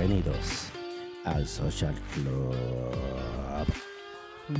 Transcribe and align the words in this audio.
Bienvenidos 0.00 0.70
al 1.26 1.46
Social 1.46 1.94
Club. 2.14 2.54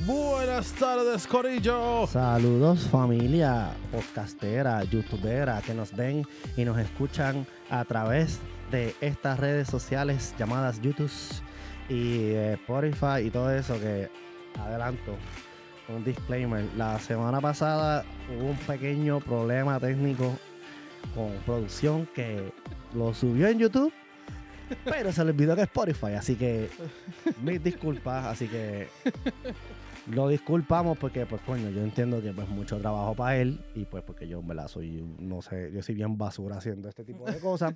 Buenas 0.05 0.71
tardes, 0.73 1.27
Corillo. 1.27 2.07
Saludos 2.07 2.81
familia 2.89 3.71
podcastera, 3.91 4.85
youtubera 4.85 5.63
que 5.63 5.73
nos 5.73 5.97
ven 5.97 6.27
y 6.59 6.65
nos 6.67 6.79
escuchan 6.79 7.47
a 7.71 7.87
través 7.87 8.39
de 8.71 8.95
estas 9.01 9.41
redes 9.41 9.69
sociales 9.69 10.35
llamadas 10.39 10.79
YouTube 10.83 11.11
y 11.89 12.33
eh, 12.33 12.53
Spotify 12.55 13.25
y 13.25 13.31
todo 13.31 13.51
eso 13.51 13.81
que 13.81 14.11
adelanto. 14.59 15.17
Un 15.89 16.05
disclaimer. 16.05 16.67
La 16.77 16.99
semana 16.99 17.41
pasada 17.41 18.05
hubo 18.29 18.51
un 18.51 18.59
pequeño 18.59 19.21
problema 19.21 19.81
técnico 19.81 20.37
con 21.15 21.33
producción 21.47 22.07
que 22.15 22.53
lo 22.93 23.15
subió 23.15 23.49
en 23.49 23.59
YouTube, 23.59 23.93
pero 24.85 25.13
se 25.13 25.25
le 25.25 25.31
olvidó 25.31 25.55
que 25.55 25.63
es 25.63 25.69
Spotify. 25.69 26.15
Así 26.15 26.37
que 26.37 26.69
mis 27.43 27.63
disculpas. 27.63 28.27
Así 28.27 28.49
que 28.49 28.89
lo 30.07 30.29
disculpamos 30.29 30.97
porque, 30.99 31.27
pues, 31.27 31.41
coño, 31.43 31.71
yo 31.71 31.83
entiendo 31.83 32.21
que 32.23 32.33
pues 32.33 32.49
mucho 32.49 32.79
trabajo 32.79 33.15
para 33.15 33.37
él 33.37 33.61
y 33.75 33.85
pues 33.85 34.03
porque 34.03 34.27
yo, 34.27 34.41
en 34.41 34.49
verdad, 34.49 34.67
soy, 34.69 35.03
no 35.19 35.43
sé, 35.43 35.71
yo 35.73 35.83
soy 35.83 35.95
bien 35.95 36.17
basura 36.17 36.57
haciendo 36.57 36.89
este 36.89 37.05
tipo 37.05 37.25
de 37.31 37.39
cosas. 37.39 37.75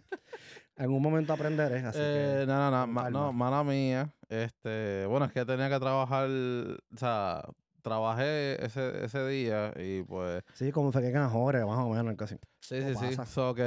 en 0.77 0.91
un 0.91 1.03
momento 1.03 1.33
aprenderé, 1.33 1.81
así 1.81 1.99
Eh, 2.03 2.39
que... 2.41 2.47
no, 2.47 2.71
no, 2.71 2.87
no, 2.87 2.95
calma. 2.95 3.11
no, 3.11 3.33
mala 3.33 3.63
mía. 3.63 4.13
Este, 4.29 5.07
bueno, 5.07 5.27
es 5.27 5.33
que 5.33 5.45
tenía 5.45 5.69
que 5.69 5.79
trabajar, 5.79 6.29
o 6.29 6.97
sea, 6.97 7.45
trabajé 7.83 8.65
ese, 8.65 9.05
ese 9.05 9.27
día 9.29 9.73
y 9.77 10.03
pues, 10.03 10.43
Sí, 10.55 10.73
como 10.73 10.91
fue 10.91 11.03
que 11.03 11.13
canjores, 11.13 11.65
más 11.67 11.79
o 11.79 11.91
menos, 11.91 12.17
casi. 12.17 12.37
sí, 12.61 12.81
sí, 12.81 12.95
sí. 12.99 13.17
So 13.27 13.55
que 13.55 13.63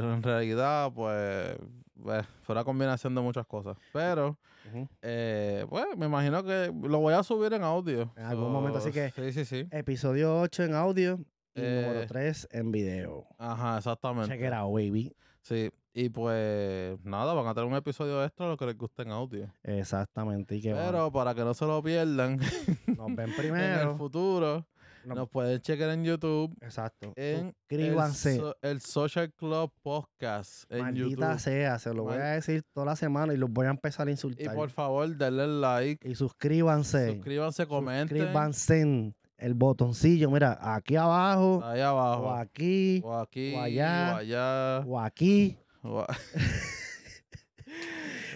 en 0.00 0.22
realidad, 0.22 0.92
pues, 0.94 1.56
pues, 2.02 2.26
fue 2.42 2.54
una 2.54 2.64
combinación 2.64 3.14
de 3.14 3.20
muchas 3.20 3.46
cosas. 3.46 3.76
Pero, 3.92 4.38
Ujú. 4.68 4.88
eh, 5.02 5.64
pues, 5.68 5.84
me 5.96 6.06
imagino 6.06 6.42
que 6.44 6.72
lo 6.82 6.98
voy 7.00 7.14
a 7.14 7.22
subir 7.22 7.52
en 7.52 7.62
audio. 7.62 8.12
En 8.16 8.24
algún 8.24 8.52
momento, 8.52 8.78
así 8.78 8.90
que- 8.90 9.10
Sí, 9.10 9.32
sí, 9.32 9.44
sí. 9.44 9.68
Episodio 9.70 10.40
8 10.40 10.64
en 10.64 10.74
audio 10.74 11.18
y 11.54 11.60
Eh, 11.62 11.84
número 11.86 12.06
3 12.06 12.48
en 12.50 12.72
video. 12.72 13.26
Ajá, 13.38 13.78
exactamente. 13.78 14.28
Check 14.34 14.46
it 14.46 14.52
out, 14.52 14.72
baby. 14.74 15.14
Sí, 15.42 15.70
y 15.92 16.08
pues, 16.08 16.98
nada, 17.04 17.34
van 17.34 17.46
a 17.48 17.52
tener 17.54 17.68
un 17.68 17.74
episodio 17.76 18.24
extra 18.24 18.46
lo 18.48 18.56
que 18.56 18.64
les 18.66 18.78
guste 18.78 19.02
en 19.02 19.10
audio. 19.10 19.52
Exactamente. 19.64 20.56
Y 20.56 20.62
que 20.62 20.72
bueno, 20.72 20.86
Pero 20.90 21.12
para 21.12 21.34
que 21.34 21.42
no 21.42 21.52
se 21.52 21.66
lo 21.66 21.82
pierdan 21.82 22.38
nos 22.86 23.06
ven 23.14 23.18
en 23.18 23.28
el 23.30 23.34
primero. 23.36 23.96
futuro, 23.98 24.64
Nos- 25.04 25.16
nos 25.16 25.28
pueden 25.28 25.60
chequear 25.60 25.90
en 25.90 26.04
YouTube 26.04 26.54
Exacto. 26.60 27.12
en 27.16 27.52
Suscríbanse. 27.68 28.34
El, 28.34 28.40
so- 28.40 28.56
el 28.62 28.80
Social 28.80 29.32
Club 29.34 29.70
Podcast 29.82 30.64
en 30.70 30.82
Maldita 30.82 31.08
YouTube. 31.10 31.38
sea, 31.40 31.78
se 31.78 31.92
lo 31.94 32.04
voy 32.04 32.16
a 32.16 32.24
decir 32.24 32.62
toda 32.74 32.86
la 32.86 32.96
semana 32.96 33.32
y 33.34 33.36
los 33.36 33.50
voy 33.50 33.66
a 33.66 33.70
empezar 33.70 34.06
a 34.06 34.10
Y 34.10 34.12
insultar. 34.12 34.54
por 34.54 34.70
favor, 34.70 35.08
denle 35.16 35.46
like, 35.46 36.08
Y 36.08 36.14
suscríbanse. 36.14 37.14
suscríbanse, 37.14 37.66
comenten 37.66 38.16
Suscríbanse 38.18 38.80
en 38.80 39.14
el 39.38 39.54
botoncillo, 39.54 40.30
mira, 40.30 40.56
aquí 40.60 40.94
abajo, 40.96 41.60
ahí 41.64 41.80
o 41.80 41.86
abajo. 41.88 42.30
aquí, 42.32 43.00
O 43.04 43.16
aquí, 43.18 43.54
o 43.56 43.60
allá, 43.60 44.12
o 44.12 44.16
allá. 44.18 44.78
o 44.86 45.00
aquí. 45.00 45.58
o 45.82 45.98
a- 46.00 46.06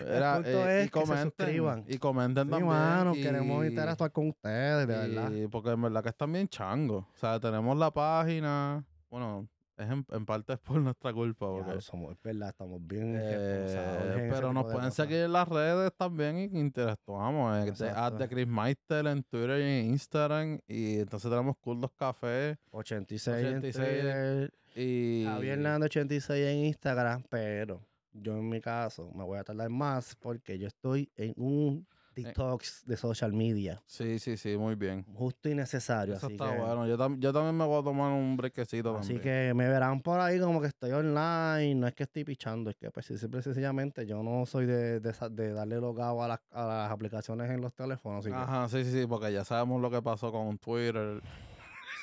Era, 0.05 0.35
punto 0.35 0.49
eh, 0.69 0.81
es 0.83 0.87
y 0.87 0.91
que 0.91 1.01
se 1.01 1.07
comenten, 1.07 1.31
suscriban. 1.47 1.85
y 1.89 1.99
comenten 1.99 2.45
Sí, 2.45 2.51
también. 2.51 2.69
mano, 2.69 3.15
y- 3.15 3.23
queremos 3.23 3.67
interactuar 3.67 4.13
con 4.13 4.29
ustedes, 4.29 4.87
de 4.87 4.95
y- 4.95 5.15
verdad. 5.15 5.33
Porque 5.51 5.71
en 5.71 5.83
verdad 5.83 6.03
que 6.03 6.09
están 6.11 6.33
bien 6.33 6.49
changos. 6.49 7.05
O 7.15 7.17
sea, 7.19 7.39
tenemos 7.41 7.77
la 7.77 7.91
página. 7.91 8.85
Bueno, 9.11 9.49
es 9.79 9.91
en, 9.91 10.07
en 10.11 10.25
parte 10.25 10.55
es 10.55 10.59
por 10.59 10.81
nuestra 10.81 11.13
culpa. 11.13 11.47
Porque, 11.47 11.65
Claro, 11.65 11.81
somos, 11.83 12.13
es 12.13 12.23
verdad, 12.23 12.49
estamos 12.49 12.81
bien 12.87 13.15
eh, 13.15 14.23
en 14.25 14.31
pero 14.31 14.53
nos 14.53 14.67
de 14.67 14.73
pueden 14.73 14.91
seguir 14.91 15.19
en 15.25 15.33
las 15.33 15.47
redes 15.49 15.93
también 15.97 16.39
y 16.39 16.59
interactuamos. 16.59 17.57
eh, 17.69 17.73
de, 17.73 18.19
de 18.19 18.29
Chris 18.29 18.47
Meister 18.47 19.07
en 19.07 19.23
Twitter 19.23 19.61
y 19.61 19.63
en 19.65 19.87
Instagram. 19.91 20.59
Y 20.67 21.01
entonces 21.01 21.31
tenemos 21.31 21.57
Cool 21.61 21.81
Dos 21.83 21.91
Café. 21.97 22.57
86, 22.71 23.37
en 23.37 23.57
86 23.59 23.75
Twitter, 24.01 24.55
Y. 24.75 25.25
Javier 25.27 25.53
Hernández 25.59 25.87
86 25.87 26.47
en 26.47 26.57
Instagram, 26.67 27.23
pero 27.29 27.81
yo 28.21 28.37
en 28.37 28.49
mi 28.49 28.61
caso 28.61 29.11
me 29.15 29.25
voy 29.25 29.39
a 29.39 29.45
tardar 29.45 29.69
más 29.71 30.15
porque 30.17 30.59
yo 30.59 30.67
estoy 30.69 31.11
en 31.17 31.33
un 31.37 31.87
detox 32.15 32.83
de 32.87 32.97
social 32.97 33.31
media, 33.35 33.83
Sí, 33.85 34.19
sí, 34.19 34.39
sí, 34.39 34.57
muy 34.57 34.75
bien. 34.75 35.05
justo 35.15 35.51
y 35.51 35.55
necesario. 35.55 36.15
Eso 36.17 36.27
así 36.29 36.35
está 36.35 36.51
que, 36.51 36.59
bueno. 36.59 36.87
Yo, 36.87 36.97
tam- 36.97 37.19
yo 37.19 37.31
también 37.31 37.55
me 37.55 37.67
voy 37.67 37.79
a 37.79 37.85
tomar 37.85 38.11
un 38.11 38.39
brequecito 38.39 38.97
Así 38.97 39.19
que 39.19 39.53
me 39.55 39.69
verán 39.69 40.01
por 40.01 40.19
ahí 40.21 40.41
como 40.41 40.63
que 40.63 40.69
estoy 40.69 40.93
online, 40.93 41.75
no 41.75 41.87
es 41.87 41.95
que 41.95 42.05
estoy 42.05 42.25
pichando, 42.25 42.71
es 42.71 42.77
que 42.77 42.91
pues, 42.91 43.05
simple 43.05 43.41
y 43.41 43.43
sencillamente 43.43 44.07
yo 44.07 44.23
no 44.23 44.47
soy 44.47 44.65
de, 44.65 44.99
de, 45.01 45.15
de 45.31 45.53
darle 45.53 45.77
logado 45.77 46.23
a 46.23 46.29
las, 46.29 46.41
a 46.53 46.65
las 46.65 46.91
aplicaciones 46.91 47.51
en 47.51 47.61
los 47.61 47.75
teléfonos, 47.75 48.21
así 48.25 48.31
que 48.31 48.41
Ajá, 48.41 48.67
sí, 48.71 48.83
sí, 48.83 48.93
sí, 49.03 49.07
porque 49.07 49.31
ya 49.31 49.45
sabemos 49.45 49.83
lo 49.83 49.91
que 49.91 50.01
pasó 50.01 50.33
con 50.33 50.57
Twitter. 50.57 51.21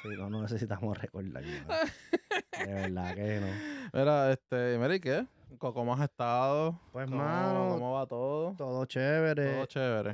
sí, 0.04 0.10
no, 0.10 0.30
no 0.30 0.44
necesitamos 0.44 0.96
recordar 1.02 1.44
nada. 1.44 1.80
De 2.64 2.72
verdad 2.72 3.16
que 3.16 3.40
no. 3.40 3.48
Mira, 3.94 4.32
este, 4.32 4.78
mira, 4.78 4.96
¿y 4.96 5.00
qué? 5.00 5.26
¿Cómo 5.60 5.94
has 5.94 6.02
estado? 6.02 6.80
Pues, 6.92 7.06
¿Cómo, 7.10 7.18
mano, 7.24 7.70
¿Cómo 7.74 7.94
va 7.94 8.06
todo? 8.08 8.54
todo 8.58 8.86
chévere. 8.86 9.54
Todo 9.56 9.66
chévere. 9.66 10.10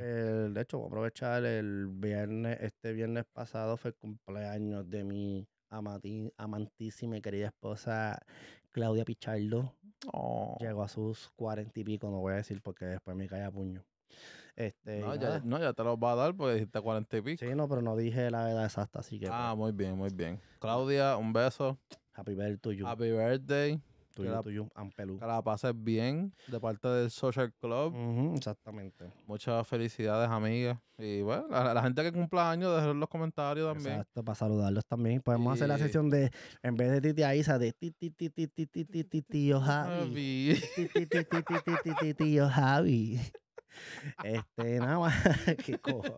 El- 0.45 0.53
de 0.53 0.61
hecho, 0.61 0.77
voy 0.77 0.85
a 0.85 0.87
aprovechar 0.89 1.45
el 1.45 1.87
viernes, 1.87 2.57
este 2.61 2.93
viernes 2.93 3.25
pasado 3.31 3.77
fue 3.77 3.89
el 3.91 3.95
cumpleaños 3.95 4.89
de 4.89 5.03
mi 5.03 5.47
amati- 5.71 6.31
amantísima 6.37 7.17
y 7.17 7.21
querida 7.21 7.47
esposa 7.47 8.19
Claudia 8.71 9.05
Pichardo. 9.05 9.73
Oh. 10.11 10.57
Llegó 10.59 10.83
a 10.83 10.87
sus 10.87 11.29
cuarenta 11.35 11.79
y 11.79 11.83
pico, 11.83 12.09
no 12.09 12.19
voy 12.19 12.33
a 12.33 12.37
decir 12.37 12.61
porque 12.61 12.85
después 12.85 13.15
me 13.15 13.27
cae 13.27 13.43
a 13.43 13.51
puño. 13.51 13.83
Este, 14.55 14.99
No 15.01 15.15
ya, 15.15 15.39
no, 15.43 15.57
ya 15.59 15.73
te 15.73 15.83
los 15.83 15.97
va 15.97 16.13
a 16.13 16.15
dar 16.15 16.35
porque 16.35 16.55
dijiste 16.55 16.81
cuarenta 16.81 17.17
y 17.17 17.21
pico. 17.21 17.45
Sí, 17.45 17.55
no, 17.55 17.67
pero 17.69 17.81
no 17.81 17.95
dije 17.95 18.29
la 18.29 18.49
edad 18.51 18.65
exacta, 18.65 18.99
así 18.99 19.19
que 19.19 19.27
Ah, 19.31 19.53
pues, 19.55 19.57
muy 19.57 19.71
bien, 19.71 19.97
muy 19.97 20.09
bien. 20.11 20.41
Claudia, 20.59 21.15
un 21.17 21.31
beso. 21.31 21.77
happy 22.13 22.33
birthday 22.35 22.57
to 22.57 22.71
you. 22.73 22.85
Happy 22.85 23.11
birthday 23.11 23.79
tuyo, 24.19 24.31
la, 24.31 24.43
tuyo, 24.43 24.67
Ampelú. 24.75 25.19
Que 25.19 25.25
la 25.25 25.41
pases 25.41 25.73
bien 25.75 26.33
de 26.47 26.59
parte 26.59 26.87
del 26.87 27.09
Social 27.09 27.53
Club. 27.59 27.93
Uh 27.93 27.97
-huh, 27.97 28.37
exactamente. 28.37 29.11
Muchas 29.25 29.67
felicidades, 29.67 30.29
amigas. 30.29 30.77
Y 30.97 31.21
bueno, 31.21 31.47
la, 31.49 31.73
la 31.73 31.81
gente 31.81 32.03
que 32.03 32.11
cumpla 32.11 32.51
años, 32.51 32.75
dejen 32.75 32.99
los 32.99 33.09
comentarios 33.09 33.73
también. 33.73 33.93
Exacto, 33.93 34.23
para 34.23 34.35
saludarlos 34.35 34.85
también. 34.85 35.21
Podemos 35.21 35.53
y... 35.53 35.55
hacer 35.55 35.67
la 35.69 35.77
sesión 35.77 36.09
de, 36.09 36.29
en 36.61 36.75
vez 36.75 36.91
de 36.91 37.01
Titi 37.01 37.23
Aiza, 37.23 37.57
de 37.57 37.71
Titi, 37.71 38.09
Titi, 38.09 38.47
Titi, 38.47 38.85
Titi, 38.85 39.21
Tío 39.21 39.61
Javi. 39.61 40.61
Titi, 40.75 41.05
Titi, 41.05 41.43
Titi, 41.83 42.13
Tío 42.13 42.49
Javi. 42.49 43.19
Este, 44.23 44.79
nada 44.79 44.99
más. 44.99 45.13
Qué 45.65 45.79
cojo. 45.79 46.17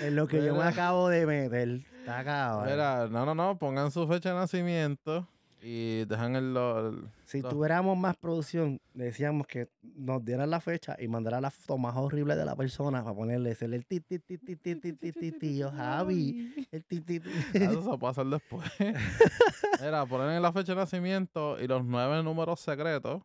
Es 0.00 0.12
lo 0.12 0.28
que 0.28 0.36
Mira. 0.36 0.48
yo 0.48 0.54
me 0.54 0.64
acabo 0.64 1.08
de 1.08 1.26
meter. 1.26 1.80
Está 2.00 2.20
acabado. 2.20 2.64
Mira, 2.70 3.08
no, 3.08 3.26
no, 3.26 3.34
no. 3.34 3.58
Pongan 3.58 3.90
su 3.90 4.06
fecha 4.06 4.28
de 4.28 4.36
nacimiento 4.36 5.26
y 5.62 6.04
dejan 6.06 6.36
el, 6.36 7.10
Si 7.24 7.42
tuviéramos 7.42 7.96
más 7.98 8.16
producción, 8.16 8.80
decíamos 8.94 9.46
que 9.46 9.68
nos 9.82 10.24
dieran 10.24 10.50
la 10.50 10.60
fecha 10.60 10.96
y 10.98 11.06
mandaran 11.08 11.42
la 11.42 11.50
foto 11.50 11.76
más 11.78 11.96
horrible 11.96 12.36
de 12.36 12.44
la 12.44 12.56
persona 12.56 13.02
para 13.02 13.14
ponerle 13.14 13.50
ese 13.50 13.66
el 13.66 13.84
ti, 13.86 14.00
ti, 14.00 14.18
ti, 14.18 14.38
ti, 14.38 14.56
ti, 14.56 14.74
ti, 14.76 14.92
ti, 14.94 15.12
ti, 15.12 15.32
tío 15.32 15.70
Javi. 15.70 16.66
El 16.70 16.84
ti, 16.84 17.00
ti, 17.00 17.20
ti. 17.20 17.30
Ah, 17.54 17.58
Eso 17.70 17.82
se 17.82 17.98
puede 17.98 18.10
hacer 18.10 18.26
después. 18.26 18.70
Mira, 19.80 20.06
ponen 20.06 20.40
la 20.40 20.52
fecha 20.52 20.72
de 20.72 20.76
nacimiento 20.76 21.60
y 21.60 21.66
los 21.66 21.84
nueve 21.84 22.22
números 22.22 22.60
secretos. 22.60 23.22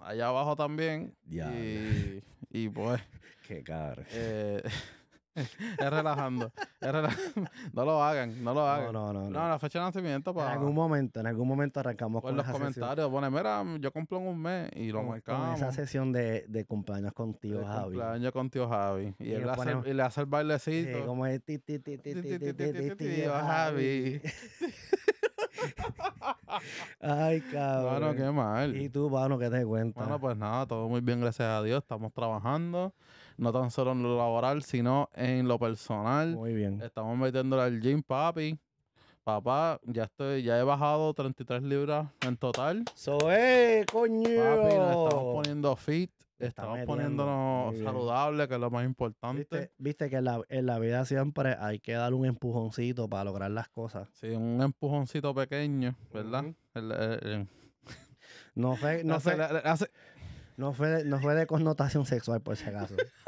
Allá 0.00 0.28
abajo 0.28 0.56
también. 0.56 1.14
Diablo. 1.24 1.58
Y, 1.58 2.22
y 2.50 2.68
pues, 2.68 3.00
Qué 3.46 3.62
cabrón. 3.62 4.06
eh, 4.10 4.62
es 5.34 5.90
relajando. 5.90 6.52
es 6.80 6.92
no 7.72 7.84
lo 7.84 8.02
hagan, 8.02 8.42
no 8.44 8.52
lo 8.54 8.66
hagan. 8.68 8.92
No, 8.92 9.12
no, 9.12 9.20
no. 9.22 9.30
No, 9.30 9.40
no. 9.42 9.48
la 9.48 9.58
fecha 9.58 9.78
de 9.78 9.86
nacimiento 9.86 10.30
En 10.30 10.36
para 10.36 10.52
algún 10.52 10.74
momento, 10.74 11.20
en 11.20 11.26
algún 11.26 11.48
momento 11.48 11.80
arrancamos 11.80 12.20
por 12.22 12.30
con 12.30 12.36
los 12.36 12.44
esa 12.44 12.52
comentarios. 12.52 13.08
Pone, 13.10 13.30
mira, 13.30 13.64
yo 13.80 13.92
cumplo 13.92 14.18
en 14.18 14.26
un 14.28 14.38
mes 14.42 14.70
y 14.74 14.88
lo 14.88 14.98
con- 14.98 15.06
con 15.06 15.10
marcamos. 15.14 15.56
esa 15.56 15.72
sesión 15.72 16.12
de, 16.12 16.44
de 16.48 16.64
cumpleaños 16.64 17.12
con 17.12 17.34
tío 17.34 17.58
de 17.60 17.66
Javi. 17.66 17.82
cumpleaños 17.96 18.32
con 18.32 18.50
tío 18.50 18.68
Javi. 18.68 19.14
Y, 19.18 19.24
Y 19.28 19.32
él 19.32 19.40
le 19.40 19.44
le 19.46 19.50
hace, 19.52 19.60
ponemos- 19.60 19.86
y 19.86 19.94
le 19.94 20.02
hace 20.02 20.20
el 20.20 20.26
Sí, 20.26 20.30
bailecito. 20.30 21.06
como 21.06 21.26
es 21.26 21.40
tío 22.96 23.32
Javi. 23.32 24.20
Ay, 27.00 27.40
cabrón. 27.52 28.00
Bueno, 28.00 28.14
qué 28.14 28.30
mal. 28.30 28.76
¿Y 28.76 28.88
tú, 28.88 29.10
Pablo, 29.10 29.38
qué 29.38 29.48
te 29.50 29.64
cuentas? 29.64 30.02
Bueno, 30.04 30.20
pues 30.20 30.36
nada, 30.36 30.66
todo 30.66 30.88
muy 30.88 31.00
bien, 31.00 31.20
gracias 31.20 31.48
a 31.48 31.62
Dios. 31.62 31.82
Estamos 31.82 32.12
trabajando, 32.12 32.92
no 33.36 33.52
tan 33.52 33.70
solo 33.70 33.92
en 33.92 34.02
lo 34.02 34.16
laboral, 34.16 34.62
sino 34.62 35.08
en 35.14 35.46
lo 35.48 35.58
personal. 35.58 36.34
Muy 36.34 36.54
bien. 36.54 36.80
Estamos 36.82 37.16
metiéndole 37.16 37.62
al 37.62 37.80
gym, 37.80 38.02
papi. 38.02 38.58
Papá, 39.24 39.78
ya 39.84 40.04
estoy, 40.04 40.42
ya 40.42 40.58
he 40.58 40.64
bajado 40.64 41.14
33 41.14 41.62
libras 41.62 42.08
en 42.26 42.36
total. 42.36 42.84
¡Soe, 42.94 43.84
coño! 43.92 44.22
Papi, 44.24 44.74
nos 44.76 44.90
estamos 45.06 45.34
poniendo 45.36 45.76
fit, 45.76 46.10
estamos 46.40 46.78
metiendo, 46.80 47.24
poniéndonos 47.24 47.78
saludables, 47.84 48.48
que 48.48 48.54
es 48.54 48.60
lo 48.60 48.70
más 48.72 48.84
importante. 48.84 49.38
¿Viste, 49.38 49.70
viste 49.78 50.10
que 50.10 50.16
en 50.16 50.24
la, 50.24 50.42
en 50.48 50.66
la 50.66 50.80
vida 50.80 51.04
siempre 51.04 51.56
hay 51.60 51.78
que 51.78 51.92
dar 51.92 52.14
un 52.14 52.26
empujoncito 52.26 53.08
para 53.08 53.22
lograr 53.22 53.52
las 53.52 53.68
cosas. 53.68 54.08
Sí, 54.14 54.26
un 54.30 54.60
empujoncito 54.60 55.32
pequeño, 55.32 55.94
¿verdad? 56.12 56.44
El- 56.74 56.90
el- 56.90 57.28
el- 57.28 57.48
No 58.56 58.74
fue, 58.74 59.04
no 59.04 59.20
fue, 59.20 61.04
no 61.04 61.20
fue 61.20 61.34
de 61.34 61.46
connotación 61.46 62.06
sexual, 62.06 62.40
por 62.40 62.56
si 62.56 62.68
acaso. 62.68 62.96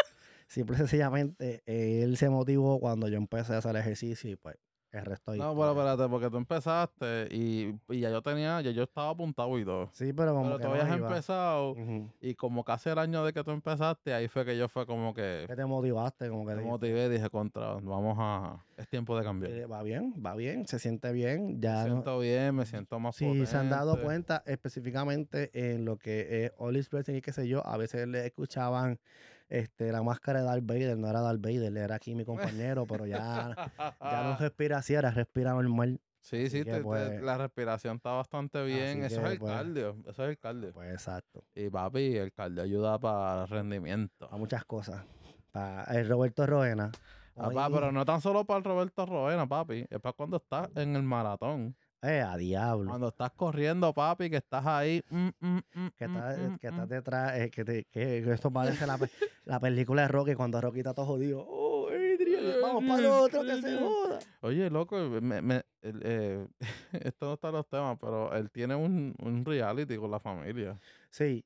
Simple 0.54 0.76
y 0.76 0.78
sencillamente, 0.78 1.62
él 1.66 2.16
se 2.16 2.28
motivó 2.30 2.78
cuando 2.78 3.08
yo 3.08 3.16
empecé 3.16 3.54
a 3.54 3.58
hacer 3.58 3.74
ejercicio 3.74 4.30
y 4.30 4.36
pues 4.36 4.56
el 4.92 5.04
resto 5.04 5.32
ahí. 5.32 5.40
No, 5.40 5.52
pero 5.56 5.72
espérate, 5.72 6.08
porque 6.08 6.30
tú 6.30 6.36
empezaste 6.36 7.26
y, 7.32 7.74
y 7.88 7.98
ya 8.00 8.10
yo 8.10 8.22
tenía, 8.22 8.60
ya 8.60 8.70
yo 8.70 8.84
estaba 8.84 9.10
apuntado 9.10 9.58
y 9.58 9.64
todo. 9.64 9.90
Sí, 9.92 10.12
pero 10.12 10.32
como 10.32 10.44
Pero 10.44 10.58
que 10.58 10.62
tú 10.62 10.70
habías 10.70 10.88
empezado 10.96 11.76
y 12.20 12.34
como 12.36 12.62
casi 12.62 12.88
el 12.90 12.98
año 13.00 13.24
de 13.24 13.32
que 13.32 13.42
tú 13.42 13.50
empezaste, 13.50 14.14
ahí 14.14 14.28
fue 14.28 14.44
que 14.44 14.56
yo 14.56 14.68
fue 14.68 14.86
como 14.86 15.12
que 15.12 15.44
¿Qué 15.48 15.56
te 15.56 15.64
motivaste? 15.66 16.28
Como 16.28 16.42
que 16.42 16.52
me 16.54 16.60
dijiste, 16.60 16.70
motivé 16.70 17.06
y 17.06 17.08
dije, 17.08 17.28
contra, 17.30 17.74
vamos 17.74 18.16
a, 18.20 18.64
es 18.76 18.86
tiempo 18.88 19.18
de 19.18 19.24
cambiar. 19.24 19.52
eh, 19.52 19.66
va 19.66 19.82
bien, 19.82 20.14
va 20.24 20.36
bien, 20.36 20.68
se 20.68 20.78
siente 20.78 21.10
bien. 21.10 21.60
Ya 21.60 21.70
me 21.70 21.76
no- 21.78 21.84
siento 21.96 22.18
bien, 22.20 22.54
me 22.54 22.64
siento 22.64 23.00
más 23.00 23.16
Si 23.16 23.44
se 23.46 23.56
han 23.56 23.70
dado 23.70 23.90
potente. 23.94 24.04
cuenta 24.06 24.42
específicamente 24.46 25.50
en 25.52 25.84
lo 25.84 25.96
que 25.96 26.44
es 26.44 26.52
All 26.58 26.76
Expressing 26.76 27.16
y 27.16 27.20
qué 27.22 27.32
sé 27.32 27.48
yo, 27.48 27.66
a 27.66 27.76
veces 27.76 28.06
le 28.06 28.24
escuchaban 28.24 29.00
este, 29.48 29.92
la 29.92 30.02
máscara 30.02 30.40
de 30.40 30.46
Darth 30.46 30.64
Vader, 30.66 30.96
no 30.98 31.08
era 31.08 31.20
Darth 31.20 31.40
Vader, 31.40 31.76
era 31.76 31.94
aquí 31.96 32.14
mi 32.14 32.24
compañero, 32.64 32.86
pero 32.86 33.06
ya, 33.06 33.54
ya 34.00 34.22
no 34.22 34.36
respira 34.36 34.78
así, 34.78 34.94
ahora 34.94 35.10
respira 35.10 35.52
normal. 35.52 36.00
Sí, 36.20 36.48
sí, 36.48 36.64
te- 36.64 36.72
te- 36.72 36.80
pues, 36.80 37.20
la 37.20 37.36
respiración 37.36 37.96
está 37.96 38.12
bastante 38.12 38.64
bien. 38.64 39.04
Eso 39.04 39.20
que, 39.20 39.26
es 39.26 39.32
el 39.32 39.38
pues, 39.38 39.52
cardio, 39.52 39.96
eso 40.08 40.24
es 40.24 40.30
el 40.30 40.38
cardio. 40.38 40.72
Pues 40.72 40.90
exacto, 40.92 41.44
Y 41.54 41.68
papi, 41.68 42.16
el 42.16 42.32
cardio 42.32 42.62
ayuda 42.62 42.98
para 42.98 43.44
rendimiento. 43.44 44.26
a 44.32 44.36
muchas 44.38 44.64
cosas. 44.64 45.04
Para 45.52 45.84
el 45.98 46.08
Roberto 46.08 46.46
Roena. 46.46 46.90
Papá, 47.34 47.66
hoy- 47.66 47.74
pero 47.74 47.92
no 47.92 48.04
tan 48.06 48.20
solo 48.22 48.44
para 48.46 48.58
el 48.58 48.64
Roberto 48.64 49.04
Roena, 49.04 49.46
papi. 49.46 49.86
Es 49.90 50.00
para 50.00 50.14
cuando 50.14 50.38
estás 50.38 50.70
en 50.76 50.96
el 50.96 51.02
maratón. 51.02 51.76
Eh, 52.06 52.20
a 52.20 52.36
diablo. 52.36 52.88
Cuando 52.90 53.08
estás 53.08 53.30
corriendo, 53.32 53.92
papi, 53.94 54.28
que 54.28 54.36
estás 54.36 54.66
ahí. 54.66 55.02
mm, 55.08 55.28
mm, 55.40 55.56
mm, 55.74 55.86
Que 55.96 56.04
estás, 56.04 56.38
mm, 56.38 56.56
que 56.56 56.66
estás 56.68 56.88
detrás, 56.88 57.38
eh, 57.38 57.50
que, 57.50 57.64
te- 57.64 57.84
que- 57.84 58.22
que 58.22 58.32
esto 58.32 58.50
parece 58.50 58.86
la, 58.86 58.98
pe- 58.98 59.08
la 59.44 59.58
película 59.60 60.02
de 60.02 60.08
Rocky 60.08 60.34
cuando 60.34 60.60
Rocky 60.60 60.80
está 60.80 60.92
todo 60.92 61.06
jodido. 61.06 61.44
Oh, 61.48 61.88
Adrian, 61.88 62.42
vamos 62.60 62.84
para 62.84 62.98
el 62.98 63.06
otro 63.06 63.42
que 63.42 63.60
se 63.62 63.78
joda. 63.78 64.18
Oye, 64.40 64.68
loco, 64.68 64.96
me, 64.98 65.62
eh, 65.82 66.46
esto 66.92 67.26
no 67.26 67.34
está 67.34 67.48
en 67.48 67.54
los 67.54 67.68
temas, 67.68 67.96
pero 68.00 68.34
él 68.34 68.50
tiene 68.50 68.74
un, 68.74 69.14
un 69.20 69.44
reality 69.44 69.96
con 69.96 70.10
la 70.10 70.20
familia. 70.20 70.78
Sí, 71.10 71.44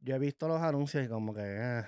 yo 0.00 0.14
he 0.14 0.18
visto 0.18 0.48
los 0.48 0.62
anuncios 0.62 1.04
y 1.04 1.08
como 1.08 1.34
que. 1.34 1.42
eh, 1.44 1.82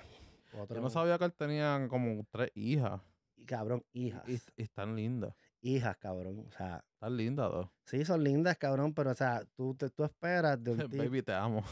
otro, 0.53 0.75
Yo 0.75 0.81
no 0.81 0.89
sabía 0.89 1.17
que 1.17 1.25
él 1.25 1.33
tenía 1.33 1.87
como 1.89 2.23
tres 2.29 2.51
hijas. 2.53 3.01
Y 3.35 3.45
cabrón, 3.45 3.83
hijas. 3.93 4.21
Y, 4.27 4.33
y 4.57 4.63
están 4.63 4.95
lindas. 4.95 5.33
Hijas, 5.61 5.97
cabrón. 5.97 6.45
O 6.47 6.51
sea, 6.51 6.83
Están 7.01 7.17
lindas, 7.17 7.49
dos. 7.51 7.67
sí, 7.85 8.05
son 8.05 8.23
lindas, 8.23 8.55
cabrón, 8.59 8.93
pero 8.93 9.09
o 9.09 9.15
sea, 9.15 9.43
tú, 9.55 9.73
te- 9.73 9.89
tú 9.89 10.03
esperas 10.03 10.63
de 10.63 10.71
un 10.71 10.77
tipo. 10.91 11.03
Baby, 11.03 11.23
te 11.23 11.33
amo. 11.33 11.63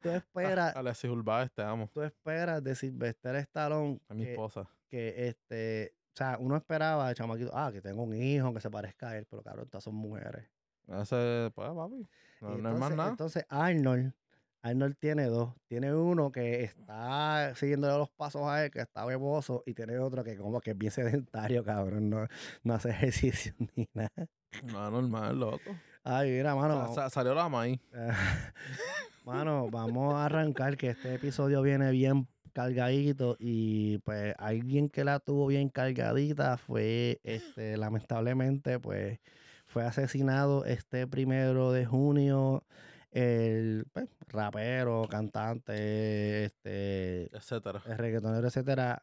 Tú 0.00 0.08
esperas, 0.10 0.76
Alexis 0.76 1.10
Urbáez, 1.10 1.50
te 1.52 1.62
amo. 1.62 1.90
tú 1.92 2.02
esperas 2.02 2.62
de 2.62 2.74
Sylvester 2.76 3.34
Stallone 3.36 4.00
Es 4.08 4.16
mi 4.16 4.24
que, 4.24 4.30
esposa. 4.30 4.70
que 4.88 5.28
este. 5.28 5.94
O 6.14 6.16
sea, 6.16 6.36
uno 6.38 6.56
esperaba, 6.56 7.12
chamaquito, 7.14 7.50
ah, 7.52 7.70
que 7.72 7.80
tengo 7.80 8.02
un 8.04 8.14
hijo 8.14 8.52
que 8.54 8.60
se 8.60 8.70
parezca 8.70 9.08
a 9.10 9.18
él, 9.18 9.26
pero 9.28 9.42
cabrón, 9.42 9.68
todas 9.68 9.82
son 9.84 9.94
mujeres. 9.96 10.48
Ese, 10.86 11.50
pues, 11.54 11.68
papi. 11.68 12.08
No, 12.40 12.58
no 12.58 12.72
es 12.72 12.78
más 12.78 12.90
entonces- 12.92 12.96
nada. 12.96 13.10
Entonces, 13.10 13.44
Arnold, 13.48 14.14
Arnold 14.62 14.96
tiene 14.98 15.24
dos. 15.26 15.54
Tiene 15.68 15.94
uno 15.94 16.30
que 16.30 16.64
está 16.64 17.54
siguiendo 17.54 17.96
los 17.96 18.10
pasos 18.10 18.42
a 18.42 18.64
él, 18.64 18.70
que 18.70 18.80
está 18.80 19.04
beboso, 19.04 19.62
y 19.66 19.74
tiene 19.74 19.98
otro 19.98 20.22
que 20.22 20.36
como 20.36 20.60
que 20.60 20.72
es 20.72 20.78
bien 20.78 20.92
sedentario, 20.92 21.64
cabrón. 21.64 22.10
No, 22.10 22.26
no 22.62 22.74
hace 22.74 22.90
ejercicio 22.90 23.54
ni 23.76 23.88
nada. 23.94 24.28
No, 24.64 24.90
normal, 24.90 25.38
loco. 25.38 25.70
Ay, 26.02 26.30
mira, 26.30 26.54
mano. 26.54 26.92
Salió 27.10 27.34
la 27.34 27.48
maíz. 27.48 27.80
mano, 29.24 29.68
vamos 29.70 30.14
a 30.14 30.26
arrancar 30.26 30.76
que 30.76 30.88
este 30.88 31.14
episodio 31.14 31.62
viene 31.62 31.90
bien 31.90 32.26
cargadito 32.52 33.36
y 33.38 33.98
pues 33.98 34.34
alguien 34.38 34.88
que 34.88 35.04
la 35.04 35.20
tuvo 35.20 35.46
bien 35.46 35.68
cargadita 35.68 36.56
fue, 36.58 37.20
este, 37.22 37.76
lamentablemente, 37.76 38.80
pues 38.80 39.20
fue 39.66 39.84
asesinado 39.84 40.64
este 40.64 41.06
primero 41.06 41.70
de 41.70 41.86
junio 41.86 42.64
el 43.10 43.86
pues, 43.92 44.08
rapero, 44.28 45.06
cantante, 45.08 46.44
este, 46.44 47.36
etcétera. 47.36 47.82
el 47.86 47.98
reggaetonero, 47.98 48.46
etcétera, 48.48 49.02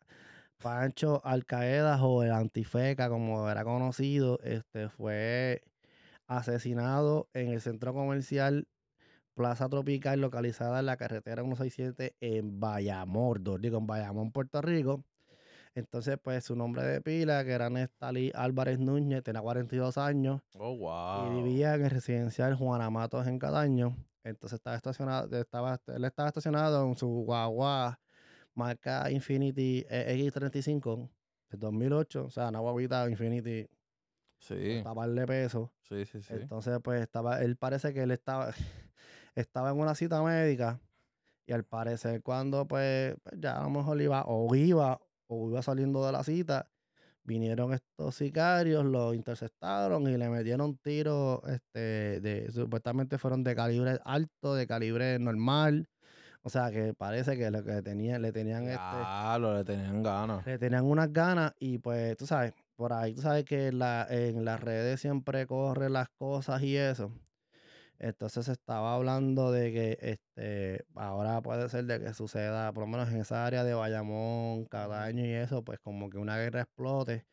Pancho 0.57 1.21
Alcaedas 1.25 1.99
o 2.01 2.23
el 2.23 2.31
Antifeca, 2.31 3.09
como 3.09 3.49
era 3.49 3.63
conocido, 3.63 4.39
este 4.43 4.89
fue 4.89 5.63
asesinado 6.27 7.29
en 7.33 7.49
el 7.49 7.61
centro 7.61 7.93
comercial 7.93 8.67
Plaza 9.35 9.69
Tropical, 9.69 10.19
localizada 10.19 10.79
en 10.79 10.87
la 10.87 10.97
carretera 10.97 11.43
167 11.43 12.15
en 12.21 12.59
Bayamón, 12.59 13.43
digo, 13.61 13.77
en 13.77 13.87
Bayamón, 13.87 14.31
Puerto 14.31 14.61
Rico. 14.61 15.05
Entonces, 15.77 16.17
pues 16.19 16.43
su 16.43 16.55
nombre 16.55 16.81
de 16.83 17.01
pila, 17.01 17.45
que 17.45 17.51
era 17.51 17.69
Nestalí 17.69 18.31
Álvarez 18.33 18.79
Núñez, 18.79 19.21
tenía 19.23 19.41
42 19.41 19.97
años 19.99 20.41
Oh, 20.55 20.75
wow. 20.75 21.27
y 21.39 21.43
vivía 21.43 21.75
en 21.75 21.83
el 21.85 21.91
residencial 21.91 22.55
Juana 22.55 22.89
Matos 22.89 23.27
en 23.27 23.37
Cadaño. 23.37 23.95
Entonces 24.23 24.57
estaba 24.57 24.75
estacionado, 24.75 25.37
estaba, 25.37 25.79
él 25.85 26.03
estaba 26.03 26.29
estacionado 26.29 26.83
en 26.87 26.95
su 26.97 27.07
guagua 27.07 27.99
marca 28.55 29.11
Infinity 29.11 29.85
eh, 29.87 30.15
X35 30.33 31.09
de 31.51 31.57
2008, 31.59 32.25
o 32.25 32.29
sea, 32.31 32.49
una 32.49 32.59
guaguita 32.59 33.07
Infinity 33.07 33.69
Sí, 34.39 34.81
para 34.83 35.01
darle 35.01 35.27
peso. 35.27 35.71
sí, 35.81 36.05
sí, 36.05 36.21
sí. 36.23 36.33
Entonces, 36.33 36.79
pues 36.83 37.01
estaba, 37.01 37.41
él 37.43 37.55
parece 37.55 37.93
que 37.93 38.01
él 38.01 38.09
estaba, 38.11 38.51
estaba 39.35 39.69
en 39.69 39.79
una 39.79 39.93
cita 39.93 40.23
médica 40.23 40.79
y 41.45 41.53
al 41.53 41.63
parecer 41.63 42.23
cuando 42.23 42.67
pues, 42.67 43.15
pues, 43.23 43.35
ya 43.39 43.59
a 43.59 43.63
lo 43.63 43.69
mejor 43.69 44.01
iba 44.01 44.23
o 44.25 44.53
iba 44.55 44.99
o 45.27 45.49
iba 45.49 45.61
saliendo 45.61 46.05
de 46.05 46.11
la 46.11 46.23
cita, 46.23 46.69
vinieron 47.23 47.73
estos 47.73 48.15
sicarios, 48.15 48.85
lo 48.85 49.13
interceptaron 49.13 50.07
y 50.07 50.17
le 50.17 50.29
metieron 50.29 50.77
tiros, 50.77 51.41
este, 51.47 52.21
de, 52.21 52.51
supuestamente 52.51 53.17
fueron 53.17 53.43
de 53.43 53.55
calibre 53.55 53.99
alto, 54.05 54.55
de 54.55 54.65
calibre 54.65 55.19
normal. 55.19 55.89
O 56.43 56.49
sea 56.49 56.71
que 56.71 56.93
parece 56.93 57.37
que 57.37 57.51
lo 57.51 57.63
que 57.63 57.81
tenían, 57.81 58.21
le 58.21 58.31
tenían 58.31 58.63
este, 58.63 58.77
Claro, 58.77 59.55
le 59.55 59.65
tenían 59.65 60.01
ganas. 60.01 60.45
le 60.45 60.57
tenían 60.57 60.85
unas 60.85 61.11
ganas 61.11 61.51
y 61.59 61.77
pues 61.79 62.15
tú 62.15 62.25
sabes, 62.25 62.53
por 62.77 62.93
ahí 62.93 63.13
tú 63.13 63.21
sabes 63.21 63.43
que 63.43 63.73
la, 63.73 64.07
en 64.09 64.45
las 64.45 64.61
redes 64.61 65.01
siempre 65.01 65.45
corren 65.45 65.91
las 65.91 66.07
cosas 66.17 66.61
y 66.63 66.77
eso. 66.77 67.11
Entonces 67.99 68.45
se 68.45 68.51
estaba 68.53 68.93
hablando 68.95 69.51
de 69.51 69.71
que 69.73 69.97
este 70.01 70.85
ahora 70.95 71.41
puede 71.41 71.67
ser 71.69 71.85
de 71.85 71.99
que 71.99 72.13
suceda, 72.13 72.71
por 72.73 72.83
lo 72.83 72.87
menos 72.87 73.09
en 73.09 73.17
esa 73.21 73.45
área 73.45 73.63
de 73.63 73.73
Bayamón, 73.73 74.65
Cadaño 74.65 75.25
y 75.25 75.31
eso, 75.33 75.63
pues 75.63 75.79
como 75.79 76.09
que 76.09 76.17
una 76.17 76.37
guerra 76.37 76.61
explote. 76.61 77.25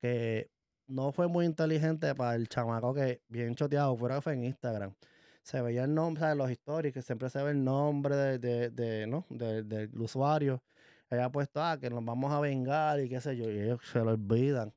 Que 0.00 0.50
no 0.86 1.12
fue 1.12 1.28
muy 1.28 1.46
inteligente 1.46 2.14
para 2.14 2.36
el 2.36 2.48
chamaco 2.48 2.94
que 2.94 3.22
bien 3.28 3.54
choteado, 3.54 3.96
fuera 3.96 4.16
que 4.16 4.22
fue 4.22 4.34
en 4.34 4.44
Instagram. 4.44 4.94
Se 5.42 5.60
veía 5.62 5.84
el 5.84 5.94
nombre, 5.94 6.20
¿sabes? 6.20 6.36
los 6.36 6.50
stories, 6.50 6.92
que 6.94 7.02
siempre 7.02 7.30
se 7.30 7.42
ve 7.42 7.52
el 7.52 7.64
nombre 7.64 8.16
de, 8.16 8.38
de, 8.38 8.70
de, 8.70 9.06
¿no? 9.06 9.26
de- 9.30 9.62
del 9.64 10.00
usuario 10.00 10.62
ella 11.10 11.26
ha 11.26 11.32
puesto, 11.32 11.62
ah, 11.62 11.78
que 11.80 11.90
nos 11.90 12.04
vamos 12.04 12.32
a 12.32 12.40
vengar 12.40 13.00
y 13.00 13.08
qué 13.08 13.20
sé 13.20 13.36
yo, 13.36 13.50
y 13.50 13.58
ellos 13.60 13.80
se 13.84 14.00
lo 14.00 14.10
olvidan 14.12 14.74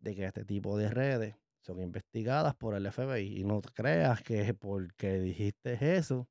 de 0.00 0.14
que 0.14 0.24
este 0.26 0.44
tipo 0.44 0.76
de 0.76 0.90
redes 0.90 1.36
son 1.62 1.80
investigadas 1.80 2.54
por 2.54 2.74
el 2.74 2.90
FBI. 2.90 3.40
Y 3.40 3.44
no 3.44 3.60
creas 3.62 4.22
que 4.22 4.52
porque 4.54 5.18
dijiste 5.18 5.96
eso, 5.96 6.28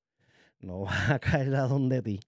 no 0.60 0.82
va 0.86 1.16
a 1.16 1.20
caer 1.20 1.56
a 1.56 1.68
donde 1.68 2.02
ti. 2.02 2.20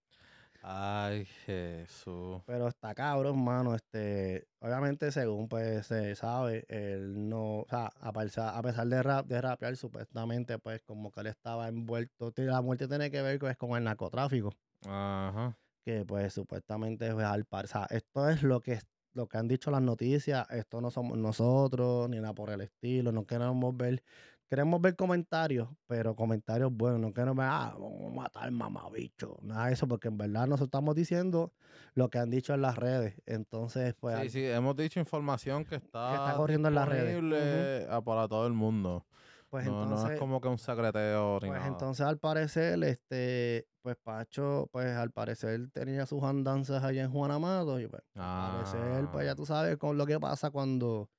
Ay, 0.65 1.25
Jesús. 1.45 2.41
Pero 2.45 2.69
está 2.69 2.95
cabrón, 2.95 3.43
mano. 3.43 3.75
Este, 3.75 4.47
obviamente, 4.59 5.11
según 5.11 5.49
pues 5.49 5.87
se 5.87 6.15
sabe, 6.15 6.65
él 6.69 7.27
no, 7.27 7.59
o 7.59 7.65
sea, 7.69 7.91
a 7.99 8.13
pesar, 8.13 8.55
a 8.55 8.61
pesar 8.61 8.87
de 8.87 9.03
rap, 9.03 9.27
de 9.27 9.41
rapear, 9.41 9.75
supuestamente, 9.75 10.57
pues, 10.59 10.81
como 10.83 11.11
que 11.11 11.19
él 11.19 11.27
estaba 11.27 11.67
envuelto. 11.67 12.31
La 12.37 12.61
muerte 12.61 12.87
tiene 12.87 13.11
que 13.11 13.21
ver 13.21 13.39
pues, 13.39 13.57
con 13.57 13.71
el 13.77 13.83
narcotráfico. 13.83 14.53
Ajá. 14.85 15.57
que 15.85 16.05
pues 16.05 16.33
supuestamente 16.33 17.07
es 17.07 17.13
al 17.15 17.45
par. 17.45 17.65
O 17.65 17.67
sea, 17.67 17.87
esto 17.89 18.29
es 18.29 18.43
lo 18.43 18.61
que 18.61 18.73
lo 19.13 19.27
que 19.27 19.37
han 19.37 19.47
dicho 19.47 19.71
las 19.71 19.81
noticias, 19.81 20.45
esto 20.51 20.81
no 20.81 20.91
somos 20.91 21.17
nosotros, 21.17 22.09
ni 22.09 22.19
nada 22.19 22.33
por 22.33 22.49
el 22.49 22.61
estilo, 22.61 23.11
no 23.11 23.25
queremos 23.25 23.75
ver, 23.77 24.03
queremos 24.49 24.81
ver 24.81 24.95
comentarios, 24.95 25.69
pero 25.87 26.15
comentarios 26.15 26.71
buenos, 26.71 26.99
no 26.99 27.13
queremos 27.13 27.37
ver, 27.37 27.47
ah, 27.49 27.75
vamos 27.79 28.11
a 28.11 28.15
matar 28.15 28.51
mamabicho, 28.51 29.37
nada 29.41 29.67
de 29.67 29.73
eso, 29.73 29.87
porque 29.87 30.07
en 30.07 30.17
verdad 30.17 30.47
nosotros 30.47 30.67
estamos 30.67 30.95
diciendo 30.95 31.53
lo 31.93 32.09
que 32.09 32.17
han 32.17 32.29
dicho 32.29 32.53
en 32.53 32.61
las 32.61 32.75
redes, 32.75 33.15
entonces 33.25 33.93
pues 33.99 34.19
Sí, 34.21 34.29
sí, 34.29 34.45
hemos 34.45 34.75
dicho 34.75 34.99
información 34.99 35.63
que 35.65 35.75
está, 35.75 36.15
está 36.15 36.35
corriendo 36.35 36.67
en 36.69 36.75
las 36.75 36.87
redes. 36.87 37.13
disponible, 37.21 37.87
ah, 37.89 38.01
para 38.01 38.27
todo 38.27 38.47
el 38.47 38.53
mundo. 38.53 39.05
Pues 39.53 39.65
no, 39.65 39.83
entonces, 39.83 40.05
no 40.09 40.13
es 40.15 40.19
como 40.19 40.41
que 40.41 40.47
un 40.47 40.57
secreteo 40.57 41.39
ni 41.41 41.47
Pues 41.49 41.51
nada. 41.51 41.67
entonces 41.67 42.05
al 42.05 42.17
parecer, 42.19 42.83
este, 42.83 43.67
pues 43.81 43.97
Pacho, 44.01 44.67
pues 44.71 44.87
al 44.95 45.11
parecer 45.11 45.69
tenía 45.71 46.05
sus 46.07 46.23
andanzas 46.23 46.83
allá 46.83 47.03
en 47.03 47.11
Juan 47.11 47.31
Amado 47.31 47.79
y 47.79 47.87
pues 47.87 48.01
al 48.15 48.53
parecer, 48.53 49.09
pues 49.11 49.25
ya 49.25 49.33
Ah. 49.33 49.35
tú 49.35 49.45
sabes 49.45 49.77
con 49.77 49.97
lo 49.97 50.05
que 50.07 50.19
pasa 50.19 50.49
cuando 50.51 51.09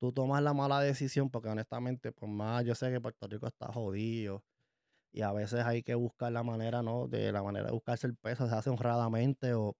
tú 0.00 0.12
tomas 0.12 0.42
la 0.42 0.54
mala 0.54 0.80
decisión, 0.80 1.30
porque 1.30 1.50
honestamente, 1.50 2.12
pues 2.12 2.30
más 2.32 2.64
yo 2.64 2.74
sé 2.74 2.90
que 2.92 3.00
Puerto 3.00 3.28
Rico 3.28 3.46
está 3.46 3.72
jodido, 3.72 4.44
y 5.12 5.22
a 5.22 5.32
veces 5.32 5.64
hay 5.66 5.82
que 5.84 5.94
buscar 5.96 6.32
la 6.32 6.42
manera, 6.44 6.82
¿no? 6.82 7.08
De 7.08 7.32
la 7.32 7.42
manera 7.42 7.66
de 7.66 7.72
buscarse 7.72 8.06
el 8.08 8.16
peso, 8.16 8.48
se 8.48 8.54
hace 8.56 8.70
honradamente 8.70 9.54
o 9.54 9.76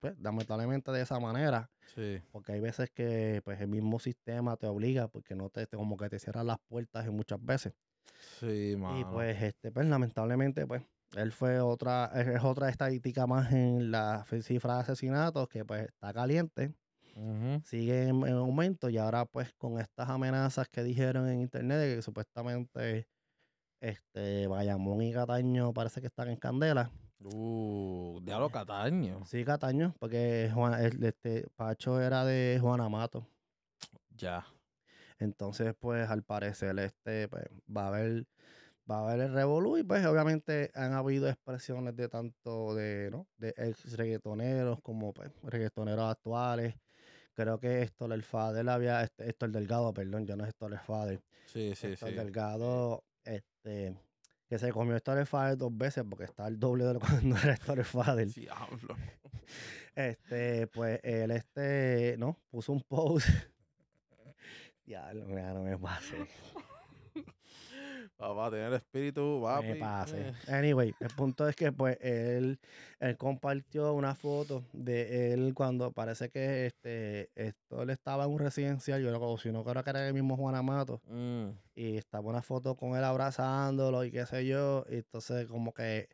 pues, 0.00 0.18
lamentablemente 0.20 0.92
de 0.92 1.02
esa 1.02 1.20
manera. 1.20 1.71
Sí. 1.94 2.22
Porque 2.30 2.52
hay 2.52 2.60
veces 2.60 2.90
que 2.90 3.42
pues 3.44 3.60
el 3.60 3.68
mismo 3.68 3.98
sistema 3.98 4.56
te 4.56 4.66
obliga 4.66 5.08
porque 5.08 5.34
no 5.34 5.50
te, 5.50 5.66
te- 5.66 5.76
como 5.76 5.96
que 5.96 6.08
te 6.08 6.18
cierran 6.18 6.46
las 6.46 6.58
puertas 6.68 7.06
en 7.06 7.14
muchas 7.14 7.44
veces. 7.44 7.74
Sí, 8.40 8.74
mano. 8.76 8.98
Y 9.00 9.04
pues 9.04 9.42
este 9.42 9.70
pues 9.72 9.86
lamentablemente 9.86 10.66
pues 10.66 10.82
él 11.16 11.32
fue 11.32 11.60
otra 11.60 12.10
es 12.14 12.26
es 12.28 12.42
otra 12.42 12.68
estadística 12.68 13.26
más 13.26 13.52
en 13.52 13.90
la 13.90 14.24
cifra 14.42 14.76
de 14.76 14.80
asesinatos 14.80 15.48
que 15.48 15.64
pues 15.64 15.82
está 15.84 16.12
caliente, 16.12 16.74
sigue 17.64 18.04
en, 18.08 18.26
en 18.26 18.34
aumento 18.34 18.88
y 18.88 18.96
ahora 18.98 19.26
pues 19.26 19.52
con 19.54 19.78
estas 19.78 20.08
amenazas 20.08 20.68
que 20.68 20.82
dijeron 20.82 21.28
en 21.28 21.40
internet 21.40 21.78
de 21.78 21.96
que 21.96 22.02
supuestamente 22.02 23.06
este 23.80 24.46
Bayamón 24.46 25.02
y 25.02 25.12
Cataño 25.12 25.72
parece 25.72 26.00
que 26.00 26.06
están 26.08 26.28
en 26.28 26.36
candela. 26.36 26.90
Uh, 27.24 28.20
diablo 28.22 28.50
Cataño. 28.50 29.24
Sí, 29.26 29.44
Cataño, 29.44 29.94
porque 29.98 30.50
Juan, 30.52 30.82
el- 30.82 31.02
este 31.04 31.46
Pacho 31.56 32.00
era 32.00 32.24
de 32.24 32.58
Juana 32.60 32.88
Mato. 32.88 33.26
Ya. 34.16 34.44
Entonces, 35.18 35.74
pues, 35.78 36.08
al 36.10 36.22
parecer, 36.22 36.78
este, 36.80 37.28
pues, 37.28 37.44
va 37.74 37.84
a 37.84 37.88
haber, 37.88 38.26
va 38.90 38.98
a 38.98 39.00
haber 39.12 39.20
el 39.26 39.32
revolú 39.32 39.78
y 39.78 39.84
pues 39.84 40.04
obviamente 40.06 40.70
han 40.74 40.92
habido 40.94 41.28
expresiones 41.28 41.94
de 41.94 42.08
tanto 42.08 42.74
de, 42.74 43.10
¿no? 43.10 43.28
De 43.36 43.54
ex 43.56 43.96
reggaetoneros 43.96 44.80
como 44.82 45.12
pues 45.12 45.30
reggaetoneros 45.44 46.10
actuales. 46.10 46.74
Creo 47.34 47.58
que 47.60 47.82
Héctor 47.82 48.12
el 48.12 48.22
Fader 48.24 48.68
había, 48.68 49.02
este, 49.02 49.28
Héctor 49.30 49.52
Delgado, 49.52 49.94
perdón, 49.94 50.26
ya 50.26 50.36
no 50.36 50.44
es 50.44 50.50
Héctor 50.50 50.72
el 50.72 50.80
Fader. 50.80 51.22
Sí, 51.46 51.72
sí, 51.76 51.86
Héctor 51.88 52.10
sí. 52.10 52.14
Delgado, 52.16 53.04
este, 53.24 53.94
que 54.52 54.58
se 54.58 54.70
comió 54.70 54.94
el 54.94 55.26
Fader 55.26 55.56
dos 55.56 55.74
veces 55.74 56.04
porque 56.06 56.24
está 56.24 56.46
el 56.46 56.60
doble 56.60 56.84
de 56.84 56.92
lo 56.92 57.00
cuando 57.00 57.38
era 57.38 57.54
Héctor 57.54 57.78
el 57.78 57.84
Fader. 57.86 58.28
Diablo. 58.28 58.96
Este, 59.94 60.66
pues 60.68 61.00
él, 61.02 61.30
este, 61.30 62.16
¿no? 62.18 62.38
Puso 62.50 62.72
un 62.72 62.82
post. 62.82 63.28
Ya 64.84 65.12
no 65.14 65.62
me 65.62 65.78
pase. 65.78 66.28
Papá, 68.22 68.50
tiene 68.50 68.68
el 68.68 68.74
espíritu, 68.74 69.40
papi. 69.42 69.66
Me 69.66 69.74
pase. 69.74 70.28
eh. 70.28 70.32
Anyway, 70.46 70.94
el 71.00 71.08
punto 71.08 71.48
es 71.48 71.56
que 71.56 71.72
pues 71.72 71.98
él, 72.00 72.60
él 73.00 73.16
compartió 73.16 73.92
una 73.94 74.14
foto 74.14 74.62
de 74.72 75.32
él 75.32 75.54
cuando 75.54 75.90
parece 75.90 76.28
que 76.30 76.66
este 76.66 77.30
esto 77.34 77.82
él 77.82 77.90
estaba 77.90 78.24
en 78.26 78.30
un 78.30 78.38
residencial, 78.38 79.02
yo 79.02 79.10
lo 79.10 79.36
si 79.38 79.50
no 79.50 79.64
creo 79.64 79.82
que 79.82 79.90
era 79.90 80.06
el 80.06 80.14
mismo 80.14 80.36
Juan 80.36 80.54
Amato, 80.54 81.00
Mm. 81.08 81.48
y 81.74 81.96
estaba 81.96 82.28
una 82.28 82.42
foto 82.42 82.76
con 82.76 82.96
él 82.96 83.02
abrazándolo 83.02 84.04
y 84.04 84.12
qué 84.12 84.24
sé 84.24 84.46
yo, 84.46 84.84
y 84.88 84.98
entonces 84.98 85.46
como 85.48 85.72
que 85.74 86.08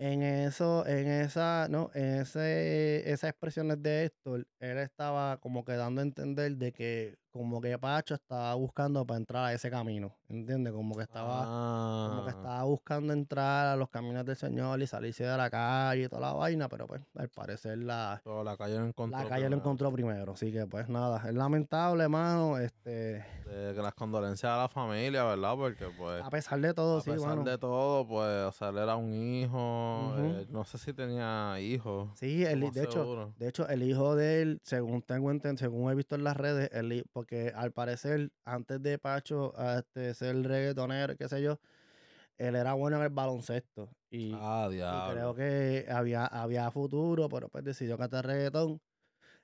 en 0.00 0.22
eso, 0.22 0.86
en 0.86 1.06
esa, 1.08 1.68
no, 1.68 1.90
en 1.94 2.22
ese, 2.22 3.08
esas 3.08 3.30
expresiones 3.30 3.82
de 3.82 4.04
Héctor, 4.06 4.46
él 4.58 4.78
estaba 4.78 5.36
como 5.36 5.62
que 5.64 5.74
dando 5.74 6.00
a 6.00 6.04
entender 6.04 6.56
de 6.56 6.72
que 6.72 7.18
como 7.32 7.60
que 7.60 7.78
Pacho 7.78 8.14
estaba 8.14 8.54
buscando 8.54 9.06
para 9.06 9.18
entrar 9.18 9.44
a 9.46 9.52
ese 9.52 9.70
camino, 9.70 10.14
¿entiendes? 10.28 10.72
Como 10.72 10.94
que 10.96 11.02
estaba 11.02 11.44
como 12.10 12.24
que 12.24 12.30
Ah. 12.30 12.34
estaba 12.36 12.62
buscando 12.64 13.12
entrar 13.12 13.66
a 13.68 13.76
los 13.76 13.88
caminos 13.88 14.24
del 14.24 14.36
Señor 14.36 14.80
y 14.82 14.86
salirse 14.86 15.24
de 15.24 15.36
la 15.36 15.48
calle 15.50 16.04
y 16.04 16.08
toda 16.08 16.20
la 16.22 16.32
vaina, 16.32 16.68
pero 16.68 16.86
pues 16.86 17.02
al 17.16 17.28
parecer 17.28 17.78
la, 17.78 18.20
Pero 18.24 18.42
la 18.44 18.56
calle 18.56 18.78
no 18.78 18.86
encontró. 18.86 19.18
la 19.18 19.24
calle 19.28 19.42
lo 19.42 19.48
primero. 19.48 19.56
encontró 19.60 19.92
primero. 19.92 20.32
Así 20.32 20.52
que 20.52 20.66
pues 20.66 20.88
nada, 20.88 21.22
es 21.28 21.34
lamentable, 21.34 22.02
hermano. 22.04 22.58
Este, 22.58 23.24
que 23.44 23.80
las 23.82 23.94
condolencias 23.94 24.50
a 24.52 24.56
la 24.58 24.68
familia, 24.68 25.24
¿verdad? 25.24 25.54
Porque, 25.56 25.86
pues, 25.98 26.22
a 26.22 26.30
pesar 26.30 26.60
de 26.60 26.72
todo, 26.74 26.98
a 26.98 27.00
sí, 27.00 27.10
pesar 27.10 27.42
de 27.42 27.58
todo, 27.58 28.06
pues, 28.06 28.28
o 28.46 28.52
sea, 28.52 28.68
él 28.68 28.78
era 28.78 28.96
un 28.96 29.12
hijo. 29.12 30.14
No 30.50 30.64
sé 30.64 30.78
si 30.78 30.92
tenía 30.92 31.58
hijos. 31.60 32.10
Sí, 32.16 32.44
el, 32.44 32.60
de 32.70 32.84
hecho, 32.84 33.32
de 33.38 33.48
hecho, 33.48 33.68
el 33.68 33.82
hijo 33.82 34.14
de 34.16 34.42
él, 34.42 34.60
según 34.64 35.02
tengo 35.02 35.30
enten- 35.32 35.56
según 35.56 35.90
he 35.90 35.94
visto 35.94 36.14
en 36.14 36.24
las 36.24 36.36
redes, 36.36 36.70
el 36.72 36.92
hi- 36.92 37.04
porque 37.20 37.52
al 37.54 37.70
parecer, 37.70 38.30
antes 38.46 38.80
de 38.82 38.98
Pacho 38.98 39.52
a 39.54 39.80
este, 39.80 40.14
ser 40.14 40.36
reggaetonero, 40.42 41.14
qué 41.18 41.28
sé 41.28 41.42
yo, 41.42 41.58
él 42.38 42.56
era 42.56 42.72
bueno 42.72 42.96
en 42.96 43.02
el 43.02 43.10
baloncesto. 43.10 43.90
Y, 44.10 44.32
Ah, 44.34 44.70
y 44.72 45.12
creo 45.12 45.34
que 45.34 45.86
había, 45.90 46.24
había 46.24 46.70
futuro, 46.70 47.28
pero 47.28 47.50
pues 47.50 47.62
decidió 47.62 47.98
cantar 47.98 48.24
reggaetón. 48.26 48.80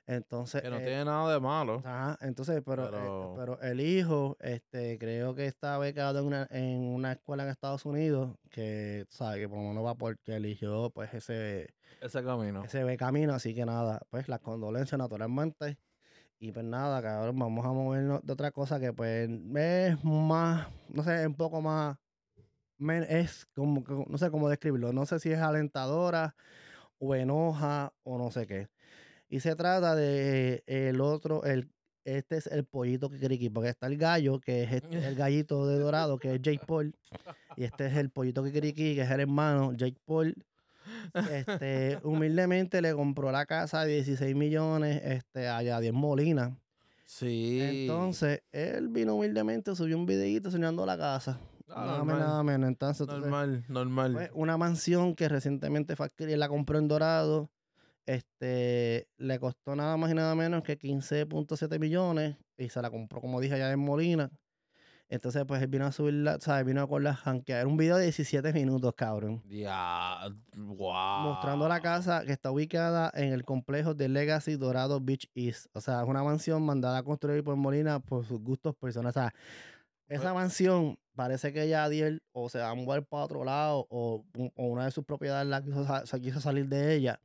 Entonces, 0.06 0.62
Que 0.62 0.70
no 0.70 0.78
eh, 0.78 0.84
tiene 0.84 1.04
nada 1.04 1.34
de 1.34 1.40
malo. 1.40 1.82
Ajá, 1.84 2.16
entonces, 2.22 2.62
pero, 2.64 2.84
eh, 2.86 3.36
Pero- 3.36 3.60
el 3.60 3.80
hijo, 3.80 4.38
este, 4.40 4.98
creo 4.98 5.34
que 5.34 5.44
está 5.44 5.76
becado 5.76 6.20
en 6.20 6.24
una, 6.26 6.46
en 6.50 6.80
una 6.82 7.12
escuela 7.12 7.42
en 7.42 7.50
Estados 7.50 7.84
Unidos, 7.84 8.36
que, 8.50 9.04
sabe, 9.10 9.40
que 9.40 9.48
por 9.50 9.58
lo 9.58 9.64
menos 9.68 9.84
va 9.84 9.94
porque 9.96 10.36
eligió, 10.36 10.88
pues, 10.94 11.12
ese, 11.12 11.74
Ese 12.00 12.24
camino. 12.24 12.64
ese 12.64 12.96
camino, 12.96 13.34
así 13.34 13.54
que 13.54 13.66
nada, 13.66 14.00
pues, 14.08 14.28
las 14.28 14.40
condolencias 14.40 14.98
naturalmente, 14.98 15.76
y 16.38 16.52
pues 16.52 16.64
nada, 16.64 17.00
cabrón, 17.02 17.38
vamos 17.38 17.64
a 17.64 17.72
movernos 17.72 18.20
de 18.24 18.32
otra 18.32 18.50
cosa 18.50 18.78
que, 18.78 18.92
pues, 18.92 19.28
es 19.28 20.04
más, 20.04 20.68
no 20.88 21.02
sé, 21.02 21.26
un 21.26 21.34
poco 21.34 21.60
más, 21.62 21.96
es 23.08 23.46
como, 23.54 23.82
que- 23.84 24.04
no 24.08 24.18
sé 24.18 24.30
cómo 24.30 24.48
describirlo, 24.48 24.92
no 24.92 25.06
sé 25.06 25.18
si 25.18 25.30
es 25.32 25.38
alentadora, 25.40 26.34
o 26.98 27.14
enoja, 27.14 27.92
o 28.02 28.18
no 28.18 28.30
sé 28.30 28.46
qué. 28.46 28.68
Y 29.28 29.40
se 29.40 29.56
trata 29.56 29.94
de 29.96 30.62
el 30.66 31.00
otro, 31.00 31.44
el, 31.44 31.70
este 32.04 32.36
es 32.36 32.46
el 32.46 32.64
pollito 32.64 33.10
Kikiriki, 33.10 33.50
porque 33.50 33.70
está 33.70 33.86
el 33.86 33.96
gallo, 33.98 34.38
que 34.40 34.62
es 34.62 34.72
este- 34.72 35.06
el 35.06 35.14
gallito 35.16 35.66
de 35.66 35.78
dorado, 35.78 36.18
que 36.18 36.34
es 36.34 36.42
Jake 36.42 36.60
Paul. 36.66 36.94
Y 37.56 37.64
este 37.64 37.86
es 37.86 37.96
el 37.96 38.10
pollito 38.10 38.44
Kikiriki, 38.44 38.94
que 38.94 39.02
es 39.02 39.10
el 39.10 39.20
hermano 39.20 39.72
Jake 39.72 39.98
Paul. 40.04 40.34
Este, 41.30 41.98
humildemente 42.02 42.80
le 42.80 42.94
compró 42.94 43.32
la 43.32 43.46
casa 43.46 43.84
de 43.84 43.94
16 43.94 44.34
millones 44.34 45.02
este, 45.04 45.48
a 45.48 45.62
Yadier 45.62 45.92
Molina. 45.92 46.56
Sí. 47.04 47.60
Entonces, 47.62 48.42
él 48.52 48.88
vino 48.88 49.14
humildemente, 49.14 49.74
subió 49.76 49.96
un 49.96 50.06
videito 50.06 50.48
enseñando 50.48 50.84
la 50.84 50.98
casa. 50.98 51.40
Ah, 51.68 51.84
nada 51.86 51.98
más, 51.98 52.06
normal. 52.06 52.18
nada 52.18 52.42
menos. 52.42 52.68
Entonces, 52.68 53.00
entonces, 53.02 53.30
normal, 53.30 53.64
normal. 53.68 54.12
pues, 54.12 54.30
una 54.34 54.56
mansión 54.56 55.14
que 55.14 55.28
recientemente 55.28 55.96
fue 55.96 56.06
adquirida, 56.06 56.36
la 56.36 56.48
compró 56.48 56.78
en 56.78 56.88
Dorado. 56.88 57.50
Este, 58.06 59.08
le 59.18 59.40
costó 59.40 59.74
nada 59.74 59.96
más 59.96 60.12
y 60.12 60.14
nada 60.14 60.34
menos 60.36 60.62
que 60.62 60.78
15.7 60.78 61.78
millones 61.80 62.36
y 62.56 62.68
se 62.68 62.80
la 62.80 62.90
compró, 62.90 63.20
como 63.20 63.40
dije, 63.40 63.54
allá 63.54 63.72
en 63.72 63.80
Molina. 63.80 64.30
Entonces, 65.08 65.44
pues 65.46 65.62
él 65.62 65.68
vino 65.68 65.86
a 65.86 65.92
subirla, 65.92 66.38
¿sabes? 66.40 66.64
Vino 66.66 66.88
con 66.88 67.04
la 67.04 67.14
janquear. 67.14 67.60
Era 67.60 67.68
un 67.68 67.76
video 67.76 67.96
de 67.96 68.04
17 68.04 68.52
minutos, 68.52 68.92
cabrón. 68.96 69.40
Ya, 69.48 70.18
wow. 70.56 71.20
Mostrando 71.22 71.68
la 71.68 71.80
casa 71.80 72.24
que 72.26 72.32
está 72.32 72.50
ubicada 72.50 73.12
en 73.14 73.32
el 73.32 73.44
complejo 73.44 73.94
de 73.94 74.08
Legacy 74.08 74.56
Dorado 74.56 75.00
Beach 75.00 75.30
East. 75.34 75.66
O 75.74 75.80
sea, 75.80 76.02
es 76.02 76.08
una 76.08 76.24
mansión 76.24 76.64
mandada 76.64 76.98
a 76.98 77.02
construir 77.04 77.44
por 77.44 77.54
Molina 77.56 78.00
por 78.00 78.24
sus 78.24 78.40
gustos 78.40 78.74
personales. 78.74 79.16
O 79.16 79.20
sea, 79.20 79.34
esa 80.08 80.22
Pues- 80.22 80.34
mansión 80.34 80.98
parece 81.14 81.52
que 81.52 81.68
Yadiel 81.68 82.22
o 82.32 82.48
se 82.48 82.58
va 82.58 82.70
a 82.70 82.74
mudar 82.74 83.04
para 83.06 83.24
otro 83.24 83.44
lado 83.44 83.86
o, 83.88 84.24
o 84.56 84.66
una 84.66 84.84
de 84.86 84.90
sus 84.90 85.04
propiedades 85.04 85.46
la 85.48 85.62
quiso, 85.62 85.86
se 86.06 86.20
quiso 86.20 86.40
salir 86.40 86.66
de 86.68 86.94
ella 86.94 87.20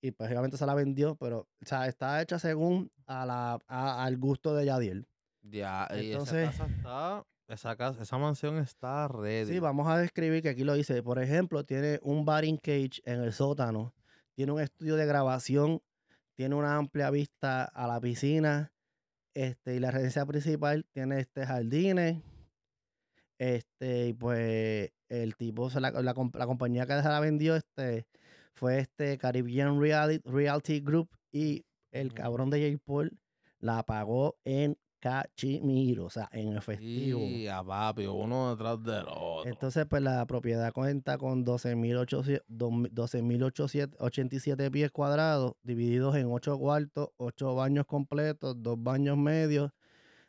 y 0.00 0.12
pues 0.12 0.30
obviamente 0.30 0.56
se 0.56 0.64
la 0.66 0.74
vendió, 0.74 1.16
pero 1.16 1.40
o 1.40 1.66
sea, 1.66 1.88
está 1.88 2.22
hecha 2.22 2.38
según 2.38 2.92
a 3.06 3.26
la, 3.26 3.58
a- 3.66 4.04
al 4.04 4.16
gusto 4.18 4.54
de 4.54 4.66
Yadiel. 4.66 5.08
Ya, 5.42 5.86
Entonces- 5.90 6.48
esa 6.50 6.64
casa 6.64 6.66
está, 6.76 7.26
esa 7.48 7.76
casa, 7.76 8.02
esa 8.02 8.18
mansión 8.18 8.58
está 8.58 9.08
ready. 9.08 9.52
Sí, 9.52 9.58
vamos 9.58 9.86
a 9.88 9.98
describir 9.98 10.42
que 10.42 10.50
aquí 10.50 10.64
lo 10.64 10.74
dice. 10.74 11.02
Por 11.02 11.18
ejemplo, 11.22 11.64
tiene 11.64 11.98
un 12.02 12.24
batting 12.24 12.58
cage 12.58 13.00
en 13.04 13.20
el 13.22 13.32
sótano, 13.32 13.94
tiene 14.34 14.52
un 14.52 14.60
estudio 14.60 14.96
de 14.96 15.06
grabación, 15.06 15.80
tiene 16.36 16.54
una 16.54 16.76
amplia 16.76 17.10
vista 17.10 17.64
a 17.64 17.86
la 17.86 18.00
piscina, 18.00 18.72
este, 19.34 19.76
y 19.76 19.80
la 19.80 19.90
residencia 19.90 20.26
principal 20.26 20.84
tiene 20.92 21.20
este 21.20 21.46
jardines. 21.46 22.22
Este, 23.38 24.08
y 24.08 24.12
pues 24.14 24.90
el 25.08 25.36
tipo, 25.36 25.70
la, 25.70 25.90
la, 25.92 26.14
comp- 26.14 26.36
la 26.36 26.46
compañía 26.46 26.86
que 26.86 27.00
se 27.00 27.08
la 27.08 27.20
vendió, 27.20 27.54
este, 27.56 28.06
fue 28.54 28.80
este 28.80 29.16
Caribbean 29.16 29.80
Reality, 29.80 30.28
Realty 30.28 30.80
Group, 30.80 31.08
y 31.32 31.64
el 31.92 32.12
cabrón 32.12 32.50
de 32.50 32.72
J. 32.72 32.82
Paul 32.84 33.16
la 33.60 33.84
pagó 33.84 34.36
en 34.44 34.76
cachimiro, 35.00 36.06
o 36.06 36.10
sea, 36.10 36.28
en 36.32 36.56
efectivo. 36.56 37.20
Y 37.20 37.48
a 37.48 37.62
papi, 37.62 38.06
uno 38.06 38.50
detrás 38.50 38.82
del 38.82 39.06
otro. 39.08 39.46
Entonces, 39.46 39.86
pues 39.88 40.02
la 40.02 40.24
propiedad 40.26 40.72
cuenta 40.72 41.18
con 41.18 41.44
12.800 41.44 42.42
12.087 42.48 44.70
pies 44.70 44.90
cuadrados, 44.90 45.54
divididos 45.62 46.16
en 46.16 46.26
8 46.30 46.58
cuartos, 46.58 47.10
8 47.16 47.54
baños 47.54 47.86
completos, 47.86 48.54
2 48.58 48.82
baños 48.82 49.16
medios, 49.16 49.70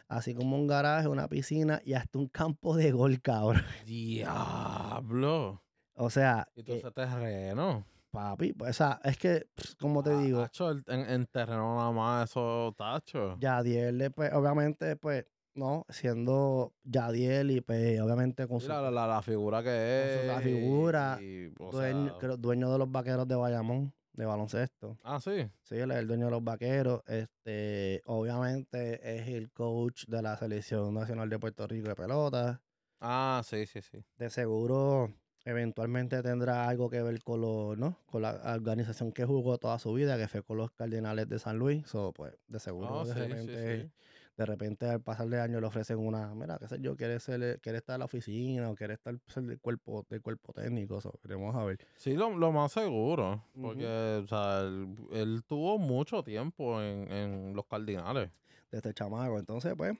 así 0.08 0.34
como 0.34 0.58
un 0.58 0.68
garaje, 0.68 1.08
una 1.08 1.28
piscina 1.28 1.82
y 1.84 1.94
hasta 1.94 2.18
un 2.18 2.28
campo 2.28 2.76
de 2.76 2.92
gol, 2.92 3.22
cabrón. 3.22 3.64
Diablo. 3.86 5.62
O 5.96 6.10
sea, 6.10 6.48
Y 6.56 6.64
todo 6.64 6.78
ese 6.78 6.92
terreno. 6.92 7.86
Papi, 8.12 8.54
pues, 8.54 8.72
o 8.72 8.74
sea, 8.74 9.00
es 9.04 9.18
que, 9.18 9.48
pss, 9.56 9.76
como 9.76 10.02
te 10.04 10.12
Ah, 10.12 10.20
digo, 10.22 10.42
tacho, 10.44 10.72
en, 10.72 10.86
en 11.10 11.26
terreno 11.28 11.76
nada 11.76 11.92
más 11.92 12.30
eso, 12.30 12.74
tacho. 12.78 13.38
Yadiel, 13.40 14.12
pues, 14.12 14.32
obviamente, 14.34 14.96
pues, 14.96 15.26
No, 15.56 15.84
siendo 15.90 16.74
Yadiel 16.84 17.52
y 17.52 17.60
pues 17.60 18.00
obviamente 18.00 18.48
con 18.48 18.62
su 18.62 18.70
la, 18.70 18.90
la- 18.92 19.08
la 19.08 19.22
figura 19.22 19.62
que 19.62 20.06
es. 20.06 20.22
su- 20.22 20.28
la 20.28 20.40
figura, 20.42 21.18
y- 21.20 21.48
o 21.60 21.72
dueño, 21.72 22.12
sea, 22.12 22.18
creo- 22.20 22.38
dueño 22.38 22.72
de 22.72 22.78
los 22.78 22.90
vaqueros 22.90 23.28
de 23.28 23.36
Bayamón, 23.36 23.92
de 24.14 24.26
baloncesto. 24.26 24.98
Ah, 25.04 25.20
sí. 25.20 25.50
Sí, 25.64 25.76
él 25.76 25.92
es 25.92 25.98
el 25.98 26.08
dueño 26.08 26.26
de 26.26 26.32
los 26.32 26.44
vaqueros. 26.44 27.02
Este, 27.08 28.02
obviamente 28.06 29.18
es 29.18 29.28
el 29.28 29.52
coach 29.52 30.06
de 30.08 30.22
la 30.22 30.38
selección 30.38 30.94
nacional 30.94 31.30
de 31.30 31.40
Puerto 31.40 31.68
Rico 31.68 31.90
de 31.90 31.96
pelota. 31.96 32.62
Ah, 33.02 33.42
sí, 33.44 33.66
sí, 33.66 33.82
sí. 33.82 33.98
De 34.18 34.30
seguro, 34.30 35.12
eventualmente 35.46 36.22
tendrá 36.22 36.68
algo 36.68 36.90
que 36.90 37.02
ver 37.02 37.22
con 37.24 37.42
los, 37.42 37.78
¿no? 37.78 37.98
Con 38.06 38.22
la 38.24 38.54
organización 38.56 39.12
que 39.12 39.26
jugó 39.26 39.58
toda 39.58 39.80
su 39.80 39.94
vida, 39.94 40.18
que 40.18 40.28
fue 40.28 40.44
con 40.44 40.58
los 40.58 40.72
Cardinales 40.72 41.28
de 41.30 41.40
San 41.40 41.58
Luis. 41.58 41.88
So, 41.88 42.12
pues, 42.14 42.34
de 42.48 42.60
seguro, 42.60 43.02
Ah, 43.02 43.06
de 43.06 43.14
sí, 43.14 43.20
repente, 43.20 43.84
sí. 43.84 43.92
de 44.38 44.46
repente 44.46 44.86
al 44.88 45.02
pasar 45.02 45.28
de 45.30 45.40
año 45.42 45.60
le 45.60 45.68
ofrecen 45.68 45.98
una, 45.98 46.34
mira, 46.36 46.58
qué 46.60 46.68
sé 46.68 46.78
yo, 46.82 46.96
quiere 46.96 47.20
ser, 47.20 47.60
quiere 47.62 47.78
estar 47.80 47.96
en 47.96 48.00
la 48.00 48.06
oficina 48.06 48.70
o 48.70 48.76
quiere 48.76 48.94
estar 48.94 49.16
ser 49.28 49.44
del 49.44 49.60
cuerpo, 49.60 50.06
del 50.10 50.22
cuerpo 50.22 50.54
técnico. 50.54 51.02
So, 51.02 51.14
veremos 51.24 51.56
a 51.56 51.64
ver. 51.66 51.80
Sí, 51.98 52.14
lo, 52.14 52.30
lo 52.38 52.52
más 52.52 52.72
seguro. 52.72 53.44
Porque, 53.60 54.22
o 54.24 54.28
sea, 54.28 54.62
él, 54.62 54.96
él 55.12 55.44
tuvo 55.48 55.78
mucho 55.78 56.24
tiempo 56.24 56.82
en, 56.82 57.12
en 57.12 57.54
los 57.56 57.66
Cardinales. 57.66 58.30
de 58.72 58.78
este 58.78 58.94
chamaco. 58.94 59.40
Entonces, 59.40 59.74
pues, 59.76 59.98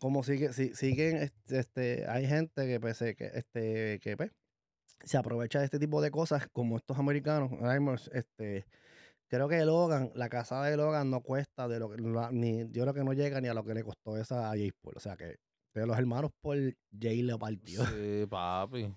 como 0.00 0.22
sigue, 0.22 0.52
si, 0.52 0.74
siguen, 0.74 1.16
este, 1.18 1.58
este, 1.58 2.06
hay 2.08 2.26
gente 2.26 2.66
que, 2.66 2.80
pues, 2.80 2.98
que, 2.98 3.30
este, 3.34 4.00
que, 4.00 4.16
pues, 4.16 4.32
se 5.04 5.16
aprovecha 5.18 5.58
de 5.58 5.66
este 5.66 5.78
tipo 5.78 6.00
de 6.00 6.10
cosas, 6.10 6.48
como 6.52 6.76
estos 6.76 6.98
americanos. 6.98 8.10
Este, 8.12 8.66
creo 9.28 9.48
que 9.48 9.64
Logan, 9.64 10.10
la 10.14 10.28
casada 10.28 10.66
de 10.66 10.76
Logan 10.76 11.10
no 11.10 11.20
cuesta 11.20 11.68
de 11.68 11.78
lo 11.78 11.90
que, 11.90 11.96
ni, 12.32 12.70
yo 12.70 12.82
creo 12.82 12.94
que 12.94 13.04
no 13.04 13.12
llega 13.12 13.40
ni 13.40 13.48
a 13.48 13.54
lo 13.54 13.64
que 13.64 13.74
le 13.74 13.84
costó 13.84 14.16
esa 14.16 14.50
a 14.50 14.54
Jay 14.54 14.72
Paul. 14.82 14.94
O 14.96 15.00
sea 15.00 15.16
que 15.16 15.36
de 15.74 15.86
los 15.86 15.98
hermanos 15.98 16.30
por 16.40 16.56
Jay 16.98 17.22
le 17.22 17.36
partió. 17.38 17.84
Sí, 17.86 18.26
papi. 18.28 18.94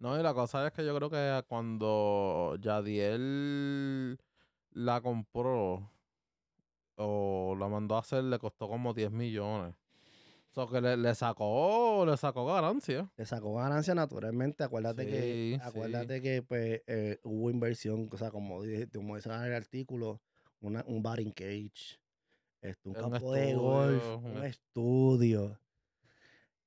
No, 0.00 0.18
y 0.18 0.22
la 0.22 0.32
cosa 0.32 0.66
es 0.66 0.72
que 0.72 0.84
yo 0.84 0.96
creo 0.96 1.10
que 1.10 1.44
cuando 1.46 2.56
Yadiel 2.60 4.18
la 4.70 5.02
compró 5.02 5.90
o 6.96 7.54
la 7.58 7.68
mandó 7.68 7.96
a 7.96 8.00
hacer, 8.00 8.24
le 8.24 8.38
costó 8.38 8.66
como 8.66 8.94
10 8.94 9.10
millones. 9.10 9.74
Que 10.70 10.80
le, 10.80 10.96
le 10.96 11.14
sacó, 11.16 12.04
le 12.06 12.16
sacó 12.16 12.46
ganancia. 12.46 13.10
Le 13.16 13.26
sacó 13.26 13.54
ganancia 13.56 13.94
naturalmente. 13.94 14.62
Acuérdate 14.62 15.04
que, 15.06 15.20
sí. 15.56 15.60
acuérdate 15.62 16.22
que 16.22 16.42
pues, 16.42 16.82
eh, 16.86 17.18
hubo 17.24 17.50
inversión, 17.50 18.08
o 18.12 18.16
sea, 18.16 18.30
como, 18.30 18.62
dije- 18.62 18.88
como 18.94 19.16
dice 19.16 19.30
en 19.30 19.42
el 19.42 19.52
artículo, 19.54 20.20
una, 20.60 20.84
un 20.86 21.02
batting 21.02 21.32
cage, 21.32 21.98
este, 22.62 22.88
un 22.88 22.96
Un 22.96 23.10
campo 23.10 23.32
de 23.32 23.54
golf, 23.54 24.04
un 24.18 24.24
un 24.26 24.36
est- 24.44 24.60
estudio, 24.60 25.58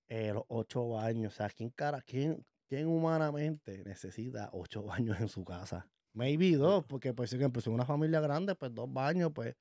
eh, 0.09 0.33
los 0.33 0.43
ocho 0.47 0.87
baños. 0.89 1.33
O 1.33 1.35
sea, 1.37 1.49
¿quién, 1.49 1.69
cara, 1.69 2.01
quién, 2.01 2.45
quién 2.67 2.87
humanamente 2.87 3.83
necesita 3.85 4.49
ocho 4.53 4.83
baños 4.83 5.19
en 5.19 5.29
su 5.29 5.43
casa? 5.43 5.87
Maybe 6.13 6.55
dos, 6.55 6.83
porque 6.85 7.13
pues 7.13 7.29
si 7.29 7.35
en 7.37 7.51
una 7.67 7.85
familia 7.85 8.19
grande, 8.19 8.55
pues 8.55 8.73
dos 8.73 8.91
baños, 8.91 9.31
pues 9.33 9.55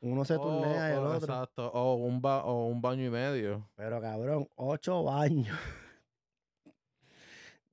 uno 0.00 0.24
se 0.24 0.36
turnea 0.38 0.90
y 0.90 0.92
el 0.92 0.98
o- 0.98 1.12
otro. 1.16 1.34
Exacto. 1.34 1.70
O 1.72 1.94
un, 1.94 2.20
ba- 2.20 2.44
o 2.44 2.66
un 2.66 2.80
baño 2.80 3.04
y 3.04 3.10
medio. 3.10 3.68
Pero 3.76 4.00
cabrón, 4.00 4.48
ocho 4.56 5.02
baños. 5.04 5.56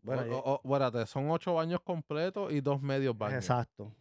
Bueno, 0.03 0.37
o, 0.37 0.53
o- 0.53 0.61
espérate, 0.63 1.05
son 1.05 1.29
ocho 1.31 1.53
baños 1.53 1.81
completos 1.81 2.51
y 2.53 2.61
dos 2.61 2.81
medios 2.81 3.17
baños. 3.17 3.39
exacto. 3.39 3.91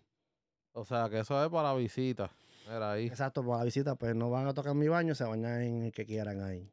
O 0.72 0.84
sea, 0.84 1.08
que 1.08 1.18
eso 1.20 1.42
es 1.42 1.50
para 1.50 1.74
visita. 1.74 2.30
Era 2.68 2.92
ahí. 2.92 3.06
Exacto, 3.06 3.42
por 3.44 3.58
la 3.58 3.64
visita, 3.64 3.94
pues 3.96 4.14
no 4.14 4.30
van 4.30 4.46
a 4.46 4.54
tocar 4.54 4.74
mi 4.74 4.88
baño, 4.88 5.14
se 5.14 5.24
bañan 5.24 5.62
en 5.62 5.82
el 5.84 5.92
que 5.92 6.04
quieran 6.06 6.42
ahí. 6.42 6.70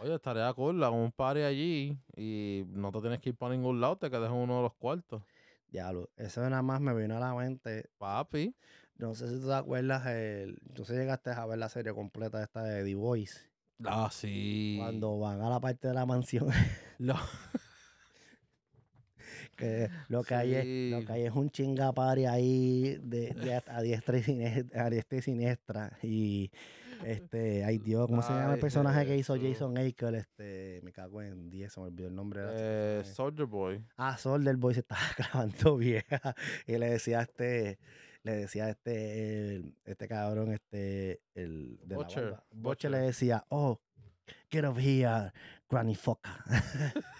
Oye, 0.00 0.14
estaría 0.14 0.52
cool, 0.52 0.82
hago 0.84 0.96
un 0.96 1.10
party 1.12 1.40
allí 1.42 1.98
y 2.16 2.64
no 2.68 2.92
te 2.92 3.00
tienes 3.00 3.20
que 3.20 3.30
ir 3.30 3.36
para 3.36 3.54
ningún 3.54 3.80
lado, 3.80 3.96
te 3.96 4.10
quedas 4.10 4.30
en 4.30 4.36
uno 4.36 4.56
de 4.58 4.62
los 4.62 4.74
cuartos. 4.74 5.22
Diablo, 5.68 6.08
eso 6.16 6.40
nada 6.48 6.62
más 6.62 6.80
me 6.80 6.94
vino 6.94 7.16
a 7.16 7.20
la 7.20 7.34
mente. 7.34 7.88
Papi. 7.98 8.54
No 8.98 9.14
sé 9.14 9.28
si 9.28 9.40
tú 9.40 9.48
te 9.48 9.54
acuerdas, 9.54 10.06
el, 10.06 10.58
no 10.76 10.84
sé 10.84 10.92
si 10.94 10.98
llegaste 11.00 11.30
a 11.30 11.44
ver 11.46 11.58
la 11.58 11.68
serie 11.68 11.92
completa 11.92 12.42
esta 12.42 12.62
de 12.62 12.84
The 12.84 12.94
Voice. 12.94 13.40
Ah, 13.84 14.08
sí. 14.12 14.76
Cuando 14.78 15.18
van 15.18 15.40
a 15.40 15.50
la 15.50 15.60
parte 15.60 15.88
de 15.88 15.94
la 15.94 16.06
mansión, 16.06 16.48
Lo- 16.98 17.16
que 19.56 19.88
lo 20.08 20.22
que, 20.24 20.34
hay, 20.34 20.54
es, 20.54 20.92
lo 20.92 21.06
que 21.06 21.12
hay 21.12 21.22
es 21.22 21.32
un 21.32 21.48
chingapari 21.50 22.26
ahí 22.26 22.98
de, 23.02 23.32
de 23.34 23.62
a 23.66 23.82
diestra 23.82 24.18
y 24.18 24.22
siniestra, 24.22 24.84
a 24.86 24.90
diestra 24.90 25.18
y 25.18 25.22
siniestra. 25.22 25.98
Y 26.02 26.50
este, 27.04 27.64
ay 27.64 27.78
Dios, 27.78 28.06
¿cómo 28.08 28.22
se 28.22 28.32
llama 28.32 28.54
el 28.54 28.60
personaje 28.60 29.06
que 29.06 29.16
hizo. 29.16 29.36
Jason 29.40 29.78
Aker? 29.78 30.14
Este, 30.16 30.80
me 30.82 30.92
cago 30.92 31.22
en 31.22 31.50
10, 31.50 31.72
se 31.72 31.80
me 31.80 31.86
olvidó 31.86 32.08
el 32.08 32.14
nombre 32.14 32.40
eh. 32.48 33.02
Soldier 33.04 33.46
Boy. 33.46 33.84
Ah, 33.96 34.16
Sol 34.16 34.42
del 34.44 34.56
Boy 34.56 34.74
se 34.74 34.80
estaba 34.80 35.00
grabando 35.18 35.76
vieja 35.76 36.34
y 36.66 36.76
le 36.78 36.90
decía 36.90 37.20
a 37.20 37.22
este, 37.22 37.78
le 38.24 38.32
decía 38.34 38.64
a 38.64 38.70
este, 38.70 39.54
el- 39.56 39.76
este 39.84 40.08
cabrón, 40.08 40.52
este, 40.52 41.20
el 41.34 41.78
de 41.84 41.94
Butcher, 41.96 42.24
la 42.24 42.30
barba. 42.32 42.46
Butcher 42.50 42.90
le 42.90 42.98
decía, 42.98 43.44
oh, 43.50 43.80
get 44.50 44.64
over 44.64 44.82
here, 44.82 45.32
granny 45.70 45.94
foca. 45.94 46.42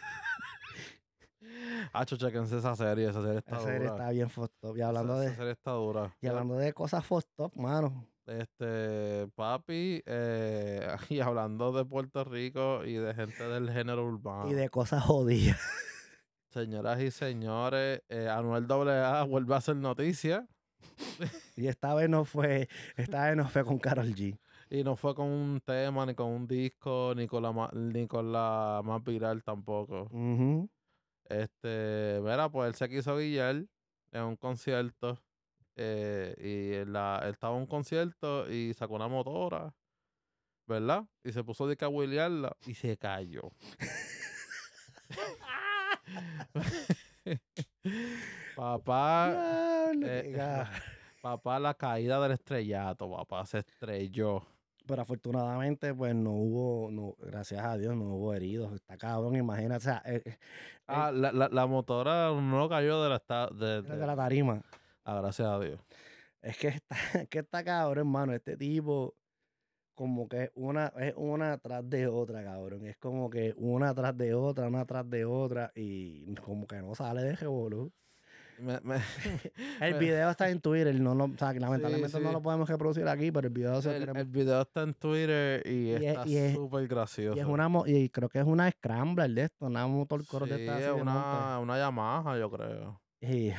Ah, 1.93 2.05
chequense 2.17 2.57
esa 2.59 2.75
serie, 2.75 3.09
esa 3.11 3.23
serie 3.23 3.39
está 3.39 3.57
Esa 3.57 3.65
serie 3.65 3.79
dura. 3.81 3.91
está 3.93 4.11
bien 4.11 4.29
up. 4.63 4.77
Y 4.77 4.81
Esa- 4.81 4.89
hablando 4.89 5.21
esa 5.23 5.31
de, 5.31 5.37
serie 5.37 5.53
está 5.53 5.71
dura. 5.73 6.17
y 6.21 6.27
hablando 6.27 6.57
de 6.57 6.73
cosas 6.73 7.05
up, 7.37 7.53
mano. 7.55 8.09
Este, 8.27 9.29
papi, 9.35 10.03
eh, 10.07 10.89
y 11.11 11.21
hablando 11.21 11.73
de 11.73 11.85
Puerto 11.85 12.25
Rico 12.25 12.85
y 12.85 12.95
de 12.95 13.15
gente 13.15 13.45
del 13.47 13.71
género 13.71 14.05
urbano. 14.07 14.51
Y 14.51 14.55
de 14.55 14.69
cosas 14.71 15.05
jodidas. 15.05 15.61
Señoras 16.51 17.01
y 17.03 17.11
señores, 17.11 18.03
eh, 18.09 18.29
Anuel 18.29 18.67
AA 18.71 19.23
vuelve 19.25 19.55
a 19.55 19.59
hacer 19.59 19.77
noticia 19.77 20.47
Y 21.57 21.67
esta 21.69 21.95
vez 21.95 22.09
no 22.09 22.25
fue, 22.25 22.69
esta 22.97 23.27
vez 23.27 23.37
no 23.37 23.49
fue 23.49 23.65
con 23.65 23.79
Carol 23.79 24.15
G. 24.15 24.39
y 24.71 24.85
no 24.85 24.97
fue 24.97 25.15
con 25.15 25.29
un 25.29 25.61
tema, 25.61 26.07
ni 26.07 26.15
con 26.15 26.29
un 26.29 26.47
disco, 26.47 27.13
ni 27.17 27.27
con 27.27 27.43
la, 27.43 27.71
ni 27.73 28.07
con 28.07 28.33
la 28.33 28.81
más 28.85 29.03
viral 29.05 29.43
tampoco. 29.45 30.09
Este, 31.29 32.21
mira, 32.23 32.49
pues 32.51 32.69
él 32.69 32.75
se 32.75 32.89
quiso 32.89 33.17
guillar 33.19 33.65
en 34.13 34.23
un 34.23 34.37
concierto. 34.37 35.23
eh, 35.77 36.35
y 36.39 36.75
en 36.83 36.93
la, 36.93 37.21
él 37.25 37.31
estaba 37.33 37.55
en 37.57 37.63
un 37.63 37.67
concierto 37.67 38.51
y 38.51 38.75
sacó 38.75 38.95
una 38.97 39.09
motora, 39.09 39.75
¿verdad? 40.67 41.07
Y 41.25 41.33
se 41.33 41.43
puso 41.45 41.67
de 41.69 41.77
que 41.77 41.85
a 41.87 41.89
wheelearla 41.89 42.57
y 42.67 42.75
se 42.75 42.97
cayó. 42.99 43.53
papá, 48.57 49.91
eh, 50.03 50.37
papá, 51.23 51.59
la 51.59 51.75
caída 51.75 52.21
del 52.23 52.33
estrellato, 52.33 53.11
papá, 53.11 53.45
se 53.47 53.59
estrelló. 53.59 54.43
Pero 54.87 55.01
afortunadamente, 55.01 55.95
pues 55.95 56.15
no 56.15 56.33
hubo, 56.33 56.91
no, 56.91 57.15
gracias 57.19 57.65
a 57.65 57.79
Dios, 57.79 57.97
no 57.97 58.17
hubo 58.17 58.35
heridos. 58.35 58.71
Está 58.75 58.99
cabrón, 58.99 59.35
imagínate. 59.37 59.77
O 59.79 59.81
sea, 59.81 60.03
eh, 60.05 60.23
eh, 60.27 60.39
Ah, 60.87 61.11
la, 61.11 61.33
la, 61.33 61.49
la 61.49 61.67
motora 61.67 62.31
no 62.39 62.69
cayó 62.69 63.03
de 63.03 63.09
la, 63.09 63.17
esta- 63.17 63.47
de, 63.49 63.81
de 63.81 63.97
de- 63.97 64.07
la 64.07 64.15
tarima. 64.15 64.61
ah, 65.05 65.21
gracias 65.23 65.49
a 65.49 65.59
Dios. 65.59 65.81
Es 66.43 66.59
que 66.59 66.69
está, 66.69 66.97
es 67.23 67.29
que 67.31 67.39
está 67.39 67.65
cabrón, 67.65 67.99
hermano. 67.99 68.35
Este 68.35 68.59
tipo, 68.59 69.15
como 69.95 70.29
que 70.29 70.51
una, 70.55 70.93
es 70.99 71.15
una 71.17 71.59
tras 71.59 71.89
de 71.89 72.07
otra, 72.07 72.43
cabrón. 72.45 72.87
Es 72.87 72.97
como 72.99 73.31
que 73.31 73.55
una 73.57 73.95
tras 73.95 74.17
de 74.17 74.35
otra, 74.35 74.67
una 74.69 74.85
tras 74.85 75.09
de 75.09 75.25
otra. 75.25 75.73
Y 75.75 76.35
como 76.37 76.67
que 76.67 76.77
no 76.83 76.95
sale 76.95 77.23
de 77.23 77.37
revolú. 77.37 77.93
El 79.81 79.95
video 79.99 80.31
está 80.31 80.49
en 80.49 80.61
Twitter. 80.61 80.95
No 81.01 81.15
lo, 81.15 81.25
o 81.25 81.39
sea, 81.39 81.53
lamentablemente 81.53 82.21
no 82.21 82.29
sí. 82.29 82.33
lo 82.33 82.43
podemos 82.43 82.69
reproducir 82.69 83.07
aquí, 83.09 83.33
pero 83.33 83.49
el 83.49 83.53
video 83.55 83.83
se 83.83 83.97
El, 83.97 84.17
el 84.17 84.25
video 84.27 84.63
está 84.63 84.83
en 84.83 84.95
Twitter 84.95 85.63
y, 85.67 85.71
Y 85.71 85.91
es- 85.95 86.03
está 86.03 86.23
es- 86.25 86.55
súper 86.55 86.87
gracioso. 86.87 87.37
Y 87.37 87.41
es 87.41 87.47
una 87.47 87.69
y 87.87 88.09
creo 88.11 88.29
que 88.29 88.39
es 88.39 88.47
una 88.47 88.71
scrambler 88.71 89.31
de 89.31 89.43
esto, 89.45 89.67
una 89.67 89.87
motor 89.87 90.25
coro 90.27 90.47
de 90.47 90.57
Sí, 90.57 90.63
esta 90.63 90.75
así 90.77 90.85
es 90.85 90.95
de 90.95 91.03
una, 91.03 91.59
una 91.61 91.79
Yamaha, 91.79 92.39
yo 92.39 92.51
creo. 92.51 93.01
Y, 93.21 93.53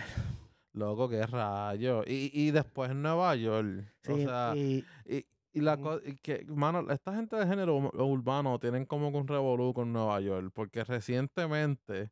Loco, 0.74 1.08
qué 1.10 1.26
rayo. 1.26 2.04
Y, 2.06 2.32
y 2.34 2.52
después 2.52 2.94
Nueva 2.94 3.36
York. 3.36 3.86
sí, 4.02 4.12
o 4.12 4.18
sea, 4.18 4.54
y, 4.56 4.86
y- 5.06 5.26
y 5.56 5.62
la 5.62 5.78
cosa, 5.78 6.02
que, 6.22 6.46
mano, 6.50 6.92
esta 6.92 7.16
gente 7.16 7.36
de 7.38 7.48
género 7.48 7.78
ur- 7.80 7.96
urbano 8.04 8.60
tienen 8.60 8.86
como 8.86 9.08
un 9.10 9.28
revolú 9.28 9.74
con 9.74 9.92
Nueva 9.94 10.20
York. 10.22 10.52
Porque 10.54 10.84
recientemente 10.84 12.12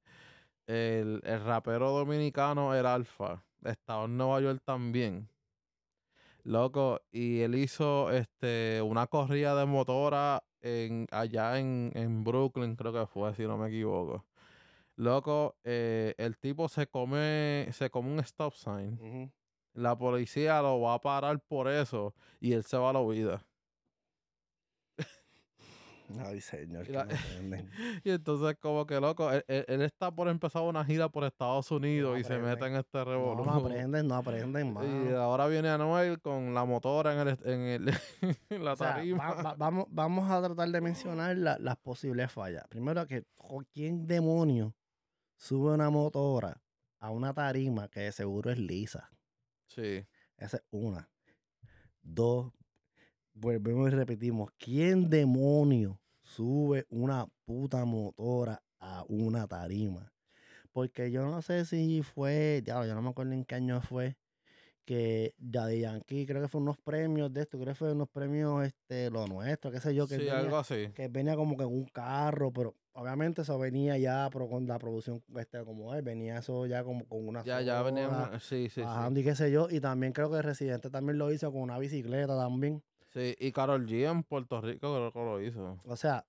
el, 0.68 1.22
el 1.26 1.46
rapero 1.46 1.92
dominicano, 1.92 2.76
el 2.76 2.86
Alfa, 2.86 3.44
estaba 3.64 4.06
en 4.06 4.18
Nueva 4.18 4.42
York 4.42 4.62
también. 4.66 5.30
Loco, 6.44 7.00
y 7.12 7.40
él 7.42 7.56
hizo 7.56 8.12
este 8.12 8.82
una 8.84 9.08
corrida 9.08 9.56
de 9.56 9.66
motora 9.66 10.44
en, 10.62 11.08
allá 11.12 11.60
en, 11.60 11.92
en 11.96 12.24
Brooklyn, 12.24 12.76
creo 12.76 12.92
que 12.94 13.08
fue, 13.08 13.34
si 13.36 13.44
no 13.44 13.58
me 13.58 13.70
equivoco. 13.70 14.26
Loco, 14.98 15.56
eh, 15.64 16.16
el 16.18 16.38
tipo 16.38 16.70
se 16.70 16.88
come, 16.88 17.68
se 17.74 17.90
come 17.90 18.12
un 18.14 18.20
stop 18.22 18.54
sign. 18.56 19.02
La 19.74 19.98
policía 19.98 20.62
lo 20.62 20.80
va 20.82 20.96
a 20.96 21.02
parar 21.02 21.40
por 21.40 21.68
eso 21.68 22.14
y 22.40 22.54
él 22.54 22.64
se 22.64 22.78
va 22.78 22.92
a 22.92 22.94
la 22.94 23.00
huida. 23.00 23.44
Ay, 26.20 26.42
señor, 26.42 26.88
Y 26.88 26.92
la- 26.92 27.06
no. 27.42 27.58
Y 28.04 28.12
entonces, 28.12 28.56
como 28.60 28.86
que 28.86 29.00
loco, 29.00 29.32
él, 29.32 29.44
está 29.82 30.12
por 30.14 30.28
empezar 30.28 30.62
una 30.62 30.84
gira 30.86 31.10
por 31.10 31.24
Estados 31.24 31.72
Unidos 31.72 32.20
y 32.20 32.24
se 32.24 32.38
mete 32.38 32.66
en 32.68 32.76
este 32.76 33.00
No, 33.00 33.06
revolú. 33.06 33.46
no 33.46 33.54
aprenden, 33.56 34.08
no 34.08 34.16
aprenden, 34.16 34.68
Y 34.68 34.72
mano. 34.72 35.18
ahora 35.20 35.48
viene 35.48 35.70
Anuel 35.70 36.22
con 36.22 36.54
la 36.54 36.66
motora 36.66 37.14
en, 37.20 37.28
el, 37.28 37.40
en, 37.46 37.60
el, 37.62 37.94
en 38.50 38.64
la 38.66 38.74
O 38.74 38.76
sea, 38.76 38.96
tarima. 38.96 39.34
va- 39.34 39.42
va- 39.44 39.56
vamos, 39.56 39.86
vamos 39.90 40.30
a 40.30 40.42
tratar 40.44 40.70
de 40.70 40.82
mencionar 40.82 41.36
la- 41.38 41.58
las 41.58 41.78
posibles 41.78 42.32
fallas. 42.32 42.68
Primero 42.68 43.08
que, 43.08 43.24
¿quién 43.72 44.06
demonio 44.06 44.76
sube 45.38 45.72
una 45.74 45.90
motora 45.90 46.62
a 47.00 47.10
una 47.10 47.34
tarima 47.34 47.88
que 47.88 48.02
de 48.02 48.12
seguro 48.12 48.52
es 48.52 48.60
lisa? 48.60 49.10
Sí. 49.76 50.06
Esa 50.38 50.58
es 50.58 50.64
una. 50.72 51.10
Dos, 52.02 52.52
volvemos 53.34 53.92
y 53.92 53.96
repetimos. 53.96 54.52
¿Quién 54.58 55.10
demonio 55.10 56.00
sube 56.22 56.86
una 56.90 57.28
puta 57.46 57.86
motora 57.86 58.62
a 58.80 59.04
una 59.08 59.48
tarima? 59.48 60.14
Porque 60.72 61.12
yo 61.12 61.26
no 61.26 61.42
sé 61.42 61.66
si 61.66 62.02
fue, 62.02 62.62
ya, 62.66 62.86
yo 62.86 62.96
no 62.96 63.02
me 63.02 63.10
acuerdo 63.10 63.34
en 63.34 63.46
qué 63.46 63.56
año 63.56 63.80
fue, 63.82 64.18
que 64.86 65.34
Daddy 65.38 65.82
Yankee, 65.82 66.26
creo 66.26 66.42
que 66.42 66.48
fue 66.48 66.60
unos 66.60 66.78
premios 66.78 67.32
de 67.32 67.42
esto, 67.42 67.58
creo 67.58 67.74
que 67.74 67.76
fue 67.76 67.92
unos 67.94 68.10
premios, 68.10 68.66
este, 68.66 69.10
lo 69.10 69.28
nuestro, 69.28 69.72
qué 69.72 69.80
sé 69.80 69.96
yo, 69.96 70.08
que, 70.08 70.16
Sí, 70.16 70.22
venía, 70.22 70.40
algo 70.40 70.58
así. 70.58 70.90
que 70.94 71.08
venía 71.08 71.36
como 71.36 71.56
que 71.56 71.64
en 71.64 71.70
un 71.70 71.86
carro, 71.86 72.52
pero 72.52 72.76
obviamente 72.94 73.42
eso 73.42 73.58
venía 73.60 73.98
ya 73.98 74.30
pero 74.32 74.48
con 74.48 74.66
la 74.68 74.78
producción 74.80 75.24
este, 75.36 75.64
como 75.66 75.94
es, 75.96 76.04
venía 76.04 76.38
eso 76.40 76.66
ya 76.66 76.84
como 76.84 77.06
con 77.06 77.28
una 77.28 77.44
Ya, 77.44 77.62
ya 77.62 77.82
venía 77.82 78.08
una- 78.08 78.40
Sí, 78.40 78.64
sí, 78.70 78.70
sí. 78.70 78.82
bajando 78.82 79.20
y 79.20 79.24
qué 79.24 79.36
sé 79.36 79.52
yo, 79.52 79.68
y 79.70 79.80
también 79.80 80.14
creo 80.14 80.30
que 80.32 80.42
Residente 80.42 80.90
también 80.90 81.18
lo 81.18 81.32
hizo 81.32 81.52
con 81.52 81.62
una 81.62 81.78
bicicleta 81.80 82.38
también. 82.38 82.84
Sí, 83.14 83.36
y 83.40 83.52
Carol 83.52 83.86
G 83.86 84.10
en 84.10 84.24
Puerto 84.24 84.60
Rico 84.62 84.94
creo 84.96 85.12
que 85.12 85.20
lo 85.20 85.42
hizo. 85.42 85.80
O 85.86 85.96
sea, 85.96 86.26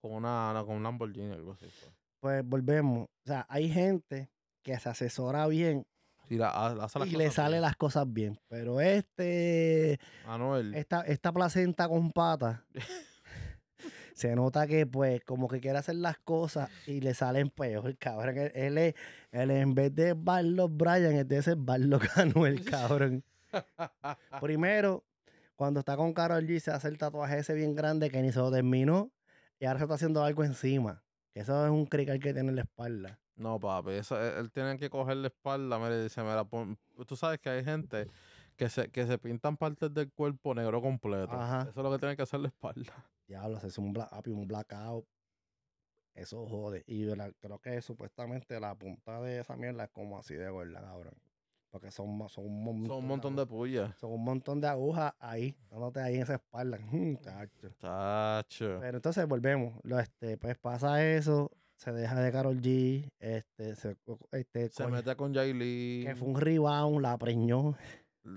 Con 0.00 0.12
una, 0.12 0.62
con 0.66 0.76
un 0.76 0.82
Lamborghini, 0.82 1.32
algo 1.32 1.52
así. 1.52 1.66
pues 2.20 2.44
volvemos. 2.44 3.04
O 3.04 3.26
sea, 3.26 3.46
hay 3.48 3.68
gente 3.68 4.30
que 4.62 4.78
se 4.78 4.88
asesora 4.88 5.46
bien 5.48 5.84
Sí, 6.28 6.36
la, 6.36 6.88
y 7.04 7.10
le 7.16 7.30
sale 7.32 7.54
bien. 7.56 7.62
las 7.62 7.76
cosas 7.76 8.04
bien. 8.12 8.38
Pero 8.48 8.80
este, 8.80 9.98
Anuel. 10.26 10.74
esta, 10.74 11.00
esta 11.02 11.32
placenta 11.32 11.88
con 11.88 12.10
patas, 12.12 12.60
se 14.14 14.34
nota 14.36 14.66
que 14.66 14.86
pues 14.86 15.22
como 15.24 15.48
que 15.48 15.60
quiere 15.60 15.78
hacer 15.78 15.96
las 15.96 16.18
cosas 16.18 16.70
y 16.86 17.00
le 17.00 17.14
salen 17.14 17.50
peor, 17.50 17.96
cabrón. 17.98 18.36
Él, 18.38 18.52
él 18.54 18.78
es, 18.78 18.94
él 19.32 19.50
en 19.50 19.74
vez 19.74 19.94
de 19.94 20.14
Barlos 20.14 20.74
Bryan, 20.76 21.12
es 21.14 21.28
de 21.28 21.42
ser 21.42 21.56
Barlos 21.56 22.00
Canuel, 22.14 22.64
cabrón. 22.70 23.24
Primero, 24.40 25.04
cuando 25.56 25.80
está 25.80 25.96
con 25.96 26.12
Carol 26.12 26.44
G, 26.46 26.58
se 26.60 26.70
hace 26.70 26.88
el 26.88 26.98
tatuaje 26.98 27.38
ese 27.38 27.54
bien 27.54 27.74
grande 27.74 28.10
que 28.10 28.22
ni 28.22 28.32
se 28.32 28.38
lo 28.38 28.50
terminó 28.50 29.10
y 29.58 29.66
ahora 29.66 29.78
se 29.78 29.84
está 29.84 29.94
haciendo 29.94 30.22
algo 30.24 30.44
encima. 30.44 31.02
Que 31.32 31.40
eso 31.40 31.64
es 31.64 31.70
un 31.70 31.86
crical 31.86 32.18
que 32.20 32.32
tiene 32.34 32.50
en 32.50 32.56
la 32.56 32.62
espalda. 32.62 33.18
No, 33.36 33.58
papi, 33.58 33.92
eso, 33.92 34.20
él, 34.20 34.34
él 34.38 34.52
tiene 34.52 34.76
que 34.78 34.90
coger 34.90 35.16
la 35.16 35.28
espalda, 35.28 35.78
mira, 35.78 35.96
y 35.98 36.02
dice, 36.02 36.22
mira, 36.22 36.44
pon- 36.44 36.76
tú 37.06 37.16
sabes 37.16 37.38
que 37.40 37.48
hay 37.48 37.64
gente 37.64 38.06
que 38.56 38.68
se, 38.68 38.88
que 38.90 39.06
se 39.06 39.16
pintan 39.18 39.56
partes 39.56 39.92
del 39.94 40.12
cuerpo 40.12 40.54
negro 40.54 40.82
completo. 40.82 41.32
Ajá. 41.32 41.62
Eso 41.62 41.80
es 41.80 41.84
lo 41.84 41.90
que 41.90 41.98
tiene 41.98 42.14
que 42.16 42.22
hacer 42.22 42.40
la 42.40 42.48
espalda. 42.48 42.92
Diablo, 43.26 43.56
hacerse 43.56 43.80
un, 43.80 43.94
bla- 43.94 44.08
papi, 44.10 44.30
un 44.30 44.46
blackout. 44.46 45.06
Eso 46.14 46.46
jode. 46.46 46.84
Y 46.86 47.04
la- 47.04 47.32
creo 47.40 47.58
que 47.58 47.80
supuestamente 47.80 48.60
la 48.60 48.74
punta 48.74 49.20
de 49.22 49.40
esa 49.40 49.56
mierda 49.56 49.84
es 49.84 49.90
como 49.90 50.18
así 50.18 50.34
de 50.34 50.48
gorda, 50.50 50.80
cabrón. 50.80 51.14
Porque 51.70 51.90
son, 51.90 52.28
son 52.28 52.44
un 52.44 52.64
montón, 52.64 52.86
Son 52.88 52.98
un 52.98 53.06
montón 53.06 53.34
de 53.36 53.42
agu- 53.42 53.48
pullas. 53.48 53.96
Son 53.96 54.12
un 54.12 54.22
montón 54.22 54.60
de 54.60 54.68
agujas 54.68 55.14
ahí, 55.18 55.56
dándote 55.70 56.00
ahí 56.00 56.16
en 56.16 56.22
esa 56.22 56.34
espalda. 56.34 56.78
Mm, 56.78 57.16
chacho. 57.16 57.70
Tacho. 57.78 58.78
Pero 58.80 58.98
entonces 58.98 59.26
volvemos. 59.26 59.80
Lo, 59.82 59.98
este, 59.98 60.36
pues 60.36 60.58
pasa 60.58 61.02
eso, 61.02 61.50
se 61.76 61.92
deja 61.92 62.20
de 62.20 62.30
Carol 62.30 62.60
G, 62.60 63.08
este, 63.18 63.74
se, 63.74 63.96
este, 64.32 64.68
Se 64.68 64.84
coge- 64.84 64.90
mete 64.92 65.16
con 65.16 65.32
Jay 65.34 65.54
Lee. 65.54 66.04
que 66.06 66.14
fue 66.14 66.28
un 66.28 66.38
rebound, 66.38 67.00
la 67.00 67.16
preñó. 67.16 67.74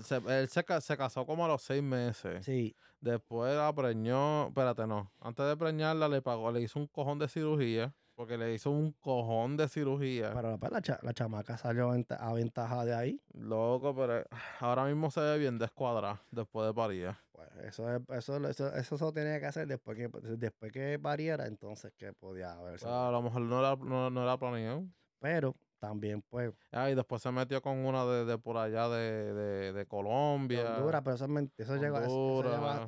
Se- 0.02 0.16
él 0.16 0.48
se, 0.48 0.64
se 0.80 0.96
casó 0.98 1.26
como 1.26 1.44
a 1.44 1.50
los 1.50 1.62
seis 1.62 1.84
meses. 1.84 2.46
Sí, 2.46 2.74
Después 3.02 3.56
la 3.56 3.74
preñó. 3.74 4.48
Espérate, 4.48 4.88
no. 4.88 5.12
Antes 5.20 5.46
de 5.46 5.58
preñarla 5.58 6.08
le 6.08 6.22
pagó, 6.22 6.52
le 6.52 6.62
hizo 6.62 6.80
un 6.80 6.88
cojón 6.88 7.20
de 7.20 7.28
cirugía. 7.28 7.94
Porque 8.16 8.38
le 8.38 8.54
hizo 8.54 8.72
un 8.72 8.94
cojón 8.94 9.58
de 9.58 9.68
cirugía. 9.68 10.32
pero 10.34 10.58
pues, 10.58 10.72
la, 10.72 10.82
cha- 10.82 11.00
la 11.04 11.14
chamaca 11.14 11.58
salió 11.58 11.90
venta- 11.90 12.16
aventajada 12.16 12.86
de 12.86 12.96
ahí. 12.96 13.22
Loco, 13.34 13.94
pero 13.94 14.24
ahora 14.62 14.86
mismo 14.86 15.12
se 15.12 15.20
ve 15.20 15.38
bien 15.38 15.58
descuadrada 15.60 16.22
después 16.32 16.66
de 16.66 16.74
parir. 16.74 17.14
Pues 17.34 17.50
eso, 17.66 17.94
es- 17.94 18.02
eso, 18.12 18.38
eso, 18.48 18.74
eso, 18.74 18.98
se 18.98 19.12
tenía 19.12 19.38
que 19.42 19.48
hacer 19.48 19.68
después 19.68 19.98
que, 19.98 20.08
después 20.38 20.72
que 20.72 20.98
pariera, 20.98 21.46
entonces 21.46 21.92
que 21.98 22.14
podía 22.14 22.54
haberse. 22.54 22.88
a 22.88 23.12
lo 23.12 23.22
mejor 23.22 23.42
no 23.42 23.60
era, 23.60 23.76
no, 23.76 24.10
no 24.10 24.24
era 24.24 24.38
planeado. 24.38 24.86
Pero 25.20 25.54
también, 25.88 26.22
pues, 26.30 26.52
Ah, 26.72 26.90
y 26.90 26.96
después 26.96 27.22
se 27.22 27.32
metió 27.32 27.62
con 27.62 27.86
una 27.86 28.06
de, 28.06 28.26
de 28.26 28.38
por 28.38 28.58
allá 28.58 28.90
de, 28.90 29.34
de, 29.34 29.74
de 29.74 29.74
de 29.74 29.86
Colombia. 29.86 30.76
Honduras, 30.78 31.02
pero 31.04 31.16
eso, 31.16 31.26
eso, 31.58 31.76
llegó, 31.78 31.98
eso, 32.00 32.06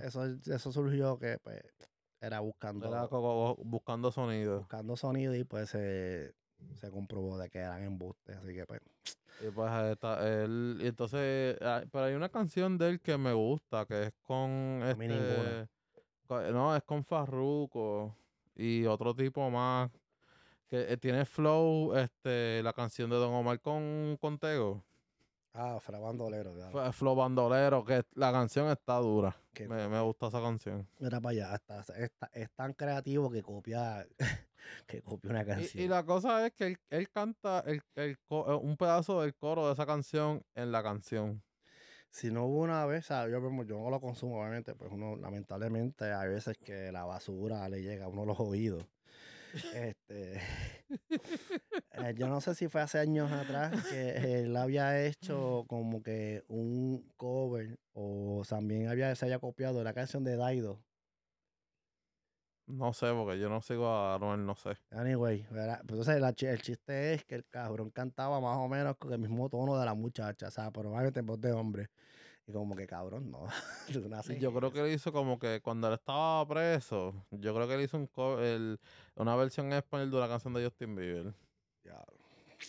eso, 0.02 0.20
Honduras. 0.20 0.48
eso, 0.48 0.72
surgió 0.72 1.18
que 1.20 1.38
pues, 1.44 1.62
era 2.20 2.40
buscando, 2.40 2.88
Era 2.88 3.08
buscando 3.58 4.12
sonido. 4.12 4.60
buscando 4.60 4.96
sonido 4.98 5.36
y 5.36 5.44
pues 5.44 5.70
se, 5.70 6.34
se 6.76 6.90
comprobó 6.92 7.38
de 7.38 7.50
que 7.50 7.60
eran 7.60 7.84
embustes. 7.84 8.36
Así 8.38 8.54
que 8.54 8.66
pues, 8.66 8.82
Y 9.40 9.52
pues 9.52 9.72
está 9.92 10.28
él. 10.28 10.80
Y 10.82 10.88
entonces, 10.88 11.58
ah, 11.62 11.84
pero 11.92 12.06
hay 12.06 12.16
una 12.16 12.30
canción 12.30 12.78
de 12.78 12.90
él 12.90 13.00
que 13.02 13.18
me 13.18 13.34
gusta, 13.34 13.86
que 13.86 14.04
es 14.06 14.14
con 14.24 14.82
A 14.84 14.96
mí 14.96 15.08
ninguna. 15.08 15.62
este. 15.62 16.52
No, 16.52 16.76
es 16.76 16.84
con 16.84 17.04
Farruko 17.06 18.16
y 18.56 18.86
otro 18.86 19.16
tipo 19.16 19.50
más. 19.50 19.90
Que 20.70 20.92
eh, 20.92 20.98
tiene 20.98 21.26
flow, 21.26 21.96
este, 21.96 22.62
la 22.64 22.74
canción 22.74 23.10
de 23.10 23.16
Don 23.16 23.34
Omar 23.34 23.60
con, 23.62 24.18
con 24.20 24.38
Tego. 24.38 24.84
ah, 25.54 25.80
Fra 25.80 25.98
Bandolero, 26.00 26.54
claro. 26.54 26.92
Flow 26.92 27.16
Bandolero, 27.16 27.86
que 27.86 28.04
la 28.16 28.32
canción 28.32 28.70
está 28.70 28.98
dura. 28.98 29.36
Me, 29.68 29.88
me 29.88 30.02
gusta 30.02 30.28
esa 30.28 30.42
canción. 30.42 30.88
Mira 31.00 31.20
para 31.22 31.32
allá, 31.32 31.54
hasta, 31.54 31.80
es, 31.98 32.12
ta- 32.18 32.30
es 32.34 32.52
tan 32.52 32.74
creativo 32.74 33.32
que 33.32 33.42
copia, 33.42 34.06
que 34.88 35.02
copia 35.02 35.32
una 35.32 35.46
canción. 35.46 35.84
y 35.84 35.88
la 35.88 36.06
cosa 36.06 36.46
es 36.46 36.54
que 36.54 36.68
él, 36.68 36.78
él 36.90 37.10
canta 37.10 37.64
el, 37.66 37.82
el 37.96 38.12
eh, 38.12 38.18
un 38.62 38.76
pedazo 38.78 39.22
del 39.22 39.34
coro 39.36 39.68
de 39.68 39.74
esa 39.74 39.86
canción 39.86 40.44
en 40.54 40.72
la 40.72 40.84
canción. 40.84 41.42
Si 42.10 42.30
no 42.32 42.46
hubo 42.46 42.60
una 42.62 42.86
vez, 42.86 43.06
sea, 43.06 43.28
yo, 43.28 43.40
yo 43.64 43.78
no 43.80 43.90
lo 43.90 44.00
consumo, 44.02 44.40
obviamente, 44.42 44.76
pues 44.76 44.92
uno, 44.92 45.16
lamentablemente, 45.16 46.12
hay 46.12 46.30
veces 46.30 46.58
que 46.58 46.92
la 46.92 47.04
basura 47.06 47.68
le 47.70 47.82
llega 47.82 48.06
a 48.06 48.08
uno 48.10 48.26
los 48.26 48.40
oídos. 48.40 48.86
Este, 49.74 50.42
eh, 51.92 52.14
yo 52.16 52.28
no 52.28 52.42
sé 52.42 52.56
si 52.56 52.68
fue 52.68 52.82
hace 52.82 53.00
años 53.00 53.32
atrás 53.32 53.88
que 53.88 54.42
él 54.42 54.56
había 54.56 55.06
hecho 55.06 55.66
como 55.68 56.04
que 56.04 56.44
un 56.48 57.12
cover 57.18 57.80
o 57.94 58.44
también 58.48 58.88
había, 58.88 59.16
se 59.16 59.26
haya 59.26 59.40
copiado 59.40 59.84
la 59.84 59.94
canción 59.94 60.24
de 60.24 60.36
Daido. 60.36 60.84
No 62.68 62.92
sé, 62.92 63.14
porque 63.14 63.40
yo 63.40 63.48
no 63.48 63.62
sigo 63.62 63.88
a 63.88 64.16
Anuel, 64.16 64.46
no 64.46 64.54
sé. 64.56 64.72
Anyway, 64.92 65.48
¿verdad? 65.50 65.82
Pues, 65.88 66.00
entonces 66.00 66.20
la 66.20 66.52
el 66.52 66.62
chiste 66.62 67.14
es 67.14 67.24
que 67.24 67.36
el 67.36 67.46
cabrón 67.46 67.92
cantaba 67.92 68.42
más 68.42 68.58
o 68.58 68.68
menos 68.68 68.98
con 68.98 69.14
el 69.14 69.20
mismo 69.20 69.50
tono 69.50 69.80
de 69.80 69.86
la 69.86 69.94
muchacha, 69.94 70.50
o 70.50 70.52
sea, 70.52 70.70
probablemente 70.70 71.22
en 71.22 71.26
voz 71.26 71.40
de 71.40 71.54
hombre. 71.54 71.90
Y 72.48 72.54
como 72.54 72.76
que 72.78 72.88
cabrón, 72.88 73.30
no. 73.30 73.46
tú 73.92 74.02
yo 74.40 74.54
creo 74.54 74.72
que 74.72 74.80
él 74.80 74.92
hizo 74.94 75.12
como 75.12 75.38
que 75.38 75.60
cuando 75.62 75.88
él 75.88 75.96
estaba 75.96 76.48
preso, 76.48 77.14
yo 77.32 77.54
creo 77.54 77.68
que 77.68 77.76
él 77.76 77.82
hizo 77.82 77.98
un 77.98 78.08
co- 78.08 78.40
el- 78.42 78.80
una 79.16 79.36
versión 79.36 79.68
en 79.68 79.74
español 79.74 80.10
de 80.12 80.18
una 80.18 80.28
canción 80.30 80.54
de 80.54 80.64
Justin 80.64 80.96
Bieber. 80.96 81.34
Diablo. 81.84 82.18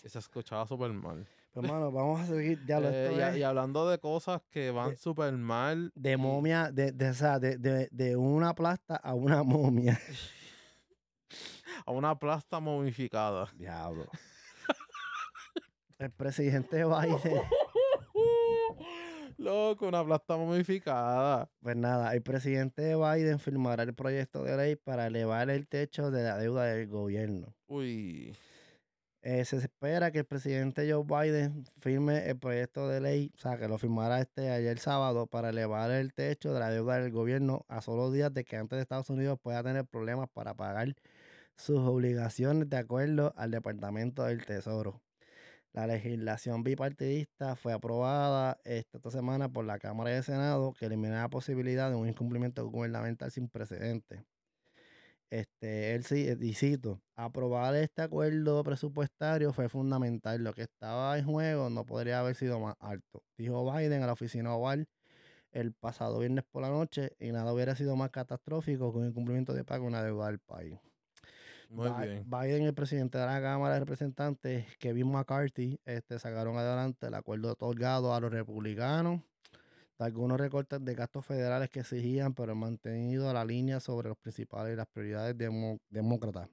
Y 0.05 0.09
se 0.09 0.19
escuchaba 0.19 0.67
súper 0.67 0.93
mal. 0.93 1.27
Pues, 1.53 1.65
hermano, 1.65 1.91
vamos 1.91 2.21
a 2.21 2.27
seguir. 2.27 2.61
Ya 2.67 2.79
lo 2.81 2.89
Eh, 2.91 3.39
y, 3.39 3.43
hablando 3.43 3.89
de 3.89 3.99
cosas 3.99 4.43
que 4.51 4.71
van 4.71 4.97
súper 4.97 5.33
mal. 5.33 5.91
de 5.95 6.17
momia, 6.17 6.71
de, 6.73 6.93
de, 6.93 7.11
o 7.11 7.15
sea, 7.15 7.39
de, 7.39 7.57
de, 7.57 7.89
de 7.91 8.17
una 8.17 8.55
plasta 8.55 8.97
a 8.97 9.15
una 9.15 9.43
momia. 9.45 9.99
A 11.87 11.91
una 11.93 12.19
plasta 12.19 12.61
momificada. 12.61 13.49
Diablo. 13.55 14.07
El 15.99 16.11
presidente 16.13 16.85
Biden, 16.85 17.43
Loco, 19.39 19.87
una 19.87 20.05
plasta 20.05 20.37
momificada. 20.37 21.49
pues 21.61 21.77
nada, 21.77 22.13
el 22.13 22.23
presidente 22.23 22.97
Biden 22.97 23.39
firmará 23.39 23.85
el 23.85 23.95
proyecto 23.95 24.43
de 24.43 24.57
ley 24.57 24.75
para 24.75 25.07
elevar 25.07 25.49
el 25.49 25.69
techo 25.69 26.11
de 26.11 26.25
la 26.25 26.37
deuda 26.37 26.65
del 26.65 26.89
gobierno. 26.89 27.55
Uy. 27.69 28.37
Eh, 29.23 29.45
se 29.45 29.59
espera 29.59 30.11
que 30.11 30.21
el 30.21 30.25
presidente 30.25 30.91
Joe 30.91 31.05
Biden 31.05 31.65
firme 31.77 32.29
el 32.29 32.37
proyecto 32.37 32.89
de 32.89 33.01
ley, 33.01 33.33
o 33.37 33.39
sea, 33.39 33.57
que 33.59 33.69
lo 33.69 33.79
firmará 33.79 34.21
este 34.21 34.51
ayer 34.51 34.79
sábado 34.81 35.29
para 35.29 35.51
elevar 35.51 35.93
el 35.93 36.15
techo 36.15 36.53
de 36.53 36.59
la 36.59 36.71
deuda 36.71 36.99
del 36.99 37.13
gobierno 37.13 37.65
a 37.69 37.81
solo 37.81 38.11
días 38.11 38.35
de 38.35 38.45
que 38.45 38.57
antes 38.57 38.77
de 38.77 38.83
Estados 38.83 39.11
Unidos 39.11 39.39
pueda 39.41 39.63
tener 39.63 39.85
problemas 39.85 40.29
para 40.31 40.55
pagar 40.55 40.97
sus 41.57 41.79
obligaciones 41.79 42.69
de 42.69 42.77
acuerdo 42.77 43.35
al 43.37 43.53
Departamento 43.53 44.25
del 44.25 44.45
Tesoro. 44.45 45.01
La 45.73 45.87
legislación 45.87 46.63
bipartidista 46.63 47.57
fue 47.57 47.73
aprobada 47.73 48.59
esta, 48.65 48.99
esta 48.99 49.11
semana 49.11 49.49
por 49.49 49.65
la 49.65 49.79
Cámara 49.79 50.17
el 50.17 50.23
Senado, 50.25 50.73
que 50.73 50.87
elimina 50.87 51.23
la 51.23 51.29
posibilidad 51.29 51.91
de 51.91 51.97
un 51.97 52.09
incumplimiento 52.09 52.67
gubernamental 52.69 53.31
sin 53.31 53.49
precedentes. 53.49 54.25
Este, 55.31 55.95
él 55.95 56.05
sí, 56.05 56.27
y 56.41 56.55
cito, 56.55 57.03
aprobar 57.15 57.75
este 57.75 58.01
acuerdo 58.03 58.65
presupuestario 58.65 59.53
fue 59.53 59.69
fundamental. 59.69 60.43
Lo 60.43 60.55
que 60.55 60.63
estaba 60.63 61.19
en 61.19 61.27
juego 61.27 61.69
no 61.71 61.85
podría 61.85 62.21
haber 62.21 62.35
sido 62.35 62.59
más 62.61 62.77
alto, 62.81 63.23
dijo 63.37 63.71
Biden 63.71 64.03
a 64.03 64.07
la 64.07 64.13
oficina 64.15 64.55
oval 64.55 64.89
el 65.53 65.73
pasado 65.75 66.19
viernes 66.19 66.45
por 66.51 66.63
la 66.63 66.71
noche 66.71 67.13
y 67.19 67.33
nada 67.33 67.53
hubiera 67.53 67.75
sido 67.77 67.97
más 67.97 68.11
catastrófico 68.11 68.93
con 68.93 69.05
el 69.05 69.13
cumplimiento 69.13 69.55
de 69.55 69.65
pago 69.65 69.87
una 69.87 70.03
deuda 70.03 70.27
del 70.27 70.39
país. 70.41 70.88
Muy 71.69 71.91
Bi- 71.91 72.07
bien. 72.07 72.25
Biden, 72.27 72.63
el 72.63 72.75
presidente 72.75 73.19
de 73.19 73.27
la 73.27 73.41
Cámara 73.41 73.75
de 73.75 73.81
Representantes, 73.81 74.65
Kevin 74.79 75.11
McCarthy, 75.11 75.79
este, 75.85 76.19
sacaron 76.19 76.57
adelante 76.57 77.07
el 77.07 77.15
acuerdo 77.15 77.53
otorgado 77.53 78.15
a 78.15 78.21
los 78.21 78.33
republicanos 78.33 79.21
de 79.99 80.05
algunos 80.05 80.39
recortes 80.39 80.83
de 80.85 80.95
gastos 80.95 81.27
federales 81.27 81.71
que 81.71 81.81
exigían, 81.81 82.33
pero 82.33 82.53
han 82.53 82.59
mantenido 82.59 83.33
la 83.33 83.45
línea 83.45 83.81
sobre 83.81 84.09
los 84.09 84.17
principales 84.19 84.73
y 84.73 84.77
las 84.77 84.87
prioridades 84.87 85.37
demócratas. 85.91 86.49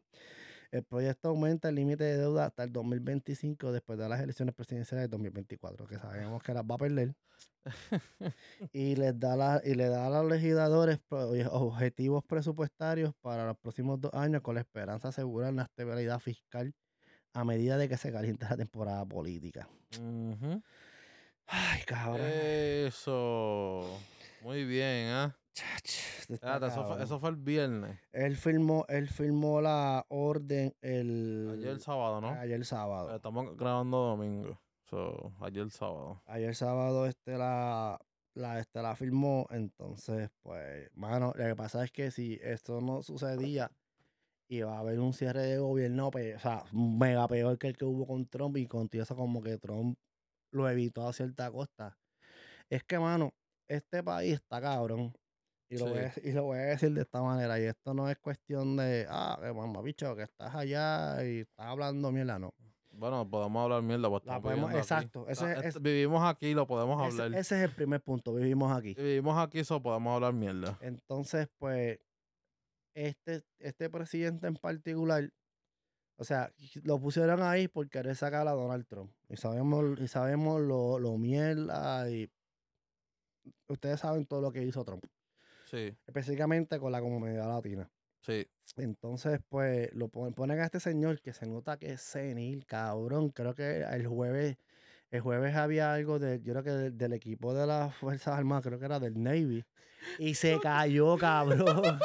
El 0.72 0.84
proyecto 0.84 1.30
aumenta 1.30 1.70
el 1.70 1.76
límite 1.76 2.04
de 2.04 2.18
deuda 2.18 2.46
hasta 2.46 2.64
el 2.64 2.72
2025 2.72 3.72
después 3.72 3.98
de 3.98 4.10
las 4.10 4.22
elecciones 4.22 4.56
presidenciales 4.56 5.04
del 5.04 5.12
2024, 5.12 5.88
que 5.88 5.98
sabemos 5.98 6.42
que 6.44 6.54
las 6.54 6.64
va 6.64 6.76
a 6.76 6.78
perder. 6.78 7.16
y 8.74 8.96
les 8.96 9.20
da 9.20 9.36
la, 9.36 9.62
y 9.64 9.74
le 9.74 9.90
da 9.90 10.08
a 10.08 10.10
los 10.10 10.32
legisladores 10.32 11.00
objetivos 11.10 12.24
presupuestarios 12.24 13.14
para 13.22 13.48
los 13.48 13.58
próximos 13.58 14.00
dos 14.00 14.14
años 14.14 14.42
con 14.42 14.56
la 14.56 14.62
esperanza 14.62 15.08
de 15.08 15.10
asegurar 15.10 15.52
una 15.52 15.64
estabilidad 15.64 16.20
fiscal 16.20 16.74
a 17.34 17.44
medida 17.44 17.78
de 17.78 17.90
que 17.90 17.98
se 17.98 18.12
caliente 18.12 18.46
la 18.50 18.56
temporada 18.56 19.06
política. 19.06 19.68
Ay, 21.48 21.82
cabrón. 21.86 22.22
Eso. 22.24 24.00
Muy 24.42 24.64
bien, 24.64 25.08
¿ah? 25.10 25.36
Espérate, 26.30 26.68
eso, 26.68 26.76
fue, 26.76 26.84
cabrón. 26.84 27.02
eso 27.02 27.20
fue 27.20 27.30
el 27.30 27.36
viernes. 27.38 28.00
Él 28.12 28.36
firmó, 28.36 28.86
él 28.90 29.08
firmó 29.10 29.62
la 29.62 30.06
orden 30.10 30.76
el 30.82 31.50
Ayer 31.60 31.80
sábado, 31.80 32.22
¿no? 32.22 32.30
ayer 32.30 32.66
sábado. 32.66 33.12
Eh, 33.12 33.16
Estamos 33.18 33.56
grabando 33.58 33.98
domingo. 33.98 34.60
So, 34.90 35.34
ayer 35.42 35.70
sábado. 35.72 36.22
Ayer 36.26 36.56
sábado 36.56 37.06
este 37.08 37.38
la, 37.38 38.00
la, 38.34 38.60
este 38.60 38.82
la 38.82 38.96
firmó, 38.96 39.48
entonces, 39.50 40.30
pues, 40.44 40.90
mano, 40.96 41.34
lo 41.36 41.44
que 41.46 41.56
pasa 41.56 41.84
es 41.84 41.92
que 41.92 42.12
si 42.12 42.40
esto 42.44 42.82
no 42.82 43.02
sucedía, 43.02 43.72
iba 44.48 44.76
a 44.76 44.80
haber 44.80 45.00
un 45.00 45.14
cierre 45.14 45.42
de 45.42 45.58
gobierno, 45.58 46.12
pe- 46.12 46.36
o 46.36 46.40
sea, 46.40 46.64
mega 46.72 47.28
peor 47.28 47.58
que 47.58 47.68
el 47.70 47.78
que 47.78 47.86
hubo 47.86 48.06
con 48.06 48.28
Trump 48.28 48.58
y 48.58 48.68
con 48.68 48.90
eso 48.92 49.16
como 49.16 49.42
que 49.42 49.58
Trump 49.58 49.98
lo 50.52 50.70
evitó 50.70 51.08
a 51.08 51.14
cierta 51.14 51.50
costa. 51.52 51.98
Es 52.70 52.84
que, 52.84 53.00
mano, 53.00 53.34
este 53.68 54.04
país 54.04 54.36
está 54.36 54.62
cabrón. 54.62 55.14
Y 55.70 55.78
lo, 55.78 55.88
voy 55.90 56.00
a, 56.00 56.14
y 56.24 56.32
lo 56.32 56.44
voy 56.44 56.58
a 56.60 56.62
decir 56.62 56.92
de 56.94 57.02
esta 57.02 57.22
manera. 57.22 57.60
Y 57.60 57.64
esto 57.64 57.94
no 57.94 58.10
es 58.10 58.18
cuestión 58.20 58.78
de, 58.78 59.08
ah, 59.10 59.38
que 59.42 59.52
mamá, 59.52 59.82
bicho, 59.82 60.16
que 60.16 60.24
estás 60.24 60.54
allá 60.54 61.24
y 61.26 61.40
estás 61.40 61.66
hablando 61.66 62.12
mierda, 62.12 62.38
no. 62.38 62.54
Bueno, 62.92 63.30
podemos 63.30 63.62
hablar 63.64 63.82
mierda. 63.82 64.08
Pues 64.10 64.24
La 64.26 64.40
podemos- 64.42 64.74
exacto, 64.74 65.28
ese 65.28 65.46
Ah, 65.46 65.54
es- 65.60 65.66
este- 65.66 65.80
vivimos 65.80 66.24
aquí, 66.24 66.54
lo 66.54 66.66
podemos 66.66 67.02
hablar. 67.02 67.34
ese 67.38 67.58
es 67.58 67.70
el 67.70 67.76
primer 67.76 68.02
punto. 68.02 68.34
Vivimos 68.36 68.72
aquí. 68.78 68.94
Vivimos 68.94 69.38
aquí, 69.38 69.64
so 69.66 69.82
podemos 69.82 70.14
hablar 70.16 70.34
mierda. 70.34 70.78
Entonces, 70.82 71.48
pues, 71.58 72.00
este, 72.96 73.44
este 73.60 73.90
presidente 73.90 74.48
en 74.48 74.56
particular, 74.56 75.30
o 76.18 76.24
sea, 76.24 76.54
lo 76.84 76.98
pusieron 77.00 77.42
ahí 77.42 77.68
por 77.68 77.90
querer 77.90 78.16
sacar 78.16 78.48
a 78.48 78.52
Donald 78.54 78.86
Trump. 78.88 79.12
Y 79.28 79.36
sabemos, 79.36 80.00
y 80.00 80.08
sabemos 80.08 80.62
lo, 80.62 80.98
lo 81.00 81.18
mierda 81.18 82.10
y 82.10 82.32
ustedes 83.68 84.00
saben 84.00 84.26
todo 84.26 84.40
lo 84.42 84.52
que 84.54 84.64
hizo 84.64 84.86
Trump, 84.86 85.04
Sí, 85.66 85.96
específicamente 86.08 86.80
con 86.80 86.92
la 86.92 87.02
comunidad 87.02 87.48
latina. 87.48 87.90
sí. 88.22 88.48
Entonces, 88.78 89.40
pues, 89.48 89.94
lo 89.94 90.10
pon- 90.10 90.34
ponen 90.34 90.60
a 90.60 90.66
este 90.66 90.80
señor 90.80 91.22
que 91.22 91.32
se 91.34 91.46
nota 91.46 91.78
que 91.78 91.94
es 91.94 92.02
senil, 92.02 92.66
cabrón. 92.66 93.30
Creo 93.30 93.54
que 93.56 93.82
el 93.84 94.06
jueves, 94.08 94.58
el 95.12 95.22
jueves 95.22 95.56
había 95.56 95.94
algo 95.94 96.18
de, 96.20 96.42
yo 96.42 96.52
creo 96.54 96.64
que 96.64 96.72
del, 96.72 96.98
del 96.98 97.14
equipo 97.14 97.54
de 97.54 97.66
las 97.68 97.96
Fuerzas 98.00 98.38
Armadas, 98.38 98.64
creo 98.66 98.80
que 98.80 98.86
era 98.86 99.00
del 99.00 99.22
Navy. 99.22 99.64
Y 100.20 100.34
se 100.36 100.60
cayó, 100.62 101.16
cabrón. 101.18 102.00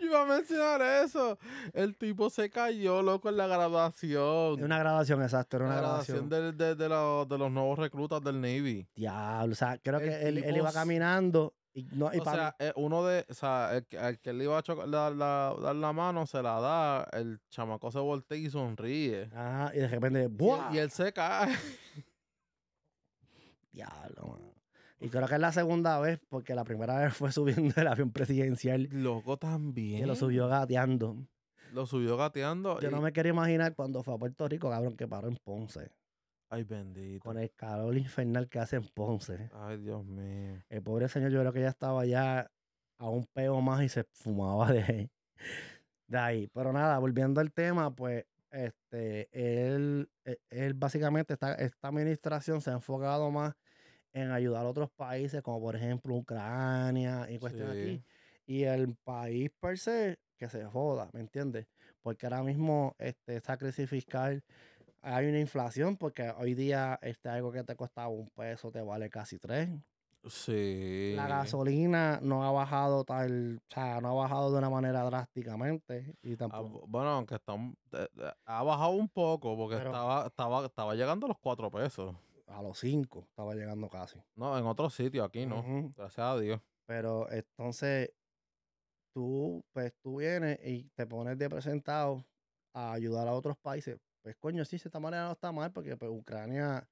Yo 0.00 0.06
iba 0.06 0.22
a 0.22 0.26
mencionar 0.26 0.80
eso. 1.04 1.38
El 1.72 1.96
tipo 1.96 2.30
se 2.30 2.50
cayó, 2.50 3.02
loco, 3.02 3.28
en 3.28 3.36
la 3.36 3.46
graduación. 3.46 4.62
Una 4.62 4.78
grabación, 4.78 5.22
exacto, 5.22 5.58
era 5.58 5.66
la 5.66 5.72
una 5.72 5.80
graduación 5.82 6.28
grabación. 6.28 6.56
de, 6.56 6.64
de, 6.64 6.74
de 6.74 6.88
los, 6.88 7.28
de 7.28 7.38
los 7.38 7.50
nuevos 7.52 7.78
reclutas 7.78 8.20
del 8.22 8.40
Navy. 8.40 8.88
Diablo, 8.96 9.52
o 9.52 9.54
sea, 9.56 9.78
creo 9.78 10.00
El 10.00 10.08
que 10.08 10.48
él, 10.48 10.56
iba 10.56 10.72
caminando 10.72 11.54
y 11.72 11.84
no, 11.92 12.10
y 12.12 12.18
O 12.18 12.24
sea, 12.24 12.56
eh, 12.58 12.72
uno 12.76 13.04
de, 13.06 13.24
o 13.28 13.34
sea, 13.34 13.76
el, 13.76 13.86
que- 13.86 13.98
al 13.98 14.18
que 14.18 14.32
le 14.32 14.44
iba 14.44 14.58
a 14.58 14.62
chocar, 14.62 14.90
dar, 14.90 15.12
la, 15.12 15.54
dar 15.62 15.76
la 15.76 15.92
mano, 15.92 16.26
se 16.26 16.42
la 16.42 16.60
da, 16.60 17.08
el 17.12 17.40
chamaco 17.48 17.90
se 17.92 17.98
voltea 18.00 18.36
y 18.38 18.50
sonríe. 18.50 19.30
Ajá, 19.34 19.70
y 19.74 19.78
de 19.78 19.88
repente, 19.88 20.24
Y 20.24 20.26
¡buah! 20.26 20.70
y 20.74 20.78
él 20.78 20.90
se 20.90 21.12
cae. 21.12 21.54
Diablo, 23.72 24.26
mano. 24.26 24.54
Y 25.02 25.08
creo 25.08 25.26
que 25.26 25.34
es 25.34 25.40
la 25.40 25.52
segunda 25.52 25.98
vez, 25.98 26.20
porque 26.28 26.54
la 26.54 26.64
primera 26.64 26.98
vez 26.98 27.14
fue 27.14 27.32
subiendo 27.32 27.72
el 27.80 27.86
avión 27.86 28.10
presidencial, 28.10 28.88
Loco 28.92 29.38
también. 29.38 30.00
que 30.00 30.06
lo 30.06 30.14
subió 30.16 30.46
gateando. 30.48 31.16
Lo 31.72 31.86
subió 31.86 32.16
gateando. 32.16 32.80
Yo 32.80 32.88
y- 32.88 32.90
no 32.90 33.00
me 33.00 33.12
quiero 33.12 33.28
imaginar 33.28 33.74
cuando 33.74 34.02
fue 34.02 34.14
a 34.14 34.18
Puerto 34.18 34.46
Rico, 34.48 34.68
cabrón, 34.68 34.96
que 34.96 35.06
paró 35.08 35.28
en 35.28 35.36
Ponce. 35.36 35.90
Ay, 36.50 36.64
bendito. 36.64 37.22
Con 37.24 37.38
el 37.38 37.50
calor 37.52 37.96
infernal 37.96 38.48
que 38.48 38.58
hace 38.58 38.76
en 38.76 38.88
Ponce. 38.88 39.50
Ay, 39.54 39.78
Dios 39.78 40.04
mío. 40.04 40.60
El 40.68 40.82
pobre 40.82 41.08
señor, 41.08 41.30
yo 41.30 41.40
creo 41.40 41.52
que 41.52 41.60
ya 41.60 41.68
estaba 41.68 42.04
ya 42.04 42.50
a 42.98 43.08
un 43.08 43.24
peo 43.26 43.60
más 43.60 43.82
y 43.84 43.88
se 43.88 44.02
fumaba 44.12 44.72
de, 44.72 45.10
de 46.08 46.18
ahí. 46.18 46.48
Pero 46.52 46.72
nada, 46.72 46.98
volviendo 46.98 47.40
al 47.40 47.52
tema, 47.52 47.94
pues, 47.94 48.26
este, 48.50 49.28
él, 49.32 50.10
e- 50.24 50.40
él 50.50 50.74
básicamente, 50.74 51.34
esta, 51.34 51.54
esta 51.54 51.86
administración 51.88 52.60
se 52.60 52.70
ha 52.70 52.74
enfocado 52.74 53.30
más 53.30 53.54
en 54.12 54.32
ayudar 54.32 54.66
a 54.66 54.68
otros 54.68 54.90
países, 54.90 55.40
como 55.42 55.60
por 55.60 55.76
ejemplo 55.76 56.16
Ucrania 56.16 57.30
y 57.30 57.38
cuestiones 57.38 57.76
Sí. 57.76 57.80
aquí. 57.80 58.04
Y 58.46 58.64
el 58.64 58.96
país 59.04 59.52
per 59.60 59.78
se, 59.78 60.18
que 60.36 60.48
se 60.48 60.64
joda, 60.64 61.08
¿me 61.12 61.20
entiendes? 61.20 61.68
Porque 62.02 62.26
ahora 62.26 62.42
mismo 62.42 62.96
este, 62.98 63.36
esta 63.36 63.56
crisis 63.56 63.88
fiscal, 63.88 64.42
hay 65.02 65.26
una 65.28 65.38
inflación, 65.40 65.96
porque 65.96 66.30
hoy 66.38 66.54
día 66.54 66.98
este, 67.02 67.28
algo 67.28 67.50
que 67.52 67.64
te 67.64 67.76
costaba 67.76 68.08
un 68.08 68.28
peso 68.30 68.70
te 68.70 68.80
vale 68.82 69.08
casi 69.10 69.38
tres. 69.38 69.68
Sí. 70.26 71.14
La 71.16 71.26
gasolina 71.26 72.18
no 72.22 72.44
ha 72.44 72.50
bajado 72.52 73.04
tal, 73.04 73.56
o 73.66 73.72
sea, 73.72 74.02
no 74.02 74.10
ha 74.10 74.14
bajado 74.22 74.52
de 74.52 74.58
una 74.58 74.68
manera 74.68 75.02
drásticamente 75.04 76.14
y 76.22 76.34
Ah, 76.34 76.36
tampoco. 76.36 76.82
bu- 76.82 76.84
bueno, 76.88 77.08
aunque 77.10 77.36
está 77.36 77.54
ha 78.44 78.62
bajado 78.62 78.90
un 78.90 79.08
poco 79.08 79.56
porque 79.56 79.76
Pero- 79.76 79.90
estaba, 79.90 80.26
estaba, 80.26 80.66
estaba 80.66 80.94
llegando 80.94 81.24
a 81.24 81.28
los 81.28 81.38
cuatro 81.38 81.70
pesos. 81.70 82.14
A 82.48 82.60
los 82.62 82.78
cinco 82.78 83.24
estaba 83.30 83.54
llegando 83.54 83.88
casi. 83.88 84.18
No, 84.34 84.58
en 84.58 84.66
otros 84.66 84.92
sitios, 84.92 85.26
aquí 85.26 85.46
no. 85.46 85.62
Gracias 85.96 86.18
a 86.18 86.38
Dios. 86.38 86.60
Pero 86.84 87.30
entonces 87.30 88.10
tú, 89.14 89.64
pues 89.72 89.94
tú 90.02 90.16
vienes 90.18 90.58
y 90.66 90.90
te 90.94 91.06
pones 91.06 91.38
de 91.38 91.48
presentado 91.48 92.24
a 92.74 92.92
ayudar 92.92 93.26
a 93.28 93.32
otros 93.32 93.56
países. 93.56 93.98
Pues 94.22 94.36
coño, 94.36 94.64
sí, 94.64 94.76
de 94.76 94.84
esta 94.84 95.00
manera 95.00 95.24
no 95.26 95.32
está 95.32 95.50
mal 95.52 95.72
porque 95.72 95.96
pues, 95.96 96.10
Ucrania 96.10 96.86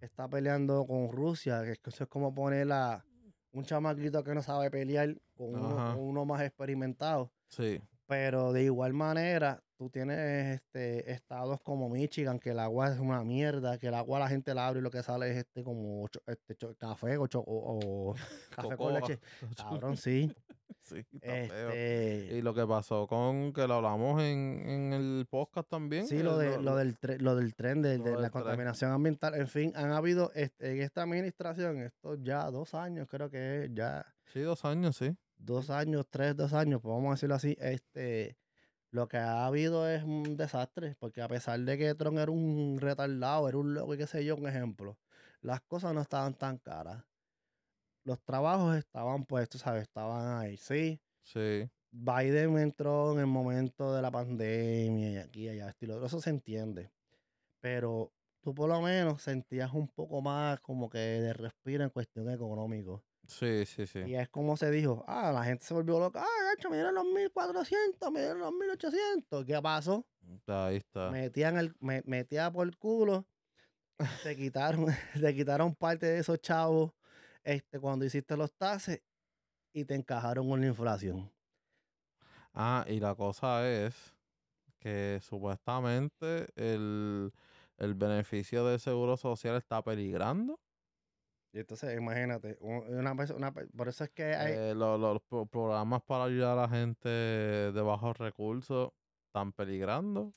está 0.00 0.28
peleando 0.28 0.86
con 0.86 1.10
Rusia, 1.10 1.62
que 1.62 1.72
eso 1.72 2.04
es 2.04 2.08
como 2.08 2.34
poner 2.34 2.70
a 2.72 3.04
un 3.52 3.64
chamaquito 3.64 4.22
que 4.22 4.34
no 4.34 4.42
sabe 4.42 4.70
pelear 4.70 5.16
con 5.34 5.54
uno, 5.54 5.74
con 5.76 5.98
uno 5.98 6.24
más 6.24 6.42
experimentado. 6.42 7.32
Sí. 7.48 7.80
Pero 8.08 8.52
de 8.54 8.64
igual 8.64 8.94
manera, 8.94 9.62
tú 9.76 9.90
tienes 9.90 10.54
este 10.56 11.12
estados 11.12 11.60
como 11.60 11.90
Michigan, 11.90 12.38
que 12.38 12.50
el 12.50 12.58
agua 12.58 12.88
es 12.90 12.98
una 12.98 13.22
mierda, 13.22 13.76
que 13.78 13.88
el 13.88 13.94
agua 13.94 14.18
la 14.18 14.28
gente 14.28 14.54
la 14.54 14.66
abre 14.66 14.80
y 14.80 14.82
lo 14.82 14.90
que 14.90 15.02
sale 15.02 15.30
es 15.30 15.36
este 15.36 15.62
como 15.62 16.08
este 16.26 16.56
cho- 16.56 16.74
café 16.76 17.18
o, 17.18 17.24
o- 17.24 17.28
o 17.44 18.14
café 18.56 18.76
con 18.76 18.94
leche. 18.94 19.20
Cabrón, 19.56 19.96
sí. 19.96 20.32
Sí, 20.82 21.04
está 21.12 21.28
feo. 21.54 21.68
Este, 21.68 22.36
Y 22.38 22.40
lo 22.42 22.54
que 22.54 22.66
pasó 22.66 23.06
con 23.06 23.52
que 23.52 23.66
lo 23.66 23.74
hablamos 23.74 24.22
en, 24.22 24.62
en 24.66 24.92
el 24.94 25.26
podcast 25.28 25.68
también. 25.68 26.06
sí, 26.06 26.22
lo, 26.22 26.38
de, 26.38 26.60
lo, 26.62 26.76
del 26.76 26.98
tre- 26.98 27.18
lo 27.20 27.36
del 27.36 27.54
tren, 27.54 27.82
de, 27.82 27.98
de 27.98 28.12
la 28.12 28.16
tren. 28.18 28.30
contaminación 28.30 28.92
ambiental. 28.92 29.34
En 29.34 29.48
fin, 29.48 29.72
han 29.76 29.92
habido 29.92 30.30
este, 30.34 30.72
en 30.72 30.80
esta 30.82 31.02
administración, 31.02 31.82
esto 31.82 32.14
ya 32.14 32.50
dos 32.50 32.72
años, 32.74 33.06
creo 33.10 33.28
que 33.28 33.64
es 33.64 33.74
ya 33.74 34.06
Sí, 34.32 34.40
dos 34.40 34.64
años, 34.64 34.96
sí. 34.96 35.14
Dos 35.38 35.70
años, 35.70 36.06
tres, 36.10 36.36
dos 36.36 36.52
años, 36.52 36.80
pues 36.82 36.92
vamos 36.92 37.08
a 37.08 37.14
decirlo 37.14 37.34
así, 37.36 37.56
este, 37.60 38.38
lo 38.90 39.08
que 39.08 39.18
ha 39.18 39.46
habido 39.46 39.88
es 39.88 40.02
un 40.02 40.36
desastre, 40.36 40.96
porque 40.98 41.22
a 41.22 41.28
pesar 41.28 41.60
de 41.60 41.78
que 41.78 41.94
Tron 41.94 42.18
era 42.18 42.30
un 42.30 42.78
retardado, 42.80 43.48
era 43.48 43.58
un 43.58 43.74
loco 43.74 43.94
y 43.94 43.98
qué 43.98 44.06
sé 44.06 44.24
yo, 44.24 44.36
un 44.36 44.48
ejemplo, 44.48 44.98
las 45.40 45.60
cosas 45.62 45.94
no 45.94 46.00
estaban 46.00 46.34
tan 46.34 46.58
caras. 46.58 47.04
Los 48.04 48.22
trabajos 48.22 48.76
estaban 48.76 49.24
puestos, 49.24 49.60
¿sabes? 49.60 49.82
Estaban 49.82 50.38
ahí, 50.38 50.56
sí. 50.56 51.00
Sí. 51.22 51.68
Biden 51.90 52.58
entró 52.58 53.12
en 53.12 53.20
el 53.20 53.26
momento 53.26 53.94
de 53.94 54.02
la 54.02 54.10
pandemia 54.10 55.10
y 55.10 55.16
aquí 55.16 55.44
y 55.44 55.48
allá, 55.50 55.68
estilo, 55.68 56.04
eso 56.04 56.20
se 56.20 56.30
entiende. 56.30 56.90
Pero 57.60 58.12
tú 58.40 58.54
por 58.54 58.68
lo 58.68 58.80
menos 58.80 59.22
sentías 59.22 59.72
un 59.72 59.88
poco 59.88 60.22
más 60.22 60.60
como 60.60 60.88
que 60.88 60.98
de 60.98 61.32
respiro 61.32 61.84
en 61.84 61.90
cuestión 61.90 62.30
económico. 62.30 63.04
Sí, 63.28 63.66
sí, 63.66 63.86
sí. 63.86 64.00
Y 64.06 64.14
es 64.14 64.28
como 64.30 64.56
se 64.56 64.70
dijo, 64.70 65.04
ah, 65.06 65.30
la 65.32 65.44
gente 65.44 65.62
se 65.62 65.74
volvió 65.74 66.00
loca, 66.00 66.24
ah, 66.24 66.52
hecho, 66.56 66.70
me 66.70 66.76
dieron 66.76 66.94
los 66.94 67.04
1400, 67.04 68.10
me 68.10 68.20
dieron 68.20 68.40
los 68.40 68.52
1800. 68.52 69.44
¿Qué 69.44 69.60
pasó? 69.60 70.06
Ahí 70.46 70.76
está. 70.76 71.10
Metían 71.10 71.58
el, 71.58 71.74
me, 71.78 72.02
metía 72.06 72.50
por 72.50 72.66
el 72.66 72.78
culo, 72.78 73.26
te 74.22 74.34
quitaron, 74.34 74.86
te 75.20 75.34
quitaron 75.34 75.74
parte 75.74 76.06
de 76.06 76.18
esos 76.20 76.40
chavos 76.40 76.92
este, 77.44 77.78
cuando 77.78 78.06
hiciste 78.06 78.34
los 78.34 78.50
tases 78.54 79.02
y 79.74 79.84
te 79.84 79.94
encajaron 79.94 80.48
con 80.48 80.62
la 80.62 80.66
inflación. 80.66 81.30
Ah, 82.54 82.86
y 82.88 82.98
la 82.98 83.14
cosa 83.14 83.68
es 83.68 83.94
que 84.78 85.20
supuestamente 85.22 86.48
el, 86.56 87.30
el 87.76 87.94
beneficio 87.94 88.64
del 88.64 88.80
seguro 88.80 89.18
social 89.18 89.56
está 89.56 89.82
peligrando. 89.82 90.58
Y 91.52 91.60
entonces, 91.60 91.96
imagínate, 91.96 92.58
una 92.60 93.14
persona, 93.16 93.52
por 93.52 93.88
eso 93.88 94.04
es 94.04 94.10
que 94.10 94.34
hay, 94.34 94.52
Eh, 94.52 94.74
lo- 94.74 94.98
lo- 94.98 95.14
los 95.14 95.22
pro- 95.22 95.46
programas 95.46 96.02
para 96.02 96.24
ayudar 96.24 96.58
a 96.58 96.62
la 96.62 96.68
gente 96.68 97.08
de 97.08 97.80
bajos 97.82 98.16
recursos 98.18 98.90
están 99.28 99.52
peligrando. 99.52 100.32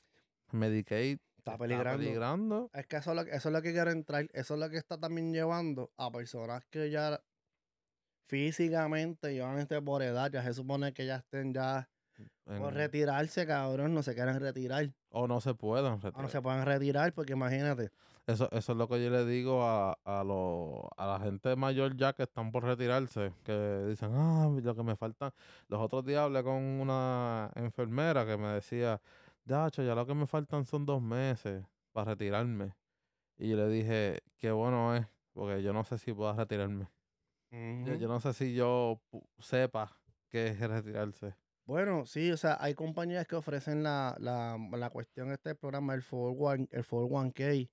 Medicaid 0.52 1.18
está 1.36 1.58
peligrando. 1.58 1.98
peligrando. 1.98 2.70
Es 2.72 2.86
que 2.86 2.96
eso 2.96 3.10
es, 3.10 3.16
lo, 3.16 3.24
que- 3.26 3.30
eso 3.32 3.48
es 3.48 3.52
lo 3.52 3.60
que 3.62 3.72
quiero 3.72 3.90
entrar, 3.90 4.26
eso 4.32 4.54
es 4.54 4.60
lo 4.60 4.70
que 4.70 4.78
está 4.78 4.98
también 4.98 5.32
llevando 5.32 5.90
a 5.98 6.10
personas 6.10 6.64
que 6.70 6.90
ya 6.90 7.22
físicamente 8.26 9.34
llevan 9.34 9.58
este 9.58 9.80
por 9.82 10.02
edad, 10.02 10.30
ya 10.30 10.42
se 10.42 10.54
supone 10.54 10.92
que 10.94 11.04
ya 11.06 11.16
estén 11.16 11.52
ya 11.52 11.88
por 12.58 12.72
retirarse, 12.74 13.46
cabrón, 13.46 13.94
no 13.94 14.02
se 14.02 14.14
quieren 14.14 14.38
retirar. 14.40 14.90
o 15.10 15.26
no 15.28 15.40
se 15.42 15.54
pueden 15.54 15.86
O 15.92 15.96
no 15.96 16.00
retirar. 16.02 16.30
se 16.30 16.40
pueden 16.42 16.64
retirar 16.64 17.12
porque 17.12 17.34
imagínate. 17.34 17.90
Eso, 18.26 18.48
eso 18.52 18.72
es 18.72 18.78
lo 18.78 18.88
que 18.88 19.02
yo 19.02 19.10
le 19.10 19.24
digo 19.26 19.64
a, 19.64 19.98
a, 20.04 20.22
lo- 20.22 20.88
a 20.96 21.06
la 21.06 21.18
gente 21.20 21.56
mayor 21.56 21.96
ya 21.96 22.12
que 22.12 22.22
están 22.22 22.52
por 22.52 22.62
retirarse, 22.64 23.32
que 23.42 23.84
dicen, 23.88 24.10
ah, 24.14 24.48
lo 24.62 24.74
que 24.76 24.82
me 24.84 24.94
falta. 24.96 25.34
Los 25.68 25.80
otros 25.80 26.04
días 26.04 26.20
hablé 26.20 26.42
con 26.44 26.54
una 26.54 27.50
enfermera 27.56 28.24
que 28.24 28.36
me 28.36 28.48
decía, 28.48 29.00
Dacho, 29.44 29.82
ya 29.82 29.94
lo 29.96 30.06
que 30.06 30.14
me 30.14 30.26
faltan 30.28 30.64
son 30.64 30.86
dos 30.86 31.02
meses 31.02 31.64
para 31.90 32.12
retirarme. 32.12 32.74
Y 33.36 33.48
yo 33.50 33.56
le 33.56 33.68
dije, 33.68 34.20
qué 34.38 34.52
bueno 34.52 34.94
es, 34.94 35.04
porque 35.32 35.60
yo 35.62 35.72
no 35.72 35.82
sé 35.82 35.98
si 35.98 36.12
puedo 36.12 36.32
retirarme. 36.32 36.88
Yo, 37.84 37.94
yo 37.96 38.06
no 38.08 38.20
sé 38.20 38.32
si 38.34 38.54
yo 38.54 39.00
sepa 39.40 39.98
qué 40.28 40.46
es 40.48 40.60
retirarse. 40.60 41.34
Bueno, 41.64 42.06
sí, 42.06 42.30
o 42.30 42.36
sea, 42.36 42.56
hay 42.60 42.74
compañías 42.74 43.26
que 43.26 43.34
ofrecen 43.36 43.82
la, 43.82 44.16
la, 44.20 44.58
la 44.76 44.90
cuestión 44.90 45.32
este 45.32 45.54
programa, 45.56 45.94
el 45.94 46.02
401, 46.04 46.68
el 46.70 46.84
401k, 46.84 47.68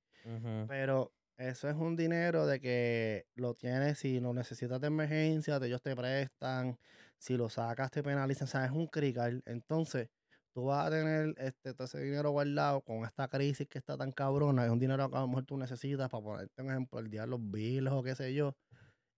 Pero 0.67 1.13
eso 1.38 1.69
es 1.69 1.75
un 1.75 1.95
dinero 1.95 2.45
de 2.45 2.60
que 2.60 3.25
lo 3.36 3.55
tienes 3.55 3.99
si 3.99 4.19
lo 4.19 4.34
necesitas 4.34 4.79
de 4.82 4.88
emergencia, 4.88 5.60
de 5.60 5.67
ellos 5.67 5.82
te 5.82 5.95
prestan, 5.95 6.77
si 7.17 7.38
lo 7.38 7.49
sacas 7.49 7.91
te 7.91 8.03
penalizan, 8.03 8.45
o 8.45 8.47
sea, 8.51 8.65
es 8.65 8.71
un 8.71 8.88
crical. 8.88 9.41
Entonces, 9.45 10.10
tú 10.53 10.65
vas 10.65 10.88
a 10.88 10.91
tener 10.91 11.34
este, 11.38 11.73
todo 11.73 11.86
ese 11.86 11.99
dinero 12.01 12.32
guardado 12.32 12.82
con 12.82 13.03
esta 13.05 13.27
crisis 13.27 13.67
que 13.67 13.79
está 13.79 13.97
tan 13.97 14.12
cabrona, 14.12 14.65
es 14.65 14.71
un 14.71 14.79
dinero 14.79 15.10
que 15.10 15.17
a 15.17 15.21
lo 15.21 15.27
mejor 15.27 15.45
tú 15.45 15.58
necesitas 15.58 16.10
para 16.10 16.23
ponerte, 16.23 16.62
un 16.62 16.69
ejemplo, 16.71 16.99
el 16.99 17.10
día 17.10 17.21
de 17.21 17.27
los 17.27 17.39
bills 17.51 17.91
o 17.91 18.03
qué 18.03 18.15
sé 18.15 18.34
yo, 18.34 18.55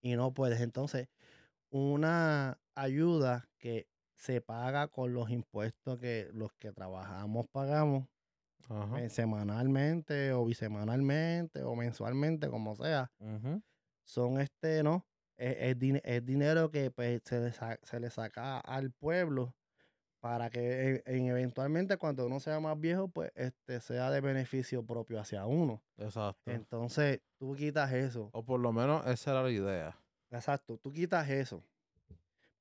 y 0.02 0.16
no 0.16 0.34
puedes. 0.34 0.62
Entonces, 0.62 1.08
una 1.72 2.60
ayuda 2.76 3.50
que 3.60 3.88
se 4.16 4.42
paga 4.42 4.88
con 4.88 5.14
los 5.14 5.30
impuestos 5.32 6.00
que 6.00 6.30
los 6.34 6.52
que 6.60 6.72
trabajamos 6.74 7.48
pagamos 7.52 8.08
Ajá. 8.70 9.10
semanalmente 9.10 10.34
o 10.34 10.46
bisemanalmente 10.46 11.64
o 11.64 11.76
mensualmente, 11.76 12.50
como 12.50 12.76
sea, 12.76 13.12
son 14.06 14.40
este, 14.40 14.84
¿no? 14.84 15.06
Es, 15.38 15.56
es 15.60 15.78
din- 15.80 16.02
es 16.04 16.26
dinero 16.26 16.70
que 16.72 16.92
pues, 16.92 17.22
se, 17.26 17.40
le 17.40 17.52
se 17.52 18.00
le 18.00 18.10
saca 18.10 18.60
al 18.60 18.92
pueblo 18.92 19.56
para 20.20 20.50
que 20.50 20.96
e- 20.98 21.04
en- 21.06 21.28
eventualmente 21.28 21.98
cuando 21.98 22.26
uno 22.28 22.40
sea 22.40 22.60
más 22.60 22.80
viejo, 22.80 23.08
pues 23.08 23.32
este 23.36 23.82
sea 23.82 24.12
de 24.12 24.22
beneficio 24.22 24.86
propio 24.86 25.20
hacia 25.20 25.46
uno. 25.46 25.84
Exacto. 25.98 26.52
Entonces, 26.52 27.22
tú 27.38 27.56
quitas 27.56 27.92
eso. 27.92 28.30
O 28.34 28.44
por 28.46 28.60
lo 28.60 28.72
menos 28.72 29.06
esa 29.08 29.32
era 29.32 29.44
la 29.44 29.50
idea. 29.52 29.98
Exacto, 30.30 30.78
tú 30.78 30.92
quitas 30.92 31.28
eso. 31.30 31.64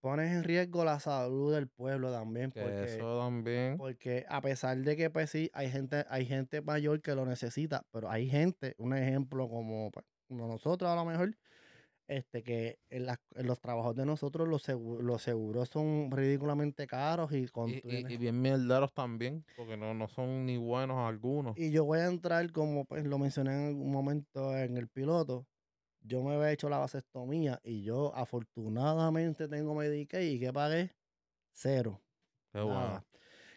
Pones 0.00 0.30
en 0.32 0.44
riesgo 0.44 0.84
la 0.84 0.98
salud 0.98 1.52
del 1.54 1.68
pueblo 1.68 2.10
también, 2.10 2.50
Que 2.52 2.60
porque, 2.62 2.84
eso 2.96 3.18
también. 3.20 3.76
porque 3.78 4.24
a 4.28 4.40
pesar 4.40 4.78
de 4.78 4.96
que 4.96 5.10
pues 5.10 5.30
sí, 5.30 5.50
hay 5.52 5.70
gente, 5.70 6.04
hay 6.08 6.26
gente 6.26 6.62
mayor 6.62 7.02
que 7.02 7.14
lo 7.14 7.26
necesita, 7.26 7.82
pero 7.92 8.10
hay 8.10 8.28
gente, 8.28 8.74
un 8.78 8.94
ejemplo 8.96 9.48
como, 9.48 9.90
pues, 9.90 10.06
como 10.28 10.46
nosotros 10.48 10.90
a 10.90 10.96
lo 10.96 11.04
mejor, 11.04 11.36
este 12.08 12.42
que 12.42 12.78
en, 12.90 13.06
las- 13.06 13.18
en 13.36 13.46
los 13.46 13.60
trabajos 13.60 13.94
de 13.96 14.06
nosotros 14.06 14.48
los, 14.48 14.68
segu- 14.68 15.00
los 15.00 15.22
seguros 15.22 15.68
son 15.70 16.10
ridículamente 16.10 16.86
caros 16.86 17.32
y 17.32 17.46
con 17.48 17.70
Y, 17.70 17.74
y- 17.76 17.80
tienes- 17.82 18.12
y 18.12 18.16
bien 18.18 18.40
mierderos 18.42 18.92
también, 18.94 19.44
porque 19.56 19.76
no, 19.76 19.94
no 19.94 20.08
son 20.08 20.46
ni 20.46 20.56
buenos 20.56 20.98
algunos. 20.98 21.56
Y 21.58 21.70
yo 21.72 21.84
voy 21.84 22.00
a 22.00 22.06
entrar, 22.06 22.50
como 22.52 22.84
pues 22.86 23.04
lo 23.06 23.18
mencioné 23.18 23.52
en 23.54 23.66
algún 23.68 23.92
momento 23.92 24.56
en 24.56 24.76
el 24.76 24.88
piloto, 24.88 25.46
yo 26.02 26.22
me 26.22 26.34
había 26.34 26.52
hecho 26.52 26.68
la 26.68 26.78
vasectomía 26.78 27.60
y 27.62 27.82
yo 27.82 28.14
afortunadamente 28.14 29.48
tengo 29.48 29.74
Medicaid 29.74 30.30
y 30.32 30.40
que 30.40 30.52
pagué 30.52 30.90
cero. 31.52 32.00
Qué 32.52 32.58
nada. 32.58 32.64
bueno. 32.64 33.04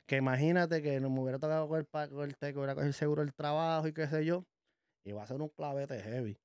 Que 0.06 0.18
imagínate 0.18 0.82
que 0.82 1.00
no 1.00 1.10
me 1.10 1.22
hubiera 1.22 1.40
tocado 1.40 1.68
coger, 1.68 1.86
pa- 1.86 2.10
coger, 2.10 2.36
te- 2.36 2.52
que 2.52 2.58
hubiera 2.58 2.74
cogido 2.76 2.88
el 2.90 2.94
seguro 2.94 3.22
del 3.24 3.34
trabajo 3.34 3.88
y 3.88 3.94
qué 3.94 4.08
sé 4.08 4.26
yo, 4.26 4.46
iba 5.06 5.24
a 5.24 5.28
ser 5.28 5.42
un 5.42 5.50
clavete 5.50 6.00
heavy. 6.02 6.38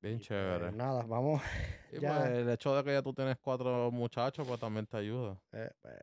Bien 0.00 0.14
Y, 0.14 0.18
pues, 0.18 0.28
chévere. 0.28 0.72
nada, 0.72 1.02
vamos. 1.04 1.40
Y 1.92 2.00
ya. 2.00 2.14
pues 2.14 2.30
el 2.32 2.50
hecho 2.50 2.74
de 2.74 2.82
que 2.84 2.92
ya 2.92 3.00
tú 3.02 3.14
tienes 3.14 3.36
cuatro 3.40 3.90
muchachos, 3.92 4.46
pues 4.46 4.58
también 4.58 4.86
te 4.86 4.96
ayuda. 4.96 5.40
eh, 5.52 5.70
pues, 5.80 5.94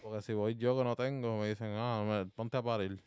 Porque 0.00 0.22
si 0.22 0.32
voy 0.32 0.54
yo 0.54 0.76
que 0.78 0.84
no 0.84 0.96
tengo, 0.96 1.38
me 1.38 1.48
dicen, 1.48 1.72
ah, 1.76 2.02
me- 2.06 2.30
ponte 2.30 2.56
a 2.56 2.62
parir. 2.62 3.04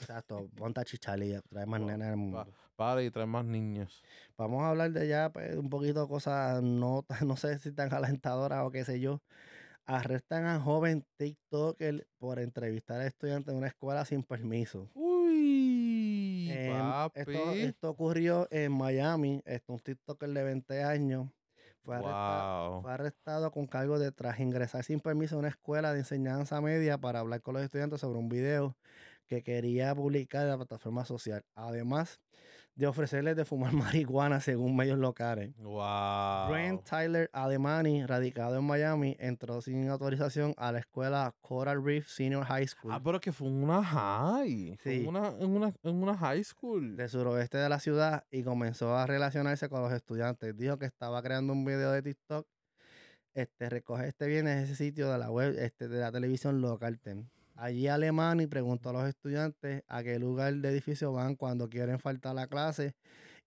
Exacto, 0.00 0.48
ponte 0.56 0.80
a 0.80 0.84
chichalía, 0.84 1.40
trae 1.48 1.66
más 1.66 1.80
Va- 1.80 1.86
nena 1.86 2.06
en 2.06 2.10
el 2.12 2.16
mundo. 2.16 2.44
Pa- 2.44 2.68
para 2.76 3.02
y 3.02 3.10
tres 3.10 3.26
más 3.26 3.44
niños. 3.44 4.02
Vamos 4.36 4.62
a 4.62 4.70
hablar 4.70 4.92
de 4.92 5.08
ya 5.08 5.30
pues, 5.32 5.56
un 5.56 5.68
poquito 5.68 6.02
de 6.02 6.08
cosas 6.08 6.62
no, 6.62 7.04
no 7.26 7.36
sé 7.36 7.58
si 7.58 7.72
tan 7.72 7.92
alentadoras 7.92 8.64
o 8.64 8.70
qué 8.70 8.84
sé 8.84 9.00
yo. 9.00 9.20
Arrestan 9.86 10.44
a 10.44 10.60
joven 10.60 11.04
TikToker 11.16 12.06
por 12.18 12.38
entrevistar 12.38 13.00
a 13.00 13.06
estudiantes 13.06 13.52
en 13.52 13.58
una 13.58 13.68
escuela 13.68 14.04
sin 14.04 14.22
permiso. 14.22 14.86
Uy, 14.94 16.50
Em, 16.50 16.68
papi. 16.68 17.20
esto, 17.20 17.50
esto 17.52 17.90
ocurrió 17.90 18.46
en 18.50 18.72
Miami. 18.72 19.40
Esto, 19.44 19.72
un 19.72 19.78
TikToker 19.80 20.28
de 20.28 20.42
20 20.44 20.82
años 20.84 21.28
fue 21.82 21.96
arrestado, 21.96 22.72
wow. 22.72 22.82
fue 22.82 22.92
arrestado 22.92 23.50
con 23.50 23.66
cargo 23.66 23.98
de 23.98 24.12
tras 24.12 24.38
ingresar 24.40 24.84
sin 24.84 25.00
permiso 25.00 25.36
a 25.36 25.38
una 25.38 25.48
escuela 25.48 25.92
de 25.92 26.00
enseñanza 26.00 26.60
media 26.60 26.98
para 26.98 27.20
hablar 27.20 27.40
con 27.42 27.54
los 27.54 27.62
estudiantes 27.62 28.00
sobre 28.00 28.18
un 28.18 28.28
video 28.28 28.76
que 29.28 29.42
quería 29.44 29.94
publicar 29.94 30.42
en 30.42 30.48
la 30.48 30.56
plataforma 30.56 31.04
social. 31.04 31.44
Además 31.54 32.20
de 32.74 32.86
ofrecerles 32.86 33.34
de 33.36 33.44
fumar 33.44 33.72
marihuana 34.00 34.40
según 34.40 34.76
medios 34.76 34.98
locales. 34.98 35.52
Wow. 35.58 36.48
Brent 36.48 36.84
Tyler 36.88 37.28
Alemani, 37.32 38.06
radicado 38.06 38.56
en 38.56 38.64
Miami, 38.64 39.16
entró 39.18 39.60
sin 39.60 39.88
autorización 39.88 40.54
a 40.56 40.70
la 40.70 40.78
escuela 40.78 41.34
Coral 41.40 41.84
Reef 41.84 42.06
Senior 42.08 42.44
High 42.44 42.68
School 42.68 42.92
Ah, 42.94 43.00
pero 43.02 43.20
que 43.20 43.32
fue 43.32 43.48
en 43.48 43.64
una 43.64 43.82
high. 43.82 44.76
Fue 44.80 44.92
Sí. 44.92 45.00
en, 45.00 45.08
una, 45.08 45.28
en, 45.40 45.50
una, 45.50 45.74
en 45.82 45.94
una 46.02 46.16
high 46.16 46.44
school. 46.44 46.96
del 46.96 47.08
suroeste 47.08 47.58
de 47.58 47.68
la 47.68 47.80
ciudad 47.80 48.24
y 48.30 48.44
comenzó 48.44 48.96
a 48.96 49.06
relacionarse 49.06 49.68
con 49.68 49.82
los 49.82 49.92
estudiantes. 49.92 50.56
Dijo 50.56 50.78
que 50.78 50.86
estaba 50.86 51.20
creando 51.20 51.52
un 51.52 51.64
video 51.64 51.90
de 51.90 52.02
TikTok. 52.02 52.46
Este, 53.34 53.68
recoge 53.68 54.08
este 54.08 54.26
viernes 54.26 54.64
ese 54.64 54.74
sitio 54.76 55.10
de 55.12 55.18
la 55.18 55.30
web 55.30 55.54
este, 55.58 55.86
de 55.88 55.98
la 56.00 56.10
televisión 56.12 56.60
local. 56.60 56.98
Ten. 57.00 57.28
Allí 57.60 57.88
Alemani 57.88 58.46
preguntó 58.46 58.90
a 58.90 58.92
los 58.92 59.08
estudiantes 59.08 59.82
a 59.88 60.04
qué 60.04 60.20
lugar 60.20 60.54
de 60.54 60.68
edificio 60.68 61.12
van 61.12 61.34
cuando 61.34 61.68
quieren 61.68 61.98
faltar 61.98 62.30
a 62.30 62.34
la 62.34 62.46
clase 62.46 62.94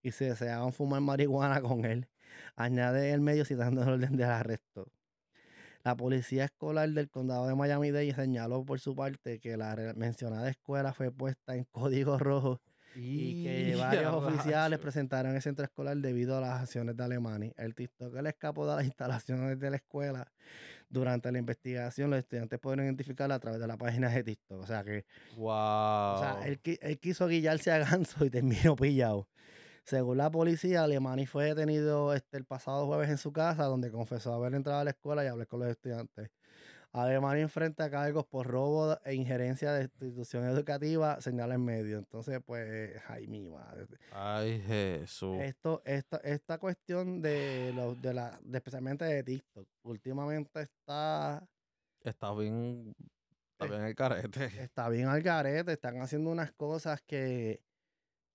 y 0.03 0.12
si 0.12 0.26
deseaban 0.26 0.74
fumar 0.74 0.99
marihuana 0.99 1.62
con 1.62 1.86
él. 1.86 2.09
Añade 2.57 3.14
el 3.14 3.22
medio 3.22 3.45
citando 3.45 3.84
el 3.84 3.89
orden 3.89 4.18
del 4.18 4.30
arresto. 4.30 4.91
La 5.86 5.95
policía 5.95 6.43
escolar 6.43 6.89
del 6.89 7.09
condado 7.09 7.47
de 7.47 7.55
Miami-Dade 7.55 8.14
señaló 8.14 8.66
por 8.66 8.82
su 8.82 8.95
parte 8.95 9.39
que 9.39 9.55
la 9.55 9.93
mencionada 9.95 10.49
escuela 10.49 10.91
fue 10.91 11.09
puesta 11.09 11.55
en 11.55 11.64
código 11.72 12.20
rojo 12.20 12.59
y 12.93 13.43
que 13.43 13.70
Y 13.70 13.76
varios 13.80 14.14
oficiales 14.14 14.78
presentaron 14.80 15.36
el 15.36 15.41
centro 15.41 15.64
escolar 15.64 15.95
debido 15.95 16.38
a 16.38 16.41
las 16.41 16.62
acciones 16.64 16.97
de 16.97 17.03
Alemania. 17.05 17.53
El 17.55 17.76
TikToker 17.76 18.28
escapó 18.28 18.68
de 18.68 18.76
las 18.76 18.86
instalaciones 18.86 19.57
de 19.57 19.70
la 19.70 19.78
escuela. 19.78 20.32
Durante 20.92 21.32
la 21.32 21.39
investigación, 21.39 22.10
los 22.10 22.20
estudiantes 22.20 22.60
pudieron 22.60 22.86
identificarla 22.86 23.36
a 23.36 23.39
través 23.39 23.62
de 23.62 23.66
la 23.68 23.78
página 23.78 24.10
de 24.10 24.24
TikTok. 24.24 24.60
O 24.62 24.68
sea 24.68 24.84
que, 24.84 25.06
Wow. 25.38 25.48
o 25.50 26.20
sea, 26.20 26.42
él, 26.46 26.60
él 26.82 27.00
quiso 27.00 27.28
guillarse 27.28 27.72
a 27.72 27.80
ganso 27.80 28.26
y 28.26 28.30
terminó 28.30 28.76
pillado. 28.76 29.28
Según 29.86 30.18
la 30.18 30.30
policía, 30.30 30.84
Alemani 30.84 31.26
fue 31.26 31.46
detenido 31.46 32.14
este, 32.14 32.38
el 32.38 32.46
pasado 32.46 32.86
jueves 32.86 33.10
en 33.10 33.18
su 33.18 33.32
casa, 33.34 33.64
donde 33.64 33.89
confesó 33.89 34.34
haber 34.34 34.54
entrado 34.54 34.80
a 34.82 34.84
la 34.84 34.92
escuela 34.92 35.24
y 35.24 35.28
hablar 35.28 35.48
con 35.48 35.62
los 35.62 35.70
estudiantes. 35.70 36.30
Además, 36.94 37.38
enfrenta 37.38 37.89
cargos 37.89 38.26
por 38.28 38.48
robo 38.48 38.98
e 39.06 39.14
injerencia 39.16 39.72
de 39.74 39.84
institución 39.84 40.46
educativa, 40.46 41.22
señala 41.22 41.56
en 41.56 41.64
medio. 41.66 41.98
Entonces, 41.98 42.39
pues, 42.46 43.02
ay, 43.08 43.28
mi 43.28 43.48
madre. 43.50 43.88
Ay, 44.10 44.62
Jesús. 44.62 45.38
Esto, 45.39 45.82
esta, 45.86 46.18
esta 46.18 46.58
cuestión 46.58 47.22
de 47.22 47.72
los, 47.74 48.00
de 48.02 48.14
la, 48.14 48.39
de 48.44 48.58
especialmente 48.58 49.06
de 49.06 49.24
TikTok, 49.24 49.68
últimamente 49.84 50.62
está, 50.62 51.48
Está 52.04 52.34
bien. 52.34 52.94
Está 53.54 53.66
Eh, 53.66 53.70
bien 53.70 53.82
el 53.84 53.96
carete. 53.96 54.52
está 54.56 54.89
bien 54.89 55.08
al 55.08 55.22
garete, 55.22 55.74
están 55.74 56.02
haciendo 56.02 56.32
unas 56.32 56.52
cosas 56.54 57.02
que, 57.08 57.64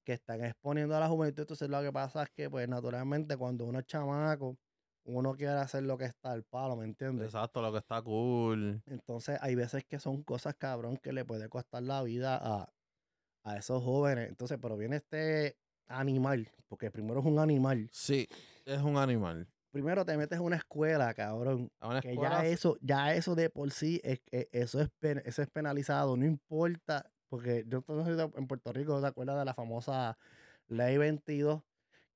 que 0.04 0.14
están 0.14 0.44
exponiendo 0.44 0.96
a 0.96 1.00
la 1.00 1.08
juventud. 1.08 1.42
Entonces, 1.42 1.68
lo 1.70 1.82
que 1.82 1.92
pasa 1.92 2.24
es 2.24 2.30
que, 2.30 2.50
pues, 2.50 2.68
naturalmente, 2.68 3.36
cuando 3.36 3.66
uno 3.66 3.80
es 3.80 3.86
chamaco, 3.86 4.58
uno 5.06 5.34
quiere 5.34 5.52
hacer 5.54 5.82
lo 5.84 5.96
que 5.98 6.04
está 6.04 6.32
al 6.32 6.42
palo, 6.44 6.76
¿me 6.76 6.84
entiendes? 6.84 7.26
Exacto, 7.26 7.62
lo 7.62 7.72
que 7.72 7.78
está 7.78 8.02
cool. 8.02 8.82
Entonces, 8.86 9.38
hay 9.40 9.54
veces 9.54 9.84
que 9.84 9.98
son 9.98 10.22
cosas, 10.22 10.54
cabrón, 10.56 10.96
que 10.98 11.12
le 11.12 11.24
puede 11.24 11.48
costar 11.48 11.82
la 11.82 12.02
vida 12.02 12.36
a, 12.40 12.72
a 13.44 13.56
esos 13.56 13.82
jóvenes. 13.82 14.28
Entonces, 14.28 14.58
pero 14.60 14.76
viene 14.76 14.96
este 14.96 15.56
animal, 15.88 16.48
porque 16.68 16.90
primero 16.90 17.20
es 17.20 17.26
un 17.26 17.38
animal. 17.38 17.88
Sí, 17.92 18.28
es 18.64 18.82
un 18.82 18.96
animal. 18.96 19.48
Primero 19.70 20.04
te 20.04 20.16
metes 20.16 20.38
en 20.38 20.44
una 20.44 20.56
escuela, 20.56 21.12
cabrón. 21.14 21.70
A 21.80 21.88
una 21.88 22.00
Que 22.00 22.12
escuela 22.12 22.42
ya 22.42 22.46
eso, 22.46 22.76
ya 22.80 23.14
eso 23.14 23.34
de 23.34 23.50
por 23.50 23.70
sí, 23.70 24.00
es, 24.02 24.20
es- 24.30 24.48
eso, 24.52 24.80
es 24.80 24.88
pen- 24.98 25.22
eso 25.24 25.42
es 25.42 25.48
penalizado. 25.50 26.16
No 26.16 26.24
importa, 26.24 27.10
porque 27.28 27.64
yo 27.68 27.84
en 28.36 28.46
Puerto 28.46 28.72
Rico 28.72 29.00
te 29.00 29.06
acuerdas 29.06 29.38
de 29.38 29.44
la 29.44 29.54
famosa 29.54 30.16
ley 30.68 30.96
22, 30.96 31.62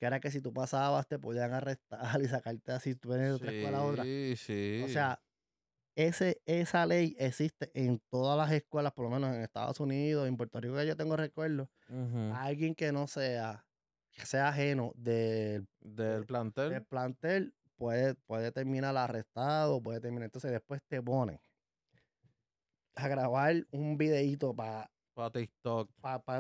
que 0.01 0.07
era 0.07 0.19
que 0.19 0.31
si 0.31 0.41
tú 0.41 0.53
pasabas 0.53 1.07
te 1.07 1.19
podían 1.19 1.53
arrestar 1.53 2.01
y 2.23 2.27
sacarte 2.27 2.73
así, 2.73 2.95
tú 2.95 3.11
vienes 3.11 3.29
de 3.29 3.35
otra 3.35 3.53
escuela 3.53 3.79
a 3.79 3.85
otra. 3.85 4.03
Sí, 4.03 4.35
sí. 4.37 4.83
O 4.83 4.89
sea, 4.89 5.21
ese, 5.95 6.41
esa 6.47 6.87
ley 6.87 7.15
existe 7.19 7.71
en 7.75 8.01
todas 8.11 8.39
las 8.39 8.51
escuelas, 8.51 8.93
por 8.95 9.05
lo 9.05 9.11
menos 9.11 9.35
en 9.35 9.43
Estados 9.43 9.79
Unidos, 9.79 10.27
en 10.27 10.39
Puerto 10.39 10.59
Rico 10.59 10.75
que 10.77 10.87
yo 10.87 10.97
tengo 10.97 11.17
recuerdo. 11.17 11.69
Alguien 12.33 12.75
que 12.75 12.93
no 12.93 13.07
sea, 13.07 13.67
que 14.13 14.25
sea 14.25 14.49
ajeno 14.49 14.93
del, 14.97 15.69
del 15.81 15.99
del 16.17 16.25
plantel. 16.25 16.83
plantel 16.85 17.55
puede, 17.77 18.15
puede 18.15 18.53
terminar 18.53 18.97
arrestado, 18.97 19.83
puede 19.83 20.01
terminar. 20.01 20.25
Entonces 20.25 20.51
después 20.51 20.81
te 20.89 21.03
ponen 21.03 21.39
a 22.95 23.09
grabar 23.09 23.67
un 23.71 23.99
videíto 23.99 24.55
para 24.55 24.91
para 25.15 25.31
TikTok. 25.31 25.91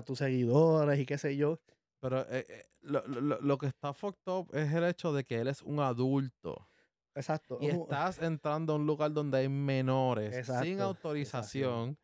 tus 0.06 0.18
seguidores 0.18 0.98
y 0.98 1.04
qué 1.04 1.18
sé 1.18 1.36
yo. 1.36 1.60
Pero 2.00 2.20
eh, 2.30 2.46
eh, 2.48 2.66
lo, 2.80 3.06
lo- 3.06 3.40
lo- 3.40 3.58
que 3.58 3.66
está 3.66 3.92
fucked 3.92 4.32
up 4.32 4.48
es 4.54 4.72
el 4.72 4.84
hecho 4.84 5.12
de 5.12 5.22
que 5.24 5.38
él 5.40 5.48
es 5.48 5.60
un 5.62 5.80
adulto. 5.80 6.66
Exacto. 7.14 7.58
Y 7.60 7.66
estás 7.66 8.18
entrando 8.22 8.72
a 8.72 8.76
un 8.76 8.86
lugar 8.86 9.12
donde 9.12 9.38
hay 9.38 9.48
menores 9.48 10.30
sin 10.30 10.38
Exacto, 10.40 10.82
autorización 10.84 11.98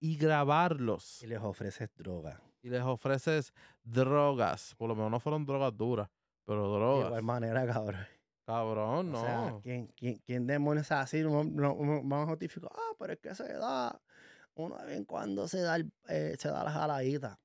y 0.00 0.16
grabarlos. 0.16 1.22
Y 1.22 1.26
les 1.26 1.40
ofreces 1.40 1.90
droga. 1.94 2.40
Y 2.62 2.70
les 2.70 2.82
ofreces 2.82 3.52
drogas. 3.82 4.74
Por 4.76 4.88
lo 4.88 4.94
menos 4.94 5.10
no 5.10 5.20
fueron 5.20 5.44
drogas 5.44 5.76
duras, 5.76 6.08
pero 6.44 6.72
De 6.72 6.78
drogas. 6.78 7.06
igual 7.08 7.22
manera, 7.22 7.66
cabrón. 7.66 8.06
Cabrón, 8.46 9.12
no. 9.12 9.20
O 9.20 9.24
sea, 9.24 9.58
¿quién, 9.62 9.88
quién, 9.94 10.16
quién 10.24 10.46
demonios 10.46 10.86
es 10.86 10.92
así? 10.92 11.22
Vamos 11.22 12.12
a 12.12 12.26
justificar, 12.26 12.70
ah, 12.74 12.94
pero 12.98 13.12
es 13.12 13.18
que 13.18 13.34
se 13.34 13.52
da, 13.52 14.00
uno 14.54 14.78
de 14.78 14.86
vez 14.86 14.96
en 14.96 15.04
cuando 15.04 15.46
se 15.46 15.60
da, 15.60 15.76
el- 15.76 15.92
eh, 16.08 16.34
se 16.38 16.48
da 16.48 16.64
la 16.64 16.70
jaladita 16.70 17.38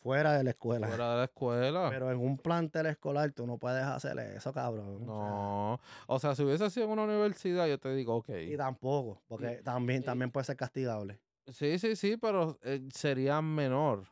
fuera 0.00 0.32
de 0.36 0.44
la 0.44 0.50
escuela. 0.50 0.86
Fuera 0.88 1.10
de 1.12 1.16
la 1.18 1.24
escuela. 1.24 1.88
Pero 1.90 2.10
en 2.10 2.18
un 2.18 2.36
plantel 2.38 2.86
escolar 2.86 3.30
tú 3.32 3.46
no 3.46 3.58
puedes 3.58 3.84
hacer 3.84 4.18
eso, 4.18 4.52
cabrón. 4.52 5.04
no. 5.06 5.80
O 6.06 6.18
sea, 6.18 6.34
si 6.34 6.42
hubiese 6.44 6.68
sido 6.70 6.86
en 6.86 6.92
una 6.92 7.04
universidad, 7.04 7.66
yo 7.66 7.78
te 7.78 7.94
digo, 7.94 8.16
ok. 8.16 8.28
y 8.30 8.56
tampoco, 8.56 9.22
porque 9.28 9.60
también, 9.64 10.02
y- 10.02 10.04
también 10.04 10.30
puede 10.30 10.44
ser 10.44 10.56
castigable. 10.56 11.18
Sí, 11.48 11.78
sí, 11.78 11.94
sí, 11.96 12.16
pero 12.16 12.58
eh, 12.62 12.80
sería 12.94 13.40
menor. 13.42 14.04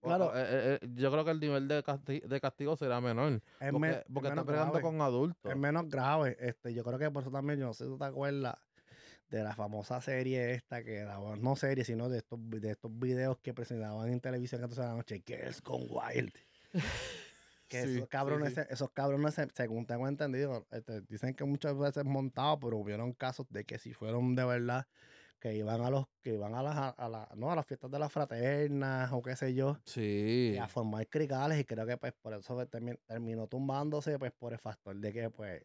Claro. 0.00 0.32
eh, 0.34 0.80
eh, 0.82 0.88
yo 0.94 1.12
creo 1.12 1.24
que 1.24 1.30
el 1.30 1.38
nivel 1.38 1.68
de, 1.68 1.84
casti- 1.84 2.22
de 2.22 2.40
castigo 2.40 2.76
será 2.76 3.00
menor. 3.00 3.34
Es, 3.60 3.70
porque 3.70 3.78
me- 3.78 4.04
porque 4.12 4.28
está 4.30 4.44
pegando 4.44 4.80
con 4.80 5.00
adultos. 5.00 5.52
es 5.52 5.56
menos 5.56 5.88
grave. 5.88 6.36
Este, 6.40 6.74
yo 6.74 6.82
creo 6.82 6.98
que 6.98 7.08
por 7.10 7.22
eso 7.22 7.30
también, 7.30 7.60
yo 7.60 7.66
no 7.66 7.72
sé 7.74 7.84
si 7.84 7.90
tú 7.90 7.98
te 7.98 8.04
acuerdas 8.06 8.56
de 9.36 9.42
la 9.44 9.54
famosa 9.54 10.00
serie 10.00 10.52
esta 10.54 10.84
que 10.84 11.00
daban, 11.02 11.42
no 11.42 11.56
serie, 11.56 11.84
sino 11.84 12.08
de 12.08 12.18
estos, 12.18 12.38
de 12.50 12.70
estos 12.70 12.90
videos 12.98 13.38
que 13.38 13.54
presentaban 13.54 14.08
en 14.12 14.20
televisión 14.20 14.60
que 14.60 14.68
de 14.74 14.76
la 14.82 14.94
noche, 14.94 15.22
Girls 15.26 15.62
Gone 15.62 15.86
Wild. 15.88 16.32
Que 17.68 17.84
Sí, 17.84 17.96
esos 17.96 18.08
cabrones, 18.08 18.52
sí. 18.54 18.60
esos 18.68 18.90
cabrones, 18.90 19.32
se- 19.34 19.48
según 19.54 19.86
tengo 19.86 20.06
entendido, 20.06 20.66
este, 20.70 21.00
dicen 21.08 21.34
que 21.34 21.44
muchas 21.44 21.74
veces 21.78 22.04
montados, 22.04 22.58
pero 22.60 22.76
hubieron 22.76 23.14
casos 23.14 23.46
de 23.48 23.64
que 23.64 23.78
si 23.78 23.94
fueron 23.94 24.34
de 24.34 24.44
verdad, 24.44 24.86
que 25.40 25.54
iban 25.54 25.80
a 25.80 25.88
los, 25.88 26.04
que 26.20 26.34
iban 26.34 26.54
a 26.54 26.62
las, 26.62 26.94
a 26.98 27.08
la- 27.08 27.30
no, 27.34 27.50
a 27.50 27.56
las 27.56 27.64
fiestas 27.64 27.90
de 27.90 27.98
las 27.98 28.12
fraternas 28.12 29.10
o 29.12 29.22
qué 29.22 29.36
sé 29.36 29.54
yo, 29.54 29.78
Sí. 29.86 30.52
y 30.54 30.58
a 30.58 30.68
formar 30.68 31.08
cricales, 31.08 31.58
y 31.60 31.64
creo 31.64 31.86
que 31.86 31.96
pues 31.96 32.12
por 32.20 32.34
eso 32.34 32.66
terminó 32.66 33.46
tumbándose, 33.46 34.18
pues 34.18 34.32
por 34.32 34.52
el 34.52 34.58
factor 34.58 34.94
de 34.94 35.10
que 35.10 35.30
pues 35.30 35.62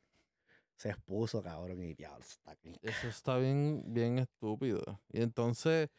se 0.78 0.90
expuso, 0.90 1.42
cabrón, 1.42 1.84
y 1.84 1.94
diablo, 1.96 2.24
está 2.24 2.52
aquí. 2.52 2.74
Eso 2.82 3.08
está 3.08 3.38
bien, 3.38 3.84
bien 3.88 4.20
estúpido. 4.20 4.82
Y 5.12 5.22
entonces, 5.22 5.90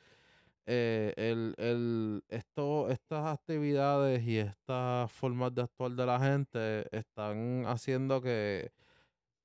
eh, 0.67 1.13
el, 1.17 1.55
el, 1.59 2.25
esto, 2.29 2.89
estas 2.91 3.27
actividades 3.27 4.23
y 4.23 4.39
estas 4.39 5.11
formas 5.13 5.55
de 5.55 5.63
actuar 5.63 5.93
de 5.93 6.07
la 6.07 6.21
gente 6.21 6.97
están 6.97 7.65
haciendo 7.67 8.21
que 8.23 8.71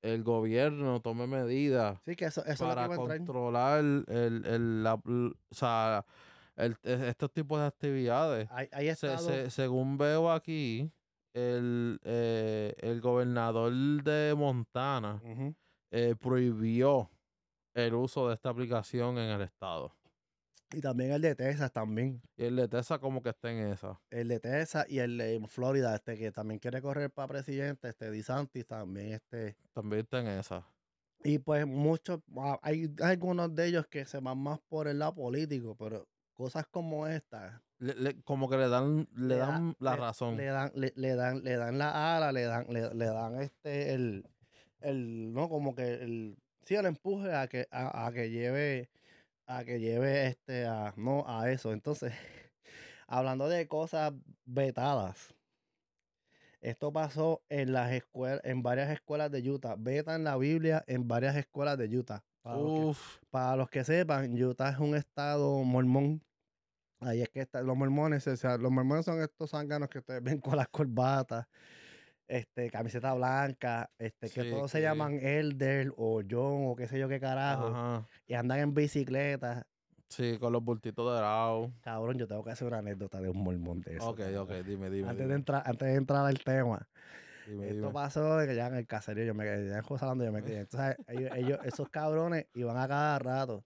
el 0.02 0.22
gobierno 0.22 1.00
tome 1.00 1.26
medidas 1.26 1.98
Sí, 2.04 2.14
que 2.14 2.26
eso, 2.26 2.44
eso 2.44 2.66
para 2.68 2.86
controlar 2.94 3.80
el, 3.80 4.04
el, 4.08 4.82
la- 4.84 4.94
o 5.02 5.32
sea, 5.50 6.04
el- 6.56 6.76
e- 6.82 7.08
estos 7.08 7.32
tipos 7.32 7.58
de 7.58 7.66
actividades. 7.66 8.48
Hay, 8.52 8.68
hay 8.70 8.84
Se- 8.86 8.92
estados, 8.92 9.24
se- 9.24 9.50
según 9.50 9.96
veo 9.96 10.30
aquí, 10.30 10.90
el, 11.34 12.00
eh, 12.04 12.74
el 12.78 13.00
gobernador 13.00 13.72
de 14.04 14.34
Montana 14.36 15.22
eh, 15.90 16.16
prohibió 16.18 17.10
el 17.74 17.94
uso 17.94 18.28
de 18.28 18.34
esta 18.34 18.50
aplicación 18.50 19.18
en 19.18 19.30
el 19.30 19.42
estado. 19.42 19.94
y 20.72 20.80
también 20.80 21.12
el 21.12 21.22
de 21.22 21.34
Texas 21.34 21.72
también. 21.72 22.22
Y 22.36 22.44
el 22.44 22.56
de 22.56 22.68
Texas 22.68 22.98
como 23.00 23.22
que 23.22 23.30
está 23.30 23.50
en 23.50 23.72
esa. 23.72 24.00
El 24.10 24.28
de 24.28 24.40
Texas 24.40 24.86
y 24.88 24.98
el 25.00 25.18
de 25.18 25.46
Florida, 25.46 25.94
este 25.94 26.16
que 26.16 26.32
también 26.32 26.58
quiere 26.58 26.80
correr 26.80 27.10
para 27.10 27.28
presidente, 27.28 27.88
este 27.90 28.10
DeSantis 28.10 28.66
también, 28.66 29.12
este. 29.12 29.58
También 29.72 30.00
está 30.02 30.20
en 30.20 30.26
esa. 30.28 30.66
Y 31.24 31.38
pues 31.38 31.66
muchos, 31.66 32.20
ah, 32.36 32.58
hay 32.62 32.94
algunos 33.02 33.54
de 33.54 33.66
ellos 33.66 33.86
que 33.88 34.04
se 34.04 34.20
van 34.20 34.38
más 34.38 34.60
por 34.68 34.88
el 34.88 34.98
lado 34.98 35.14
político, 35.14 35.74
pero 35.76 36.06
cosas 36.34 36.66
como 36.70 37.06
esta 37.06 37.63
Le- 37.78 37.94
le- 37.94 38.22
como 38.22 38.48
que 38.48 38.56
le 38.56 38.68
dan, 38.68 39.08
le 39.14 39.26
Le 39.28 39.36
da- 39.36 39.46
dan 39.46 39.76
la 39.80 39.96
razón. 39.96 40.36
le 40.36 40.46
dan, 40.46 40.70
le, 40.74 40.92
le 40.96 41.14
dan, 41.16 41.42
le 41.42 41.56
dan 41.56 41.76
la 41.78 42.16
ala, 42.16 42.32
le 42.32 42.42
dan, 42.44 42.66
le, 42.68 42.94
le 42.94 43.04
dan 43.06 43.40
este 43.40 43.94
el, 43.94 44.24
el, 44.80 45.32
no, 45.32 45.48
como 45.48 45.74
que 45.74 45.94
el, 45.94 46.36
sí, 46.64 46.76
el 46.76 46.86
empuje 46.86 47.34
a 47.34 47.48
que, 47.48 47.66
a, 47.70 48.06
a 48.06 48.12
que 48.12 48.30
lleve, 48.30 48.90
a 49.46 49.64
que 49.64 49.80
lleve 49.80 50.26
este 50.28 50.66
a, 50.66 50.94
no, 50.96 51.24
a 51.26 51.50
eso. 51.50 51.72
Entonces, 51.72 52.12
hablando 53.08 53.48
de 53.48 53.66
cosas 53.68 54.12
vetadas. 54.44 55.34
Esto 56.60 56.90
pasó 56.92 57.42
en 57.50 57.72
las 57.74 57.92
escuelas, 57.92 58.40
en 58.44 58.62
varias 58.62 58.88
escuelas 58.90 59.30
de 59.30 59.50
Utah. 59.50 59.74
Vetan 59.76 60.24
la 60.24 60.36
Biblia 60.38 60.82
en 60.86 61.06
varias 61.06 61.36
escuelas 61.36 61.76
de 61.76 61.94
Utah. 61.94 62.22
Para 62.40 62.56
los 62.56 62.72
que- 62.72 62.84
Uf, 62.86 63.18
para 63.30 63.56
los 63.56 63.68
que 63.68 63.84
sepan, 63.84 64.42
Utah 64.42 64.70
es 64.70 64.78
un 64.78 64.94
estado 64.94 65.58
mormón. 65.62 66.22
Ahí 67.04 67.22
es 67.22 67.28
que 67.28 67.40
están 67.40 67.66
los 67.66 67.76
mormones, 67.76 68.26
o 68.26 68.36
sea, 68.36 68.56
los 68.56 68.70
mormones 68.70 69.04
son 69.04 69.20
estos 69.20 69.50
zánganos 69.50 69.88
que 69.88 69.98
ustedes 69.98 70.22
ven 70.22 70.40
con 70.40 70.56
las 70.56 70.68
corbatas, 70.68 71.46
este, 72.26 72.70
camiseta 72.70 73.12
blanca, 73.12 73.90
este, 73.98 74.30
que 74.30 74.42
Sí, 74.42 74.50
todos 74.50 74.70
se 74.70 74.80
llaman 74.80 75.18
Elder 75.20 75.92
o 75.96 76.22
John 76.28 76.68
o 76.68 76.76
qué 76.76 76.88
sé 76.88 76.98
yo 76.98 77.08
qué 77.08 77.20
carajo, 77.20 77.66
ajá. 77.66 78.06
y 78.26 78.34
andan 78.34 78.60
en 78.60 78.74
bicicleta. 78.74 79.66
Sí, 80.08 80.38
con 80.38 80.52
los 80.52 80.62
bultitos 80.62 81.14
de 81.14 81.20
lado. 81.20 81.70
Cabrón, 81.82 82.16
yo 82.18 82.26
tengo 82.26 82.44
que 82.44 82.50
hacer 82.50 82.68
una 82.68 82.78
anécdota 82.78 83.20
de 83.20 83.28
un 83.28 83.42
mormón 83.42 83.80
de 83.82 83.96
eso. 83.96 84.10
Ok, 84.10 84.20
ok, 84.38 84.50
dime, 84.64 84.88
dime. 84.88 85.08
Antes 85.08 85.28
de, 85.28 85.34
entrar, 85.34 85.62
antes 85.66 85.88
de 85.88 85.94
entrar 85.94 86.24
al 86.24 86.38
tema, 86.38 86.88
dime, 87.46 87.64
esto 87.70 87.88
dime. 87.88 87.92
pasó 87.92 88.36
de 88.38 88.46
que 88.46 88.54
ya 88.54 88.68
en 88.68 88.76
el 88.76 88.86
caserío, 88.86 89.24
yo 89.24 89.34
me 89.34 89.44
quedé, 89.44 89.68
ya 89.68 89.76
en 89.78 89.82
José 89.82 90.06
yo 90.06 90.32
me 90.32 90.42
quedé. 90.42 90.60
Entonces, 90.60 90.96
ellos, 91.08 91.30
ellos- 91.34 91.58
esos 91.64 91.88
cabrones 91.90 92.46
iban 92.54 92.76
a 92.78 92.88
cada 92.88 93.18
rato. 93.18 93.64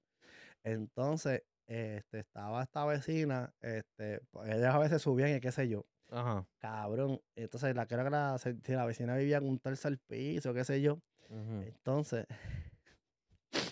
Entonces, 0.65 1.43
este, 1.69 2.21
estaba 2.21 2.65
esta 2.65 2.87
vecina, 2.87 3.55
este, 3.63 4.21
pues, 4.33 4.51
ellos 4.51 4.67
a 4.67 4.79
veces 4.81 5.03
subían 5.03 5.37
y 5.37 5.41
qué 5.41 5.53
sé 5.53 5.69
yo, 5.69 5.87
Ajá. 6.11 6.47
cabrón. 6.59 7.21
Entonces, 7.37 7.75
la 7.77 7.87
creo 7.87 8.05
que 8.05 8.11
la, 8.11 8.39
si 8.39 8.73
la 8.75 8.87
vecina 8.87 9.17
vivía 9.17 9.39
en 9.39 9.49
un 9.49 9.59
tercer 9.61 9.99
piso, 10.09 10.55
qué 10.55 10.65
sé 10.65 10.83
yo. 10.83 11.01
ujú. 11.31 11.63
Entonces, 11.63 12.27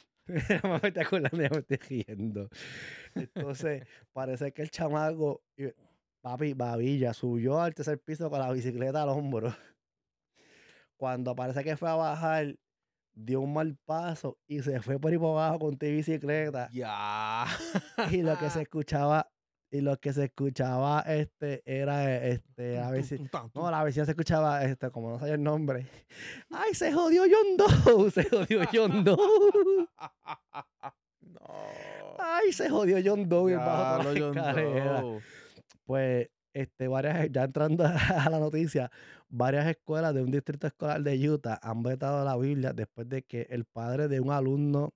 me 0.27 0.77
estoy 0.89 1.03
acordando, 1.03 1.43
ya 1.43 1.49
me 1.51 1.59
estoy 1.59 1.77
riendo. 1.77 2.49
Entonces, 3.15 3.85
parece 4.13 4.53
que 4.53 4.63
el 4.63 4.71
chamaco, 4.71 5.43
papi, 6.23 6.55
babilla, 6.55 7.15
subió 7.15 7.61
al 7.61 7.75
tercer 7.75 8.01
piso 8.01 8.31
con 8.31 8.41
la 8.41 8.53
bicicleta 8.53 9.03
al 9.03 9.11
hombro. 9.11 9.55
Cuando 10.97 11.35
parece 11.35 11.63
que 11.65 11.77
fue 11.77 11.91
a 11.91 11.95
bajar, 11.95 12.57
dio 13.17 13.41
un 13.41 13.53
mal 13.53 13.77
paso 13.85 14.39
y 14.47 14.61
se 14.63 14.81
fue 14.81 15.01
por 15.01 15.11
ahí 15.11 15.19
por 15.19 15.31
abajo 15.31 15.59
con 15.59 15.77
tu 15.79 15.87
bicicleta. 15.87 16.69
Ya. 16.73 17.47
Y 18.11 18.23
lo 18.23 18.39
que 18.39 18.51
se 18.51 18.63
escuchaba, 18.63 19.29
y 19.71 19.81
lo 19.81 19.97
que 19.99 20.13
se 20.13 20.25
escuchaba 20.25 21.01
este 21.01 21.63
era 21.65 22.25
este, 22.25 22.79
ver 22.91 23.05
si. 23.05 23.19
No, 23.55 23.71
la 23.71 23.83
vecina 23.83 24.05
se 24.05 24.13
escuchaba, 24.13 24.63
este, 24.65 24.91
como 24.91 25.11
no 25.11 25.19
sabía 25.19 25.35
el 25.35 25.43
nombre. 25.43 25.87
¡Ay, 26.51 26.75
se 26.75 26.93
jodió 26.93 27.23
John 27.23 27.57
Doe! 27.57 28.11
Se 28.13 28.25
jodió 28.25 28.61
John 28.73 29.03
Doe. 29.03 29.17
no. 31.21 32.17
¡Ay, 32.19 32.53
se 32.53 32.69
jodió 32.69 32.99
John 33.05 33.29
Doe! 33.29 33.47
bien 33.47 33.59
bajo 33.59 34.03
Ya, 34.13 34.21
toda 34.21 34.53
la 34.53 34.53
John. 34.53 35.03
Doe. 35.03 35.23
Pues, 35.85 36.31
este, 36.53 36.89
varias, 36.89 37.29
ya 37.31 37.45
entrando 37.45 37.85
a 37.85 38.29
la 38.31 38.39
noticia, 38.39 38.91
varias 39.29 39.67
escuelas 39.67 40.15
de 40.15 40.23
un 40.23 40.31
distrito 40.31 40.67
escolar 40.67 41.03
de 41.03 41.29
Utah 41.29 41.59
han 41.63 41.83
vetado 41.83 42.25
la 42.25 42.37
Biblia 42.37 42.73
después 42.73 43.09
de 43.09 43.23
que 43.23 43.47
el 43.51 43.65
padre 43.65 44.09
de 44.09 44.21
un 44.21 44.31
alumno 44.31 44.95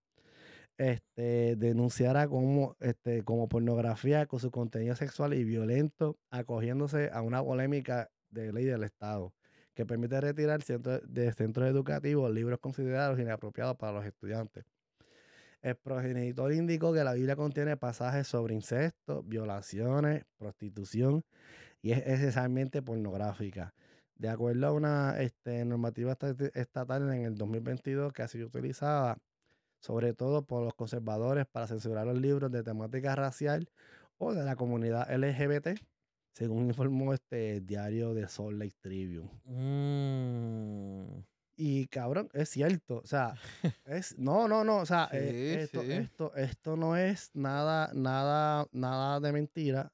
este, 0.78 1.56
denunciara 1.56 2.26
como, 2.28 2.76
este, 2.80 3.22
como 3.22 3.48
pornografía 3.48 4.26
con 4.26 4.40
su 4.40 4.50
contenido 4.50 4.96
sexual 4.96 5.34
y 5.34 5.44
violento, 5.44 6.16
acogiéndose 6.30 7.10
a 7.12 7.20
una 7.20 7.42
polémica 7.42 8.10
de 8.30 8.52
ley 8.52 8.64
del 8.64 8.84
Estado 8.84 9.34
que 9.74 9.84
permite 9.86 10.20
retirar 10.20 10.62
centro- 10.62 11.00
de 11.00 11.32
centros 11.32 11.68
educativos 11.68 12.32
libros 12.32 12.58
considerados 12.60 13.18
inapropiados 13.18 13.76
para 13.76 13.92
los 13.92 14.04
estudiantes. 14.04 14.64
El 15.62 15.76
progenitor 15.76 16.52
indicó 16.52 16.92
que 16.94 17.04
la 17.04 17.12
Biblia 17.12 17.36
contiene 17.36 17.76
pasajes 17.76 18.26
sobre 18.26 18.54
incesto, 18.54 19.22
violaciones, 19.22 20.24
prostitución 20.38 21.22
y 21.82 21.92
es 21.92 22.06
esencialmente 22.06 22.80
pornográfica. 22.80 23.74
De 24.20 24.28
acuerdo 24.28 24.66
a 24.66 24.72
una 24.72 25.18
este, 25.22 25.64
normativa 25.64 26.14
estatal 26.52 27.10
en 27.10 27.24
el 27.24 27.36
2022 27.36 28.12
que 28.12 28.20
ha 28.20 28.28
sido 28.28 28.48
utilizada 28.48 29.16
sobre 29.78 30.12
todo 30.12 30.44
por 30.44 30.62
los 30.62 30.74
conservadores 30.74 31.46
para 31.46 31.66
censurar 31.66 32.06
los 32.06 32.20
libros 32.20 32.52
de 32.52 32.62
temática 32.62 33.16
racial 33.16 33.70
o 34.18 34.34
de 34.34 34.44
la 34.44 34.56
comunidad 34.56 35.10
LGBT, 35.10 35.68
según 36.34 36.66
informó 36.66 37.14
este 37.14 37.62
diario 37.62 38.12
de 38.12 38.28
Salt 38.28 38.58
Lake 38.58 38.76
Tribune. 38.82 39.30
Mm. 39.46 41.24
Y 41.56 41.86
cabrón, 41.86 42.28
es 42.34 42.50
cierto. 42.50 42.98
O 42.98 43.06
sea, 43.06 43.36
es. 43.86 44.18
No, 44.18 44.48
no, 44.48 44.64
no. 44.64 44.80
O 44.80 44.86
sea, 44.86 45.08
eh, 45.12 45.62
esto, 45.62 45.80
sí. 45.80 45.92
esto, 45.92 46.34
esto 46.36 46.76
no 46.76 46.94
es 46.94 47.30
nada, 47.32 47.90
nada, 47.94 48.66
nada 48.72 49.18
de 49.18 49.32
mentira. 49.32 49.90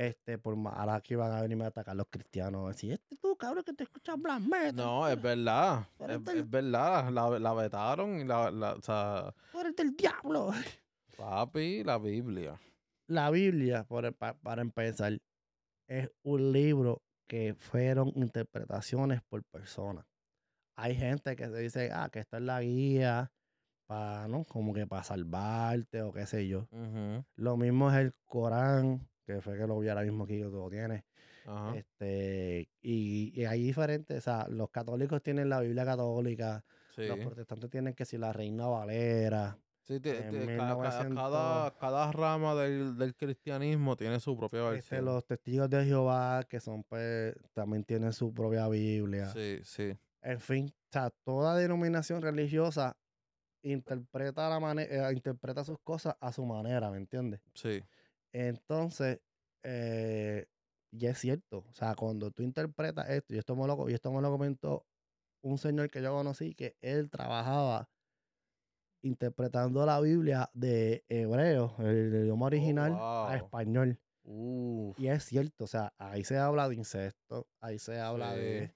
Este, 0.00 0.38
por 0.38 0.56
más 0.56 0.72
ahora 0.78 0.94
aquí 0.94 1.14
van 1.14 1.30
a 1.32 1.42
venirme 1.42 1.64
a 1.64 1.68
atacar 1.68 1.94
los 1.94 2.06
cristianos. 2.08 2.70
Así, 2.70 2.90
este 2.90 3.16
tú, 3.16 3.36
cabrón, 3.36 3.62
que 3.64 3.74
te 3.74 3.84
escuchas 3.84 4.16
blasfemo. 4.18 4.72
No, 4.72 5.06
es 5.08 5.20
verdad. 5.20 5.86
Es, 5.98 6.24
verdad. 6.50 7.10
La, 7.10 7.38
la 7.38 7.52
vetaron 7.52 8.18
y 8.18 8.24
la, 8.24 8.50
la, 8.50 8.72
o 8.76 8.80
sea, 8.82 9.34
Tú 9.52 9.60
eres 9.60 9.76
del 9.76 9.94
diablo. 9.94 10.52
papi, 11.18 11.84
la 11.84 11.98
Biblia. 11.98 12.58
La 13.08 13.28
Biblia, 13.30 13.84
por- 13.84 14.14
pa- 14.14 14.38
para 14.40 14.62
empezar, 14.62 15.18
es 15.86 16.10
un 16.22 16.50
libro 16.52 17.02
que 17.28 17.54
fueron 17.54 18.10
interpretaciones 18.14 19.20
por 19.28 19.44
personas. 19.44 20.06
Hay 20.76 20.94
gente 20.96 21.36
que 21.36 21.46
se 21.48 21.58
dice, 21.58 21.90
ah, 21.92 22.08
que 22.10 22.20
esta 22.20 22.38
es 22.38 22.42
la 22.44 22.62
guía 22.62 23.30
para, 23.86 24.28
¿no? 24.28 24.44
Como 24.44 24.72
que 24.72 24.86
para 24.86 25.02
salvarte 25.04 26.00
o 26.00 26.10
qué 26.12 26.24
sé 26.24 26.48
yo. 26.48 26.68
Lo 27.36 27.56
mismo 27.58 27.90
es 27.90 27.96
el 27.98 28.14
Corán, 28.24 29.06
que 29.34 29.40
fue 29.40 29.56
que 29.58 29.66
lo 29.66 29.78
vi 29.78 29.88
ahora 29.88 30.02
mismo 30.02 30.24
aquí, 30.24 30.38
que 30.38 30.44
tú 30.44 30.52
lo 30.58 30.68
tienes. 30.70 31.04
Ajá. 31.46 31.74
Este, 31.76 32.68
y, 32.82 33.32
y 33.40 33.44
hay 33.44 33.62
diferentes, 33.62 34.18
o 34.18 34.20
sea, 34.20 34.46
los 34.48 34.70
católicos 34.70 35.22
tienen 35.22 35.48
la 35.48 35.60
Biblia 35.60 35.84
católica, 35.84 36.64
Sí. 36.94 37.06
los 37.06 37.18
protestantes 37.20 37.70
tienen 37.70 37.94
que 37.94 38.04
si 38.04 38.18
la 38.18 38.32
Reina 38.32 38.66
Valera. 38.66 39.56
Sí, 39.82 39.94
1900 40.00 41.14
cada, 41.16 41.70
cada 41.78 42.12
rama 42.12 42.54
del, 42.54 42.96
del 42.96 43.14
cristianismo 43.16 43.96
tiene 43.96 44.20
su 44.20 44.36
propia 44.36 44.58
Este, 44.60 44.70
versión. 44.96 45.04
los 45.06 45.24
testigos 45.24 45.70
de 45.70 45.84
Jehová, 45.84 46.44
que 46.48 46.60
son 46.60 46.84
pues, 46.84 47.34
también 47.54 47.84
tienen 47.84 48.12
su 48.12 48.32
propia 48.34 48.68
Biblia. 48.68 49.26
Sí, 49.30 49.58
sí. 49.64 49.96
En 50.22 50.38
fin, 50.40 50.66
o 50.68 50.92
sea, 50.92 51.10
toda 51.24 51.56
denominación 51.56 52.20
religiosa 52.22 52.96
interpreta 53.62 54.48
la 54.48 54.60
manera, 54.60 55.12
interpreta 55.12 55.64
sus 55.64 55.78
cosas 55.80 56.16
a 56.20 56.32
su 56.32 56.44
manera, 56.44 56.90
¿me 56.90 56.98
entiendes? 56.98 57.40
Sí. 57.54 57.82
Entonces, 58.32 59.20
eh, 59.64 60.46
y 60.92 61.06
es 61.06 61.18
cierto, 61.18 61.64
o 61.68 61.72
sea, 61.72 61.94
cuando 61.94 62.30
tú 62.30 62.42
interpretas 62.42 63.08
esto, 63.10 63.34
y 63.34 63.38
esto 63.38 63.54
me 63.56 63.66
lo, 63.66 63.88
y 63.88 63.94
esto 63.94 64.12
me 64.12 64.20
lo 64.20 64.30
comentó 64.30 64.86
un 65.42 65.58
señor 65.58 65.90
que 65.90 66.02
yo 66.02 66.12
conocí, 66.12 66.54
que 66.54 66.76
él 66.80 67.10
trabajaba 67.10 67.90
interpretando 69.02 69.86
la 69.86 70.00
Biblia 70.00 70.50
de 70.52 71.04
hebreo, 71.08 71.74
el, 71.78 71.86
el 71.86 72.24
idioma 72.24 72.46
original, 72.46 72.92
a 72.92 73.26
wow. 73.28 73.36
español. 73.36 73.98
Uf. 74.22 74.98
Y 75.00 75.08
es 75.08 75.24
cierto, 75.24 75.64
o 75.64 75.66
sea, 75.66 75.94
ahí 75.98 76.24
se 76.24 76.36
habla 76.36 76.68
de 76.68 76.74
incesto, 76.74 77.48
ahí 77.60 77.78
se 77.78 77.98
habla 77.98 78.34
de, 78.34 78.74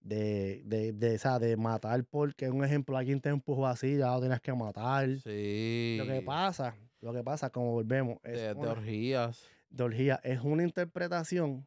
de, 0.00 0.62
de, 0.64 0.92
de, 0.92 1.16
o 1.16 1.18
sea, 1.18 1.38
de 1.38 1.56
matar 1.56 2.04
porque, 2.04 2.48
un 2.48 2.64
ejemplo, 2.64 2.96
alguien 2.96 3.20
te 3.20 3.28
empujó 3.28 3.66
así, 3.66 3.98
ya 3.98 4.12
lo 4.12 4.20
tienes 4.20 4.40
que 4.40 4.54
matar. 4.54 5.08
Sí. 5.20 5.96
Lo 5.98 6.06
que 6.06 6.22
pasa, 6.22 6.74
lo 7.06 7.12
que 7.14 7.24
pasa, 7.24 7.50
como 7.50 7.72
volvemos, 7.72 8.18
es 8.22 8.32
De, 8.40 8.48
de 8.48 8.54
una- 8.54 8.72
orgías. 8.72 9.46
de 9.70 9.84
orgía, 9.84 10.20
es 10.22 10.40
una 10.42 10.62
interpretación 10.62 11.66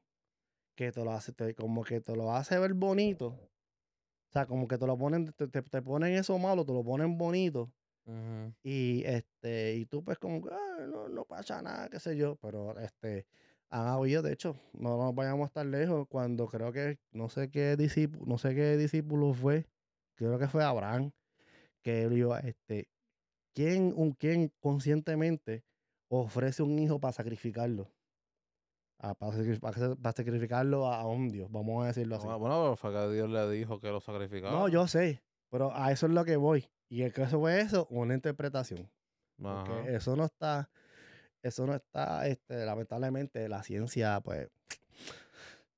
que 0.76 0.92
te 0.92 1.04
lo 1.04 1.12
hace, 1.12 1.34
te- 1.34 1.56
como 1.56 1.84
que 1.84 2.02
te 2.02 2.16
lo 2.16 2.32
hace 2.34 2.58
ver 2.60 2.74
bonito. 2.74 3.28
O 3.28 4.32
sea, 4.32 4.46
como 4.46 4.68
que 4.68 4.78
te 4.78 4.86
lo 4.86 4.98
ponen, 4.98 5.26
te, 5.34 5.48
te- 5.48 5.62
te 5.64 5.82
ponen 5.82 6.14
eso 6.14 6.38
malo, 6.38 6.66
te 6.66 6.74
lo 6.74 6.84
ponen 6.84 7.18
bonito. 7.18 7.72
Y 8.64 9.04
este, 9.06 9.76
y 9.76 9.86
tú 9.86 10.04
pues 10.04 10.18
como 10.18 10.42
que 10.42 10.50
"Ah, 10.52 10.86
no, 10.88 11.08
no 11.10 11.26
pasa 11.26 11.62
nada, 11.62 11.90
qué 11.90 12.00
sé 12.00 12.18
yo. 12.18 12.36
Pero 12.38 12.78
este, 12.80 13.28
han 13.70 13.88
habido, 13.88 14.22
de 14.24 14.34
hecho, 14.34 14.56
no 14.74 14.98
nos 14.98 15.14
vayamos 15.14 15.44
a 15.44 15.48
estar 15.48 15.66
lejos, 15.66 16.08
cuando 16.08 16.48
creo 16.48 16.72
que, 16.72 16.98
no 17.12 17.30
sé 17.30 17.50
qué 17.52 17.76
discípulo, 17.78 18.26
no 18.26 18.38
sé 18.40 18.56
qué 18.56 18.78
discípulo 18.78 19.34
fue, 19.34 19.68
creo 20.16 20.40
que 20.40 20.48
fue 20.48 20.64
Abraham, 20.64 21.12
que 21.84 22.04
él 22.04 22.14
iba, 22.18 22.40
este, 22.40 22.88
¿quién, 23.60 23.92
un, 23.94 24.14
quién 24.14 24.54
conscientemente 24.62 25.66
ofrece 26.08 26.64
un 26.64 26.80
hijo 26.80 26.98
para 26.98 27.12
sacrificarlo? 27.12 27.92
Ah, 29.00 29.14
para, 29.14 29.34
sacri- 29.34 29.60
para 29.60 29.78
sa- 29.78 29.96
para 29.98 30.16
sacrificarlo 30.16 30.88
a, 30.88 31.06
un 31.06 31.28
Dios, 31.28 31.52
vamos 31.52 31.84
a 31.84 31.88
decirlo 31.88 32.16
así. 32.16 32.26
Bueno, 32.26 32.40
pero 32.42 32.76
fue 32.78 32.94
que 32.94 33.14
Dios 33.16 33.30
le 33.30 33.50
dijo 33.50 33.82
que 33.82 33.90
lo 33.90 34.00
sacrificaba. 34.00 34.58
No, 34.58 34.70
yo 34.70 34.88
sé, 34.88 35.22
pero 35.50 35.76
a 35.76 35.92
eso 35.92 36.06
es 36.06 36.14
lo 36.14 36.24
que 36.24 36.38
voy. 36.38 36.70
Y 36.88 37.10
que 37.12 37.24
eso 37.24 37.38
fue 37.42 37.60
eso, 37.60 37.86
una 37.90 38.14
interpretación. 38.14 38.90
Porque 39.42 39.96
eso 39.96 40.16
no 40.16 40.24
está, 40.24 40.70
eso 41.44 41.68
no 41.68 41.76
está, 41.76 42.28
este, 42.28 42.66
lamentablemente, 42.66 43.50
la 43.50 43.62
ciencia, 43.64 44.22
pues, 44.22 44.48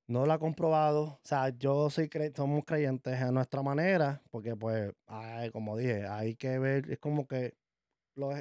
no 0.08 0.28
lo 0.28 0.34
ha 0.34 0.40
comprobado. 0.40 1.02
O 1.04 1.20
sea, 1.24 1.50
yo 1.50 1.90
soy 1.90 2.10
cre- 2.10 2.36
somos 2.36 2.64
creyentes 2.64 3.20
a 3.20 3.32
nuestra 3.32 3.64
manera, 3.64 4.22
porque 4.30 4.56
pues, 4.56 4.92
ay, 5.08 5.50
como 5.50 5.78
dije, 5.78 6.06
hay 6.08 6.36
que 6.36 6.60
ver, 6.60 6.92
es 6.92 7.00
como 7.00 7.28
que 7.28 7.56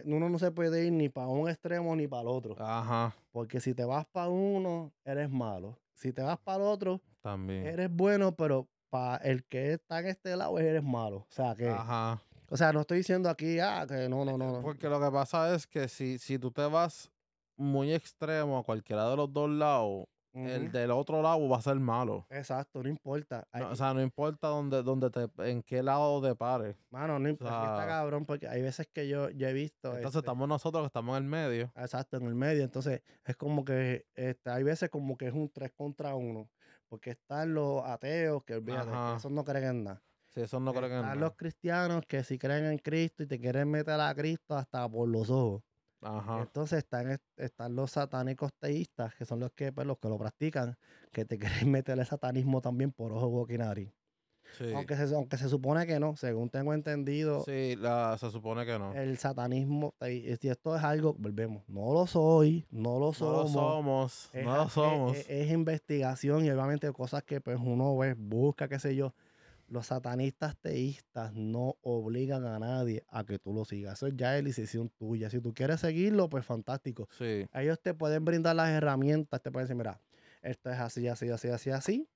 uno 0.05 0.28
no 0.28 0.39
se 0.39 0.51
puede 0.51 0.85
ir 0.87 0.93
ni 0.93 1.09
para 1.09 1.28
un 1.28 1.49
extremo 1.49 1.95
ni 1.97 2.07
para 2.07 2.22
el 2.22 2.28
otro. 2.28 2.57
Ajá. 2.59 3.14
Porque 3.33 3.61
si 3.61 3.74
te 3.74 3.85
vas 3.85 4.07
para 4.07 4.28
uno, 4.28 4.93
eres 5.05 5.31
malo. 5.31 5.78
Si 5.95 6.12
te 6.12 6.22
vas 6.22 6.39
para 6.39 6.59
el 6.59 6.62
otro, 6.70 7.01
También. 7.20 7.66
eres 7.66 7.91
bueno, 7.91 8.35
pero 8.35 8.68
para 8.89 9.16
el 9.18 9.45
que 9.45 9.74
está 9.74 10.01
en 10.01 10.07
este 10.07 10.37
lado, 10.37 10.59
eres 10.59 10.83
malo. 10.83 11.18
O 11.18 11.26
sea, 11.31 11.55
que, 11.55 11.68
Ajá. 11.68 12.20
o 12.49 12.57
sea, 12.57 12.72
no 12.72 12.81
estoy 12.81 12.99
diciendo 12.99 13.28
aquí, 13.28 13.59
ah, 13.61 13.87
que 13.89 14.09
no, 14.09 14.24
no, 14.24 14.37
no. 14.37 14.53
no. 14.53 14.61
Porque 14.62 14.89
lo 14.89 15.01
que 15.01 15.11
pasa 15.11 15.55
es 15.55 15.66
que 15.66 15.89
si, 15.89 16.18
si 16.18 16.39
tú 16.39 16.51
te 16.51 16.62
vas 16.62 17.11
muy 17.57 17.93
extremo 17.93 18.59
a 18.59 18.64
cualquiera 18.64 19.09
de 19.11 19.16
los 19.16 19.33
dos 19.33 19.51
lados, 19.51 20.07
el 20.33 20.70
del 20.70 20.91
otro 20.91 21.22
lado 21.22 21.49
va 21.49 21.59
a 21.59 21.62
ser 21.62 21.76
malo. 21.76 22.26
Exacto, 22.31 22.83
no 22.83 22.89
importa. 22.89 23.47
Hay- 23.53 23.62
o 23.62 23.74
sea, 23.74 23.93
no 23.95 24.03
importa 24.03 24.49
dónde, 24.49 24.83
dónde 24.83 25.11
te, 25.11 25.28
en 25.51 25.62
qué 25.62 25.83
lado 25.83 26.22
te 26.22 26.35
pares. 26.35 26.76
Mano, 26.91 27.18
no 27.18 27.28
importa. 27.28 27.74
está 27.74 27.87
cabrón 27.87 28.24
porque 28.24 28.49
hay 28.49 28.62
veces 28.62 28.89
que 28.93 29.09
yo, 29.09 29.31
yo 29.31 29.49
he 29.49 29.53
visto. 29.53 29.89
Entonces 29.89 30.07
este, 30.07 30.18
estamos 30.18 30.49
nosotros 30.49 30.83
que 30.83 30.87
estamos 30.87 31.16
en 31.16 31.24
el 31.24 31.28
medio. 31.28 31.72
Exacto, 31.76 32.16
en 32.16 32.26
el 32.26 32.35
medio. 32.35 32.62
Entonces, 32.62 33.03
es 33.24 33.37
como 33.37 33.64
que 33.64 34.07
este, 34.14 34.51
hay 34.51 34.62
veces 34.62 34.91
como 34.91 35.16
que 35.16 35.26
es 35.26 35.35
un 35.35 35.51
3 35.51 35.72
contra 35.72 36.14
1. 36.14 36.49
Porque 36.89 37.11
están 37.11 37.55
los 37.55 37.85
ateos 37.85 38.43
que 38.45 38.55
olvídate, 38.55 38.91
que 38.91 39.16
esos 39.16 39.31
no 39.31 39.45
creen 39.45 39.64
en 39.64 39.85
nada. 39.85 40.03
Si 40.28 40.41
eso 40.41 40.61
no 40.61 40.72
creo 40.72 40.89
que 40.89 40.97
están 40.97 41.18
no. 41.18 41.26
los 41.26 41.37
cristianos 41.37 42.03
que 42.07 42.22
sí 42.22 42.39
creen 42.39 42.66
en 42.66 42.78
Cristo 42.78 43.24
y 43.24 43.26
te 43.26 43.41
quieren 43.41 43.68
meter 43.70 44.01
a 44.01 44.14
Cristo 44.14 44.57
hasta 44.57 44.89
por 44.89 45.09
los 45.09 45.28
ojos. 45.28 45.62
Ajá. 46.03 46.42
Entonces 46.42 46.78
están, 46.78 47.11
est- 47.11 47.22
están 47.36 47.74
los 47.76 47.90
satánicos 47.92 48.53
teístas, 48.59 49.14
que 49.14 49.24
son 49.24 49.40
los 49.40 49.53
que, 49.53 49.72
pues, 49.72 49.86
los 49.86 49.98
que 49.98 50.09
lo 50.09 50.18
practican, 50.18 50.76
que 51.12 51.24
te 51.24 51.38
quieren 51.66 51.70
meter 51.70 51.98
el 51.98 52.07
satanismo 52.07 52.61
también 52.61 52.92
por 52.92 53.12
ojo, 53.12 53.28
boca 53.28 53.53
y 53.55 53.59
nariz. 53.59 53.92
Sí. 54.59 54.64
Aunque, 54.74 54.96
se, 54.96 55.14
aunque 55.14 55.36
se 55.36 55.48
supone 55.48 55.86
que 55.86 56.01
no, 56.01 56.16
según 56.16 56.51
tengo 56.51 56.74
entendido, 56.74 57.40
Sí, 57.44 57.76
la, 57.76 58.16
se 58.18 58.30
supone 58.30 58.66
que 58.66 58.78
no. 58.78 58.92
el 58.94 59.16
satanismo, 59.16 59.94
si 60.01 60.48
esto 60.48 60.76
es 60.76 60.82
algo, 60.82 61.14
volvemos, 61.14 61.62
no 61.68 61.92
lo 61.92 62.07
soy, 62.07 62.66
no 62.70 62.94
lo 62.98 62.98
no 62.98 63.03
lo 63.03 63.12
somos. 63.14 63.53
somos. 63.53 64.30
es, 64.32 64.44
no 64.44 64.57
lo 64.57 64.68
somos. 64.68 65.16
Es, 65.16 65.30
es 65.30 65.51
investigación 65.53 66.44
y 66.44 66.51
obviamente 66.51 66.90
cosas 66.92 67.22
que 67.22 67.40
pues 67.40 67.59
uno 67.62 67.96
ve, 67.96 68.14
busca, 68.14 68.68
qué 68.68 68.78
sé 68.80 68.96
yo. 68.96 69.14
Los 69.70 69.86
satanistas 69.86 70.56
teístas 70.58 71.32
no 71.32 71.76
obligan 71.82 72.44
a 72.44 72.58
nadie 72.58 73.04
a 73.08 73.24
que 73.24 73.38
tú 73.38 73.54
lo 73.54 73.64
sigas. 73.64 73.94
Eso 73.94 74.08
ya 74.08 74.36
es 74.36 74.44
decisión 74.44 74.90
tuya. 74.98 75.30
Si 75.30 75.40
tú 75.40 75.54
quieres 75.54 75.80
seguirlo, 75.80 76.28
pues 76.28 76.44
fantástico. 76.44 77.08
Sí. 77.16 77.46
Ellos 77.54 77.80
te 77.80 77.94
pueden 77.94 78.24
brindar 78.24 78.56
las 78.56 78.68
herramientas, 78.70 79.40
te 79.40 79.52
pueden 79.52 79.68
decir, 79.68 79.76
mira, 79.76 80.00
esto 80.42 80.70
es 80.70 80.78
así, 80.78 81.06
así, 81.06 81.30
así, 81.30 81.48
así, 81.48 81.70
así. 81.70 82.08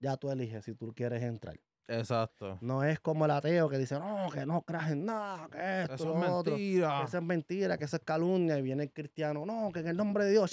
Ya 0.00 0.18
tú 0.18 0.30
eliges 0.30 0.66
si 0.66 0.74
tú 0.74 0.92
quieres 0.94 1.22
entrar. 1.22 1.58
Exacto. 1.88 2.58
No 2.60 2.82
es 2.82 2.98
como 3.00 3.24
el 3.24 3.30
ateo 3.30 3.68
que 3.68 3.78
dice, 3.78 3.98
no, 3.98 4.28
que 4.30 4.44
no 4.44 4.62
creas 4.62 4.90
en 4.90 5.04
nada, 5.04 5.48
que 5.48 5.82
esto, 5.82 5.94
Eso 5.94 6.22
es 6.22 6.30
otro, 6.30 6.52
mentira. 6.52 6.98
que 6.98 7.04
eso 7.06 7.18
es 7.18 7.22
mentira, 7.22 7.78
que 7.78 7.84
eso 7.84 7.96
es 7.96 8.02
calumnia. 8.02 8.58
Y 8.58 8.62
viene 8.62 8.84
el 8.84 8.92
cristiano, 8.92 9.46
no, 9.46 9.70
que 9.72 9.80
en 9.80 9.88
el 9.88 9.96
nombre 9.96 10.24
de 10.24 10.32
Dios, 10.32 10.50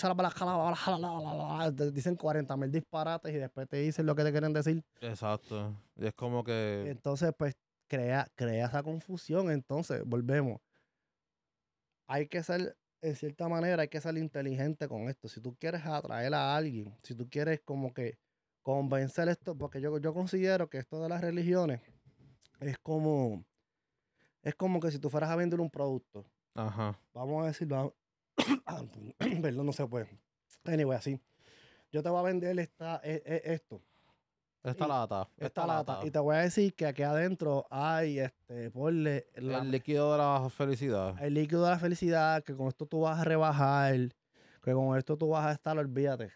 dicen 1.93 2.15
40 2.15 2.57
mil 2.57 2.71
disparates 2.71 3.33
y 3.33 3.37
después 3.37 3.67
te 3.67 3.77
dicen 3.77 4.05
lo 4.05 4.15
que 4.15 4.23
te 4.23 4.31
quieren 4.31 4.53
decir. 4.53 4.83
Exacto. 5.01 5.75
Y 5.95 6.05
es 6.05 6.13
como 6.13 6.43
que. 6.43 6.85
Entonces, 6.87 7.33
pues, 7.37 7.55
crea, 7.87 8.27
crea 8.35 8.67
esa 8.67 8.83
confusión. 8.83 9.49
Entonces, 9.49 10.03
volvemos. 10.05 10.61
Hay 12.07 12.27
que 12.27 12.43
ser, 12.43 12.77
en 13.01 13.15
cierta 13.15 13.47
manera, 13.47 13.81
hay 13.81 13.87
que 13.87 14.01
ser 14.01 14.17
inteligente 14.17 14.87
con 14.87 15.09
esto. 15.09 15.27
Si 15.27 15.41
tú 15.41 15.55
quieres 15.55 15.85
atraer 15.85 16.33
a 16.33 16.55
alguien, 16.55 16.95
si 17.01 17.15
tú 17.15 17.27
quieres 17.29 17.61
como 17.61 17.93
que 17.93 18.17
convencer 18.63 19.27
esto, 19.29 19.55
porque 19.55 19.79
yo, 19.81 19.97
yo 19.99 20.13
considero 20.13 20.69
que 20.69 20.79
esto 20.79 21.01
de 21.01 21.09
las 21.09 21.21
religiones 21.21 21.81
es 22.59 22.77
como, 22.79 23.43
es 24.41 24.55
como 24.55 24.79
que 24.79 24.89
si 24.89 24.97
tú 24.99 25.09
fueras 25.09 25.29
a 25.29 25.35
vender 25.35 25.59
un 25.59 25.69
producto, 25.69 26.25
Ajá. 26.55 26.97
vamos 27.13 27.43
a 27.43 27.47
decirlo, 27.47 27.93
perdón, 29.41 29.65
no 29.65 29.73
se 29.73 29.85
puede. 29.85 30.07
Anyway, 30.65 30.97
así. 30.97 31.19
Yo 31.91 32.01
te 32.01 32.09
voy 32.09 32.19
a 32.19 32.23
vender 32.23 32.57
esta, 32.59 32.99
e- 33.03 33.21
e- 33.25 33.53
esto 33.53 33.81
Esta 34.63 34.85
Y- 34.85 34.87
lata. 34.87 35.29
esta 35.37 35.67
lata. 35.67 35.99
Y 36.03 36.09
te 36.09 36.19
voy 36.19 36.37
a 36.37 36.39
decir 36.39 36.73
que 36.73 36.85
aquí 36.85 37.03
adentro 37.03 37.67
hay, 37.69 38.19
este, 38.19 38.71
ponle 38.71 39.27
la- 39.35 39.57
El 39.59 39.71
líquido 39.71 40.13
de 40.13 40.17
la 40.19 40.49
felicidad. 40.49 41.21
el 41.21 41.33
líquido 41.33 41.65
de 41.65 41.71
la 41.71 41.79
felicidad, 41.79 42.41
que 42.45 42.55
con 42.55 42.69
esto 42.69 42.85
tú 42.85 43.01
vas 43.01 43.19
a 43.19 43.25
rebajar, 43.25 43.93
que 44.63 44.71
con 44.71 44.97
esto 44.97 45.17
tú 45.17 45.27
vas 45.27 45.45
a 45.47 45.51
estar, 45.51 45.77
olvídate, 45.77 46.31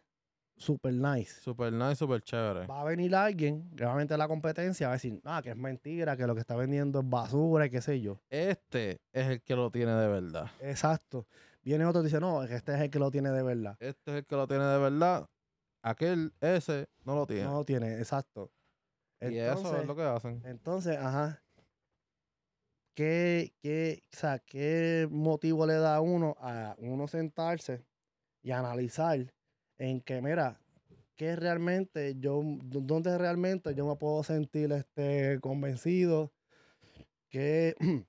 super 0.57 0.93
nice. 0.93 1.39
Super 1.41 1.71
nice, 1.71 1.95
super 1.95 2.21
chévere. 2.21 2.67
Va 2.67 2.81
a 2.81 2.83
venir 2.83 3.15
alguien, 3.15 3.69
realmente 3.75 4.17
la 4.17 4.27
competencia, 4.27 4.87
va 4.87 4.93
a 4.93 4.95
decir, 4.95 5.21
ah, 5.23 5.41
que 5.41 5.51
es 5.51 5.55
mentira, 5.57 6.17
que 6.17 6.27
lo 6.27 6.33
que 6.33 6.41
está 6.41 6.55
vendiendo 6.55 6.99
es 6.99 7.09
basura 7.09 7.65
y 7.67 7.69
qué 7.69 7.81
sé 7.81 8.01
yo. 8.01 8.19
Este 8.29 8.99
es 9.13 9.27
el 9.27 9.41
que 9.41 9.55
lo 9.55 9.71
tiene 9.71 9.93
de 9.93 10.07
verdad. 10.07 10.51
Exacto. 10.61 11.27
Viene 11.63 11.85
otro 11.85 12.01
y 12.01 12.05
dice, 12.05 12.19
no, 12.19 12.43
este 12.43 12.73
es 12.75 12.81
el 12.81 12.89
que 12.89 12.99
lo 12.99 13.11
tiene 13.11 13.29
de 13.29 13.43
verdad. 13.43 13.77
Este 13.79 14.11
es 14.11 14.17
el 14.17 14.25
que 14.25 14.35
lo 14.35 14.47
tiene 14.47 14.65
de 14.65 14.77
verdad. 14.79 15.29
Aquel, 15.81 16.33
ese, 16.41 16.87
no 17.05 17.15
lo 17.15 17.25
tiene. 17.25 17.43
No 17.43 17.53
lo 17.53 17.63
tiene, 17.63 17.97
exacto. 17.97 18.51
y 19.21 19.37
eso 19.37 19.77
es 19.77 19.85
lo 19.85 19.95
que 19.95 20.03
hacen. 20.03 20.41
Entonces, 20.45 20.97
ajá. 20.97 21.41
¿Qué, 22.93 23.53
qué, 23.61 24.03
o 24.11 24.17
sea, 24.17 24.39
¿Qué 24.39 25.07
motivo 25.11 25.67
le 25.67 25.75
da 25.75 25.97
a 25.97 26.01
uno 26.01 26.35
a 26.39 26.75
uno 26.79 27.07
sentarse 27.07 27.85
y 28.41 28.51
analizar 28.51 29.31
en 29.77 30.01
que, 30.01 30.21
mira, 30.21 30.59
qué 31.15 31.35
realmente 31.35 32.15
yo, 32.19 32.41
dónde 32.63 33.17
realmente 33.17 33.73
yo 33.75 33.87
me 33.87 33.95
puedo 33.95 34.23
sentir 34.23 34.71
este, 34.71 35.39
convencido? 35.41 36.31
¿Qué, 37.29 37.75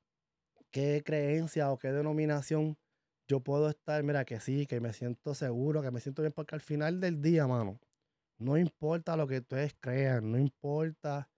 ¿Qué 0.70 1.02
creencia 1.04 1.72
o 1.72 1.78
qué 1.78 1.92
denominación 1.92 2.76
yo 3.26 3.40
puedo 3.40 3.68
estar? 3.70 4.02
Mira, 4.02 4.24
que 4.24 4.40
sí, 4.40 4.66
que 4.66 4.80
me 4.80 4.92
siento 4.92 5.34
seguro, 5.34 5.82
que 5.82 5.90
me 5.90 6.00
siento 6.00 6.22
bien, 6.22 6.32
porque 6.32 6.54
al 6.54 6.60
final 6.60 7.00
del 7.00 7.22
día, 7.22 7.46
mano, 7.46 7.80
no 8.38 8.56
importa 8.58 9.16
lo 9.16 9.26
que 9.26 9.38
ustedes 9.38 9.74
crean, 9.80 10.30
no 10.30 10.38
importa 10.38 11.28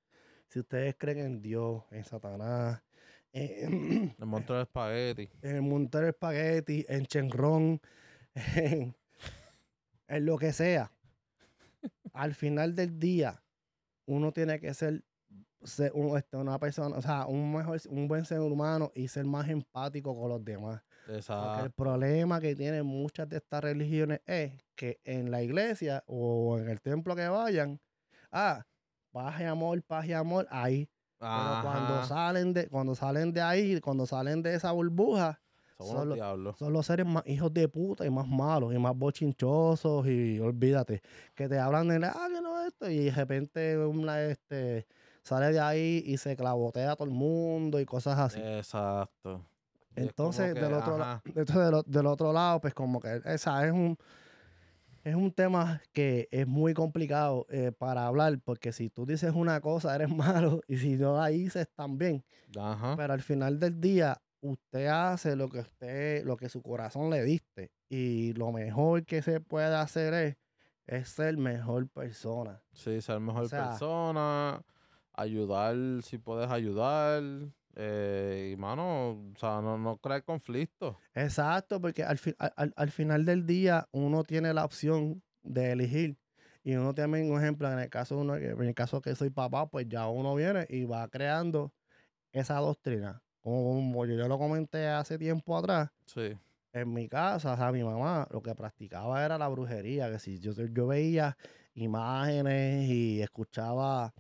si 0.49 0.61
ustedes 0.61 0.97
creen 0.99 1.19
en 1.19 1.43
Dios, 1.43 1.85
en 1.93 2.05
Satanás, 2.05 2.83
en, 3.33 4.15
El 4.19 4.27
monstruo 4.27 4.59
de 4.59 4.65
espagueti. 4.65 5.29
en 5.43 5.57
el 5.57 5.63
Montero 5.63 6.09
Espagueti, 6.09 6.85
en 6.89 7.07
Chenrón, 7.07 7.81
en, 8.57 8.97
en 10.11 10.27
lo 10.27 10.39
que 10.39 10.53
sea. 10.53 10.93
Al 12.13 12.35
final 12.35 12.75
del 12.75 12.99
día, 12.99 13.45
uno 14.07 14.33
tiene 14.33 14.61
que 14.61 14.75
ser, 14.75 15.05
ser 15.65 15.93
un- 15.95 16.17
este, 16.19 16.37
una 16.39 16.59
persona, 16.59 16.97
o 16.97 17.03
sea, 17.03 17.27
un 17.27 17.53
mejor, 17.55 17.81
un 17.91 18.09
buen 18.09 18.25
ser 18.25 18.41
humano 18.41 18.93
y 18.95 19.09
ser 19.09 19.27
más 19.27 19.49
empático 19.49 20.15
con 20.19 20.31
los 20.31 20.45
demás. 20.45 20.83
Porque 21.35 21.61
el 21.61 21.71
Exacto. 21.71 21.73
problema 21.73 22.41
que 22.41 22.57
tienen 22.57 22.87
muchas 22.87 23.29
de 23.29 23.39
estas 23.39 23.63
religiones 23.65 24.21
es 24.27 24.55
que 24.77 25.01
en 25.05 25.31
la 25.31 25.43
iglesia 25.43 26.05
o 26.07 26.59
en 26.59 26.69
el 26.71 26.81
templo 26.83 27.17
que 27.17 27.29
vayan, 27.29 27.81
ah, 28.33 28.65
paz 29.13 29.41
y 29.41 29.45
amor, 29.45 29.83
paz 29.85 30.07
y 30.07 30.13
amor, 30.15 30.47
ahí. 30.51 30.91
Pero 31.33 31.59
cuando 31.59 32.03
salen 32.03 32.55
de, 32.55 32.69
cuando 32.69 32.95
salen 32.97 33.33
de 33.33 33.43
ahí, 33.43 33.81
cuando 33.81 34.07
salen 34.07 34.43
de 34.43 34.55
esa 34.55 34.73
burbuja, 34.73 35.41
Son 35.87 36.15
diablos. 36.15 36.61
los 36.61 36.87
seres 36.87 37.07
más 37.07 37.23
hijos 37.27 37.53
de 37.53 37.69
puta 37.69 38.07
y 38.07 38.11
más 38.11 38.27
malos 38.27 38.75
y 38.75 38.79
más 38.79 38.97
bochinchosos 38.97 40.07
y 40.07 40.39
olvídate, 40.41 41.03
que 41.35 41.49
te 41.49 41.59
hablan 41.59 41.89
de 41.89 42.07
ah, 42.07 42.29
que 42.33 42.41
no 42.41 42.63
esto, 42.65 42.91
y 42.91 43.05
de 43.05 43.11
repente 43.11 43.79
una, 43.79 44.23
este, 44.23 44.87
sale 45.23 45.53
de 45.53 45.61
ahí 45.61 46.03
y 46.07 46.17
se 46.17 46.37
clavotea 46.37 46.93
a 46.93 46.97
todo 46.97 47.09
el 47.09 47.15
mundo 47.15 47.81
y 47.81 47.85
cosas 47.85 48.19
así. 48.19 48.41
Exacto. 48.41 49.45
Entonces, 49.97 50.55
que, 50.55 50.61
del 50.61 50.73
otro, 50.75 50.99
la- 50.99 51.21
entonces 51.25 51.57
del, 51.57 51.83
del 51.87 52.07
otro 52.07 52.33
lado, 52.33 52.61
pues 52.61 52.75
como 52.75 53.01
que 53.01 53.21
esa 53.25 53.67
es 53.67 53.73
un 53.73 53.97
es 55.03 55.15
un 55.15 55.33
tema 55.33 55.81
que 55.93 56.29
es 56.31 56.47
muy 56.47 56.75
complicado 56.75 57.47
eh, 57.49 57.73
para 57.73 58.07
hablar, 58.07 58.39
porque 58.45 58.73
si 58.73 58.91
tú 58.91 59.07
dices 59.07 59.33
una 59.35 59.61
cosa, 59.61 59.95
eres 59.95 60.09
malo, 60.15 60.61
y 60.69 60.77
si 60.77 60.97
no 60.97 61.17
la 61.17 61.29
dices 61.29 61.69
también. 61.75 62.25
Ajá. 62.59 62.97
Pero 62.97 63.13
al 63.15 63.23
final 63.23 63.59
del 63.59 63.81
día, 63.81 64.21
usted 64.41 64.87
hace 64.87 65.37
lo 65.37 65.49
que 65.49 65.61
usted, 65.61 66.25
lo 66.25 66.37
que 66.37 66.49
su 66.49 66.63
corazón 66.63 67.11
le 67.11 67.23
diste. 67.23 67.71
Y 67.89 68.33
lo 68.35 68.53
mejor 68.53 69.05
que 69.05 69.23
se 69.23 69.41
puede 69.41 69.75
hacer 69.75 70.15
es, 70.15 70.37
es 70.87 71.09
ser 71.09 71.37
mejor 71.37 71.89
persona. 71.89 72.63
Sí, 72.73 73.01
ser 73.01 73.21
mejor 73.21 73.49
sea- 73.49 73.69
persona, 73.71 74.63
ayudar 75.13 75.77
si 76.03 76.19
puedes 76.19 76.51
ayudar. 76.51 77.23
Eh, 77.77 78.51
y 78.53 78.57
mano, 78.57 79.11
o 79.11 79.33
sea, 79.39 79.61
no, 79.61 79.79
no 79.79 79.97
crear 79.99 80.25
conflictos. 80.25 80.97
Exacto, 81.15 81.81
porque 81.81 82.03
al, 82.03 82.19
fi- 82.19 82.35
al, 82.39 82.53
al- 82.57 82.73
al 82.77 82.91
final 82.91 83.25
del 83.25 83.47
día 83.47 83.89
uno 83.93 84.25
tiene 84.25 84.53
la 84.53 84.65
opción 84.65 85.23
de 85.43 85.73
elegir. 85.73 86.19
Y 86.63 86.75
uno 86.75 86.93
también, 86.95 87.31
un 87.31 87.41
ejemplo, 87.41 87.73
en 87.73 87.79
el 87.79 87.89
caso 87.89 88.17
de 88.17 88.21
uno, 88.23 88.37
en 88.37 88.61
el 88.61 88.75
caso 88.75 89.01
que 89.01 89.15
soy 89.15 89.31
papá, 89.31 89.71
pues 89.71 89.87
ya 89.89 90.09
uno 90.09 90.35
viene 90.35 90.67
y 90.69 90.85
va 90.85 91.09
creando 91.09 91.73
esa 92.33 92.57
doctrina. 92.59 93.23
Como, 93.43 94.05
yo 94.07 94.15
ya 94.17 94.29
lo 94.29 94.39
comenté 94.39 94.87
hace 94.89 95.19
tiempo 95.19 95.57
atrás, 95.57 95.91
Sí. 96.07 96.37
en 96.73 96.93
mi 96.93 97.09
casa, 97.09 97.55
o 97.55 97.57
sea, 97.57 97.73
mi 97.73 97.83
mamá 97.83 98.29
lo 98.31 98.43
que 98.43 98.55
practicaba 98.55 99.25
era 99.25 99.39
la 99.39 99.49
brujería, 99.49 100.11
que 100.11 100.19
si 100.19 100.39
yo, 100.39 100.53
yo 100.53 100.87
veía 100.87 101.37
imágenes 101.75 102.89
y 102.89 103.23
escuchaba 103.23 104.13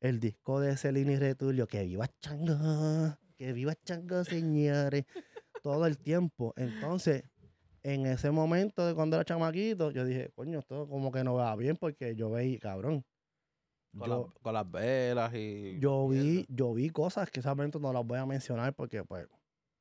el 0.00 0.20
disco 0.20 0.60
de 0.60 0.76
Celine 0.76 1.14
y 1.14 1.16
Retulio, 1.16 1.66
que 1.66 1.82
viva 1.84 2.06
Chango, 2.20 3.16
que 3.36 3.52
viva 3.52 3.74
Chango, 3.84 4.24
señores, 4.24 5.04
todo 5.62 5.86
el 5.86 5.98
tiempo. 5.98 6.54
Entonces, 6.56 7.24
en 7.82 8.06
ese 8.06 8.30
momento 8.30 8.86
de 8.86 8.94
cuando 8.94 9.16
era 9.16 9.24
chamaquito, 9.24 9.90
yo 9.90 10.04
dije, 10.04 10.30
coño, 10.34 10.60
esto 10.60 10.88
como 10.88 11.10
que 11.10 11.24
no 11.24 11.34
va 11.34 11.54
bien 11.56 11.76
porque 11.76 12.14
yo 12.14 12.30
veía, 12.30 12.58
cabrón. 12.58 13.04
Con, 13.96 14.08
Yo, 14.08 14.26
las, 14.26 14.42
con 14.42 14.54
las 14.54 14.70
velas 14.70 15.34
y. 15.34 15.78
yo 15.80 16.08
vi, 16.08 16.46
yo 16.48 16.74
vi 16.74 16.90
cosas 16.90 17.30
que 17.30 17.42
solamente 17.42 17.78
no 17.80 17.92
las 17.92 18.04
voy 18.06 18.18
a 18.18 18.26
mencionar 18.26 18.74
porque, 18.74 19.04
pues, 19.04 19.26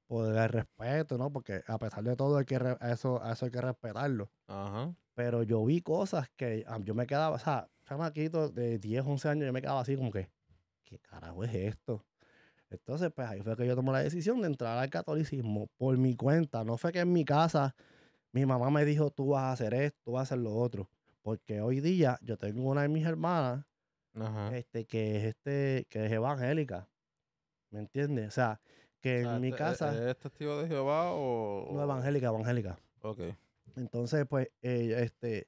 por 0.07 0.35
el 0.35 0.49
respeto, 0.49 1.17
¿no? 1.17 1.31
Porque 1.31 1.61
a 1.67 1.77
pesar 1.79 2.03
de 2.03 2.15
todo, 2.15 2.37
hay 2.37 2.45
que 2.45 2.59
re- 2.59 2.77
eso, 2.81 3.21
a 3.23 3.33
eso 3.33 3.45
hay 3.45 3.51
que 3.51 3.61
respetarlo. 3.61 4.31
Ajá. 4.47 4.95
Pero 5.15 5.43
yo 5.43 5.65
vi 5.65 5.81
cosas 5.81 6.29
que 6.37 6.63
ah, 6.67 6.79
yo 6.83 6.95
me 6.95 7.07
quedaba, 7.07 7.35
o 7.35 7.39
sea, 7.39 7.69
chamaquito 7.85 8.49
de 8.49 8.79
10, 8.79 9.03
11 9.05 9.29
años, 9.29 9.45
yo 9.47 9.53
me 9.53 9.61
quedaba 9.61 9.81
así 9.81 9.95
como 9.97 10.11
que, 10.11 10.29
¿qué 10.85 10.99
carajo 10.99 11.43
es 11.43 11.53
esto? 11.55 12.05
Entonces, 12.69 13.11
pues 13.15 13.27
ahí 13.29 13.41
fue 13.41 13.55
que 13.57 13.67
yo 13.67 13.75
tomé 13.75 13.91
la 13.93 13.99
decisión 14.03 14.41
de 14.41 14.47
entrar 14.47 14.77
al 14.77 14.89
catolicismo 14.89 15.67
por 15.77 15.97
mi 15.97 16.15
cuenta. 16.15 16.63
No 16.65 16.77
fue 16.77 16.91
que 16.91 16.99
en 17.01 17.13
mi 17.13 17.25
casa 17.25 17.75
mi 18.33 18.45
mamá 18.45 18.71
me 18.71 18.85
dijo, 18.85 19.11
tú 19.11 19.29
vas 19.29 19.43
a 19.45 19.53
hacer 19.53 19.73
esto, 19.75 19.99
tú 20.05 20.13
vas 20.13 20.21
a 20.21 20.23
hacer 20.35 20.39
lo 20.39 20.55
otro. 20.55 20.89
Porque 21.23 21.61
hoy 21.61 21.81
día 21.81 22.19
yo 22.23 22.37
tengo 22.37 22.69
una 22.69 22.83
de 22.83 22.89
mis 22.89 23.05
hermanas 23.05 23.66
Ajá. 24.19 24.55
este, 24.57 24.85
que 24.85 25.17
es 25.17 25.23
este, 25.25 25.85
que 25.89 26.05
es 26.05 26.11
evangélica. 26.11 26.87
¿Me 27.71 27.79
entiendes? 27.79 28.27
O 28.29 28.31
sea, 28.31 28.61
que 29.01 29.21
en 29.21 29.41
mi 29.41 29.49
este- 29.49 29.57
casa, 29.57 30.09
¿Es 30.09 30.17
testigo 30.17 30.61
de 30.61 30.67
Jehová 30.67 31.11
o.? 31.13 31.69
no 31.73 31.81
evangélica, 31.83 32.27
evangélica. 32.27 32.79
Ok. 33.01 33.19
Entonces, 33.75 34.25
pues, 34.27 34.49
eh, 34.61 34.95
este, 35.03 35.47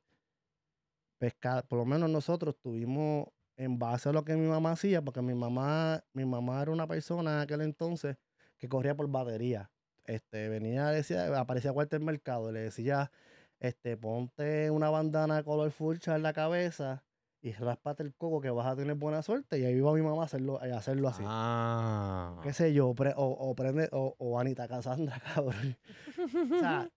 pesca, 1.18 1.64
por 1.68 1.80
lo 1.80 1.86
menos 1.86 2.10
nosotros 2.10 2.56
tuvimos 2.62 3.28
en 3.58 3.78
base 3.78 4.10
a 4.10 4.14
lo 4.14 4.24
que 4.24 4.36
mi 4.36 4.48
mamá 4.48 4.72
hacía, 4.72 5.02
porque 5.02 5.22
mi 5.22 5.34
mamá, 5.34 6.04
mi 6.14 6.26
mamá 6.26 6.62
era 6.62 6.72
una 6.72 6.88
persona 6.88 7.34
en 7.36 7.40
aquel 7.42 7.62
entonces 7.62 8.18
que 8.58 8.70
corría 8.70 8.96
por 8.96 9.10
batería. 9.10 9.72
Este, 10.06 10.48
venía, 10.50 10.88
decía, 10.88 11.38
aparecía 11.40 11.72
a 11.72 11.74
cualquier 11.74 12.02
mercado, 12.02 12.52
le 12.52 12.62
decía, 12.62 13.12
este, 13.60 13.98
ponte 13.98 14.72
una 14.72 14.90
bandana 14.90 15.44
color 15.44 15.72
furcha 15.72 16.16
en 16.16 16.24
la 16.24 16.34
cabeza 16.34 17.04
y 17.42 17.54
ráspate 17.54 18.04
el 18.04 18.14
coco 18.16 18.42
que 18.42 18.50
vas 18.50 18.68
a 18.68 18.76
tener 18.76 18.96
buena 18.96 19.22
suerte. 19.22 19.60
Y 19.60 19.66
ahí 19.66 19.80
va 19.80 19.94
mi 19.94 20.02
mamá 20.02 20.24
a 20.24 20.26
hacerlo, 20.26 20.60
a 20.62 20.66
hacerlo 20.78 21.08
así. 21.08 21.24
Ah. 21.26 22.40
Qué 22.44 22.52
sé 22.54 22.74
yo, 22.74 22.94
pre- 22.94 23.14
o, 23.16 23.24
o 23.26 23.56
prende, 23.56 23.88
o, 23.92 24.16
o 24.18 24.40
Anita 24.40 24.68
Cassandra, 24.68 25.20
cabrón. 25.36 25.78
o 26.18 26.60
sea, 26.60 26.90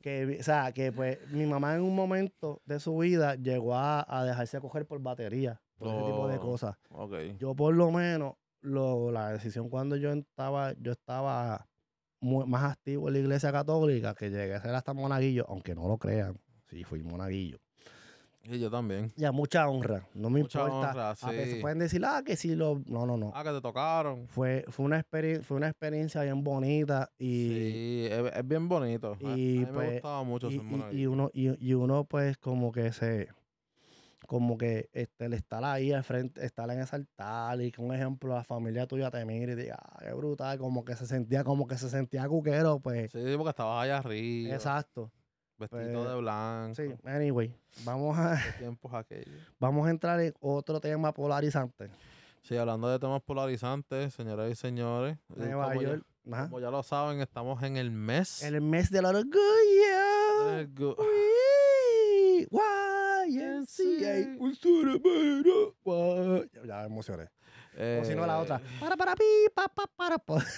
que, 0.00 0.38
o 0.40 0.42
sea, 0.42 0.72
que 0.72 0.92
pues 0.92 1.18
mi 1.30 1.46
mamá 1.46 1.74
en 1.74 1.82
un 1.82 1.94
momento 1.94 2.62
de 2.64 2.78
su 2.80 2.96
vida 2.98 3.34
llegó 3.34 3.74
a, 3.74 4.04
a 4.08 4.24
dejarse 4.24 4.60
coger 4.60 4.86
por 4.86 5.00
batería, 5.00 5.60
por 5.78 5.88
ese 5.88 6.04
tipo 6.06 6.28
de 6.28 6.36
Oh. 6.36 6.40
cosas. 6.40 6.76
Ok. 6.90 7.14
Yo 7.38 7.54
por 7.54 7.74
lo 7.74 7.90
menos, 7.90 8.34
lo, 8.60 9.10
la 9.10 9.32
decisión 9.32 9.68
cuando 9.68 9.96
yo 9.96 10.12
estaba, 10.12 10.72
yo 10.74 10.92
estaba 10.92 11.66
más 12.20 12.72
activo 12.72 13.08
en 13.08 13.14
la 13.14 13.20
iglesia 13.20 13.52
católica, 13.52 14.14
que 14.14 14.30
llegué 14.30 14.54
a 14.54 14.60
ser 14.62 14.74
hasta 14.74 14.92
monaguillo, 14.94 15.44
aunque 15.48 15.74
no 15.74 15.86
lo 15.86 15.98
crean, 15.98 16.38
sí 16.68 16.84
fui 16.84 17.02
monaguillo. 17.02 17.58
Y 18.44 18.60
yo 18.60 18.70
también. 18.70 19.12
Y 19.16 19.24
a 19.24 19.32
mucha 19.32 19.68
honra, 19.68 20.06
no 20.14 20.30
me 20.30 20.40
Mucha 20.40 20.60
importa. 20.62 20.90
honra, 20.90 21.10
A 21.20 21.30
veces 21.32 21.54
sí. 21.54 21.60
pueden 21.60 21.78
decir, 21.80 22.04
ah, 22.04 22.22
que 22.24 22.36
sí 22.36 22.54
lo... 22.54 22.80
No, 22.86 23.04
no, 23.04 23.16
no. 23.16 23.32
Ah, 23.34 23.42
que 23.42 23.50
te 23.50 23.60
tocaron. 23.60 24.28
Fue, 24.28 24.64
fue, 24.68 24.84
una 24.84 25.04
fue 25.42 25.56
una 25.56 25.68
experiencia 25.68 26.22
bien 26.22 26.44
bonita 26.44 27.10
y, 27.18 27.48
sí, 27.48 28.08
es, 28.08 28.36
es 28.36 28.46
bien 28.46 28.68
bonito. 28.68 29.12
A- 29.24 29.32
a, 29.32 29.36
y, 29.36 29.58
mí 29.58 29.66
pues, 29.72 29.86
me 29.86 29.92
gustaba 29.94 30.22
mucho 30.22 30.48
y, 30.48 30.60
ser 30.60 30.94
y 30.94 31.06
uno, 31.06 31.30
y, 31.32 31.66
y 31.66 31.74
uno 31.74 32.04
pues 32.04 32.38
como 32.38 32.70
que 32.70 32.92
se, 32.92 33.28
como 34.28 34.56
que 34.58 34.88
este, 34.92 35.24
el 35.26 35.32
estar 35.32 35.64
ahí 35.64 35.92
al 35.92 36.04
frente, 36.04 36.44
estar 36.44 36.70
en 36.70 36.80
ese 36.80 36.94
altar 36.96 37.60
y 37.60 37.72
que 37.72 37.80
un 37.80 37.92
ejemplo 37.94 38.34
la 38.34 38.44
familia 38.44 38.86
tuya 38.86 39.10
te 39.10 39.24
mire 39.24 39.52
y 39.52 39.56
diga, 39.56 39.78
ah, 39.80 39.98
qué 40.04 40.12
brutal, 40.12 40.58
como 40.58 40.84
que 40.84 40.94
se 40.94 41.06
sentía, 41.06 41.42
como 41.42 41.66
que 41.66 41.78
se 41.78 41.88
sentía 41.88 42.28
cuquero, 42.28 42.78
pues, 42.78 43.10
Sí, 43.10 43.18
porque 43.36 43.50
estabas 43.50 43.84
allá 43.84 43.98
arriba. 43.98 44.54
exacto. 44.54 45.10
Vestido 45.58 46.02
pues, 46.04 46.08
de 46.08 46.14
blanco. 46.16 46.74
Sí, 46.74 46.94
anyway, 47.04 47.54
vamos 47.84 48.18
a, 48.18 48.36
¿Qué 48.36 48.52
tiempos 48.58 48.92
aquellos? 48.94 49.34
vamos 49.58 49.86
a 49.86 49.90
entrar 49.90 50.20
en 50.20 50.34
otro 50.40 50.80
tema 50.80 51.12
polarizante. 51.12 51.88
Sí, 52.42 52.56
hablando 52.56 52.88
de 52.88 52.98
temas 52.98 53.22
polarizantes, 53.22 54.14
señoras 54.14 54.50
y 54.50 54.54
señores. 54.54 55.16
eh, 55.30 55.34
Nueva 55.36 55.68
como, 55.68 55.82
ya, 55.82 55.88
York, 55.88 56.04
ajá. 56.30 56.44
como 56.44 56.60
ya 56.60 56.70
lo 56.70 56.82
saben, 56.82 57.20
estamos 57.20 57.62
en 57.62 57.76
el 57.76 57.90
mes. 57.90 58.42
el 58.42 58.60
mes 58.60 58.90
del 58.90 59.04
orgullo. 59.06 59.32
YMCA, 63.28 64.36
un 64.38 64.54
guay. 65.84 66.50
Ya, 66.52 66.62
Ya 66.64 66.76
me 66.80 66.86
emocioné. 66.86 67.28
O 68.00 68.04
si 68.04 68.14
no, 68.14 68.24
la 68.26 68.38
otra. 68.38 68.56
Eh, 68.56 68.76
Para, 68.80 68.96
para, 68.96 69.16
pi, 69.16 69.24
pa, 69.54 69.68
pa, 69.68 69.86
para, 69.96 70.18
pa. 70.18 70.44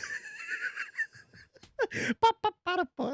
Pa, 2.21 2.29
pa, 2.43 2.51
para, 2.65 2.85
pa. 2.85 3.13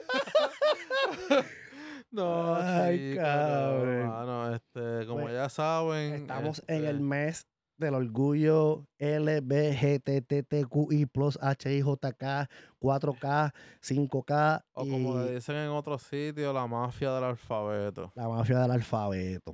No, 2.12 2.56
Ay, 2.56 3.12
chico, 3.12 3.22
cabrón. 3.22 3.88
hermano, 3.88 4.54
este, 4.54 5.06
como 5.06 5.22
Pues, 5.22 5.34
ya 5.34 5.48
saben. 5.48 6.14
Estamos 6.14 6.58
en 6.66 6.76
este, 6.78 6.90
el 6.90 7.00
mes 7.00 7.46
del 7.76 7.94
orgullo 7.94 8.84
LBGTTQI 8.98 11.06
plus 11.06 11.38
HIJK 11.40 12.48
4K 12.80 13.52
5K 13.80 14.64
O 14.72 14.86
como 14.88 15.18
le 15.18 15.34
dicen 15.36 15.56
en 15.56 15.68
otros 15.70 16.02
sitios, 16.02 16.52
la 16.52 16.66
mafia 16.66 17.12
del 17.14 17.24
alfabeto. 17.24 18.10
la 18.16 18.28
mafia 18.28 18.58
del 18.58 18.72
alfabeto. 18.72 19.52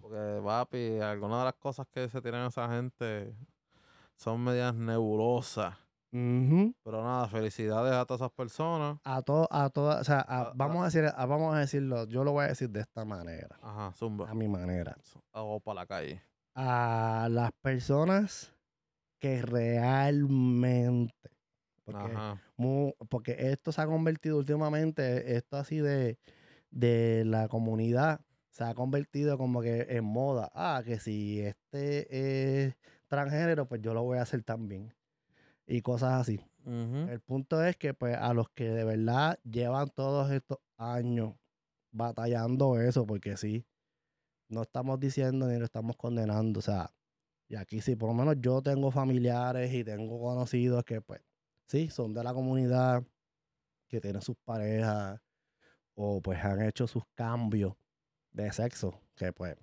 Porque, 0.00 0.40
papi, 0.44 0.98
algunas 1.00 1.38
de 1.38 1.44
las 1.44 1.54
cosas 1.54 1.86
que 1.90 2.08
se 2.08 2.20
tienen 2.20 2.46
esa 2.46 2.68
gente 2.68 3.32
son 4.16 4.42
medias 4.42 4.74
nebulosas. 4.74 5.76
Ujú. 6.12 6.74
Pero 6.84 7.02
nada, 7.02 7.26
felicidades 7.28 7.92
a 7.94 8.04
todas 8.04 8.20
esas 8.20 8.32
personas. 8.32 8.98
A 9.04 9.22
todo, 9.22 9.48
a 9.50 9.70
todas, 9.70 10.00
o 10.02 10.04
sea, 10.04 10.20
a- 10.20 10.52
vamos 10.54 10.82
a 10.82 10.84
decir, 10.86 11.04
vamos 11.16 11.54
a 11.54 11.58
decirlo, 11.60 12.06
yo 12.06 12.22
lo 12.22 12.32
voy 12.32 12.44
a 12.44 12.48
decir 12.48 12.68
de 12.70 12.80
esta 12.80 13.04
manera, 13.04 13.58
Ajá, 13.62 13.92
zumba. 13.94 14.28
a 14.30 14.34
mi 14.34 14.46
manera. 14.46 14.96
Hago 15.32 15.60
para 15.60 15.80
la 15.80 15.86
calle. 15.86 16.22
A 16.54 17.28
las 17.30 17.50
personas 17.62 18.54
que 19.20 19.40
realmente, 19.42 21.14
porque, 21.84 22.12
Ajá. 22.12 22.42
mu- 22.56 22.92
porque 23.08 23.36
esto 23.52 23.72
se 23.72 23.80
ha 23.80 23.86
convertido 23.86 24.36
últimamente, 24.38 25.36
esto 25.36 25.56
así 25.56 25.78
de, 25.78 26.18
de 26.70 27.24
la 27.24 27.48
comunidad, 27.48 28.20
se 28.50 28.64
ha 28.64 28.74
convertido 28.74 29.38
como 29.38 29.62
que 29.62 29.86
en 29.88 30.04
moda. 30.04 30.50
Ah, 30.54 30.82
que 30.84 30.98
si 31.00 31.40
este 31.40 32.64
es 32.66 32.76
transgénero, 33.08 33.66
pues 33.66 33.80
yo 33.80 33.94
lo 33.94 34.02
voy 34.02 34.18
a 34.18 34.22
hacer 34.22 34.42
también. 34.44 34.92
Y 35.72 35.80
cosas 35.80 36.20
así. 36.20 36.38
El 36.66 37.20
punto 37.20 37.64
es 37.64 37.78
que 37.78 37.94
pues 37.94 38.14
a 38.14 38.34
los 38.34 38.50
que 38.50 38.68
de 38.68 38.84
verdad 38.84 39.38
llevan 39.42 39.88
todos 39.88 40.30
estos 40.30 40.58
años 40.76 41.34
batallando 41.90 42.78
eso, 42.78 43.06
porque 43.06 43.38
sí, 43.38 43.64
no 44.50 44.60
estamos 44.60 45.00
diciendo 45.00 45.46
ni 45.46 45.58
lo 45.58 45.64
estamos 45.64 45.96
condenando, 45.96 46.58
o 46.58 46.62
sea, 46.62 46.92
y 47.48 47.56
aquí 47.56 47.80
sí, 47.80 47.96
por 47.96 48.10
lo 48.10 48.14
menos 48.14 48.36
yo 48.38 48.60
tengo 48.60 48.90
familiares 48.90 49.72
y 49.72 49.82
tengo 49.82 50.20
conocidos 50.20 50.84
que 50.84 51.00
pues 51.00 51.22
sí, 51.68 51.88
son 51.88 52.12
de 52.12 52.22
la 52.22 52.34
comunidad, 52.34 53.02
que 53.88 53.98
tienen 53.98 54.20
sus 54.20 54.36
parejas 54.44 55.22
o 55.94 56.20
pues 56.20 56.44
han 56.44 56.60
hecho 56.60 56.86
sus 56.86 57.04
cambios 57.14 57.72
de 58.30 58.52
sexo, 58.52 59.00
que 59.16 59.32
pues 59.32 59.56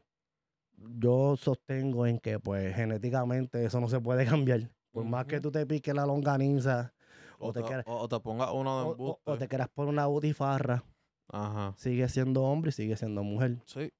yo 0.76 1.38
sostengo 1.38 2.08
en 2.08 2.18
que 2.18 2.40
pues 2.40 2.76
genéticamente 2.76 3.64
eso 3.64 3.80
no 3.80 3.88
se 3.88 4.02
puede 4.02 4.26
cambiar. 4.26 4.72
Por 4.92 5.06
más 5.06 5.26
que 5.26 5.40
tú 5.40 5.52
te 5.52 5.66
piques 5.66 5.94
la 5.94 6.06
longaniza 6.06 6.94
O, 7.40 7.50
o 7.50 7.54
te 7.54 7.62
quieras- 7.64 7.86
o- 7.88 7.98
o 8.00 8.08
te 8.10 8.20
ponga 8.20 8.52
uno 8.52 8.80
de 8.96 9.04
o, 9.04 9.20
o- 9.24 9.38
te 9.38 9.48
quieras 9.48 9.70
poner 9.70 9.90
una 9.94 10.06
butifarra, 10.08 10.84
Ajá. 11.30 11.74
sigue 11.78 12.08
siendo 12.10 12.44
hombre 12.44 12.70
y 12.70 12.72
sigue 12.74 12.98
siendo 12.98 13.24
mujer. 13.24 13.58
Sí. 13.66 13.92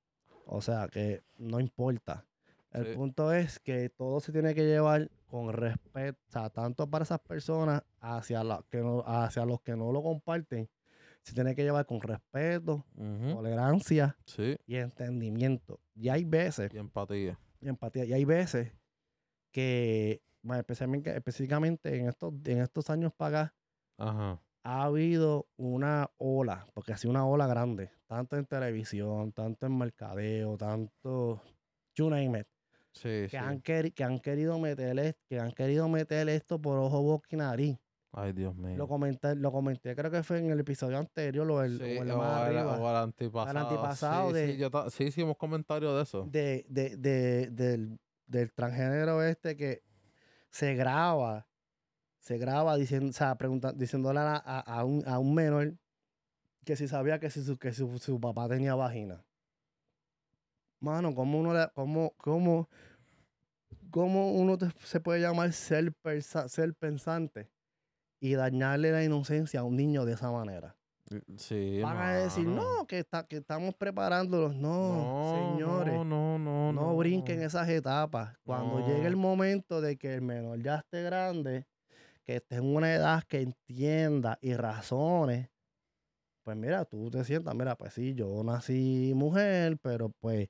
O 0.46 0.62
sea 0.62 0.88
que 0.92 1.22
no 1.38 1.60
importa. 1.60 2.26
El 2.72 2.86
Sí. 2.88 2.94
punto 2.96 3.32
es 3.34 3.60
que 3.60 3.90
todo 3.90 4.20
se 4.20 4.32
tiene 4.32 4.54
que 4.54 4.66
llevar 4.66 5.10
con 5.28 5.54
respeto, 5.54 6.20
o 6.28 6.32
sea, 6.32 6.50
tanto 6.50 6.88
para 6.90 7.04
esas 7.04 7.20
personas 7.20 7.84
hacia, 8.00 8.44
la, 8.44 8.64
que 8.70 8.80
no, 8.80 9.04
hacia 9.06 9.46
los 9.46 9.62
que 9.62 9.76
no 9.76 9.92
lo 9.92 10.02
comparten, 10.04 10.70
se 11.24 11.34
tiene 11.34 11.54
que 11.56 11.64
llevar 11.64 11.86
con 11.86 12.02
respeto, 12.02 12.84
tolerancia 12.96 14.18
Sí. 14.26 14.58
y 14.66 14.76
entendimiento. 14.78 15.80
Y 15.96 16.10
hay 16.10 16.26
veces, 16.26 16.74
Y 16.74 16.78
empatía. 16.78 17.40
y 17.62 17.70
empatía, 17.70 18.06
y 18.06 18.14
hay 18.14 18.26
veces 18.26 18.74
que, 19.52 20.22
bueno, 20.42 20.60
especialmente, 20.62 21.16
específicamente 21.16 21.98
en 21.98 22.08
estos, 22.08 22.34
en 22.46 22.60
estos 22.60 22.90
años 22.90 23.12
para 23.16 23.42
acá, 23.42 23.54
Ajá. 23.98 24.42
ha 24.64 24.84
habido 24.84 25.48
una 25.58 26.10
ola, 26.18 26.68
porque 26.74 26.94
ha 26.94 26.98
sido 26.98 27.12
una 27.12 27.26
ola 27.26 27.48
grande, 27.48 27.92
tanto 28.08 28.38
en 28.38 28.46
televisión, 28.46 29.32
tanto 29.32 29.66
en 29.66 29.78
mercadeo, 29.78 30.58
tanto, 30.58 31.42
you 31.96 32.10
name 32.10 32.40
it, 32.40 32.48
Sí, 32.92 33.04
que, 33.04 33.30
sí. 33.30 33.38
han, 33.38 33.62
que 33.62 34.04
han 34.04 34.20
querido 34.20 34.58
meterle, 34.60 35.16
que 35.28 35.40
han 35.40 35.52
querido 35.52 35.88
meter 35.88 36.28
esto 36.30 36.60
por 36.60 36.78
ojo, 36.80 37.02
boca 37.02 37.28
y 37.32 37.36
nariz. 37.38 37.78
Ay, 38.12 38.34
Dios 38.34 38.56
mío. 38.56 38.76
Lo 38.76 38.88
comenté, 38.88 39.36
lo 39.36 39.52
comenté, 39.52 39.96
creo 39.96 40.10
que 40.10 40.24
fue 40.24 40.40
en 40.40 40.50
el 40.50 40.60
episodio 40.60 40.98
anterior 40.98 41.50
o 41.52 41.62
el, 41.62 41.78
Sí, 41.78 41.84
o 41.98 42.02
el 42.02 42.12
o 42.12 42.18
más 42.18 42.50
el- 42.50 42.58
arriba, 42.58 42.80
o 42.80 42.90
el 42.90 42.96
antipasado. 42.96 43.60
antipasado 43.70 44.28
sí, 44.30 44.34
de- 44.34 44.52
sí, 44.54 44.58
yo 44.58 44.72
ta- 44.72 44.90
sí 44.90 45.04
hicimos 45.04 45.38
comentarios 45.38 45.96
de 45.96 46.02
eso. 46.02 46.24
de, 46.26 46.66
de, 46.68 46.98
de- 46.98 47.50
del, 47.52 48.00
del 48.26 48.52
transgénero 48.54 49.22
este 49.22 49.56
que 49.56 49.84
se 50.52 50.76
graba, 50.76 51.48
se 52.20 52.38
graba 52.38 52.78
diciendo, 52.78 53.10
o 53.10 53.14
sea, 53.14 53.38
diciéndole 53.76 54.20
a, 54.22 54.36
a- 54.38 54.60
a 54.62 54.86
un, 54.86 55.04
a 55.08 55.20
un 55.20 55.36
menor 55.36 55.76
que 56.66 56.76
si 56.78 56.88
sabía 56.88 57.20
que, 57.20 57.30
si 57.32 57.44
su, 57.44 57.58
que 57.60 57.74
su, 57.74 58.00
su 58.00 58.20
papá 58.22 58.50
tenía 58.50 58.76
vagina. 58.76 59.26
Mano, 60.82 61.14
¿cómo 61.14 61.40
uno, 61.40 61.54
cómo, 61.74 62.14
cómo, 62.18 62.70
cómo 63.92 64.32
uno 64.34 64.58
te- 64.58 64.72
se 64.86 65.00
puede 65.00 65.22
llamar 65.22 65.54
ser, 65.54 65.94
ser 66.48 66.74
pensante 66.76 67.52
y 68.22 68.36
dañarle 68.36 68.92
la 68.94 69.06
inocencia 69.06 69.62
a 69.62 69.66
un 69.66 69.78
niño 69.78 70.06
de 70.06 70.14
esa 70.16 70.32
manera? 70.32 70.79
Sí, 71.38 71.82
Van 71.82 71.98
a 71.98 72.14
decir, 72.14 72.48
no, 72.48 72.86
que, 72.86 73.00
está, 73.00 73.26
que 73.26 73.38
estamos 73.38 73.74
preparándolos. 73.76 74.56
No, 74.56 75.34
señores. 75.36 75.94
No, 75.96 76.04
no, 76.06 76.38
no. 76.38 76.72
No 76.74 76.98
brinquen 76.98 77.42
esas 77.42 77.68
etapas. 77.70 78.38
Cuando 78.44 78.80
llegue 78.88 79.08
el 79.08 79.14
No. 79.14 79.20
momento 79.20 79.82
de 79.82 79.98
que 79.98 80.14
el 80.14 80.22
menor 80.22 80.62
ya 80.62 80.76
esté 80.78 81.02
grande, 81.04 81.66
que 82.24 82.36
esté 82.38 82.58
en 82.58 82.76
una 82.76 82.94
edad 82.94 83.24
que 83.24 83.42
entienda 83.42 84.38
y 84.42 84.54
razone, 84.54 85.50
pues 86.44 86.58
mira, 86.58 86.86
tú 86.86 87.10
te 87.10 87.24
sientas, 87.24 87.56
mira, 87.56 87.76
pues 87.76 87.94
sí, 87.94 88.14
yo 88.14 88.44
nací 88.44 89.14
mujer, 89.16 89.78
pero 89.82 90.10
pues 90.20 90.48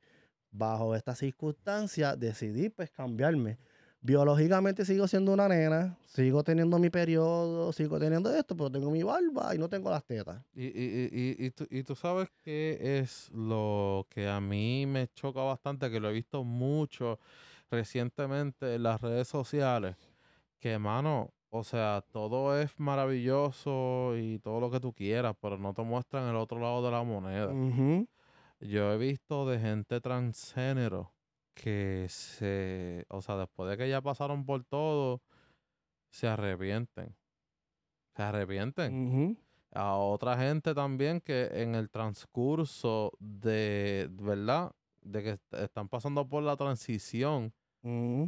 bajo 0.51 0.95
estas 0.95 1.19
circunstancias 1.19 2.19
decidí 2.19 2.69
pues 2.69 2.89
cambiarme. 2.91 3.57
Biológicamente 4.01 4.85
sigo 4.85 5.07
siendo 5.07 5.33
una 5.33 5.49
nena, 5.49 5.97
sigo 6.05 6.41
teniendo 6.41 6.79
mi 6.79 6.89
periodo, 6.89 7.73
sigo 7.73 7.99
teniendo 7.99 8.33
esto, 8.33 8.55
pero 8.55 8.71
tengo 8.71 8.89
mi 8.91 9.03
barba 9.03 9.53
y 9.53 9.57
no 9.57 9.67
tengo 9.67 9.89
las 9.89 10.05
tetas. 10.05 10.41
Y, 10.53 10.67
y, 10.67 11.09
y, 11.11 11.35
y, 11.37 11.45
y, 11.45 11.51
tú, 11.51 11.67
y 11.69 11.83
tú 11.83 11.95
sabes 11.95 12.29
qué 12.43 12.99
es 12.99 13.29
lo 13.33 14.07
que 14.09 14.29
a 14.29 14.39
mí 14.39 14.85
me 14.85 15.09
choca 15.09 15.41
bastante, 15.41 15.91
que 15.91 15.99
lo 15.99 16.09
he 16.09 16.13
visto 16.13 16.45
mucho 16.45 17.19
recientemente 17.69 18.75
en 18.75 18.83
las 18.83 19.01
redes 19.01 19.27
sociales, 19.27 19.97
que, 20.59 20.79
mano, 20.79 21.33
o 21.49 21.65
sea, 21.65 22.01
todo 22.13 22.57
es 22.57 22.79
maravilloso 22.79 24.13
y 24.17 24.39
todo 24.39 24.61
lo 24.61 24.71
que 24.71 24.79
tú 24.79 24.93
quieras, 24.93 25.35
pero 25.41 25.57
no 25.57 25.73
te 25.73 25.81
muestran 25.81 26.29
el 26.29 26.37
otro 26.37 26.59
lado 26.59 26.85
de 26.85 26.91
la 26.91 27.03
moneda. 27.03 27.53
Yo 28.61 28.93
he 28.93 28.97
visto 28.97 29.45
de 29.47 29.59
gente 29.59 29.99
transgénero 29.99 31.11
que 31.61 32.05
se, 32.09 33.05
o 33.09 33.21
sea, 33.21 33.35
después 33.35 33.69
de 33.69 33.77
que 33.77 33.89
ya 33.89 34.01
pasaron 34.01 34.45
por 34.45 34.63
todo, 34.63 35.21
se 36.11 36.27
arrepienten. 36.27 37.15
Se 38.15 38.23
arrepienten. 38.23 38.93
A 39.73 39.95
otra 39.97 40.37
gente 40.37 40.73
también 40.73 41.21
que 41.21 41.49
en 41.61 41.75
el 41.75 41.89
transcurso 41.89 43.11
de, 43.19 44.07
¿verdad? 44.11 44.71
De 45.01 45.21
que 45.23 45.29
est- 45.31 45.53
están 45.53 45.87
pasando 45.89 46.27
por 46.27 46.43
la 46.43 46.55
transición, 46.55 47.53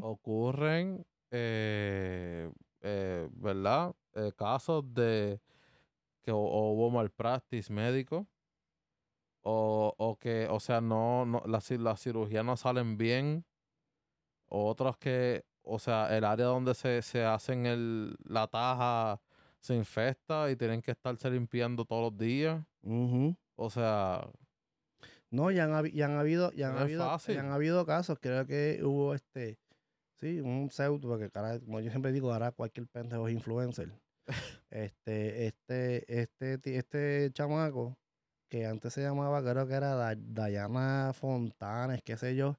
ocurren, 0.02 1.06
eh, 1.32 2.52
eh, 2.82 3.28
¿verdad? 3.34 3.94
Eh, 4.14 4.32
casos 4.38 4.84
de 4.94 5.40
que 6.22 6.32
hubo 6.32 6.90
malpractice 6.92 7.72
médico 7.74 8.28
o, 9.44 9.94
o 9.98 10.18
que, 10.18 10.48
o 10.50 10.60
sea, 10.60 10.82
no, 10.82 11.26
no 11.26 11.44
las, 11.46 11.70
las 11.72 12.02
cirugías 12.02 12.46
no 12.46 12.58
salen 12.58 12.98
bien, 12.98 13.46
o 14.48 14.68
otros 14.68 14.98
que, 14.98 15.46
o 15.64 15.80
sea, 15.80 16.16
el 16.16 16.24
área 16.26 16.48
donde 16.48 16.74
se, 16.76 17.02
se 17.02 17.24
hacen 17.24 17.66
el, 17.66 18.16
la 18.24 18.48
taja 18.48 19.22
se 19.60 19.76
infecta 19.76 20.50
y 20.52 20.56
tienen 20.56 20.82
que 20.82 20.92
estarse 20.92 21.30
limpiando 21.30 21.86
todos 21.86 22.12
los 22.12 22.18
días. 22.18 22.64
O 23.56 23.70
sea, 23.70 24.28
No, 25.30 25.52
ya 25.52 25.64
han, 25.66 25.72
habi- 25.72 25.94
ya 25.94 26.06
han 26.06 26.18
habido, 26.18 26.52
ya 26.52 26.70
han 26.70 26.76
No 26.76 26.82
habido, 26.82 27.18
ya 27.34 27.40
han 27.40 27.52
habido 27.52 27.86
casos, 27.86 28.18
creo 28.20 28.46
que 28.46 28.82
hubo 28.84 29.14
este, 29.14 29.60
sí, 30.20 30.42
un 30.42 30.70
pseudo, 30.72 31.08
porque 31.08 31.30
cara, 31.30 31.60
como 31.60 31.80
yo 31.80 31.90
siempre 31.90 32.12
digo, 32.12 32.34
ahora 32.34 32.52
cualquier 32.52 32.88
pendejo 32.88 33.28
es 33.28 33.34
influencer. 33.34 33.92
este, 34.70 35.46
este, 35.48 36.22
este, 36.22 36.78
este 36.78 37.32
chamaco, 37.34 37.98
que 38.52 38.66
antes 38.66 38.92
se 38.94 39.02
llamaba, 39.02 39.42
creo 39.42 39.66
que 39.66 39.74
era 39.76 39.96
Da- 39.96 40.14
Dayana 40.18 41.14
Fontanes, 41.14 42.02
qué 42.04 42.18
sé 42.18 42.36
yo, 42.36 42.58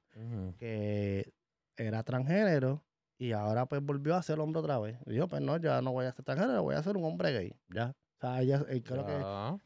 que 0.57 1.31
era 1.77 2.01
transgénero 2.03 2.83
y 3.19 3.31
ahora 3.31 3.67
pues 3.67 3.81
volvió 3.83 4.15
a 4.15 4.23
ser 4.23 4.39
hombre 4.39 4.59
otra 4.61 4.79
vez. 4.79 4.97
Y 5.05 5.13
yo, 5.15 5.27
pues 5.27 5.41
no, 5.41 5.55
ya 5.57 5.81
no 5.83 5.91
voy 5.91 6.05
a 6.05 6.11
ser 6.11 6.25
transgénero, 6.25 6.63
voy 6.63 6.75
a 6.75 6.81
ser 6.83 6.97
un 6.97 7.05
hombre 7.05 7.31
gay, 7.31 7.53
ya. 7.69 7.91
O 8.17 8.19
sea, 8.25 8.41
ella, 8.41 8.65
eh, 8.69 8.81
creo 8.81 9.05
que 9.05 9.11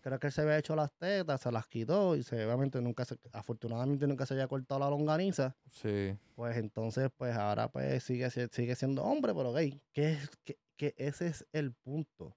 Creo 0.01 0.19
que 0.19 0.27
él 0.27 0.33
se 0.33 0.41
había 0.41 0.57
hecho 0.57 0.75
las 0.75 0.91
tetas, 0.97 1.39
se 1.41 1.51
las 1.51 1.67
quitó 1.67 2.15
y 2.17 2.23
se, 2.23 2.43
obviamente 2.45 2.81
nunca 2.81 3.05
se, 3.05 3.15
afortunadamente 3.31 4.05
nunca 4.07 4.25
se 4.25 4.33
había 4.33 4.47
cortado 4.47 4.79
la 4.81 4.89
longaniza. 4.89 5.55
sí. 5.71 6.17
Pues 6.35 6.57
entonces, 6.57 7.09
pues 7.15 7.35
ahora 7.35 7.69
pues 7.69 8.03
sigue, 8.03 8.29
si- 8.31 8.47
sigue 8.51 8.75
siendo 8.75 9.03
hombre, 9.03 9.33
pero 9.33 9.53
gay. 9.53 9.81
Que, 9.93 10.17
que, 10.43 10.57
que 10.75 10.93
ese 10.97 11.27
es 11.27 11.45
el 11.53 11.73
punto. 11.73 12.35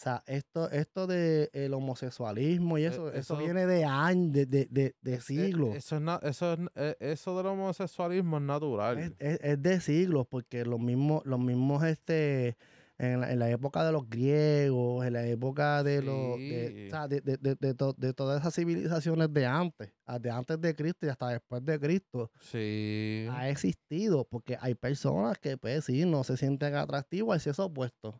O 0.00 0.02
sea, 0.02 0.22
esto, 0.26 0.70
esto 0.70 1.06
de 1.06 1.50
el 1.52 1.74
homosexualismo 1.74 2.78
y 2.78 2.84
E- 2.84 2.86
eso, 2.86 3.08
eso, 3.10 3.18
eso- 3.34 3.36
viene 3.36 3.66
de 3.66 3.84
años, 3.84 4.32
de, 4.32 4.46
de, 4.46 4.66
de, 4.70 4.94
de 5.02 5.14
Eh, 5.16 5.20
siglos. 5.20 5.76
Eso, 5.76 5.96
es 5.96 6.00
na- 6.00 6.18
eso, 6.22 6.54
es 6.54 6.58
eh, 6.74 6.96
eso 7.00 7.36
del 7.36 7.46
homosexualismo 7.48 8.38
es 8.38 8.42
natural. 8.42 8.98
Es, 8.98 9.12
es- 9.18 9.40
es 9.42 9.62
de 9.62 9.78
siglos, 9.82 10.26
porque 10.26 10.64
los 10.64 10.80
mismos, 10.80 11.20
los 11.26 11.38
mismos, 11.38 11.84
este, 11.84 12.56
en 12.96 13.20
la, 13.20 13.30
en 13.30 13.38
la 13.40 13.50
época 13.50 13.84
de 13.84 13.92
los 13.92 14.08
griegos, 14.08 15.04
en 15.04 15.12
la 15.12 15.26
época 15.26 15.82
de 15.82 16.00
los, 16.00 16.38
de, 16.38 16.72
Sí. 16.74 16.86
o 16.86 16.90
sea, 16.90 17.06
de, 17.06 17.20
de- 17.20 17.36
de- 17.36 17.56
de 17.56 17.74
to- 17.74 17.92
de 17.92 18.14
todas 18.14 18.40
esas 18.40 18.54
civilizaciones 18.54 19.30
de 19.34 19.44
antes, 19.44 19.92
de 20.18 20.30
antes 20.30 20.58
de 20.62 20.74
Cristo 20.74 21.04
y 21.04 21.08
hasta 21.10 21.28
después 21.28 21.62
de 21.62 21.78
Cristo, 21.78 22.30
Sí. 22.40 23.26
ha 23.30 23.50
existido, 23.50 24.24
porque 24.24 24.56
hay 24.62 24.74
personas 24.74 25.36
que, 25.38 25.58
pues 25.58 25.84
sí, 25.84 26.06
no 26.06 26.24
se 26.24 26.38
sienten 26.38 26.74
atractivos 26.74 27.34
al 27.34 27.40
sexo 27.40 27.66
opuesto. 27.66 28.18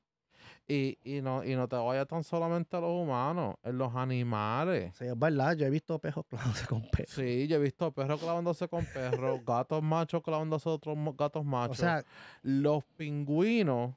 Y, 0.68 0.98
y, 1.02 1.20
no, 1.20 1.42
y 1.44 1.56
no 1.56 1.66
te 1.66 1.74
vayas 1.74 2.06
tan 2.06 2.22
solamente 2.22 2.76
a 2.76 2.80
los 2.80 2.90
humanos, 2.92 3.56
en 3.64 3.76
los 3.76 3.92
animales. 3.96 4.94
Sí, 4.96 5.04
es 5.04 5.18
verdad, 5.18 5.56
yo 5.56 5.66
he 5.66 5.70
visto 5.70 5.98
pejos 5.98 6.24
clavándose 6.28 6.66
con 6.66 6.82
pejos. 6.90 7.12
Sí, 7.14 7.48
yo 7.48 7.56
he 7.56 7.58
visto 7.58 7.90
perros 7.92 8.20
clavándose 8.20 8.68
con 8.68 8.84
perros, 8.86 9.40
gatos 9.46 9.82
machos 9.82 10.22
clavándose 10.22 10.68
a 10.68 10.72
otros 10.72 10.96
gatos 11.16 11.42
O 11.42 11.44
machos. 11.44 11.78
sea, 11.78 12.04
los 12.42 12.84
pingüinos 12.96 13.94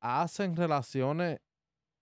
hacen 0.00 0.56
relaciones 0.56 1.40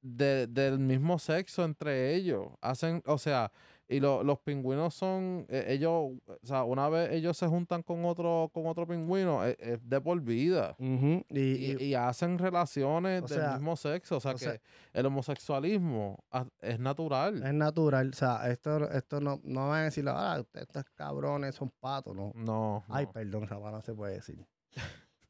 de- 0.00 0.46
del 0.46 0.78
mismo 0.78 1.18
sexo 1.18 1.64
entre 1.64 2.14
ellos. 2.14 2.48
Hacen, 2.60 3.02
o 3.06 3.18
sea, 3.18 3.50
y 3.88 4.00
lo- 4.00 4.22
los 4.24 4.38
pingüinos 4.40 4.94
son, 4.94 5.44
eh, 5.48 5.66
ellos, 5.68 5.92
o 6.26 6.38
sea, 6.42 6.64
una 6.64 6.88
vez 6.88 7.10
ellos 7.12 7.36
se 7.36 7.46
juntan 7.46 7.82
con 7.82 8.04
otro, 8.06 8.50
con 8.54 8.66
otro 8.66 8.86
pingüino, 8.86 9.44
es, 9.44 9.56
es 9.58 9.78
de 9.88 10.00
por 10.00 10.20
vida. 10.22 10.74
y- 10.78 11.14
Y, 11.28 11.76
y- 11.78 11.84
y 11.84 11.94
hacen 11.94 12.38
relaciones 12.38 13.22
del 13.26 13.38
sea, 13.40 13.52
mismo 13.52 13.76
sexo. 13.76 14.16
O 14.16 14.20
sea 14.20 14.30
o 14.32 14.34
que 14.34 14.44
sea- 14.44 14.60
el 14.94 15.06
homosexualismo 15.06 16.24
es 16.60 16.78
natural. 16.80 17.42
es 17.44 17.52
natural. 17.54 18.08
O 18.10 18.16
sea, 18.16 18.50
esto, 18.50 18.90
esto 18.90 19.20
no, 19.20 19.40
no 19.44 19.68
van 19.68 19.80
a 19.80 19.84
decir, 19.84 20.04
ah, 20.08 20.42
estos 20.54 20.84
cabrones 20.94 21.54
son 21.54 21.70
patos, 21.80 22.16
¿no? 22.16 22.32
No, 22.34 22.84
Ay, 22.88 23.04
no. 23.06 23.12
perdón, 23.12 23.46
palabra 23.46 23.70
no 23.72 23.82
se 23.82 23.92
puede 23.94 24.14
decir. 24.14 24.46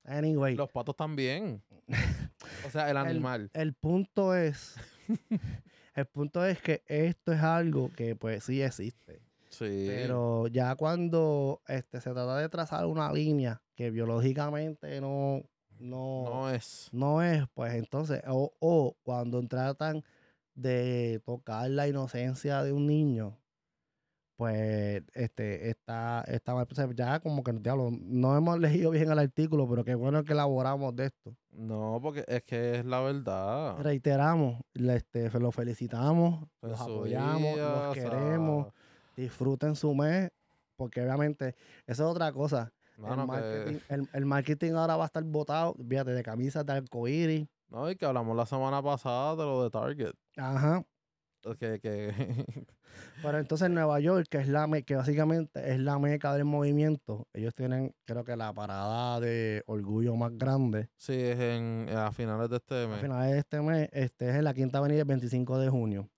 Anyway, 0.05 0.55
Los 0.55 0.71
patos 0.71 0.97
también. 0.97 1.63
O 2.67 2.71
sea, 2.71 2.85
el 2.91 2.97
el- 2.97 2.97
animal. 2.99 3.51
el 3.55 3.73
punto 3.75 4.35
es, 4.35 4.75
el 5.95 6.07
punto 6.07 6.45
es 6.45 6.61
que 6.61 6.82
esto 6.86 7.32
es 7.32 7.40
algo 7.40 7.90
que 7.92 8.16
pues 8.16 8.45
sí 8.45 8.62
existe. 8.62 9.22
sí. 9.49 9.84
Pero 9.88 10.49
ya 10.49 10.74
cuando 10.74 11.62
este, 11.68 12.01
se 12.01 12.11
trata 12.12 12.38
de 12.38 12.49
trazar 12.49 12.86
una 12.86 13.12
línea 13.12 13.62
que 13.74 13.90
biológicamente 13.90 15.01
no, 15.01 15.42
no, 15.78 16.24
no 16.24 16.51
es. 16.51 16.88
no 16.92 17.22
es, 17.22 17.45
pues 17.55 17.74
entonces, 17.74 18.22
o, 18.26 18.53
o 18.59 18.97
cuando 19.03 19.42
tratan 19.47 20.05
de 20.55 21.20
tocar 21.24 21.70
la 21.70 21.88
inocencia 21.88 22.62
de 22.62 22.72
un 22.72 22.86
niño, 22.86 23.38
pues 24.37 25.03
este 25.14 25.70
está, 25.70 26.22
está 26.22 26.55
mal. 26.55 26.66
Ya 26.95 27.20
como 27.20 27.43
que 27.43 27.53
diablo, 27.53 27.91
no 27.93 28.37
hemos 28.37 28.59
leído 28.87 28.91
bien 28.91 29.11
el 29.11 29.18
artículo, 29.18 29.68
pero 29.68 29.85
qué 29.85 29.95
bueno 29.95 30.24
que 30.24 30.32
elaboramos 30.32 30.95
de 30.97 31.07
esto. 31.07 31.35
No, 31.53 31.99
porque 32.03 32.24
es 32.26 32.43
que 32.43 32.78
es 32.78 32.85
la 32.85 33.01
verdad. 33.01 33.78
Reiteramos, 33.78 34.61
este, 34.74 35.30
los 35.39 35.55
felicitamos, 35.55 36.47
los 36.62 36.80
apoyamos, 36.80 37.55
día, 37.55 37.68
los 37.68 37.80
o 37.91 37.95
sea, 37.95 38.03
queremos, 38.11 38.66
disfruten 39.16 39.76
su 39.76 39.95
mes, 39.95 40.30
porque 40.76 41.01
obviamente 41.03 41.55
eso 41.87 42.05
es 42.05 42.11
otra 42.11 42.32
cosa. 42.32 42.72
El, 42.97 43.05
que- 43.05 43.26
marketing, 43.26 43.78
el, 43.89 44.09
el 44.12 44.24
marketing 44.26 44.72
ahora 44.72 44.97
va 44.97 45.05
a 45.05 45.07
estar 45.07 45.24
botado, 45.24 45.74
fíjate, 45.89 46.12
de 46.12 46.22
camisas 46.22 46.64
de 46.64 46.72
arcoíris. 46.72 47.47
no, 47.68 47.91
y 47.91 47.97
que 47.97 48.07
hablamos 48.07 48.37
la 48.37 48.47
semana 48.47 48.80
pasada 48.82 49.37
de 49.37 49.43
lo 49.43 49.64
de 49.64 49.70
Target. 49.70 50.12
Ajá. 50.37 50.85
Que, 51.59 51.78
que 51.78 52.09
Pero 53.22 53.38
entonces 53.38 53.68
Nueva 53.70 54.01
York, 54.01 54.26
que 54.30 54.38
es 54.38 54.49
la 54.49 54.66
que 54.82 54.97
básicamente 54.97 55.72
es 55.72 55.78
la 55.78 55.99
meca 55.99 56.32
del 56.34 56.45
movimiento, 56.45 57.28
ellos 57.32 57.55
tienen, 57.55 57.95
creo 58.05 58.24
que 58.24 58.36
la 58.36 58.53
parada 58.53 59.20
de 59.20 59.62
orgullo 59.66 60.14
más 60.16 60.32
grande. 60.38 60.88
sí, 60.97 61.12
es 61.14 61.38
en, 61.38 61.88
a 61.95 62.12
finales 62.12 62.49
de 62.51 62.57
este 62.57 62.84
A 62.84 62.88
mes. 62.88 63.01
finales 63.01 63.32
de 63.32 63.38
este 63.38 63.61
mes, 63.61 63.88
este 63.92 64.30
es 64.30 64.36
en 64.36 64.45
la 64.45 64.55
Quinta 64.55 64.78
Avenida 64.78 65.01
el 65.01 65.07
25 65.07 65.59
de 65.59 65.68
junio. 65.68 66.09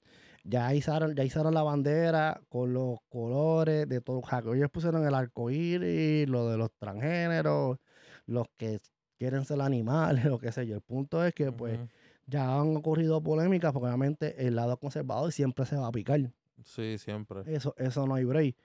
Ya 0.44 0.72
izaron, 0.74 1.16
ya 1.16 1.24
izaron 1.24 1.54
la 1.54 1.64
bandera 1.64 2.40
con 2.48 2.72
los 2.72 2.98
colores 3.08 3.88
de 3.88 4.00
todo. 4.00 4.22
Ellos 4.54 4.70
pusieron 4.70 5.04
el 5.04 5.14
arco 5.14 5.50
iris, 5.50 6.28
lo 6.28 6.48
de 6.48 6.56
los 6.56 6.70
transgéneros, 6.78 7.78
los 8.26 8.46
que 8.56 8.78
quieren 9.18 9.44
ser 9.44 9.60
animales, 9.60 10.24
lo 10.30 10.38
que 10.38 10.52
sé 10.52 10.66
yo. 10.66 10.76
El 10.76 10.82
punto 10.82 11.24
es 11.24 11.34
que, 11.34 11.50
pues. 11.50 11.80
Ya 12.26 12.60
han 12.60 12.76
ocurrido 12.76 13.22
polémicas, 13.22 13.72
porque 13.72 13.86
obviamente 13.86 14.46
el 14.46 14.56
lado 14.56 14.76
conservador 14.78 15.32
siempre 15.32 15.64
se 15.66 15.76
va 15.76 15.86
a 15.88 15.92
picar. 15.92 16.32
Sí, 16.64 16.98
siempre. 16.98 17.42
Eso, 17.46 17.74
eso 17.78 18.06
no 18.06 18.14
hay 18.14 18.24
break. 18.24 18.56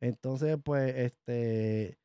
Entonces, 0.00 0.56
pues, 0.62 0.94
este, 0.96 1.98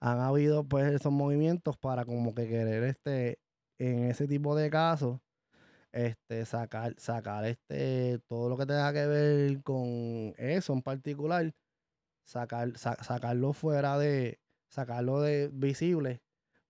han 0.00 0.20
habido, 0.20 0.64
pues, 0.64 0.92
esos 0.94 1.12
movimientos 1.12 1.76
para 1.76 2.04
como 2.04 2.34
que 2.34 2.48
querer, 2.48 2.82
este, 2.84 3.38
en 3.78 4.04
ese 4.04 4.26
tipo 4.26 4.56
de 4.56 4.70
casos, 4.70 5.20
este, 5.92 6.44
sacar, 6.46 6.94
sacar, 6.98 7.44
este, 7.44 8.18
todo 8.26 8.48
lo 8.48 8.56
que 8.56 8.66
tenga 8.66 8.92
que 8.92 9.06
ver 9.06 9.62
con 9.62 10.34
eso 10.38 10.72
en 10.72 10.82
particular, 10.82 11.52
sacar, 12.24 12.76
sa- 12.78 13.02
sacarlo 13.02 13.52
fuera 13.52 13.98
de, 13.98 14.40
sacarlo 14.68 15.20
de 15.20 15.50
visible, 15.52 16.22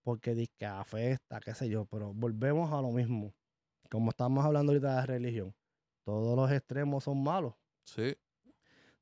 porque 0.02 0.34
dice 0.34 0.52
que 0.58 0.66
afecta, 0.66 1.40
qué 1.40 1.54
sé 1.54 1.68
yo, 1.68 1.86
pero 1.86 2.12
volvemos 2.12 2.72
a 2.72 2.82
lo 2.82 2.90
mismo. 2.90 3.32
Como 3.94 4.10
estamos 4.10 4.44
hablando 4.44 4.72
ahorita 4.72 5.02
de 5.02 5.06
religión, 5.06 5.54
todos 6.04 6.34
los 6.36 6.50
extremos 6.50 7.04
son 7.04 7.22
malos. 7.22 7.54
Sí, 7.84 8.16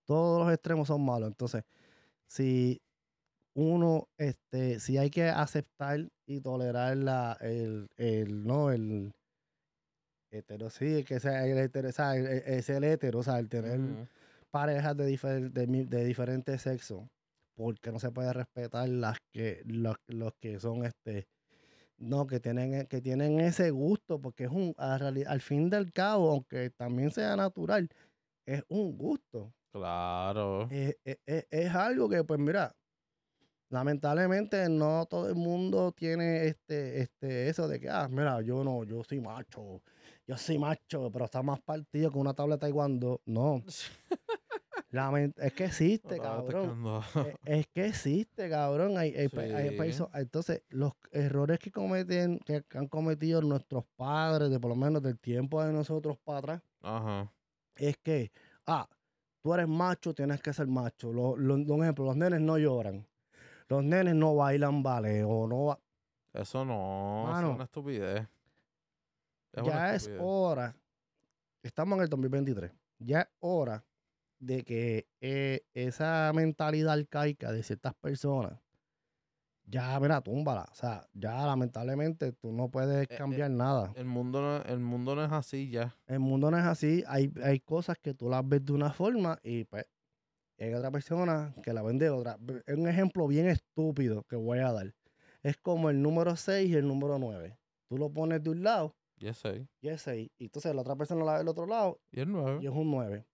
todos 0.05 0.45
los 0.45 0.53
extremos 0.53 0.87
son 0.89 1.03
malos. 1.03 1.29
Entonces, 1.29 1.65
si 2.27 2.83
uno, 3.55 4.11
este, 4.19 4.81
si 4.81 4.99
hay 4.99 5.09
que 5.09 5.25
aceptar 5.31 6.11
y 6.27 6.43
tolerar 6.43 6.95
la, 6.99 7.39
el, 7.41 7.89
el, 7.97 8.45
no, 8.47 8.71
el 8.71 9.15
hetero, 10.31 10.69
sí, 10.69 11.05
que 11.05 11.21
sea 11.21 11.47
el 11.47 11.57
hetero, 11.57 11.89
o 11.89 11.93
sea, 11.93 12.15
el- 12.15 12.27
es 12.27 12.69
el 12.69 12.85
hetero, 12.85 13.21
o 13.21 13.23
sea, 13.23 13.39
el 13.39 13.49
tener 13.49 13.81
parejas 14.51 14.95
de, 14.95 15.09
difer- 15.09 15.51
de, 15.53 15.67
de 15.87 16.05
diferentes 16.05 16.61
sexos, 16.61 17.09
porque 17.55 17.91
no 17.93 17.99
se 17.99 18.11
puede 18.11 18.31
respetar 18.35 18.91
las 18.91 19.17
que, 19.33 19.63
los, 19.65 19.97
los 20.07 20.35
que 20.39 20.61
son, 20.61 20.85
este, 20.85 21.29
No, 22.03 22.27
que 22.27 22.41
tienen, 22.41 22.75
e- 22.75 22.87
que 22.87 23.01
tienen 23.01 23.39
ese 23.39 23.71
gusto, 23.71 24.21
porque 24.21 24.45
es 24.45 24.51
un, 24.51 24.75
a 24.77 24.99
reali- 24.99 25.25
al 25.27 25.41
fin 25.41 25.71
del 25.71 25.93
cabo, 25.93 26.31
aunque 26.31 26.71
también 26.71 27.11
sea 27.13 27.37
natural, 27.37 27.89
es 28.47 28.65
un 28.69 28.99
gusto. 28.99 29.55
Claro. 29.73 30.69
Es, 30.71 30.97
es- 31.05 31.19
es- 31.27 31.47
es 31.51 31.75
algo 31.75 32.09
que, 32.09 32.25
pues 32.25 32.41
mira, 32.41 32.75
lamentablemente 33.71 34.69
no 34.69 35.07
todo 35.07 35.29
el 35.29 35.37
mundo 35.37 35.93
tiene 35.93 36.47
este, 36.47 37.03
este, 37.03 37.49
eso 37.49 37.69
de 37.69 37.81
que, 37.81 37.89
ah, 37.89 38.09
mira, 38.11 38.43
yo 38.43 38.65
no, 38.65 38.85
yo 38.85 39.05
soy 39.05 39.21
macho, 39.21 39.83
yo 40.27 40.37
soy 40.37 40.59
macho, 40.59 41.11
pero 41.13 41.25
está 41.27 41.43
más 41.43 41.61
partido 41.63 42.11
que 42.11 42.19
una 42.19 42.35
tabla 42.35 42.57
de 42.57 42.61
taekwondo. 42.61 43.23
No, 43.27 43.63
lament- 44.93 45.35
es 45.39 45.53
que 45.55 45.65
existe, 45.65 46.19
cabrón. 46.19 47.03
Eh, 47.17 47.35
Es 47.45 47.67
que 47.69 47.87
existe, 47.87 48.49
cabrón. 48.49 48.97
Hay, 48.99 49.15
hay 49.15 49.29
hay 49.55 49.71
Sí. 49.71 49.77
países- 49.77 50.07
entonces, 50.15 50.63
los 50.69 50.93
errores 51.11 51.59
que 51.59 51.71
cometen, 51.73 52.39
que 52.41 52.63
han 52.75 52.87
cometido 52.89 53.41
nuestros 53.43 53.85
padres, 53.97 54.51
de 54.51 54.61
por 54.61 54.69
lo 54.71 54.77
menos 54.77 55.03
del 55.03 55.19
tiempo 55.19 55.63
de 55.65 55.73
nosotros 55.73 56.19
para 56.25 56.39
atrás, 56.39 56.63
Ajá. 56.83 57.33
es 57.77 57.97
que, 57.99 58.31
ah, 58.67 58.89
tú 59.43 59.55
eres 59.55 59.67
macho, 59.69 60.15
tienes 60.15 60.41
que 60.41 60.53
ser 60.53 60.67
macho. 60.69 61.13
Lo- 61.13 61.37
lo- 61.37 61.55
un 61.55 61.83
ejemplo, 61.83 62.05
los 62.05 62.17
nenes 62.17 62.41
no 62.41 62.59
lloran. 62.59 63.07
Los 63.69 63.83
nenes 63.83 64.15
no 64.15 64.35
bailan 64.37 64.83
ballet 64.83 65.25
o 65.27 65.47
no 65.47 65.65
ba- 65.67 65.79
Eso 66.35 66.65
no, 66.65 67.27
eso 67.31 67.49
es 67.49 67.55
una 67.55 67.65
estupidez. 67.65 68.27
Es 69.53 69.63
una 69.63 69.73
ya 69.73 69.95
es 69.95 70.11
hora. 70.19 70.75
Estamos 71.63 71.97
en 71.99 72.03
el 72.05 72.09
2023. 72.09 72.73
Ya 72.99 73.21
es 73.23 73.29
hora 73.41 73.85
de 74.43 74.65
que 74.65 75.07
eh, 75.21 75.61
esa 75.73 76.33
mentalidad 76.35 76.95
arcaica 76.95 77.53
de 77.53 77.63
ciertas 77.63 77.95
personas, 77.95 78.59
ya, 79.65 79.99
mira, 80.01 80.21
túmbala. 80.21 80.67
O 80.71 80.75
sea, 80.75 81.09
ya 81.15 81.47
lamentablemente 81.47 82.33
tú 82.33 82.53
no 82.53 82.69
puedes 82.69 83.05
eh, 83.09 83.17
cambiar 83.17 83.51
nada. 83.51 83.93
El 83.95 84.05
mundo, 84.07 84.43
no, 84.43 84.63
el 84.65 84.81
mundo 84.81 85.15
no 85.15 85.25
es 85.25 85.33
así 85.33 85.71
ya. 85.71 85.97
El 86.07 86.19
mundo 86.19 86.51
no 86.51 86.59
es 86.59 86.65
así. 86.65 87.05
Hay, 87.07 87.33
hay 87.43 87.61
cosas 87.61 87.97
que 87.99 88.13
tú 88.15 88.29
las 88.29 88.47
ves 88.47 88.65
de 88.67 88.73
una 88.73 88.93
forma 88.93 89.39
y 89.43 89.65
pues 89.65 89.87
hay 90.59 90.75
otra 90.75 90.91
persona 90.91 91.55
que 91.63 91.73
la 91.73 91.83
ven 91.83 91.99
de 91.99 92.11
otra. 92.11 92.37
Es 92.67 92.77
un 92.77 92.89
ejemplo 92.89 93.27
bien 93.29 93.47
estúpido 93.47 94.25
que 94.25 94.37
voy 94.37 94.59
a 94.59 94.73
dar. 94.73 94.93
Es 95.43 95.57
como 95.57 95.89
el 95.91 96.03
número 96.03 96.35
6 96.37 96.69
y 96.69 96.75
el 96.75 96.87
número 96.87 97.19
9. 97.19 97.57
Tú 97.89 97.97
lo 97.99 98.11
pones 98.13 98.43
de 98.43 98.51
un 98.51 98.63
lado 98.63 98.97
Y 99.19 99.29
es 99.29 99.39
seis. 99.39 99.67
y 99.81 99.89
es 99.89 100.03
6. 100.03 100.29
Y 100.39 100.45
entonces 100.45 100.75
la 100.75 100.83
otra 100.83 100.97
persona 100.97 101.25
la 101.25 101.33
ve 101.35 101.39
del 101.39 101.49
otro 101.49 101.67
lado 101.67 102.01
Y 102.11 102.21
el 102.21 102.31
nueve. 102.31 102.59
y 102.63 102.67
es 102.67 102.73
un 102.73 102.91
9. 102.91 103.25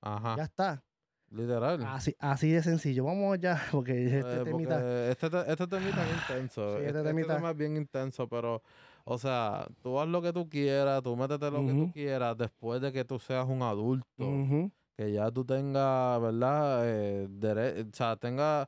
Ajá. 0.00 0.34
Ya 0.36 0.44
está. 0.44 0.82
Literal. 1.30 1.82
Así, 1.84 2.14
así 2.20 2.50
de 2.52 2.62
sencillo. 2.62 3.04
Vamos 3.04 3.38
ya, 3.40 3.60
porque 3.72 4.18
este 4.18 4.40
Eh, 4.40 4.44
temita. 4.44 4.74
porque 4.76 5.10
este, 5.10 5.30
te- 5.30 5.50
este 5.52 5.66
temita 5.66 6.04
es 6.06 6.12
intenso. 6.30 6.62
Sí, 6.78 6.84
este 6.84 6.86
este, 6.86 6.98
este 7.00 7.02
temita- 7.02 7.34
tema 7.36 7.50
es 7.50 7.56
bien 7.56 7.76
intenso, 7.76 8.28
pero, 8.28 8.62
o 9.04 9.18
sea, 9.18 9.66
tú 9.82 9.98
haz 10.00 10.06
lo 10.08 10.22
que 10.22 10.32
tú 10.32 10.48
quieras, 10.48 11.02
tú 11.02 11.16
métete 11.16 11.50
lo 11.50 11.66
que 11.66 11.72
tú 11.72 11.92
quieras 11.92 12.36
después 12.38 12.80
de 12.80 12.92
que 12.92 13.04
tú 13.04 13.18
seas 13.18 13.46
un 13.48 13.62
adulto. 13.62 14.06
Que 14.96 15.12
ya 15.12 15.30
tú 15.30 15.44
tengas, 15.44 16.22
¿verdad? 16.22 16.80
Eh, 16.84 17.28
dere- 17.28 17.82
o 17.86 17.94
sea, 17.94 18.16
tengas 18.16 18.66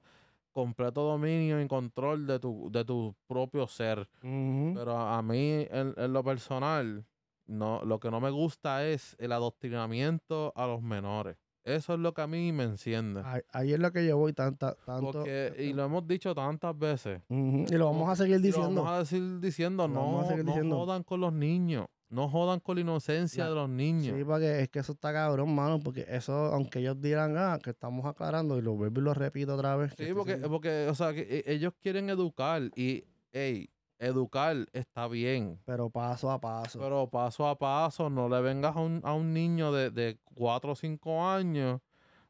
completo 0.53 1.03
dominio 1.03 1.61
y 1.62 1.68
control 1.68 2.26
de 2.26 2.39
tu, 2.41 2.68
de 2.72 2.85
tu 2.85 3.14
propio 3.29 3.66
ser. 3.68 4.09
Pero 4.20 4.97
a, 4.99 5.18
a 5.18 5.22
mí, 5.22 5.66
en, 5.70 5.95
en 5.97 6.12
lo 6.12 6.22
personal, 6.24 7.05
no, 7.49 7.83
lo 7.85 7.99
que 7.99 8.11
no 8.11 8.21
me 8.21 8.31
gusta 8.31 8.87
es 8.87 9.17
el 9.19 9.33
adoctrinamiento 9.33 10.53
a 10.57 10.67
los 10.67 10.81
menores. 10.83 11.37
Eso 11.65 11.93
es 11.95 12.01
lo 12.01 12.15
que 12.15 12.23
a 12.23 12.27
mí 12.27 12.51
me 12.53 12.65
enciende. 12.65 13.21
Ahí, 13.25 13.41
ahí 13.53 13.73
es 13.75 13.79
lo 13.79 13.93
que 13.93 14.07
yo 14.07 14.17
voy 14.17 14.33
tanta, 14.33 14.75
tanto. 14.87 15.13
Porque, 15.13 15.53
y 15.59 15.75
lo 15.75 15.85
hemos 15.85 16.07
dicho 16.07 16.35
tantas 16.35 16.79
veces. 16.79 17.21
Y 17.29 17.75
lo 17.75 17.87
vamos 17.87 18.09
a 18.09 18.17
seguir 18.17 18.37
Y 18.37 18.39
lo 18.39 18.47
diciendo. 18.47 18.83
vamos 18.83 18.91
a 18.91 18.99
decir 19.01 19.41
diciendo, 19.41 19.87
Lo 19.87 19.95
no, 19.95 20.25
seguir 20.29 20.45
no 20.45 20.53
diciendo. 20.53 20.77
jodan 20.79 21.03
con 21.03 21.21
los 21.21 21.33
niños. 21.33 21.87
No 22.11 22.27
jodan 22.31 22.61
con 22.61 22.77
la 22.77 22.81
inocencia 22.81 23.47
de 23.47 23.55
los 23.55 23.69
niños. 23.69 24.17
Sí, 24.17 24.25
porque 24.25 24.61
es 24.63 24.71
que 24.71 24.79
eso 24.79 24.93
está 24.93 25.13
cabrón, 25.13 25.55
mano, 25.55 25.79
porque 25.79 26.07
eso, 26.09 26.33
aunque 26.55 26.79
ellos 26.79 26.99
dirán, 27.03 27.37
ah, 27.37 27.59
que 27.63 27.69
estamos 27.71 28.07
aclarando, 28.07 28.57
y 28.57 28.63
lo 28.63 28.73
vuelvo 28.75 29.01
y 29.01 29.05
lo 29.05 29.13
repito 29.13 29.55
otra 29.55 29.77
vez. 29.77 29.93
Sí, 29.99 30.07
porque, 30.15 30.37
porque, 30.39 30.87
o 30.89 30.95
sea, 30.95 31.13
que 31.13 31.21
e- 31.47 31.53
ellos 31.53 31.75
quieren 31.83 32.09
educar 32.09 32.63
y, 32.77 33.05
hey, 33.33 33.69
educar 33.99 34.57
está 34.73 35.07
bien. 35.09 35.59
Pero 35.65 35.91
paso 35.91 36.31
a 36.31 36.41
paso. 36.41 36.79
Pero 36.79 37.09
paso 37.09 37.47
a 37.47 37.59
paso, 37.59 38.09
no 38.11 38.29
le 38.29 38.41
vengas 38.41 38.77
a 38.77 38.81
un, 38.81 39.01
a 39.05 39.15
un 39.15 39.33
niño 39.33 39.73
de, 39.73 39.91
de 39.91 40.19
4 40.35 40.73
o 40.73 40.77
5 40.77 41.25
años 41.27 41.81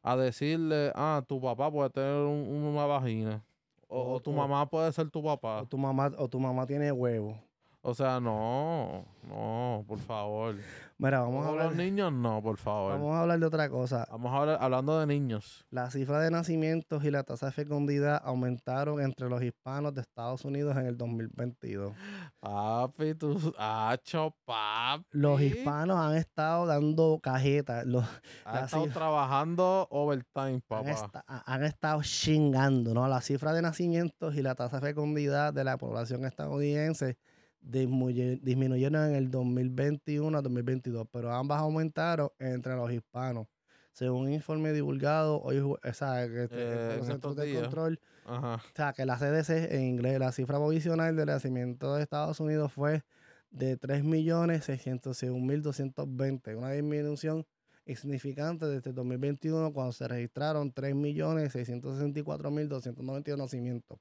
a 0.01 0.15
decirle, 0.15 0.91
ah, 0.95 1.23
tu 1.27 1.41
papá 1.41 1.71
puede 1.71 1.89
tener 1.89 2.15
un- 2.25 2.47
una 2.65 2.85
vagina. 2.85 3.43
O, 3.87 3.99
O- 4.01 4.13
o 4.15 4.19
tu 4.21 4.31
mamá 4.31 4.69
puede 4.69 4.91
ser 4.93 5.09
tu 5.09 5.23
papá. 5.23 5.61
o 5.61 5.65
tu 5.65 5.77
mamá, 5.77 6.11
o 6.17 6.27
tu 6.27 6.39
mamá 6.39 6.65
tiene 6.65 6.91
huevo. 6.91 7.37
O 7.81 7.93
sea, 7.93 8.19
no, 8.19 9.05
no, 9.23 9.85
por 9.87 9.99
favor. 9.99 10.55
Mira, 10.97 11.21
vamos 11.21 11.45
a 11.45 11.49
Con 11.49 11.57
los 11.59 11.67
hablar, 11.67 11.77
niños, 11.85 12.11
no, 12.11 12.41
por 12.41 12.57
favor. 12.57 12.91
vamos 12.91 13.15
a 13.15 13.21
hablar 13.21 13.39
de 13.39 13.45
otra 13.45 13.69
cosa. 13.69 14.05
Vamos 14.11 14.33
a 14.33 14.37
hablar 14.37 14.57
hablando 14.59 14.99
de 14.99 15.05
niños. 15.07 15.65
La 15.69 15.89
cifra 15.89 16.19
de 16.19 16.29
nacimientos 16.29 17.05
y 17.05 17.09
la 17.11 17.23
tasa 17.23 17.45
de 17.45 17.51
fecundidad 17.53 18.21
aumentaron 18.25 18.99
entre 18.99 19.29
los 19.29 19.41
hispanos 19.41 19.93
de 19.93 20.01
Estados 20.01 20.43
Unidos 20.43 20.75
en 20.75 20.87
el 20.87 20.97
2022. 20.97 21.93
Papi, 22.41 23.15
tú, 23.15 23.53
hacho, 23.57 24.35
papi. 24.43 25.05
Los 25.11 25.39
hispanos 25.39 25.97
han 25.99 26.17
estado 26.17 26.65
dando 26.65 27.17
cajetas, 27.23 27.85
los, 27.85 28.03
Ha 28.43 28.55
la 28.59 28.65
estado 28.65 28.87
trabajando 28.87 29.87
overtime, 29.89 30.55
han, 30.55 30.61
papá. 30.61 31.23
han 31.45 31.63
estado 31.63 32.01
chingando, 32.03 32.93
¿no? 32.93 33.07
La 33.07 33.21
cifra 33.21 33.53
de 33.53 33.61
nacimientos 33.61 34.35
y 34.35 34.41
la 34.41 34.53
tasa 34.53 34.81
de 34.81 34.87
fecundidad 34.87 35.53
de 35.53 35.63
la 35.63 35.77
población 35.77 36.25
estadounidense 36.25 37.17
disminuyeron 37.61 39.09
en 39.09 39.15
el 39.15 39.31
2021 39.31 40.37
a 40.37 40.41
2022, 40.41 41.07
pero 41.11 41.33
ambas 41.33 41.59
aumentaron 41.59 42.29
entre 42.39 42.75
los 42.75 42.91
hispanos. 42.91 43.47
Según 43.91 44.27
un 44.27 44.33
informe 44.33 44.71
divulgado 44.71 45.41
hoy, 45.41 45.57
o 45.59 45.77
sea, 45.93 46.27
que 46.27 46.43
este, 46.43 46.55
Eh, 46.55 46.75
por 46.75 46.81
en 46.93 46.97
los 46.99 47.07
centros 47.07 47.31
estos 47.33 47.35
de 47.35 47.53
control, 47.61 47.99
Ajá. 48.25 48.55
o 48.55 48.75
sea, 48.75 48.93
que 48.93 49.05
la 49.05 49.17
CDC 49.17 49.73
en 49.75 49.81
inglés, 49.83 50.19
la 50.19 50.31
cifra 50.31 50.57
provisional 50.57 51.15
de 51.15 51.25
nacimiento 51.25 51.95
de 51.95 52.03
Estados 52.03 52.39
Unidos 52.39 52.71
fue 52.71 53.03
de 53.51 53.77
3.601.220, 53.77 56.55
una 56.55 56.71
disminución 56.71 57.45
insignificante 57.85 58.67
desde 58.67 58.91
el 58.91 58.95
2021 58.95 59.73
cuando 59.73 59.91
se 59.91 60.07
registraron 60.07 60.71
3.664.292 60.73 63.37
nacimientos. 63.37 63.99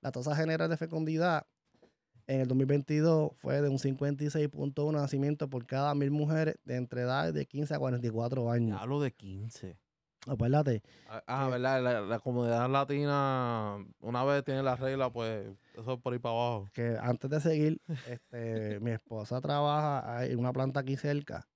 La 0.00 0.12
tasa 0.12 0.36
general 0.36 0.68
de 0.68 0.76
fecundidad 0.76 1.46
en 2.26 2.40
el 2.40 2.48
2022 2.48 3.32
fue 3.36 3.60
de 3.60 3.68
un 3.68 3.78
56.1 3.78 4.92
nacimientos 4.92 5.48
por 5.48 5.66
cada 5.66 5.94
mil 5.94 6.10
mujeres 6.10 6.56
de 6.64 6.76
entre 6.76 7.02
edades 7.02 7.34
de 7.34 7.46
15 7.46 7.74
a 7.74 7.78
44 7.78 8.50
años. 8.50 8.80
Hablo 8.80 9.00
de 9.00 9.12
15. 9.12 9.78
Acuérdate, 10.26 10.82
Ah, 11.06 11.22
Ah, 11.26 11.44
Que- 11.46 11.52
¿verdad? 11.52 11.82
La, 11.82 12.00
la 12.00 12.18
comunidad 12.18 12.68
latina, 12.70 13.76
una 14.00 14.24
vez 14.24 14.42
tiene 14.42 14.62
la 14.62 14.74
regla, 14.74 15.10
pues 15.10 15.46
eso 15.74 15.92
es 15.92 16.00
por 16.00 16.12
ahí 16.14 16.18
para 16.18 16.34
abajo. 16.34 16.68
que 16.72 16.96
antes 17.00 17.28
de 17.30 17.40
seguir, 17.40 17.80
este, 18.08 18.80
mi 18.80 18.90
esposa 18.90 19.40
trabaja 19.42 20.24
en 20.24 20.38
una 20.38 20.52
planta 20.52 20.80
aquí 20.80 20.96
cerca. 20.96 21.46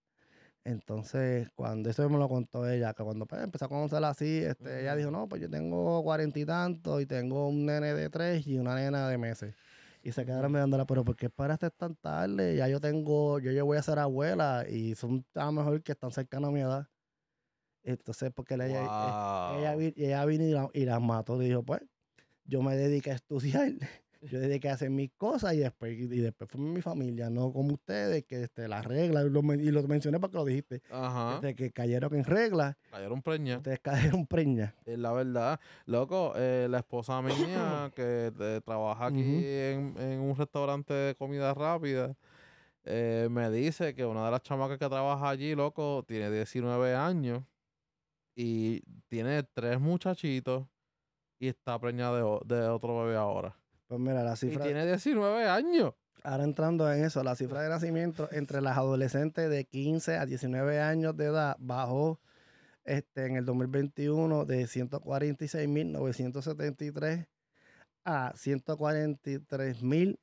Entonces, 0.65 1.49
cuando 1.55 1.89
eso 1.89 2.07
me 2.11 2.19
lo 2.19 2.29
contó 2.29 2.69
ella, 2.69 2.93
que 2.93 3.03
cuando 3.03 3.25
pues, 3.25 3.43
empezó 3.43 3.65
a 3.65 3.69
conocerla 3.69 4.11
así, 4.11 4.39
este, 4.45 4.83
ella 4.83 4.97
dijo, 4.97 5.11
no, 5.11 5.27
pues 5.27 5.41
yo 5.41 5.49
tengo 5.49 6.03
cuarenta 6.03 6.39
y 6.39 6.45
tantos 6.45 7.01
y 7.01 7.07
tengo 7.07 7.49
un 7.49 7.65
nene 7.65 7.95
de 7.95 8.11
tres 8.11 8.47
y 8.47 8.59
una 8.59 8.75
nena 8.75 9.09
de 9.09 9.17
meses. 9.17 9.55
Y 10.09 10.13
se 10.13 10.25
quedaron 10.25 10.51
mirándola, 10.51 10.87
pero 10.87 11.05
¿por 11.05 11.17
qué 11.17 11.27
esperaste 11.27 11.71
tan 11.71 11.95
tarde? 11.95 12.57
Ya 12.57 12.67
yo 12.67 12.81
tengo, 12.81 13.39
yo 13.41 13.53
ya 13.53 13.63
voy 13.63 13.77
a 13.77 13.83
ser 13.83 13.99
abuela 13.99 14.65
y 14.67 14.95
son 14.95 15.27
a 15.35 15.45
lo 15.45 15.53
mejor 15.53 15.83
que 15.83 15.93
están 15.93 16.11
cercanos 16.13 16.49
a 16.49 16.53
mi 16.53 16.61
edad. 16.61 16.89
Entonces, 17.83 18.31
porque 18.35 18.55
ella, 18.55 18.85
ella, 19.59 19.73
Wow. 19.73 19.79
vi- 19.79 19.95
ella 19.99 20.25
vino 20.25 20.45
y, 20.45 20.51
la- 20.53 20.71
y 20.73 20.85
las 20.87 21.03
mató. 21.03 21.39
Dijo, 21.39 21.63
pues, 21.63 21.83
yo 22.45 22.63
me 22.63 22.75
dediqué 22.75 23.11
a 23.11 23.17
estudiar, 23.17 23.73
yo 24.21 24.41
dediqué 24.41 24.69
a 24.69 24.75
hacer 24.75 24.91
mis 24.91 25.11
cosas 25.13 25.55
y 25.55 25.59
después, 25.59 25.97
y 25.97 26.07
después 26.07 26.51
fue 26.51 26.61
mi 26.61 26.81
familia, 26.83 27.31
no 27.31 27.53
como 27.53 27.75
ustedes, 27.75 28.25
que 28.25 28.43
este, 28.45 28.67
las 28.69 28.85
reglas, 28.85 29.27
y 29.27 29.31
lo, 29.31 29.41
y 29.55 29.71
lo 29.71 29.83
mencioné 29.85 30.19
porque 30.19 30.37
lo 30.37 30.45
dijiste, 30.45 30.83
Ajá. 30.91 31.37
este, 31.37 31.55
que 31.55 31.71
cayeron 31.71 32.15
en 32.15 32.25
reglas, 32.25 32.77
Cayeron 32.91 33.23
preñas. 33.23 33.59
ustedes 33.59 33.79
cayeron 33.81 34.27
preñas. 34.27 34.75
Es 34.85 34.99
la 34.99 35.13
verdad. 35.13 35.61
Loco, 35.87 36.33
eh, 36.37 36.67
la 36.69 36.79
esposa 36.79 37.23
mía 37.23 37.93
que 37.95 38.33
eh, 38.39 38.61
trabaja 38.65 39.07
aquí 39.07 39.21
en, 39.23 39.95
en 39.99 40.21
un 40.21 40.35
restaurante 40.37 40.93
de 40.93 41.15
comida 41.15 41.55
rápida, 41.55 42.17
eh, 42.85 43.29
me 43.31 43.51
dice 43.51 43.95
que 43.95 44.05
una 44.07 44.25
de 44.25 44.31
las 44.31 44.43
chamacas 44.43 44.79
que 44.79 44.89
trabaja 44.89 45.29
allí, 45.29 45.55
loco, 45.55 46.05
tiene 46.09 46.31
19 46.31 46.95
años 46.95 47.43
y 48.35 48.83
tiene 49.09 49.43
tres 49.43 49.79
muchachitos 49.81 50.67
y 51.39 51.49
está 51.49 51.79
preñada 51.79 52.17
de, 52.17 52.55
de 52.57 52.69
otro 52.69 53.05
bebé 53.05 53.17
ahora. 53.17 53.55
Pues 53.89 54.01
mira, 54.01 54.23
la 54.23 54.35
Y 54.35 54.37
cifra, 54.37 54.65
tiene 54.65 54.87
19 54.87 55.49
años. 55.49 55.95
ahora 56.23 56.45
entrando 56.45 56.93
en 56.93 57.05
eso, 57.05 57.25
la 57.25 57.35
cifra 57.35 57.63
de 57.63 57.71
nacimiento 57.71 58.29
entre 58.33 58.61
las 58.61 58.77
adolescentes 58.77 59.49
de 59.51 59.65
15 59.65 60.19
a 60.19 60.27
19 60.27 60.81
años 60.81 61.17
de 61.17 61.25
edad 61.25 61.57
bajó 61.59 62.21
este, 62.85 63.25
en 63.27 63.37
el 63.37 63.45
2021 63.47 64.45
de 64.45 64.65
146.973 64.65 67.27
a 68.05 68.33
143.000 68.35 70.19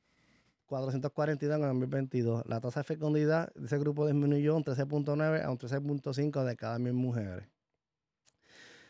442 0.65 1.57
en 1.57 1.63
el 1.63 1.69
2022. 1.69 2.43
La 2.47 2.59
tasa 2.59 2.81
de 2.81 2.85
fecundidad 2.85 3.53
de 3.53 3.67
ese 3.67 3.77
grupo 3.77 4.07
disminuyó 4.07 4.55
un 4.55 4.63
13.9 4.63 5.43
a 5.43 5.51
un 5.51 5.57
13.5 5.57 6.43
de 6.43 6.55
cada 6.55 6.79
mil 6.79 6.93
mujeres. 6.93 7.47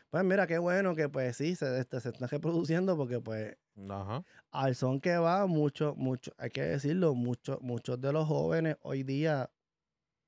Pues 0.09 0.23
mira, 0.23 0.47
qué 0.47 0.57
bueno 0.57 0.95
que 0.95 1.09
pues 1.09 1.35
sí, 1.37 1.55
se, 1.55 1.79
este, 1.79 1.99
se 1.99 2.09
están 2.09 2.29
reproduciendo 2.29 2.95
porque 2.95 3.19
pues 3.19 3.57
Ajá. 3.89 4.23
al 4.51 4.75
son 4.75 5.01
que 5.01 5.17
va, 5.17 5.45
mucho, 5.45 5.93
mucho, 5.95 6.31
hay 6.37 6.49
que 6.49 6.61
decirlo, 6.61 7.13
muchos 7.15 7.61
muchos 7.61 7.99
de 7.99 8.13
los 8.13 8.27
jóvenes 8.27 8.77
hoy 8.81 9.03
día, 9.03 9.49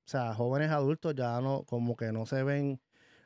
o 0.05 0.09
sea, 0.09 0.33
jóvenes 0.33 0.71
adultos 0.71 1.15
ya 1.15 1.39
no, 1.41 1.63
como 1.63 1.95
que 1.95 2.11
no 2.11 2.25
se 2.25 2.43
ven, 2.43 2.81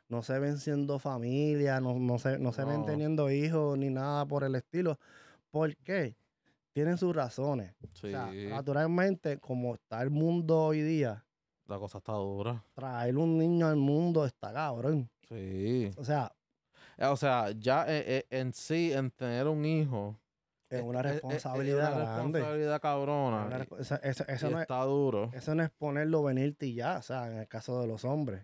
no 0.08 0.22
se 0.22 0.38
ven 0.40 0.58
siendo 0.58 1.00
familia, 1.00 1.80
no, 1.80 1.98
no 1.98 2.20
se, 2.20 2.38
no 2.38 2.52
se 2.52 2.64
ven 2.66 2.86
teniendo 2.86 3.32
hijos 3.32 3.78
ni 3.78 3.90
nada 3.90 4.26
por 4.26 4.44
el 4.44 4.56
estilo. 4.56 5.00
¿Por 5.50 5.76
qué? 5.78 6.16
Tienen 6.74 6.98
sus 6.98 7.16
razones. 7.16 7.74
Sí. 7.94 8.08
O 8.08 8.10
sea, 8.12 8.32
naturalmente, 8.50 9.40
como 9.40 9.74
está 9.76 10.02
el 10.02 10.10
mundo 10.10 10.60
hoy 10.60 10.82
día, 10.82 11.26
la 11.72 11.80
cosa 11.80 12.00
está 12.00 12.12
dura. 12.14 12.64
traer 12.76 13.18
un 13.18 13.38
niño 13.38 13.68
al 13.68 13.78
mundo 13.78 14.26
está 14.26 14.52
cabrón. 14.52 15.10
Sí. 15.30 15.90
O 15.98 16.04
sea, 16.04 16.32
O 17.00 17.16
sea, 17.18 17.52
ya 17.52 17.86
eh, 17.88 18.04
eh, 18.06 18.26
en 18.30 18.54
sí, 18.54 18.92
en 18.94 19.12
tener 19.12 19.48
un 19.48 19.64
hijo. 19.66 20.20
es 20.70 20.80
eh, 20.80 20.82
una 20.84 21.00
eh, 21.00 21.04
eh, 21.04 21.08
es 21.08 21.14
responsabilidad 21.16 21.94
una 21.96 22.04
grande. 22.14 22.40
responsabilidad 22.40 22.82
cabrona. 22.82 23.46
Una 23.46 23.58
y- 23.60 23.82
eso, 23.82 23.96
y 24.48 24.52
no 24.52 24.58
es, 24.58 24.62
está 24.62 24.84
duro. 24.84 25.30
eso 25.34 25.54
no 25.56 25.64
es 25.64 25.70
ponerlo, 25.72 26.24
venirte 26.24 26.68
y 26.68 26.76
ya, 26.76 26.98
o 26.98 27.02
sea, 27.02 27.28
en 27.32 27.38
el 27.40 27.48
caso 27.48 27.82
de 27.82 27.88
los 27.88 28.06
hombres. 28.06 28.44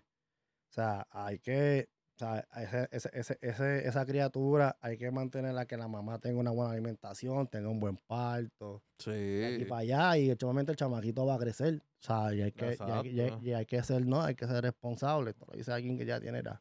O 0.70 0.72
sea, 0.74 1.06
hay 1.10 1.38
que, 1.38 1.88
o 2.16 2.18
sea, 2.18 2.46
ese- 2.56 2.88
ese- 2.90 3.10
ese- 3.14 3.38
ese- 3.40 3.88
esa 3.88 4.04
criatura 4.04 4.76
hay 4.82 4.98
que 4.98 5.10
mantenerla 5.10 5.64
que 5.66 5.78
la 5.78 5.88
mamá 5.88 6.18
tenga 6.18 6.38
una 6.40 6.50
buena 6.50 6.72
alimentación, 6.72 7.46
tenga 7.46 7.70
un 7.70 7.80
buen 7.80 7.96
parto, 7.96 8.82
Sí. 8.98 9.64
para 9.68 9.80
allá, 9.80 10.18
y 10.18 10.30
obviamente 10.32 10.72
el 10.72 10.76
chamaquito 10.76 11.24
va 11.24 11.36
a 11.36 11.38
crecer. 11.38 11.80
O 12.00 12.06
sea, 12.06 12.34
y 12.34 12.42
hay 12.42 12.52
que, 12.52 12.76
y 12.78 13.20
hay, 13.20 13.38
y 13.42 13.52
hay- 13.54 13.62
y 13.62 13.66
que 13.66 13.82
ser, 13.82 14.04
¿no? 14.06 14.20
Hay 14.20 14.34
que 14.34 14.46
ser 14.46 14.62
responsable. 14.62 15.30
Esto 15.30 15.46
lo 15.50 15.56
dice 15.56 15.72
alguien 15.72 15.96
que 15.96 16.04
ya 16.04 16.20
tiene 16.20 16.38
era 16.40 16.60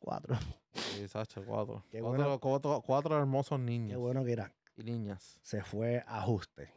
cuatro. 0.00 0.36
Sí, 0.74 1.06
Sacha, 1.08 1.40
cuatro. 1.42 1.84
Qué 1.90 2.00
Cuatro, 2.00 2.18
bueno. 2.24 2.40
cuatro, 2.40 2.82
cuatro 2.84 3.16
hermosos 3.18 3.58
Qué 3.58 3.64
niños 3.64 3.98
bueno 4.00 4.24
que 4.24 4.32
era. 4.32 4.52
y 4.76 4.82
niñas. 4.82 5.38
Se 5.42 5.62
fue 5.62 6.02
ajuste. 6.06 6.72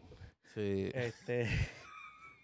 Sí. 0.53 0.89
Este. 0.93 1.47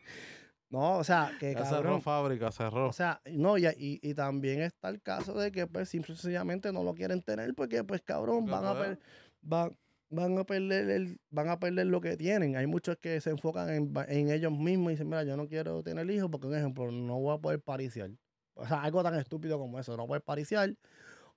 no, 0.70 0.98
o 0.98 1.04
sea, 1.04 1.32
que 1.40 1.54
ya 1.54 1.66
cerró 1.66 1.82
cabrón. 1.84 2.02
fábrica, 2.02 2.52
cerró. 2.52 2.88
O 2.90 2.94
sea, 2.94 3.22
no, 3.32 3.58
y, 3.58 3.66
y, 3.68 4.00
y 4.02 4.14
también 4.14 4.62
está 4.62 4.90
el 4.90 5.02
caso 5.02 5.34
de 5.38 5.52
que, 5.52 5.68
pues, 5.68 5.90
simple 5.90 6.14
y 6.14 6.18
sencillamente 6.18 6.72
no 6.72 6.84
lo 6.84 6.94
quieren 6.94 7.22
tener 7.22 7.54
porque, 7.56 7.84
pues, 7.84 8.02
cabrón, 8.02 8.46
van 8.46 8.66
a, 8.66 8.74
per- 8.78 9.00
van, 9.42 9.76
van 10.10 10.38
a 10.38 10.44
perder 10.44 10.90
el, 10.92 11.20
van 11.32 11.50
a 11.50 11.60
perder 11.60 11.88
lo 11.88 12.02
que 12.02 12.16
tienen. 12.18 12.56
Hay 12.56 12.68
muchos 12.68 12.98
que 12.98 13.20
se 13.22 13.32
enfocan 13.32 13.70
en, 13.70 13.94
en 14.08 14.30
ellos 14.32 14.52
mismos 14.52 14.92
y 14.92 14.94
dicen, 14.96 15.08
mira, 15.08 15.24
yo 15.24 15.36
no 15.36 15.48
quiero 15.48 15.82
tener 15.84 16.10
hijos 16.12 16.30
porque, 16.32 16.48
por 16.48 16.58
ejemplo, 16.58 16.92
no 16.92 17.20
voy 17.20 17.36
a 17.36 17.40
poder 17.40 17.62
pariciar. 17.62 18.12
O 18.60 18.66
sea, 18.68 18.82
algo 18.84 19.02
tan 19.04 19.16
estúpido 19.16 19.58
como 19.58 19.80
eso, 19.80 19.96
no 19.98 20.06
poder 20.08 20.22
pariciar. 20.22 20.76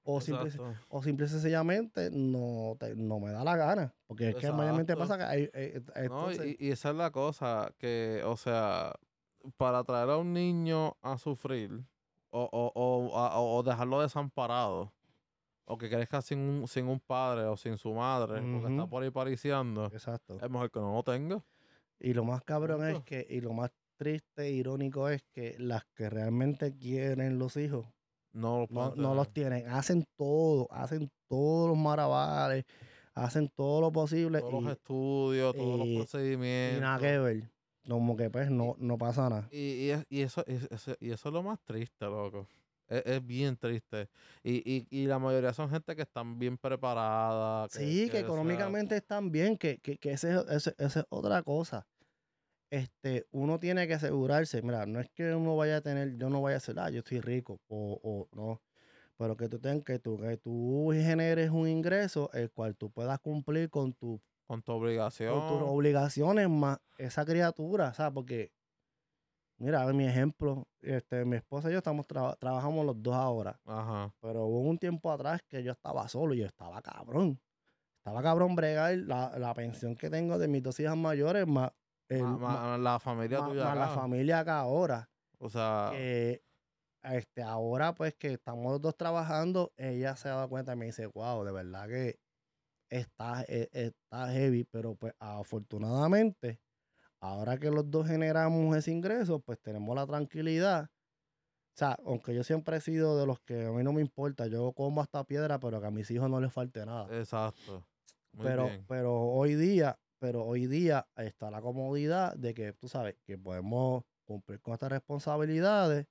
O 0.04 0.20
simple, 0.20 0.50
o 0.88 1.00
simple 1.02 1.26
y 1.26 1.28
sencillamente 1.28 2.10
no, 2.10 2.74
te- 2.78 2.96
no 2.96 3.20
me 3.20 3.30
da 3.30 3.44
la 3.44 3.56
gana. 3.56 3.94
Porque 4.08 4.30
es 4.30 4.34
que 4.34 4.50
mayormente 4.50 4.96
pasa 4.96 5.16
que 5.16 5.22
hay, 5.22 5.42
eh, 5.54 5.80
eh, 5.94 6.08
No, 6.08 6.32
y, 6.32 6.56
y 6.58 6.70
esa 6.72 6.90
es 6.90 6.96
la 6.96 7.12
cosa, 7.12 7.72
que, 7.78 8.20
o 8.26 8.36
sea, 8.36 8.94
para 9.56 9.84
traer 9.84 10.10
a 10.10 10.16
un 10.16 10.32
niño 10.32 10.96
a 11.02 11.18
sufrir 11.18 11.84
o, 12.30 12.48
o, 12.50 12.72
o, 12.74 13.16
a- 13.16 13.38
o- 13.38 13.56
o 13.58 13.62
dejarlo 13.62 14.00
desamparado, 14.00 14.92
o 15.66 15.78
que 15.78 15.88
crezca 15.88 16.20
sin 16.20 16.40
un, 16.40 16.66
sin 16.66 16.88
un 16.88 16.98
padre 16.98 17.44
o 17.44 17.56
sin 17.56 17.76
su 17.76 17.94
madre, 17.94 18.42
porque 18.42 18.72
está 18.74 18.88
por 18.88 19.04
ahí 19.04 19.10
pariciando, 19.10 19.86
Exacto. 19.86 20.34
es 20.42 20.50
mejor 20.50 20.68
que 20.72 20.80
no 20.80 20.94
lo 20.94 21.02
tenga. 21.04 21.44
Y 22.00 22.12
lo 22.14 22.24
más 22.24 22.42
cabrón 22.42 22.84
es 22.84 22.94
Punto. 22.94 23.04
que, 23.04 23.24
y 23.30 23.40
lo 23.40 23.52
más 23.52 23.70
triste 23.96 24.42
e 24.44 24.50
irónico 24.52 25.08
es 25.08 25.22
que 25.34 25.56
las 25.58 25.84
que 25.94 26.10
realmente 26.10 26.76
quieren 26.76 27.38
los 27.38 27.56
hijos 27.56 27.86
No 28.32 28.66
no, 28.70 28.94
no 28.96 29.14
los 29.14 29.32
tienen. 29.32 29.68
Hacen 29.68 30.04
todo, 30.16 30.66
hacen 30.72 31.10
todos 31.28 31.68
los 31.68 31.78
maravales, 31.78 32.64
hacen 33.14 33.48
todo 33.54 33.80
lo 33.80 33.92
posible 33.92 34.40
Todos 34.40 34.52
los 34.54 34.64
y, 34.64 34.68
estudios, 34.72 35.54
todos 35.54 35.78
y- 35.78 35.82
y 35.82 35.94
los 35.96 35.96
procedimientos. 36.08 36.80
nada 36.82 36.98
que 37.00 37.18
ver. 37.18 37.50
Como 37.88 38.16
que 38.16 38.30
pues 38.30 38.50
no, 38.50 38.76
no 38.78 38.96
pasa 38.96 39.28
nada. 39.28 39.48
Y, 39.50 39.58
y, 39.58 39.90
es- 39.90 40.06
y 40.08 40.20
eso, 40.22 40.44
es- 40.46 40.68
eso- 40.70 40.94
y 41.00 41.10
eso 41.10 41.28
es 41.28 41.32
lo 41.32 41.42
más 41.42 41.58
triste, 41.64 42.04
loco. 42.06 42.46
Es, 42.88 43.02
es 43.06 43.26
bien 43.26 43.56
triste. 43.56 44.08
Y, 44.42 44.62
y, 44.70 44.86
y 44.90 45.06
la 45.06 45.18
mayoría 45.18 45.52
son 45.52 45.68
gente 45.68 45.94
que 45.96 46.02
están 46.02 46.38
bien 46.38 46.56
preparada. 46.58 47.68
Sí, 47.68 48.06
que, 48.06 48.12
sea, 48.12 48.20
económicamente 48.20 48.96
están 48.96 49.30
bien, 49.32 49.56
que, 49.58 49.78
que, 49.78 49.98
que 49.98 50.12
esa 50.12 50.44
es 50.50 51.04
otra 51.10 51.42
cosa. 51.42 51.86
Este, 52.72 53.26
uno 53.32 53.60
tiene 53.60 53.86
que 53.86 53.92
asegurarse, 53.92 54.62
mira, 54.62 54.86
no 54.86 54.98
es 54.98 55.10
que 55.10 55.34
uno 55.34 55.54
vaya 55.56 55.76
a 55.76 55.80
tener, 55.82 56.16
yo 56.16 56.30
no 56.30 56.40
vaya 56.40 56.56
a 56.56 56.60
ser, 56.60 56.78
ah, 56.78 56.88
yo 56.88 57.00
estoy 57.00 57.20
rico, 57.20 57.60
o, 57.68 58.00
o 58.02 58.28
no, 58.34 58.62
pero 59.18 59.36
que 59.36 59.46
tú 59.50 59.58
tengas, 59.58 59.84
que 59.84 59.98
tú, 59.98 60.16
que 60.18 60.38
tú 60.38 60.90
generes 60.94 61.50
un 61.50 61.68
ingreso 61.68 62.30
el 62.32 62.50
cual 62.50 62.74
tú 62.74 62.90
puedas 62.90 63.18
cumplir 63.20 63.68
con, 63.68 63.92
tu, 63.92 64.22
con 64.46 64.62
tu 64.62 64.72
con 64.72 64.80
obligación. 64.80 65.46
tus 65.48 65.60
obligaciones 65.68 66.48
más 66.48 66.78
esa 66.96 67.26
criatura, 67.26 67.92
¿sabes? 67.92 68.14
Porque, 68.14 68.52
mira, 69.58 69.84
mi 69.92 70.06
ejemplo, 70.06 70.66
este, 70.80 71.26
mi 71.26 71.36
esposa 71.36 71.68
y 71.68 71.72
yo 71.72 71.78
estamos 71.78 72.06
traba- 72.06 72.36
trabajamos 72.36 72.86
los 72.86 73.02
dos 73.02 73.14
ahora. 73.14 73.60
Ajá. 73.66 74.14
Pero 74.22 74.46
hubo 74.46 74.60
un 74.60 74.78
tiempo 74.78 75.12
atrás 75.12 75.42
que 75.46 75.62
yo 75.62 75.72
estaba 75.72 76.08
solo 76.08 76.32
y 76.32 76.38
yo 76.38 76.46
estaba 76.46 76.80
cabrón. 76.80 77.38
Estaba 77.98 78.22
cabrón 78.22 78.56
bregar 78.56 78.96
la, 78.96 79.38
la 79.38 79.52
pensión 79.52 79.94
que 79.94 80.08
tengo 80.08 80.38
de 80.38 80.48
mis 80.48 80.62
dos 80.62 80.80
hijas 80.80 80.96
mayores 80.96 81.46
más, 81.46 81.70
el- 82.16 82.22
Ma- 82.22 82.36
ma- 82.36 82.60
ma- 82.62 82.78
la 82.78 82.98
familia 83.00 83.40
ma- 83.40 83.48
tuya 83.50 83.64
más 83.64 83.76
la 83.76 83.84
acá. 83.86 83.94
familia 83.94 84.38
acá 84.40 84.58
ahora. 84.60 85.10
O 85.38 85.48
sea, 85.48 85.88
Que 85.92 86.42
este, 87.04 87.42
ahora 87.42 87.94
pues 87.94 88.14
que 88.14 88.34
estamos 88.34 88.70
los 88.72 88.80
dos 88.80 88.96
trabajando, 88.96 89.72
ella 89.76 90.16
se 90.16 90.28
ha 90.28 90.34
dado 90.36 90.48
cuenta 90.48 90.74
y 90.74 90.76
me 90.76 90.86
dice, 90.86 91.06
wow, 91.06 91.44
de 91.44 91.52
verdad 91.52 91.88
que 91.88 92.16
está, 92.90 93.44
e- 93.48 93.68
está 93.72 94.32
heavy, 94.32 94.64
pero 94.64 94.94
pues 94.96 95.14
afortunadamente, 95.18 96.60
ahora 97.20 97.58
que 97.58 97.70
los 97.70 97.90
dos 97.90 98.06
generamos 98.08 98.76
ese 98.76 98.92
ingreso, 98.92 99.40
pues 99.40 99.60
tenemos 99.60 99.94
la 99.96 100.06
tranquilidad. 100.06 100.88
O 101.74 101.78
sea, 101.78 101.96
aunque 102.04 102.34
yo 102.34 102.44
siempre 102.44 102.76
he 102.76 102.80
sido 102.80 103.18
de 103.18 103.26
los 103.26 103.40
que 103.40 103.66
a 103.66 103.70
mí 103.72 103.82
no 103.82 103.92
me 103.94 104.02
importa, 104.02 104.46
yo 104.46 104.72
como 104.74 105.00
hasta 105.00 105.24
piedra, 105.24 105.58
pero 105.58 105.80
que 105.80 105.86
a 105.86 105.90
mis 105.90 106.10
hijos 106.10 106.28
no 106.30 106.40
les 106.40 106.52
falte 106.52 106.84
nada. 106.86 107.08
exacto. 107.18 107.84
Muy 108.34 108.44
pero, 108.46 108.64
bien. 108.66 108.84
pero 108.88 109.14
hoy 109.22 109.54
día, 109.54 109.98
pero 110.22 110.44
hoy 110.44 110.68
día 110.68 111.08
está 111.16 111.50
la 111.50 111.60
comodidad 111.60 112.36
de 112.36 112.54
que 112.54 112.72
tú 112.72 112.86
sabes 112.86 113.16
que 113.26 113.36
podemos 113.36 114.04
cumplir 114.24 114.60
con 114.60 114.72
estas 114.72 114.92
responsabilidades 114.92 116.06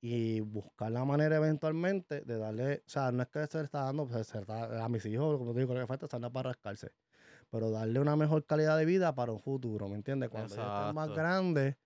y 0.00 0.38
buscar 0.38 0.92
la 0.92 1.04
manera 1.04 1.36
eventualmente 1.36 2.20
de 2.20 2.38
darle, 2.38 2.84
o 2.86 2.88
sea, 2.88 3.10
no 3.10 3.22
es 3.24 3.28
que 3.28 3.44
se 3.48 3.58
le 3.58 3.64
está 3.64 3.82
dando, 3.82 4.06
pues, 4.06 4.28
se 4.28 4.38
está- 4.38 4.84
a 4.84 4.88
mis 4.88 5.04
hijos, 5.06 5.36
como 5.36 5.52
te 5.52 5.58
digo, 5.60 5.74
lo 5.74 5.80
que 5.80 5.88
falta 5.88 6.06
es 6.06 6.30
para 6.32 6.50
rascarse, 6.50 6.92
pero 7.50 7.72
darle 7.72 7.98
una 7.98 8.14
mejor 8.14 8.46
calidad 8.46 8.78
de 8.78 8.84
vida 8.84 9.14
para 9.16 9.32
un 9.32 9.40
futuro, 9.40 9.88
¿me 9.88 9.96
entiendes? 9.96 10.30
Cuando 10.30 10.54
ellos 10.54 10.68
estén 10.68 10.94
más 10.94 11.08
grandes, 11.16 11.76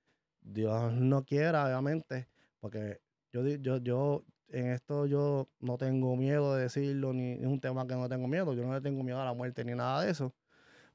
Dios 0.42 0.92
no 0.92 1.24
quiera, 1.24 1.64
obviamente, 1.64 2.28
porque 2.60 3.00
yo, 3.32 3.42
yo, 3.46 3.78
yo, 3.78 4.26
en 4.48 4.66
esto 4.72 5.06
yo 5.06 5.48
no 5.60 5.78
tengo 5.78 6.14
miedo 6.16 6.54
de 6.56 6.64
decirlo, 6.64 7.14
ni 7.14 7.32
es 7.32 7.46
un 7.46 7.60
tema 7.60 7.86
que 7.86 7.94
no 7.94 8.08
tengo 8.08 8.28
miedo, 8.28 8.52
yo 8.54 8.64
no 8.64 8.74
le 8.74 8.82
tengo 8.82 9.02
miedo 9.02 9.20
a 9.20 9.24
la 9.24 9.32
muerte 9.32 9.64
ni 9.64 9.72
nada 9.74 10.02
de 10.02 10.10
eso, 10.10 10.34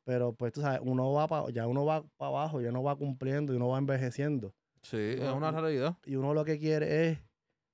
pero 0.09 0.33
pues 0.33 0.51
tú 0.51 0.61
sabes, 0.61 0.79
uno 0.83 1.11
va 1.13 1.27
para, 1.27 1.51
ya 1.51 1.67
uno 1.67 1.85
va 1.85 2.01
para 2.17 2.29
abajo, 2.29 2.61
ya 2.61 2.69
uno 2.69 2.81
va 2.81 2.95
cumpliendo 2.95 3.53
y 3.53 3.57
uno 3.57 3.67
va 3.67 3.77
envejeciendo 3.77 4.55
Sí, 4.81 4.97
es 4.97 5.19
una 5.31 5.51
realidad. 5.51 5.97
y 6.03 6.15
uno 6.15 6.33
lo 6.33 6.43
que 6.43 6.57
quiere 6.57 7.09
es, 7.09 7.19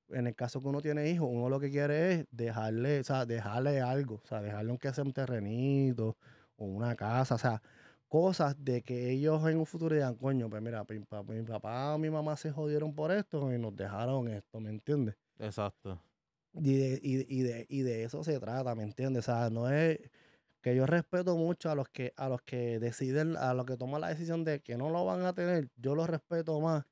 en 0.09 0.27
el 0.27 0.35
caso 0.35 0.61
que 0.61 0.67
uno 0.67 0.81
tiene 0.81 1.09
hijos, 1.09 1.29
uno 1.31 1.47
lo 1.47 1.61
que 1.61 1.71
quiere 1.71 2.11
es 2.13 2.25
dejarle, 2.31 2.99
o 2.99 3.03
sea, 3.05 3.25
dejarle 3.25 3.79
algo, 3.79 4.15
o 4.21 4.27
sea, 4.27 4.41
dejarle 4.41 4.71
aunque 4.71 4.93
sea 4.93 5.05
un 5.05 5.13
terrenito 5.13 6.17
o 6.57 6.65
una 6.65 6.93
casa, 6.97 7.35
o 7.35 7.37
sea, 7.37 7.61
cosas 8.09 8.55
de 8.59 8.81
que 8.81 9.11
ellos 9.11 9.47
en 9.47 9.57
un 9.57 9.65
futuro 9.65 9.95
digan, 9.95 10.15
coño, 10.15 10.49
pues 10.49 10.61
mira, 10.61 10.83
mi, 10.89 10.99
pa- 10.99 11.23
mi 11.23 11.41
papá 11.43 11.95
o 11.95 11.97
mi 11.97 12.09
mamá 12.09 12.35
se 12.35 12.51
jodieron 12.51 12.93
por 12.93 13.11
esto 13.13 13.53
y 13.53 13.57
nos 13.57 13.73
dejaron 13.77 14.27
esto, 14.27 14.59
¿me 14.59 14.71
entiendes? 14.71 15.15
Exacto. 15.39 16.01
Y 16.53 16.75
de, 16.77 16.99
y, 17.01 17.15
de- 17.17 17.25
y 17.29 17.41
de, 17.43 17.65
y 17.69 17.81
de 17.81 18.03
eso 18.03 18.23
se 18.25 18.39
trata, 18.39 18.75
¿me 18.75 18.83
entiendes? 18.83 19.27
O 19.29 19.31
sea, 19.31 19.49
no 19.49 19.69
es 19.69 19.99
que 20.65 20.75
yo 20.75 20.87
respeto 20.87 21.37
mucho 21.37 21.69
a 21.69 21.75
los 21.75 21.89
que, 21.89 22.11
a 22.17 22.27
los 22.27 22.41
que 22.41 22.79
deciden, 22.79 23.37
a 23.37 23.53
los 23.53 23.67
que 23.67 23.77
toman 23.77 24.01
la 24.01 24.07
decisión 24.07 24.43
de 24.43 24.61
que 24.61 24.77
no 24.77 24.89
lo 24.89 25.05
van 25.05 25.23
a 25.23 25.31
tener, 25.35 25.69
yo 25.75 25.93
los 25.93 26.09
respeto 26.09 26.59
más 26.59 26.85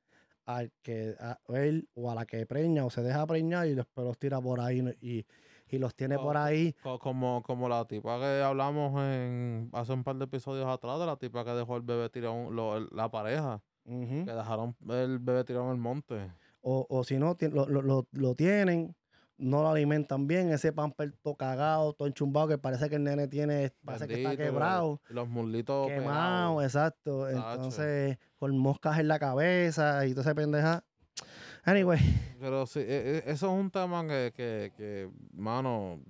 al 0.45 0.72
que 0.84 1.16
a 1.20 1.40
él 1.56 1.90
o 1.95 2.12
a 2.12 2.14
la 2.14 2.28
que 2.28 2.45
preña 2.45 2.86
o 2.86 2.91
se 2.91 3.02
deja 3.02 3.26
preñar 3.26 3.66
y 3.66 3.74
después 3.74 4.06
los 4.06 4.20
tira 4.20 4.40
por 4.40 4.60
ahí 4.62 4.84
y, 5.02 5.26
y 5.68 5.80
los 5.80 5.95
tiene 5.95 6.20
por 6.20 6.38
ahí. 6.38 6.74
Co- 6.84 7.00
Como, 7.00 7.41
como 7.41 7.68
la 7.68 7.84
tipa 7.86 8.20
que 8.20 8.44
hablamos 8.44 8.94
en 9.02 9.72
hace 9.74 9.91
un 9.94 10.04
par 10.04 10.18
de 10.18 10.26
episodios 10.26 10.68
atrás, 10.68 11.00
de 11.00 11.08
la 11.08 11.16
tipa 11.18 11.44
que 11.44 11.52
dejó 11.54 11.76
el 11.76 11.82
bebé 11.82 12.10
tirado, 12.12 12.52
lo- 12.52 12.80
la 12.91 13.10
pareja, 13.10 13.64
que 13.86 14.32
dejaron 14.32 14.76
el 14.88 15.18
bebé 15.18 15.44
tirado 15.45 15.66
en 15.66 15.72
el 15.72 15.78
monte. 15.78 16.32
o, 16.62 16.86
o 16.88 17.04
si 17.04 17.18
no, 17.18 17.36
lo, 17.40 17.68
lo, 17.68 17.82
lo, 17.82 18.08
lo 18.12 18.36
tienen 18.36 18.95
no 19.38 19.61
lo 19.61 19.69
alimentan 19.69 20.27
bien, 20.27 20.51
ese 20.51 20.72
pamper 20.72 21.14
todo 21.22 21.35
cagado, 21.35 21.93
todo 21.93 22.07
enchumbado, 22.07 22.47
que 22.47 22.57
parece 22.57 22.89
que 22.89 22.95
el 22.97 23.03
nene 23.03 23.27
tiene, 23.27 23.73
parece 23.84 24.07
que 24.07 24.15
está 24.15 24.38
quebrado, 24.38 25.01
Los 25.10 25.27
muslitos 25.27 25.88
quemado, 25.88 26.57
pegados. 26.57 26.64
exacto. 26.64 27.26
Tacho. 27.26 27.53
Entonces, 27.53 28.18
con 28.38 28.57
moscas 28.57 28.99
en 28.99 29.07
la 29.07 29.19
cabeza 29.19 30.05
y 30.05 30.11
toda 30.11 30.22
esa 30.22 30.35
pendeja. 30.35 30.84
Anyway, 31.65 31.99
Pero 32.39 32.65
sí, 32.65 32.80
e- 32.80 32.84
e- 33.26 33.31
eso 33.31 33.47
es 33.47 33.60
un 33.61 33.72
tema 33.72 34.05
que, 34.07 34.34
que, 34.35 34.72
que, 34.76 35.10
mano, 35.34 36.01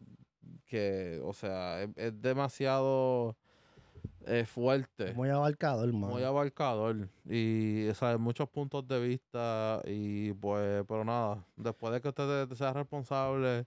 que, 0.65 1.21
o 1.23 1.33
sea, 1.33 1.83
es, 1.83 1.89
es 1.95 2.21
demasiado 2.21 3.37
eh, 4.27 4.45
fuerte. 4.45 5.13
muy 5.13 5.29
abarcado, 5.29 5.83
hermano. 5.83 6.13
muy 6.13 6.23
abarcador 6.23 7.09
y 7.29 7.87
sea, 7.95 8.17
muchos 8.17 8.49
puntos 8.49 8.87
de 8.87 8.99
vista 8.99 9.81
y 9.85 10.33
pues 10.33 10.83
pero 10.87 11.03
nada 11.05 11.45
después 11.55 11.93
de 11.93 12.01
que 12.01 12.09
usted 12.09 12.51
sea 12.53 12.73
responsable 12.73 13.65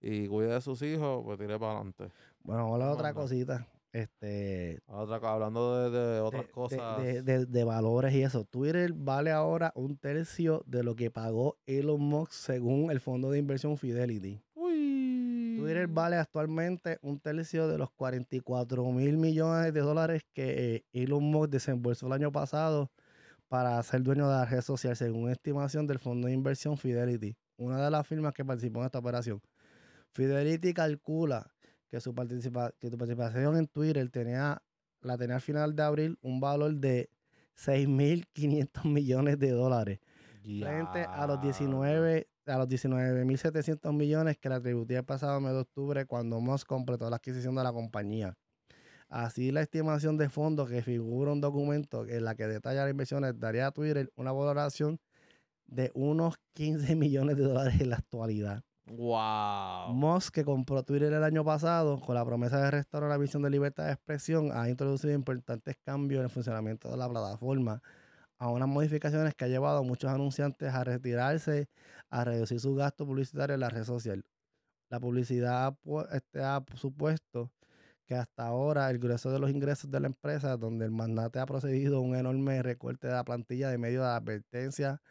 y 0.00 0.26
cuide 0.28 0.48
de 0.54 0.60
sus 0.60 0.82
hijos 0.82 1.22
pues 1.24 1.38
tire 1.38 1.58
para 1.58 1.72
adelante 1.72 2.04
Bueno, 2.42 2.62
vamos 2.64 2.72
a 2.72 2.74
hablar 2.74 2.88
de 2.88 2.94
otra 2.94 3.14
cosita. 3.14 3.66
Este, 3.92 4.78
otra 4.88 5.16
hablando 5.32 5.90
de, 5.90 5.98
de 5.98 6.20
otras 6.20 6.44
de- 6.46 6.50
cosas 6.52 7.02
de- 7.02 7.46
de 7.46 7.64
valores 7.64 8.12
y 8.12 8.22
eso. 8.22 8.44
Twitter 8.44 8.92
vale 8.92 9.30
ahora 9.30 9.72
un 9.74 9.96
tercio 9.96 10.62
de 10.66 10.82
lo 10.82 10.94
que 10.96 11.10
pagó 11.10 11.56
Elon 11.64 12.00
Musk 12.02 12.32
según 12.32 12.90
el 12.90 13.00
fondo 13.00 13.30
de 13.30 13.38
inversión 13.38 13.78
Fidelity. 13.78 14.42
Twitter 15.66 15.86
vale 15.88 16.16
actualmente 16.16 16.98
un 17.02 17.18
tercio 17.18 17.66
de 17.66 17.76
los 17.78 17.90
44 17.90 18.84
mil 18.92 19.16
millones 19.16 19.72
de 19.74 19.80
dólares 19.80 20.22
que 20.32 20.76
eh, 20.76 20.84
Elon 20.92 21.24
Musk 21.24 21.50
desembolsó 21.50 22.06
el 22.06 22.12
año 22.12 22.30
pasado 22.30 22.90
para 23.48 23.82
ser 23.82 24.02
dueño 24.02 24.28
de 24.28 24.34
la 24.34 24.44
red 24.44 24.60
social, 24.60 24.94
según 24.96 25.28
estimación 25.30 25.86
del 25.86 25.98
fondo 25.98 26.28
de 26.28 26.34
inversión 26.34 26.76
Fidelity, 26.76 27.36
una 27.56 27.84
de 27.84 27.90
las 27.90 28.06
firmas 28.06 28.32
que 28.32 28.44
participó 28.44 28.80
en 28.80 28.86
esta 28.86 28.98
operación. 29.00 29.40
Fidelity 30.12 30.72
calcula 30.72 31.50
que 31.90 32.00
su, 32.00 32.14
participa- 32.14 32.72
que 32.78 32.88
su 32.90 32.96
participación 32.96 33.56
en 33.56 33.66
Twitter 33.66 34.08
tenía, 34.10 34.62
la 35.00 35.16
tenía 35.18 35.36
al 35.36 35.40
final 35.42 35.74
de 35.74 35.82
abril 35.82 36.18
un 36.22 36.40
valor 36.40 36.74
de 36.76 37.10
6.500 37.56 38.84
millones 38.84 39.38
de 39.38 39.50
dólares 39.50 39.98
frente 40.42 41.04
a 41.04 41.26
los 41.26 41.40
Diablo. 41.40 41.42
19 41.42 42.28
a 42.46 42.58
los 42.58 42.68
19.700 42.68 43.92
millones 43.92 44.38
que 44.38 44.48
le 44.48 44.56
atributía 44.56 44.98
el 44.98 45.04
pasado 45.04 45.40
mes 45.40 45.52
de 45.52 45.60
octubre 45.60 46.06
cuando 46.06 46.40
Musk 46.40 46.66
completó 46.66 47.10
la 47.10 47.16
adquisición 47.16 47.54
de 47.54 47.64
la 47.64 47.72
compañía. 47.72 48.36
Así, 49.08 49.52
la 49.52 49.62
estimación 49.62 50.16
de 50.16 50.28
fondos 50.28 50.68
que 50.68 50.82
figura 50.82 51.32
un 51.32 51.40
documento 51.40 52.06
en 52.06 52.24
la 52.24 52.34
que 52.34 52.46
detalla 52.46 52.82
las 52.82 52.90
inversiones 52.90 53.38
daría 53.38 53.68
a 53.68 53.70
Twitter 53.70 54.10
una 54.16 54.32
valoración 54.32 54.98
de 55.66 55.90
unos 55.94 56.36
15 56.54 56.96
millones 56.96 57.36
de 57.36 57.44
dólares 57.44 57.80
en 57.80 57.90
la 57.90 57.96
actualidad. 57.96 58.62
wow 58.86 59.92
Musk, 59.92 60.34
que 60.34 60.44
compró 60.44 60.82
Twitter 60.82 61.12
el 61.12 61.24
año 61.24 61.44
pasado 61.44 62.00
con 62.00 62.14
la 62.14 62.24
promesa 62.24 62.60
de 62.60 62.70
restaurar 62.70 63.10
la 63.10 63.18
visión 63.18 63.42
de 63.42 63.50
libertad 63.50 63.86
de 63.86 63.92
expresión, 63.92 64.50
ha 64.52 64.68
introducido 64.68 65.12
importantes 65.12 65.76
cambios 65.84 66.18
en 66.20 66.24
el 66.24 66.30
funcionamiento 66.30 66.90
de 66.90 66.96
la 66.96 67.08
plataforma, 67.08 67.82
a 68.38 68.50
unas 68.50 68.68
modificaciones 68.68 69.34
que 69.34 69.44
ha 69.44 69.48
llevado 69.48 69.78
a 69.78 69.82
muchos 69.82 70.10
anunciantes 70.10 70.72
a 70.72 70.84
retirarse, 70.84 71.68
a 72.10 72.24
reducir 72.24 72.60
su 72.60 72.74
gasto 72.74 73.06
publicitario 73.06 73.54
en 73.54 73.60
la 73.60 73.70
red 73.70 73.84
social. 73.84 74.24
La 74.90 75.00
publicidad 75.00 75.66
ha, 75.66 75.72
pu- 75.72 76.06
este, 76.12 76.42
ha 76.42 76.64
supuesto 76.74 77.52
que 78.06 78.14
hasta 78.14 78.46
ahora 78.46 78.88
el 78.90 78.98
grueso 78.98 79.30
de 79.32 79.38
los 79.40 79.50
ingresos 79.50 79.90
de 79.90 80.00
la 80.00 80.06
empresa, 80.06 80.56
donde 80.56 80.84
el 80.84 80.92
magnate 80.92 81.40
ha 81.40 81.46
procedido 81.46 81.98
a 81.98 82.00
un 82.00 82.14
enorme 82.14 82.62
recorte 82.62 83.08
de 83.08 83.14
la 83.14 83.24
plantilla 83.24 83.68
de 83.70 83.78
medio 83.78 84.02
de 84.02 84.08
advertencia 84.08 85.02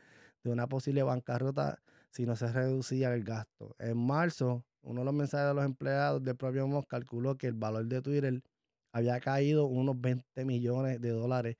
de 0.43 0.51
una 0.51 0.67
posible 0.67 1.03
bancarrota 1.03 1.81
si 2.11 2.25
no 2.25 2.35
se 2.35 2.51
reducía 2.51 3.13
el 3.13 3.23
gasto. 3.23 3.75
En 3.79 3.97
marzo, 3.97 4.65
uno 4.81 5.01
de 5.01 5.05
los 5.05 5.13
mensajes 5.13 5.47
de 5.49 5.53
los 5.55 5.65
empleados 5.65 6.23
del 6.23 6.35
propio 6.37 6.67
Musk 6.67 6.87
calculó 6.87 7.37
que 7.37 7.47
el 7.47 7.53
valor 7.53 7.85
de 7.87 8.01
Twitter 8.01 8.41
había 8.93 9.19
caído 9.19 9.65
unos 9.65 9.99
20 9.99 10.45
millones 10.45 11.01
de 11.01 11.09
dólares, 11.09 11.57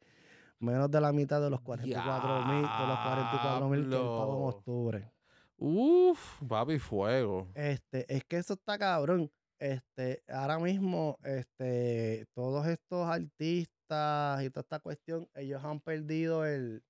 menos 0.60 0.90
de 0.90 1.02
la 1.02 1.12
mitad 1.12 1.42
de 1.42 1.50
los 1.50 1.62
44 1.62 2.46
mil, 2.46 2.62
de 2.62 2.88
los 2.88 3.00
44 3.00 3.70
mil 3.70 3.90
que 3.90 3.96
él 3.96 4.02
pagó 4.02 4.42
en 4.42 4.56
octubre. 4.56 5.12
Uf, 5.58 6.42
papi 6.48 6.80
fuego. 6.80 7.48
Este, 7.54 8.06
es 8.14 8.24
que 8.26 8.38
eso 8.38 8.54
está 8.54 8.78
cabrón. 8.78 9.32
Este, 9.58 10.22
ahora 10.28 10.60
mismo, 10.60 11.18
este, 11.24 12.26
todos 12.34 12.68
estos 12.68 13.08
artistas 13.08 14.44
y 14.44 14.50
toda 14.50 14.62
esta 14.62 14.80
cuestión, 14.80 15.30
ellos 15.34 15.64
han 15.64 15.80
perdido 15.80 16.46
el, 16.46 16.84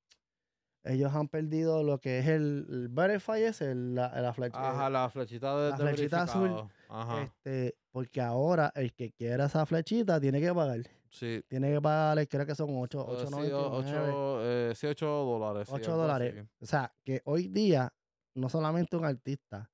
ellos 0.86 1.14
han 1.14 1.28
perdido 1.28 1.84
lo 1.84 2.00
que 2.00 2.20
es 2.20 2.28
el, 2.28 2.90
el 2.90 3.96
la, 3.96 4.22
la 4.22 4.34
flecha. 4.34 4.70
Ajá, 4.70 4.90
la 4.90 5.10
flechita 5.10 5.58
de 5.58 5.72
la 5.72 5.78
de 5.78 5.84
flechita 5.84 6.24
azul. 6.24 6.70
Ajá. 6.90 7.24
Este, 7.24 7.76
porque 7.92 8.22
ahora 8.22 8.72
el 8.76 8.94
que 8.94 9.12
quiera 9.12 9.46
esa 9.46 9.66
flechita 9.66 10.20
tiene 10.20 10.40
que 10.40 10.54
pagar. 10.54 10.82
Sí. 11.16 11.42
Tiene 11.48 11.72
que 11.74 11.82
pagarle, 11.82 12.28
creo 12.28 12.46
que 12.46 12.56
son 12.56 12.68
8, 12.72 13.08
Eh, 13.10 13.16
sí, 13.20 13.26
8.99. 13.26 13.54
o- 13.54 13.72
ocho, 13.78 14.40
eh, 14.44 14.74
sí, 14.76 14.88
ocho 14.88 15.06
dólares. 15.08 15.68
sí, 15.70 15.74
8 15.76 15.92
algo 15.92 16.02
dólares. 16.04 16.34
así. 16.38 16.48
O 16.60 16.66
sea, 16.66 16.94
que 17.04 17.22
hoy 17.26 17.48
día, 17.48 17.94
no 18.36 18.50
solamente 18.50 18.98
un 18.98 19.06
artista, 19.06 19.72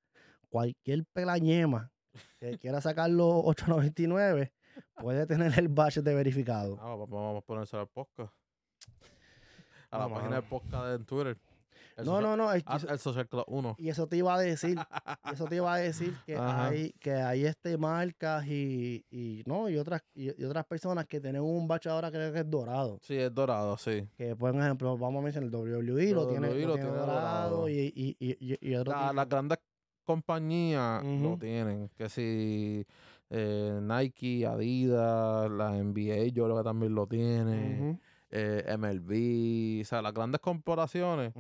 cualquier 0.49 1.03
pelañema 1.11 1.91
que 2.39 2.57
quiera 2.61 2.80
sacar 2.81 3.09
los 3.09 3.34
8.99 3.45 4.51
puede 4.95 5.26
tener 5.26 5.57
el 5.57 5.68
badge 5.68 6.01
de 6.01 6.13
verificado. 6.13 6.77
Ah, 6.80 6.95
va- 6.95 7.05
vamos 7.07 7.38
a 7.41 7.45
ponerse 7.45 7.76
al 7.77 7.88
podcast. 7.88 8.31
A 9.89 9.97
la 9.97 10.07
No, 10.07 10.13
página 10.13 10.35
de 10.35 10.41
mano. 10.41 10.49
podcast 10.49 10.95
en 10.99 11.05
Twitter. 11.05 11.38
El 11.97 12.05
No, 12.05 12.11
social- 12.15 12.38
no, 12.38 12.38
no. 12.38 12.49
ah, 12.49 12.80
el 12.89 12.99
Social 12.99 13.27
Club 13.27 13.43
1. 13.47 13.76
y 13.77 13.89
eso 13.89 14.07
te 14.07 14.18
iba 14.18 14.34
a 14.34 14.39
decir, 14.39 14.77
y 15.30 15.34
eso 15.34 15.45
te 15.45 15.55
iba 15.57 15.73
a 15.73 15.77
decir 15.77 16.15
que 16.26 16.35
Ajá. 16.38 16.68
hay, 16.68 16.91
que 16.99 17.11
hay 17.13 17.45
este 17.45 17.77
marcas 17.77 18.45
y, 18.47 19.05
y 19.11 19.43
no, 19.45 19.69
y 19.69 19.77
otras, 19.77 20.01
y, 20.13 20.39
y 20.41 20.43
otras 20.45 20.65
personas 20.65 21.05
que 21.05 21.19
tienen 21.19 21.41
un 21.41 21.68
badge 21.68 21.88
ahora 21.88 22.09
creo 22.11 22.31
que 22.31 22.39
es 22.39 22.49
dorado. 22.49 22.97
Sí, 23.01 23.15
es 23.18 23.34
dorado, 23.34 23.77
sí. 23.77 24.07
Que 24.18 24.35
por 24.35 24.55
ejemplo, 24.55 24.97
vamos 24.97 25.19
a 25.19 25.23
mencionar 25.23 25.49
el 25.49 25.55
WWE, 25.55 26.11
lo 26.13 26.27
tiene, 26.27 26.47
WWE 26.49 26.61
lo 26.61 26.68
lo 26.69 26.73
tiene 26.76 26.89
tiene 26.91 27.05
dorado, 27.05 27.69
y, 27.69 27.73
y, 27.95 28.15
y, 28.19 28.53
y, 28.53 28.69
y 28.72 28.76
otro 28.76 28.91
La- 28.93 28.97
tiene- 28.99 29.13
las 29.15 29.30
grandes 29.30 29.59
compañías 30.05 31.03
lo 31.03 31.38
tienen. 31.38 31.89
Que 31.95 32.09
si 32.09 32.85
eh, 33.30 33.80
Nike, 33.81 34.45
Adidas, 34.45 35.49
la 35.51 35.77
NBA, 35.77 36.27
yo 36.34 36.45
creo 36.45 36.57
que 36.57 36.63
también 36.63 36.93
lo 36.95 37.07
tiene. 37.07 37.80
Ujú, 37.80 37.99
eh, 38.31 38.75
MLB, 38.77 39.81
o 39.81 39.85
sea, 39.85 40.01
las 40.01 40.13
grandes 40.13 40.39
corporaciones 40.41 41.33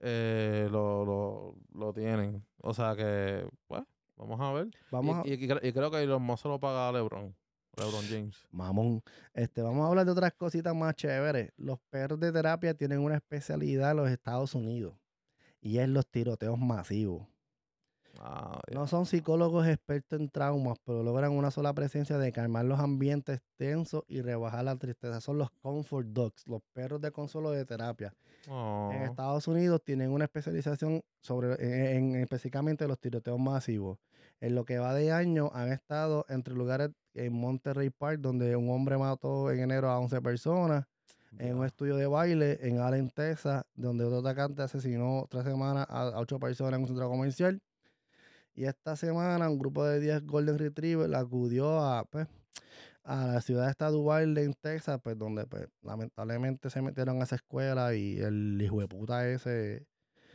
eh, 0.00 0.68
lo, 0.70 1.04
lo, 1.04 1.54
lo 1.74 1.92
tienen. 1.92 2.44
O 2.62 2.74
sea 2.74 2.94
que, 2.96 3.46
pues, 3.68 3.82
vamos 4.16 4.40
a 4.40 4.52
ver. 4.52 4.68
Vamos 4.90 5.18
a, 5.18 5.28
y, 5.28 5.30
y- 5.30 5.44
y 5.44 5.48
cre- 5.48 5.60
y 5.66 5.72
creo 5.72 5.90
que 5.90 6.02
Elon 6.02 6.22
Musk 6.22 6.42
se 6.42 6.48
lo 6.48 6.58
paga 6.60 6.88
a 6.88 6.92
LeBron. 6.92 7.34
LeBron 7.76 8.04
James. 8.08 8.36
Mamón. 8.50 9.02
Este, 9.32 9.62
vamos 9.62 9.84
a 9.84 9.88
hablar 9.88 10.04
de 10.04 10.12
otras 10.12 10.32
cositas 10.34 10.74
más 10.74 10.94
chéveres. 10.94 11.52
Los 11.56 11.78
perros 11.90 12.20
de 12.20 12.30
terapia 12.32 12.74
tienen 12.74 12.98
una 12.98 13.14
especialidad 13.16 13.92
en 13.92 13.96
los 13.98 14.10
Estados 14.10 14.54
Unidos 14.54 14.94
y 15.60 15.78
es 15.78 15.88
los 15.88 16.06
tiroteos 16.06 16.58
masivos. 16.58 17.26
Ah, 18.24 18.60
No 18.72 18.86
son 18.86 19.04
psicólogos 19.06 19.66
expertos 19.66 20.20
en 20.20 20.30
traumas, 20.30 20.78
pero 20.84 21.02
logran 21.02 21.32
una 21.32 21.50
sola 21.50 21.72
presencia 21.74 22.18
de 22.18 22.30
calmar 22.30 22.64
los 22.64 22.78
ambientes 22.78 23.40
tensos 23.56 24.04
y 24.06 24.20
rebajar 24.20 24.64
la 24.64 24.76
tristeza. 24.76 25.20
Son 25.20 25.38
los 25.38 25.50
comfort 25.60 26.06
dogs, 26.08 26.46
los 26.46 26.62
perros 26.72 27.00
de 27.00 27.10
consuelo 27.10 27.50
de 27.50 27.64
terapia. 27.64 28.14
oh, 28.48 28.90
En 28.92 29.02
Estados 29.02 29.48
Unidos 29.48 29.82
tienen 29.84 30.12
una 30.12 30.24
especialización 30.26 31.02
sobre 31.20 31.54
en, 31.96 32.14
en 32.14 32.22
específicamente 32.22 32.86
los 32.86 33.00
tiroteos 33.00 33.40
masivos. 33.40 33.98
En 34.40 34.54
lo 34.54 34.64
que 34.64 34.78
va 34.78 34.94
de 34.94 35.10
año 35.10 35.50
han 35.52 35.72
estado 35.72 36.24
entre 36.28 36.54
lugares 36.54 36.90
en 37.14 37.32
Monterrey 37.32 37.90
Park, 37.90 38.20
donde 38.20 38.54
un 38.54 38.70
hombre 38.70 38.98
mató 38.98 39.50
en 39.50 39.60
enero 39.60 39.90
a 39.90 39.98
11 39.98 40.20
personas, 40.22 40.84
en 41.38 41.56
un 41.56 41.64
estudio 41.66 41.96
de 41.96 42.06
baile 42.06 42.58
en 42.62 42.78
Allen, 42.78 43.10
Texas, 43.10 43.64
donde 43.74 44.04
otro 44.04 44.18
atacante 44.20 44.62
asesinó 44.62 45.26
tres 45.28 45.44
semanas 45.44 45.86
a, 45.88 46.02
a 46.10 46.18
ocho 46.20 46.38
personas 46.38 46.74
en 46.74 46.82
un 46.82 46.86
centro 46.88 47.08
comercial. 47.08 47.60
Y 48.54 48.64
esta 48.64 48.96
semana 48.96 49.48
un 49.48 49.58
grupo 49.58 49.84
de 49.84 50.00
10 50.00 50.26
Golden 50.26 50.58
Retriever 50.58 51.14
acudió 51.14 51.80
a, 51.80 52.04
pues, 52.04 52.28
a 53.04 53.26
la 53.26 53.40
ciudad 53.40 53.70
esta 53.70 53.90
de 53.90 53.96
Uvalde, 53.96 54.44
en 54.44 54.54
Texas, 54.54 55.00
pues 55.02 55.18
donde 55.18 55.46
pues, 55.46 55.68
lamentablemente 55.82 56.70
se 56.70 56.82
metieron 56.82 57.20
a 57.20 57.24
esa 57.24 57.36
escuela 57.36 57.94
y 57.94 58.18
el 58.20 58.60
hijo 58.62 58.80
de 58.80 58.88
puta 58.88 59.28
ese 59.28 59.86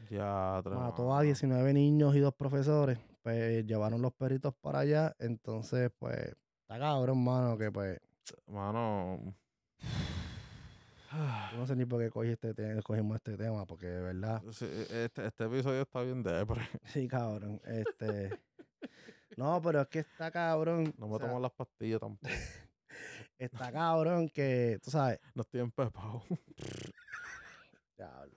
Ya, 0.10 0.62
mató 0.66 1.16
a 1.16 1.22
tremendo. 1.22 1.22
19 1.22 1.74
niños 1.74 2.16
y 2.16 2.20
dos 2.20 2.34
profesores. 2.36 3.00
Pues 3.22 3.66
llevaron 3.66 4.02
los 4.02 4.14
perritos 4.14 4.54
para 4.62 4.80
allá. 4.80 5.16
Entonces, 5.20 5.92
pues, 6.00 6.18
está 6.62 6.80
cabrón, 6.80 7.24
mano, 7.24 7.58
que 7.58 7.72
pues, 7.72 8.00
Mano. 8.48 9.36
No 11.56 11.66
sé 11.68 11.76
ni 11.76 11.86
por 11.86 12.02
qué 12.02 12.10
cogí 12.10 12.30
este 12.32 12.54
te- 12.54 12.82
cogimos 12.84 13.16
este 13.16 13.38
tema, 13.38 13.66
porque 13.66 13.88
de 13.88 14.02
verdad, 14.02 14.42
Sí, 14.52 14.66
Este, 14.90 15.28
este 15.28 15.46
episodio 15.46 15.82
está 15.82 16.02
bien 16.02 16.24
depre. 16.24 16.62
sí, 16.86 17.08
cabrón. 17.08 17.62
Este. 17.66 18.40
No, 19.38 19.62
pero 19.62 19.82
es 19.82 19.88
que 19.88 20.00
está 20.00 20.32
cabrón. 20.32 20.94
No 20.98 21.08
me 21.08 21.16
o 21.16 21.20
sea, 21.20 21.28
tomo 21.28 21.40
las 21.40 21.52
pastillas 21.52 22.00
tampoco. 22.00 22.28
está 23.38 23.72
cabrón 23.72 24.30
que, 24.30 24.80
tú 24.84 24.90
sabes, 24.92 25.20
No 25.36 25.42
estoy 25.44 25.62
empepado. 25.62 26.24
Diablo. 27.98 28.34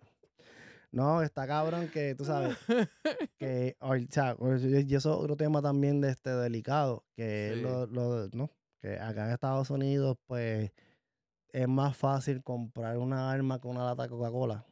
No, 0.93 1.23
está 1.23 1.47
cabrón 1.47 1.89
que 1.89 2.15
tú 2.17 2.25
sabes 2.25 2.57
que, 3.39 3.77
o 3.79 3.95
sea, 4.11 4.37
y 4.41 4.95
eso 4.95 4.97
es 4.97 5.07
otro 5.07 5.37
tema 5.37 5.63
también 5.63 6.01
de 6.01 6.11
este 6.11 6.31
delicado, 6.31 7.05
que 7.15 7.51
es 7.51 7.55
Sí. 7.57 7.63
lo, 7.63 7.87
lo- 7.87 8.29
¿no? 8.33 8.51
Que 8.81 8.99
acá 8.99 9.27
en 9.27 9.33
Estados 9.33 9.71
Unidos, 9.71 10.17
pues, 10.27 10.73
es 11.53 11.69
más 11.69 11.97
fácil 11.97 12.43
comprar 12.43 12.99
una 12.99 13.31
arma 13.31 13.61
que 13.61 13.69
una 13.69 13.85
lata 13.85 14.05
de 14.05 14.09
Coca-Cola. 14.09 14.65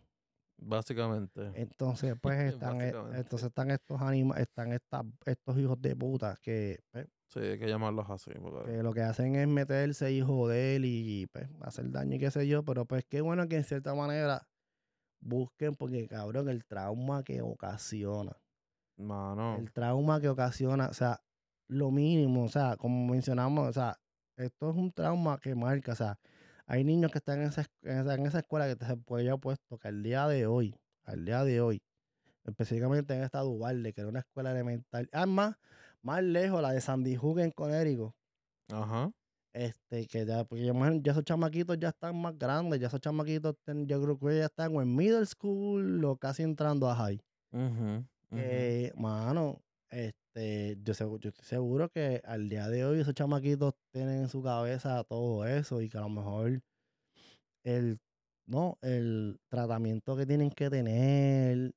Básicamente. 0.61 1.53
Entonces, 1.55 2.15
pues, 2.23 2.53
están, 2.55 2.81
e- 2.81 2.89
entonces 3.15 3.49
están 3.49 3.71
estos 3.71 4.01
animales, 4.03 4.43
están 4.49 4.73
estas, 4.73 5.05
estos 5.25 5.57
hijos 5.59 5.81
de 5.81 5.95
puta 5.97 6.37
que, 6.43 6.81
pues, 6.91 7.07
Sí, 7.29 7.41
hay 7.41 7.59
que 7.59 7.69
llamarlos 7.69 8.09
así. 8.09 8.31
porque- 8.41 8.73
que 8.73 8.83
lo 8.83 8.93
que 8.93 9.03
hacen 9.03 9.37
es 9.37 9.47
meterse 9.47 10.11
y 10.13 10.21
joder 10.23 10.81
y 10.85 11.27
pues, 11.27 11.49
hacer 11.61 11.91
daño 11.91 12.17
y 12.17 12.19
qué 12.19 12.31
sé 12.31 12.49
yo, 12.49 12.65
pero 12.65 12.87
pues 12.87 13.05
qué 13.05 13.21
bueno 13.21 13.47
que 13.49 13.57
en 13.57 13.65
cierta 13.65 13.95
manera 13.95 14.49
busquen, 15.21 15.75
porque 15.75 16.09
cabrón, 16.09 16.49
el 16.49 16.65
trauma 16.65 17.23
que 17.25 17.43
ocasiona, 17.43 18.37
Mano. 18.97 19.57
el 19.59 19.71
trauma 19.73 20.21
que 20.21 20.29
ocasiona, 20.29 20.89
o 20.89 20.95
sea, 20.95 21.21
lo 21.69 21.91
mínimo, 21.91 22.45
o 22.45 22.49
sea, 22.49 22.77
como 22.77 23.13
mencionamos, 23.13 23.69
o 23.69 23.73
sea, 23.73 23.99
esto 24.37 24.71
es 24.71 24.77
un 24.77 24.91
trauma 24.93 25.39
que 25.39 25.55
marca, 25.55 25.93
o 25.93 25.97
sea, 25.97 26.19
hay 26.69 26.85
niños 26.85 27.11
que 27.13 27.19
están 27.19 27.41
en 27.43 27.49
esa, 27.49 27.67
en 27.83 27.99
esa, 28.01 28.15
en 28.17 28.27
esa 28.27 28.41
escuela 28.41 28.75
que 28.77 28.85
se 28.87 28.97
puede 28.99 29.29
haber 29.31 29.41
puesto 29.41 29.79
que 29.79 29.89
al 29.89 30.03
día 30.05 30.29
de 30.29 30.47
hoy, 30.47 30.77
al 31.05 31.25
día 31.27 31.45
de 31.45 31.61
hoy, 31.63 31.83
específicamente 32.45 33.15
en 33.15 33.23
esta 33.25 33.41
Duvalde, 33.41 33.93
que 33.95 34.03
era 34.03 34.11
una 34.11 34.21
escuela 34.21 34.53
elemental, 34.53 35.09
además, 35.13 35.57
más 36.03 36.23
lejos, 36.25 36.63
la 36.63 36.73
de 36.73 36.81
Sandy 36.83 37.17
Hook 37.17 37.41
en 37.41 37.53
Connecticut, 37.53 38.15
Ajá. 38.69 39.13
este, 39.53 40.07
que 40.07 40.25
ya, 40.27 40.45
porque 40.45 40.65
ya, 40.67 40.73
ya 41.03 41.13
esos 41.13 41.25
chamaquitos 41.25 41.79
ya 41.79 41.89
están 41.89 42.21
más 42.21 42.37
grandes, 42.39 42.81
ya 42.81 42.87
esos 42.89 43.01
chamaquitos, 43.01 43.55
ten- 43.65 43.87
yo 43.87 44.01
creo 44.03 44.19
que 44.19 44.39
ya 44.39 44.47
están 44.47 44.75
o 44.77 44.83
en 44.83 44.95
middle 44.95 45.27
school 45.27 46.05
o 46.05 46.17
casi 46.17 46.43
entrando 46.43 46.89
a 46.91 46.95
high. 46.97 47.21
ujú, 47.53 48.07
ujú. 48.31 48.67
Que, 48.75 48.93
mano, 48.97 49.63
este, 49.91 50.79
yo, 50.83 50.95
segu- 50.95 51.19
yo 51.21 51.31
estoy 51.31 51.45
seguro 51.47 51.89
que 51.91 52.21
al 52.25 52.49
día 52.49 52.69
de 52.69 52.85
hoy 52.85 53.01
esos 53.01 53.15
chamaquitos 53.15 53.75
tienen 53.93 54.23
en 54.23 54.29
su 54.29 54.43
cabeza 54.43 55.05
todo 55.05 55.47
eso 55.47 55.81
y 55.83 55.89
que 55.89 55.99
a 55.99 56.03
lo 56.03 56.09
mejor 56.11 56.61
el, 57.65 57.99
no, 58.47 58.79
el 58.83 59.41
tratamiento 59.49 60.17
que 60.17 60.27
tienen 60.27 60.51
que 60.51 60.71
tener 60.71 61.73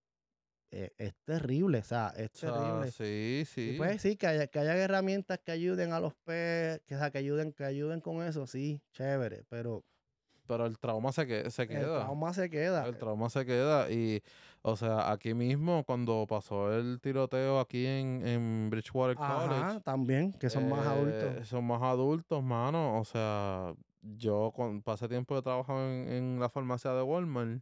eh, 0.72 0.92
es 0.98 1.14
terrible, 1.26 1.80
o 1.80 1.84
sea, 1.84 2.14
es 2.18 2.32
sea, 2.34 2.52
terrible. 2.54 2.92
sí, 2.92 3.44
sí. 3.46 3.76
pues 3.78 4.02
sí, 4.02 4.16
que 4.18 4.28
haya, 4.28 4.48
que 4.48 4.60
haya 4.60 4.76
herramientas 4.78 5.40
que 5.46 5.52
ayuden 5.52 5.94
a 5.94 6.00
los 6.00 6.14
peces, 6.26 6.82
que, 6.88 6.96
o 6.96 7.00
sea, 7.00 7.12
que 7.12 7.20
ayuden, 7.20 7.54
que 7.54 7.66
ayuden 7.66 8.02
con 8.02 8.24
eso, 8.24 8.48
sí, 8.48 8.82
chévere, 8.94 9.44
pero 9.50 9.84
Pero 10.48 10.66
el 10.66 10.78
trauma 10.80 11.12
se, 11.12 11.28
que, 11.28 11.50
se 11.50 11.64
el 11.64 11.70
queda. 11.70 12.00
trauma 12.00 12.34
se 12.34 12.50
queda. 12.50 12.88
El 12.88 12.98
trauma 12.98 13.30
se 13.30 13.46
queda 13.46 13.90
y, 13.92 14.22
o 14.64 14.76
sea, 14.76 15.12
aquí 15.12 15.34
mismo 15.34 15.84
cuando 15.84 16.26
pasó 16.28 16.74
el 16.74 17.00
tiroteo 17.02 17.60
aquí 17.60 17.86
en, 17.86 18.26
en 18.26 18.70
Bridgewater 18.70 19.18
Ajá, 19.20 19.48
College, 19.48 19.80
también, 19.82 20.34
que 20.34 20.50
son 20.50 20.70
más 20.70 20.86
eh, 20.86 20.90
adultos. 20.90 21.48
Son 21.48 21.66
más 21.66 21.82
adultos, 21.82 22.44
mano. 22.44 23.00
O 23.00 23.04
sea, 23.06 23.74
yo 24.02 24.52
con, 24.56 24.82
pasé 24.84 25.08
tiempo 25.08 25.36
de 25.36 25.42
trabajo 25.42 25.80
en, 25.80 26.10
en 26.10 26.40
la 26.40 26.50
farmacia 26.50 26.94
de 26.94 27.02
Walmart 27.02 27.62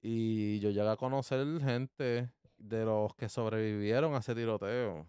y 0.00 0.58
yo 0.60 0.70
llegué 0.70 0.88
a 0.88 0.96
conocer 0.96 1.44
gente 1.60 2.30
de 2.58 2.84
los 2.84 3.14
que 3.14 3.28
sobrevivieron 3.28 4.14
a 4.14 4.18
ese 4.18 4.34
tiroteo. 4.34 5.06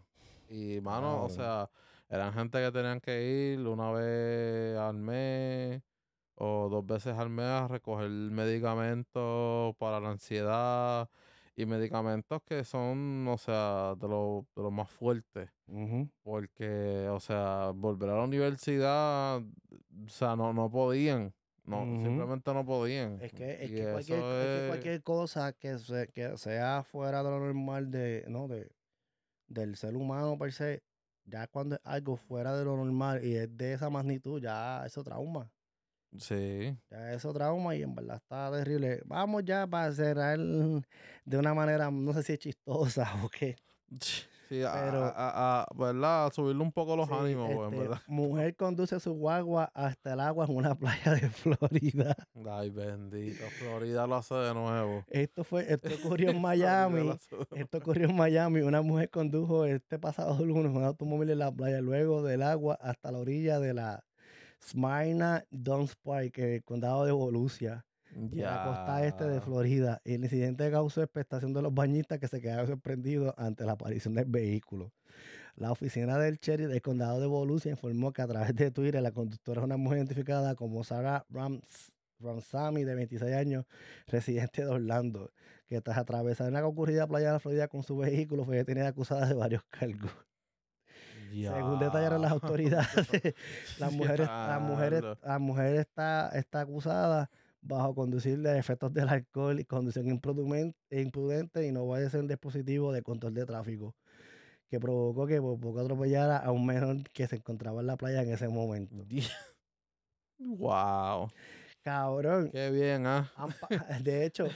Y, 0.49 0.79
mano, 0.81 1.23
o 1.23 1.29
sea, 1.29 1.69
eran 2.09 2.33
gente 2.33 2.59
que 2.59 2.71
tenían 2.71 2.99
que 2.99 3.53
ir 3.53 3.67
una 3.67 3.91
vez 3.91 4.77
al 4.77 4.95
mes 4.95 5.81
o 6.37 6.69
dos 6.69 6.85
veces 6.85 7.17
al 7.17 7.29
mes 7.29 7.45
a 7.45 7.67
recoger 7.67 8.09
medicamentos 8.09 9.75
para 9.77 9.99
la 9.99 10.11
ansiedad 10.11 11.09
y 11.55 11.65
medicamentos 11.65 12.41
que 12.43 12.63
son, 12.63 13.27
o 13.27 13.37
sea, 13.37 13.95
de 13.95 14.07
los 14.07 14.45
de 14.55 14.61
los 14.61 14.71
más 14.71 14.89
fuertes. 14.89 15.49
Porque, 16.23 17.07
o 17.09 17.19
sea, 17.19 17.71
volver 17.73 18.11
a 18.11 18.17
la 18.17 18.23
universidad, 18.23 19.37
o 19.37 20.07
sea, 20.07 20.35
no, 20.35 20.53
no 20.53 20.69
podían. 20.69 21.33
No, 21.65 21.81
simplemente 21.81 22.53
no 22.53 22.65
podían. 22.65 23.19
Es 23.21 23.33
que, 23.33 23.63
es 23.65 23.71
que, 23.71 23.91
cualquier, 23.91 24.19
es 24.19 24.61
que 24.61 24.67
cualquier 24.67 25.03
cosa 25.03 25.51
que, 25.51 25.77
se, 25.79 26.07
que 26.13 26.37
sea 26.37 26.83
fuera 26.83 27.23
de 27.23 27.29
lo 27.29 27.39
normal 27.39 27.91
de, 27.91 28.23
¿no? 28.29 28.47
de, 28.47 28.71
del 29.47 29.75
ser 29.75 29.97
humano 29.97 30.37
per 30.37 30.53
se, 30.53 30.83
ya 31.25 31.47
cuando 31.47 31.75
es 31.75 31.81
algo 31.83 32.15
fuera 32.15 32.55
de 32.55 32.63
lo 32.63 32.77
normal 32.77 33.25
y 33.25 33.35
es 33.35 33.57
de 33.57 33.73
esa 33.73 33.89
magnitud, 33.89 34.41
ya 34.41 34.85
eso 34.85 35.03
trauma. 35.03 35.51
Sí. 36.17 36.77
Ya 36.89 37.13
eso 37.13 37.33
trauma 37.33 37.75
y 37.75 37.83
en 37.83 37.93
verdad 37.95 38.17
está 38.17 38.51
terrible. 38.51 39.01
Vamos 39.05 39.43
ya 39.45 39.67
para 39.67 39.91
cerrar 39.91 40.37
de 40.39 41.37
una 41.37 41.53
manera, 41.53 41.89
no 41.91 42.13
sé 42.13 42.23
si 42.23 42.33
es 42.33 42.39
chistosa 42.39 43.07
o 43.25 43.29
qué. 43.29 43.55
Sí, 44.01 44.25
Pero- 44.61 45.03
a- 45.03 45.09
a- 45.09 45.61
a- 45.63 45.67
¿verdad? 45.75 46.25
A 46.27 46.31
subirle 46.31 46.61
un 46.63 46.71
poco 46.71 46.95
los 46.95 47.07
Sí, 47.09 47.13
ánimos, 47.17 47.47
pues, 47.53 47.67
en 47.67 47.73
este, 47.73 47.79
verdad. 47.89 48.01
Mujer 48.07 48.55
conduce 48.55 48.99
su 49.01 49.11
guagua 49.13 49.69
hasta 49.73 50.13
el 50.13 50.21
agua 50.21 50.45
en 50.45 50.55
una 50.55 50.73
playa 50.75 51.13
de 51.15 51.29
Florida. 51.29 52.15
Ay, 52.49 52.69
bendito. 52.69 53.43
Florida 53.59 54.07
lo 54.07 54.15
hace 54.15 54.35
de 54.35 54.53
nuevo. 54.53 55.03
Esto 55.09 55.43
fue, 55.43 55.71
esto 55.71 55.89
ocurrió 56.19 56.29
en 56.31 56.41
Miami. 56.41 57.11
Esto 57.55 57.77
ocurrió 57.77 58.09
en 58.09 58.15
Miami. 58.15 58.61
Una 58.61 58.81
mujer 58.81 59.09
condujo 59.09 59.65
este 59.65 59.99
pasado 59.99 60.45
lunes 60.45 60.73
un 60.73 60.83
automóvil 60.85 61.29
en 61.29 61.39
la 61.39 61.51
playa, 61.51 61.81
luego 61.81 62.23
del 62.23 62.41
agua 62.41 62.77
hasta 62.81 63.11
la 63.11 63.17
orilla 63.19 63.59
de 63.59 63.73
la 63.73 64.03
Smyrna 64.63 65.45
Downs 65.51 65.95
Park, 65.95 66.37
el 66.39 66.63
condado 66.63 67.05
de 67.05 67.11
Volusia, 67.11 67.85
en 68.15 68.31
la 68.41 68.63
costa 68.63 69.05
este 69.05 69.25
de. 69.25 69.41
Florida. 69.41 70.01
El 70.03 70.23
incidente 70.23 70.69
causó 70.71 71.03
expectación 71.03 71.53
de 71.53 71.61
los 71.61 71.73
bañistas 71.73 72.19
que 72.19 72.27
se 72.27 72.41
quedaron 72.41 72.67
sorprendidos 72.67 73.33
ante 73.37 73.65
la 73.65 73.73
aparición 73.73 74.15
del 74.15 74.25
vehículo. 74.25 74.91
La 75.55 75.71
oficina 75.71 76.17
del 76.17 76.37
sheriff 76.37 76.67
del 76.67 76.81
condado 76.81 77.19
de 77.19 77.27
Volusia 77.27 77.71
informó 77.71 78.13
que 78.13 78.21
a 78.21 78.27
través 78.27 78.55
de 78.55 78.71
Twitter 78.71 79.01
la 79.01 79.11
conductora 79.11 79.61
es 79.61 79.65
una 79.65 79.77
mujer 79.77 79.99
identificada 79.99 80.55
como 80.55 80.83
Sarah 80.83 81.25
Rams, 81.29 81.95
Ramsamy, 82.19 82.83
de 82.83 82.95
26 82.95 83.33
años, 83.33 83.65
residente 84.07 84.63
de 84.63 84.71
Orlando, 84.71 85.31
que 85.67 85.81
tras 85.81 85.97
atravesar 85.97 86.49
una 86.49 86.61
concurrida 86.61 87.07
playa 87.07 87.27
de 87.27 87.33
la 87.33 87.39
Florida 87.39 87.67
con 87.67 87.83
su 87.83 87.97
vehículo 87.97 88.45
fue 88.45 88.57
detenida 88.57 88.87
acusada 88.87 89.25
de 89.27 89.33
varios 89.33 89.63
cargos. 89.69 90.11
Según 91.31 91.79
detallaron 91.79 92.21
las 92.21 92.31
Ya. 92.31 92.35
autoridades, 92.35 93.33
la 93.79 93.89
mujer, 93.89 94.21
es- 94.21 94.27
la 94.27 94.59
mujer, 94.59 95.73
la 95.75 95.81
está, 95.81 96.29
está 96.29 96.61
acusada 96.61 97.29
bajo 97.61 97.93
conducir 97.95 98.39
de 98.39 98.57
efectos 98.57 98.93
del 98.93 99.09
alcohol 99.09 99.59
y 99.59 99.65
conducción 99.65 100.07
imprudente 100.07 101.65
y 101.67 101.71
no 101.71 101.87
va 101.87 101.97
a 101.97 102.09
ser 102.09 102.21
un 102.21 102.27
dispositivo 102.27 102.93
de 102.93 103.01
control 103.01 103.33
de 103.33 103.45
tráfico 103.45 103.95
que 104.69 104.79
provocó 104.79 105.25
que 105.27 105.41
por 105.41 105.59
poco 105.59 105.79
atropellara 105.79 106.37
a 106.37 106.51
un 106.51 106.65
menor 106.65 106.97
que 107.13 107.27
se 107.27 107.37
encontraba 107.37 107.81
en 107.81 107.87
la 107.87 107.97
playa 107.97 108.21
en 108.21 108.31
ese 108.31 108.47
momento. 108.49 108.95
Wow. 110.39 111.29
Cabrón, 111.83 112.51
Qué 112.51 112.69
bien, 112.69 113.05
¿ah? 113.07 113.31
de 114.03 114.25
hecho, 114.25 114.47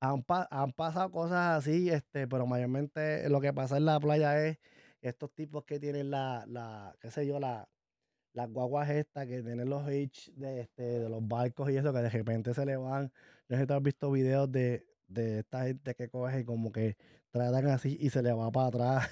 han, 0.00 0.22
pa- 0.22 0.48
han 0.50 0.72
pasado 0.72 1.10
cosas 1.10 1.58
así, 1.58 1.90
este, 1.90 2.26
pero 2.26 2.46
mayormente 2.46 3.28
lo 3.28 3.40
que 3.40 3.52
pasa 3.52 3.76
en 3.76 3.84
la 3.84 4.00
playa 4.00 4.46
es 4.46 4.58
estos 5.00 5.32
tipos 5.34 5.64
que 5.64 5.78
tienen 5.78 6.10
la, 6.10 6.44
la 6.48 6.94
qué 7.00 7.10
sé 7.10 7.26
yo, 7.26 7.38
la, 7.38 7.68
las 8.32 8.50
guaguas 8.50 8.88
estas 8.90 9.26
que 9.26 9.42
tienen 9.42 9.68
los 9.68 9.84
H 9.84 10.32
de, 10.36 10.60
este, 10.60 10.82
de 10.82 11.08
los 11.08 11.26
barcos 11.26 11.70
y 11.70 11.76
eso, 11.76 11.92
que 11.92 12.00
de 12.00 12.10
repente 12.10 12.54
se 12.54 12.64
le 12.64 12.76
van. 12.76 13.12
No 13.48 13.56
sé 13.56 13.66
si 13.66 13.72
has 13.72 13.82
visto 13.82 14.10
videos 14.10 14.50
de, 14.50 14.86
de 15.06 15.40
esta 15.40 15.64
gente 15.64 15.94
que 15.94 16.08
coge 16.08 16.44
como 16.44 16.70
que 16.70 16.96
tratan 17.30 17.68
así 17.68 17.96
y 18.00 18.10
se 18.10 18.22
le 18.22 18.32
va 18.32 18.50
para 18.50 18.68
atrás. 18.68 19.10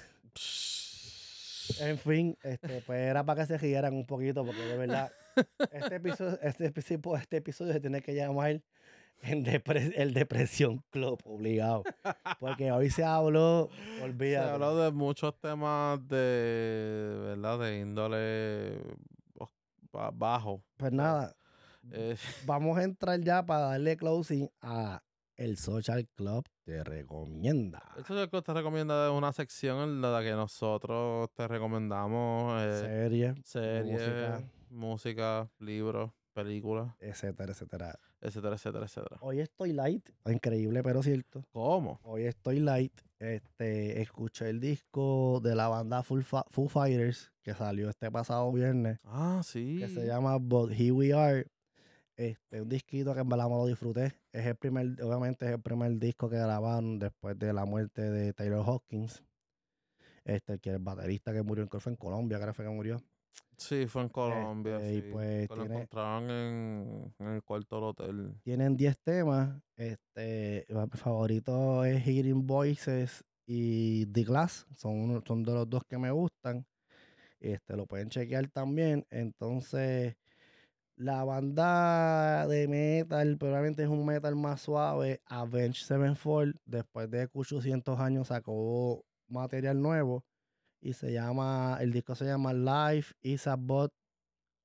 En 1.79 1.97
fin, 1.97 2.37
este, 2.43 2.81
pues 2.81 2.99
era 2.99 3.25
para 3.25 3.41
que 3.41 3.47
se 3.47 3.57
rieran 3.57 3.93
un 3.93 4.05
poquito, 4.05 4.45
porque 4.45 4.61
de 4.61 4.77
verdad, 4.77 5.11
este 5.71 5.95
episodio, 5.95 6.39
este 6.41 6.65
este 6.67 7.37
episodio 7.37 7.73
se 7.73 7.81
tiene 7.81 8.01
que 8.01 8.15
llamar 8.15 8.61
en 9.21 9.43
depre- 9.45 9.93
el 9.95 10.13
Depresión 10.13 10.83
Club, 10.89 11.19
obligado. 11.25 11.83
Porque 12.39 12.71
hoy 12.71 12.89
se 12.89 13.03
habló, 13.03 13.69
Se 13.97 14.03
olvídate. 14.03 14.49
habló 14.51 14.77
de 14.77 14.91
muchos 14.91 15.37
temas 15.39 15.99
de, 16.07 17.15
¿verdad? 17.35 17.59
De 17.59 17.79
índole 17.79 18.81
bajo. 20.13 20.61
Pues 20.77 20.91
nada, 20.91 21.35
Eh, 21.91 22.15
vamos 22.45 22.77
a 22.77 22.83
entrar 22.83 23.19
ya 23.21 23.45
para 23.45 23.61
darle 23.61 23.95
closing 23.97 24.49
a 24.61 25.01
el 25.37 25.57
Social 25.57 26.07
Club 26.15 26.45
te 26.65 26.83
recomienda. 26.83 27.81
Es 27.97 28.09
lo 28.09 28.29
que 28.29 28.41
te 28.41 28.53
recomienda 28.53 29.07
es 29.07 29.13
una 29.13 29.31
sección 29.33 29.77
en 29.89 30.01
la 30.01 30.21
que 30.21 30.31
nosotros 30.31 31.29
te 31.33 31.47
recomendamos 31.47 32.59
eh, 32.61 32.79
Serie, 32.81 33.35
series, 33.45 33.85
música. 33.85 34.43
música, 34.69 35.49
libros, 35.59 36.11
películas, 36.33 36.93
etcétera, 36.99 37.51
etcétera. 37.53 37.99
Etcétera, 38.21 38.55
etcétera, 38.55 38.85
etcétera. 38.85 39.17
Hoy 39.21 39.39
estoy 39.39 39.73
light, 39.73 40.07
increíble 40.25 40.81
pero 40.83 41.01
cierto. 41.03 41.43
¿Cómo? 41.51 41.99
Hoy 42.03 42.23
estoy 42.23 42.59
light. 42.59 42.93
Este, 43.19 44.01
escuché 44.01 44.49
el 44.49 44.59
disco 44.59 45.39
de 45.43 45.55
la 45.55 45.67
banda 45.67 46.03
Full 46.03 46.21
Fa- 46.21 46.45
Foo 46.49 46.67
Fighters 46.67 47.31
que 47.41 47.53
salió 47.55 47.89
este 47.89 48.11
pasado 48.11 48.51
viernes, 48.51 48.99
Ah, 49.03 49.41
sí. 49.43 49.77
que 49.79 49.87
se 49.89 50.05
llama 50.05 50.37
But 50.37 50.71
Here 50.71 50.91
We 50.91 51.13
Are. 51.13 51.47
Este, 52.15 52.61
un 52.61 52.69
disquito 52.69 53.13
que 53.13 53.19
en 53.21 53.29
verdad 53.29 53.45
me 53.47 53.55
lo 53.55 53.65
disfruté. 53.67 54.13
Es 54.31 54.45
el 54.45 54.55
primer, 54.55 55.01
obviamente 55.03 55.45
es 55.45 55.51
el 55.51 55.61
primer 55.61 55.97
disco 55.99 56.29
que 56.29 56.37
grabaron 56.37 56.97
después 56.99 57.37
de 57.37 57.53
la 57.53 57.65
muerte 57.65 58.01
de 58.01 58.33
Taylor 58.33 58.63
Hawkins. 58.67 59.23
Este, 60.25 60.59
que 60.59 60.71
el 60.71 60.79
baterista 60.79 61.31
que 61.31 61.41
murió, 61.41 61.67
fue 61.79 61.91
en 61.91 61.95
Colombia, 61.95 62.39
creo 62.39 62.53
que 62.53 62.63
murió. 62.69 63.01
Sí, 63.57 63.87
fue 63.87 64.03
en 64.03 64.09
Colombia. 64.09 64.77
Este, 64.77 64.97
y 64.97 65.01
pues 65.13 65.49
lo 65.49 65.63
encontraron 65.63 66.29
en, 66.29 67.15
en 67.19 67.27
el 67.27 67.43
cuarto 67.43 67.75
del 67.75 67.83
hotel. 67.85 68.33
Tienen 68.43 68.77
10 68.77 68.99
temas. 68.99 69.59
Este, 69.75 70.65
mi 70.69 70.87
favorito 70.97 71.83
es 71.83 72.03
Hearing 72.03 72.45
Voices 72.45 73.23
y 73.45 74.05
The 74.07 74.23
Glass. 74.23 74.67
Son, 74.75 74.93
uno- 74.93 75.23
son 75.25 75.43
de 75.43 75.53
los 75.53 75.69
dos 75.69 75.83
que 75.87 75.97
me 75.97 76.11
gustan. 76.11 76.65
Este, 77.39 77.75
lo 77.75 77.87
pueden 77.87 78.09
chequear 78.09 78.47
también. 78.49 79.05
Entonces, 79.09 80.15
la 80.95 81.23
banda 81.23 82.47
de 82.47 82.67
metal, 82.67 83.37
probablemente 83.37 83.83
es 83.83 83.89
un 83.89 84.05
metal 84.05 84.35
más 84.35 84.61
suave. 84.61 85.21
Avenged 85.25 85.83
Sevenfold, 85.85 86.55
después 86.65 87.09
de 87.09 87.27
800 87.33 87.99
años, 87.99 88.27
sacó 88.27 89.03
material 89.27 89.81
nuevo. 89.81 90.23
Y 90.87 90.93
se 90.93 91.11
llama, 91.11 91.77
el 91.81 91.91
disco 91.91 92.15
se 92.15 92.23
llama 92.23 92.53
Life 92.53 93.13
is 93.21 93.45
a 93.45 93.57
But, 93.57 93.91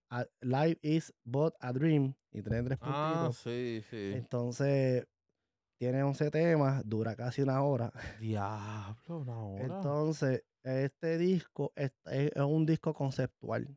a- 0.08 0.24
Life 0.40 0.78
is 0.80 1.12
But 1.24 1.54
a 1.58 1.72
Dream. 1.72 2.14
Y 2.30 2.42
tiene 2.42 2.62
tres 2.62 2.78
Ah, 2.80 3.24
puntitos. 3.24 3.38
sí, 3.38 3.82
sí. 3.90 4.12
Entonces, 4.14 5.04
tiene 5.80 6.04
11 6.04 6.30
temas, 6.30 6.88
dura 6.88 7.16
casi 7.16 7.42
una 7.42 7.60
hora. 7.64 7.92
Diablo, 8.22 9.18
una 9.18 9.36
hora. 9.42 9.64
Entonces, 9.64 10.44
este 10.62 11.18
disco 11.18 11.72
es- 11.74 11.90
es 12.04 12.30
un 12.36 12.66
disco 12.66 12.94
conceptual. 12.94 13.76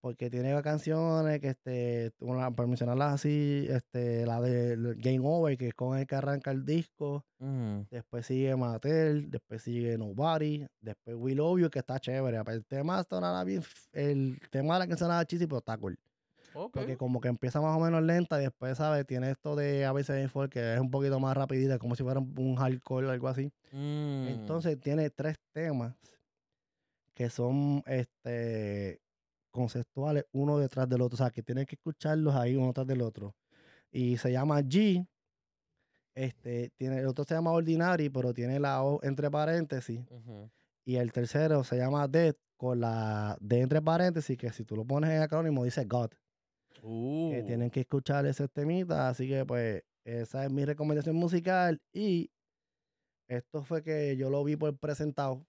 Porque 0.00 0.30
tiene 0.30 0.60
canciones 0.62 1.40
que, 1.40 1.48
este, 1.48 2.12
una, 2.20 2.50
por 2.50 2.66
mencionarlas 2.66 3.14
así, 3.14 3.66
este, 3.68 4.24
la 4.26 4.40
de 4.40 4.76
Game 4.98 5.20
Over, 5.22 5.56
que 5.56 5.68
es 5.68 5.74
con 5.74 5.98
el 5.98 6.06
que 6.06 6.14
arranca 6.14 6.50
el 6.50 6.64
disco. 6.64 7.24
Ujú. 7.38 7.86
Después 7.90 8.26
sigue 8.26 8.54
Mattel, 8.56 9.30
después 9.30 9.62
sigue 9.62 9.98
Nobody, 9.98 10.66
después 10.80 11.16
We 11.18 11.34
Love 11.34 11.60
You, 11.60 11.70
que 11.70 11.80
está 11.80 11.98
chévere. 11.98 12.40
El 12.46 12.64
tema 12.64 13.02
sonaba 13.04 13.42
bien, 13.44 13.62
el 13.92 14.38
tema 14.50 14.74
de 14.74 14.80
la 14.80 14.86
canción 14.86 15.08
sonaba 15.08 15.24
chisi, 15.24 15.46
pero 15.46 15.58
está 15.58 15.76
cool. 15.76 15.98
Porque 16.72 16.96
como 16.96 17.20
que 17.20 17.28
empieza 17.28 17.60
más 17.60 17.76
o 17.76 17.80
menos 17.80 18.02
lenta 18.02 18.40
y 18.40 18.44
después, 18.44 18.78
¿sabes? 18.78 19.06
Tiene 19.06 19.30
esto 19.30 19.56
de 19.56 19.84
ABC 19.84 20.28
Folk 20.28 20.52
que 20.52 20.74
es 20.74 20.80
un 20.80 20.90
poquito 20.90 21.20
más 21.20 21.36
rapidita, 21.36 21.78
como 21.78 21.94
si 21.94 22.02
fuera 22.02 22.20
un, 22.20 22.32
un 22.38 22.56
hardcore 22.56 23.06
o 23.06 23.10
algo 23.10 23.28
así. 23.28 23.52
Mm. 23.72 24.28
Entonces 24.28 24.80
tiene 24.80 25.10
tres 25.10 25.36
temas 25.52 25.94
que 27.14 27.30
son 27.30 27.82
este 27.86 29.00
conceptuales 29.56 30.24
uno 30.32 30.58
detrás 30.58 30.88
del 30.88 31.00
otro. 31.02 31.16
O 31.16 31.18
sea, 31.18 31.30
que 31.30 31.42
tienes 31.42 31.66
que 31.66 31.74
escucharlos 31.76 32.34
ahí 32.36 32.54
uno 32.56 32.72
tras 32.72 32.86
del 32.86 33.02
otro. 33.02 33.34
Y 33.90 34.18
se 34.18 34.30
llama 34.32 34.60
G. 34.60 35.06
Este, 36.14 36.70
tiene, 36.76 36.98
el 37.00 37.06
otro 37.06 37.24
se 37.24 37.34
llama 37.34 37.52
Ordinary, 37.52 38.08
pero 38.08 38.32
tiene 38.32 38.58
la 38.60 38.82
O 38.82 39.00
entre 39.02 39.30
paréntesis. 39.30 40.00
Y 40.84 40.96
el 40.96 41.12
tercero 41.12 41.64
se 41.64 41.76
llama 41.76 42.06
Death, 42.08 42.36
con 42.56 42.80
la 42.80 43.36
D 43.40 43.60
entre 43.60 43.82
paréntesis, 43.82 44.36
que 44.38 44.50
si 44.52 44.64
tú 44.64 44.76
lo 44.76 44.84
pones 44.86 45.10
en 45.10 45.22
acrónimo 45.22 45.64
dice 45.64 45.84
God. 45.84 46.10
que 46.10 47.42
Uh. 47.42 47.46
tienen 47.46 47.70
que 47.70 47.80
escuchar 47.80 48.26
ese 48.26 48.48
temita. 48.48 49.08
Así 49.08 49.28
que, 49.28 49.44
pues, 49.44 49.82
esa 50.04 50.44
es 50.44 50.52
mi 50.52 50.64
recomendación 50.64 51.16
musical. 51.16 51.80
Y 51.92 52.30
esto 53.28 53.62
fue 53.62 53.82
que 53.82 54.16
yo 54.16 54.30
lo 54.30 54.44
vi 54.44 54.56
por 54.56 54.76
presentado. 54.78 55.46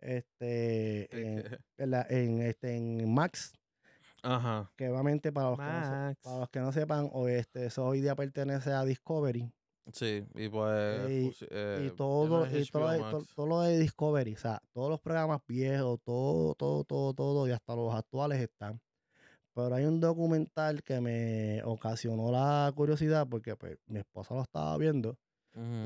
Este, 0.00 1.02
en, 1.16 1.42
¿Qué- 1.42 1.42
qué? 1.76 1.82
en 1.84 1.90
la- 1.90 2.06
en, 2.08 2.42
este, 2.42 2.76
en 2.76 3.12
Max, 3.14 3.52
Ajá. 4.22 4.70
que 4.76 4.88
obviamente 4.88 5.32
para 5.32 5.50
los, 5.50 5.58
que 5.58 5.64
no, 5.64 5.84
se- 5.84 6.16
para 6.22 6.38
los 6.40 6.48
que 6.50 6.60
no 6.60 6.72
sepan, 6.72 7.08
o 7.12 7.28
este, 7.28 7.66
eso 7.66 7.84
hoy 7.86 8.00
día 8.00 8.14
pertenece 8.14 8.72
a 8.72 8.84
Discovery. 8.84 9.50
Sí, 9.92 10.26
y 10.34 10.48
pues. 10.48 11.10
Y- 11.10 11.46
eh, 11.50 11.86
y 11.86 11.90
todo, 11.96 12.44
y 12.46 12.64
todo, 12.66 13.22
todo 13.36 13.46
lo 13.46 13.60
de 13.62 13.78
Discovery, 13.78 14.34
o 14.34 14.38
sea, 14.38 14.60
todos 14.72 14.90
los 14.90 15.00
programas 15.00 15.40
viejos, 15.46 16.00
todo, 16.02 16.54
todo, 16.56 16.82
todo, 16.84 17.14
todo, 17.14 17.46
y 17.48 17.52
hasta 17.52 17.76
los 17.76 17.94
actuales 17.94 18.40
están. 18.40 18.80
Pero 19.54 19.74
hay 19.74 19.84
un 19.84 20.00
documental 20.00 20.82
que 20.82 21.00
me 21.00 21.62
ocasionó 21.64 22.30
la 22.30 22.70
curiosidad 22.74 23.26
porque 23.28 23.56
pues, 23.56 23.78
mi 23.86 24.00
esposa 24.00 24.34
lo 24.34 24.42
estaba 24.42 24.76
viendo 24.76 25.16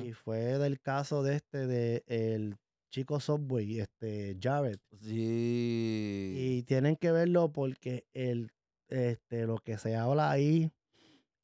y 0.02 0.12
fue 0.14 0.58
del 0.58 0.80
caso 0.80 1.22
de 1.22 1.36
este, 1.36 1.66
de 1.68 2.02
el 2.06 2.56
chico 2.90 3.20
Subway, 3.20 3.80
este 3.80 4.36
Jared. 4.40 4.78
Sí. 5.00 6.34
Y 6.58 6.62
tienen 6.64 6.96
que 6.96 7.12
verlo 7.12 7.52
porque 7.52 8.04
el, 8.12 8.52
este, 8.88 9.46
lo 9.46 9.58
que 9.58 9.78
se 9.78 9.96
habla 9.96 10.30
ahí 10.30 10.72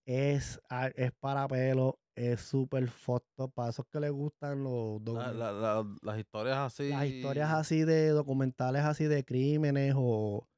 es, 0.05 0.61
a- 0.69 0.89
es 0.89 1.13
para 1.13 1.47
pelo, 1.49 1.99
es 2.15 2.41
súper 2.41 2.89
foto 2.89 3.49
para 3.49 3.71
esos 3.71 3.87
que 3.87 4.01
les 4.01 4.11
gustan 4.11 4.63
los 4.63 4.99
La- 5.01 5.05
documentales. 5.05 5.39
la- 5.39 5.53
la- 5.53 5.97
las 6.03 6.19
historias 6.19 6.59
así. 6.59 6.89
Las 6.91 7.07
historias 7.07 7.51
así 7.53 7.85
de 7.85 8.09
documentales 8.11 8.83
así 8.83 9.05
de 9.05 9.25
crímenes 9.25 9.95
o, 9.97 10.49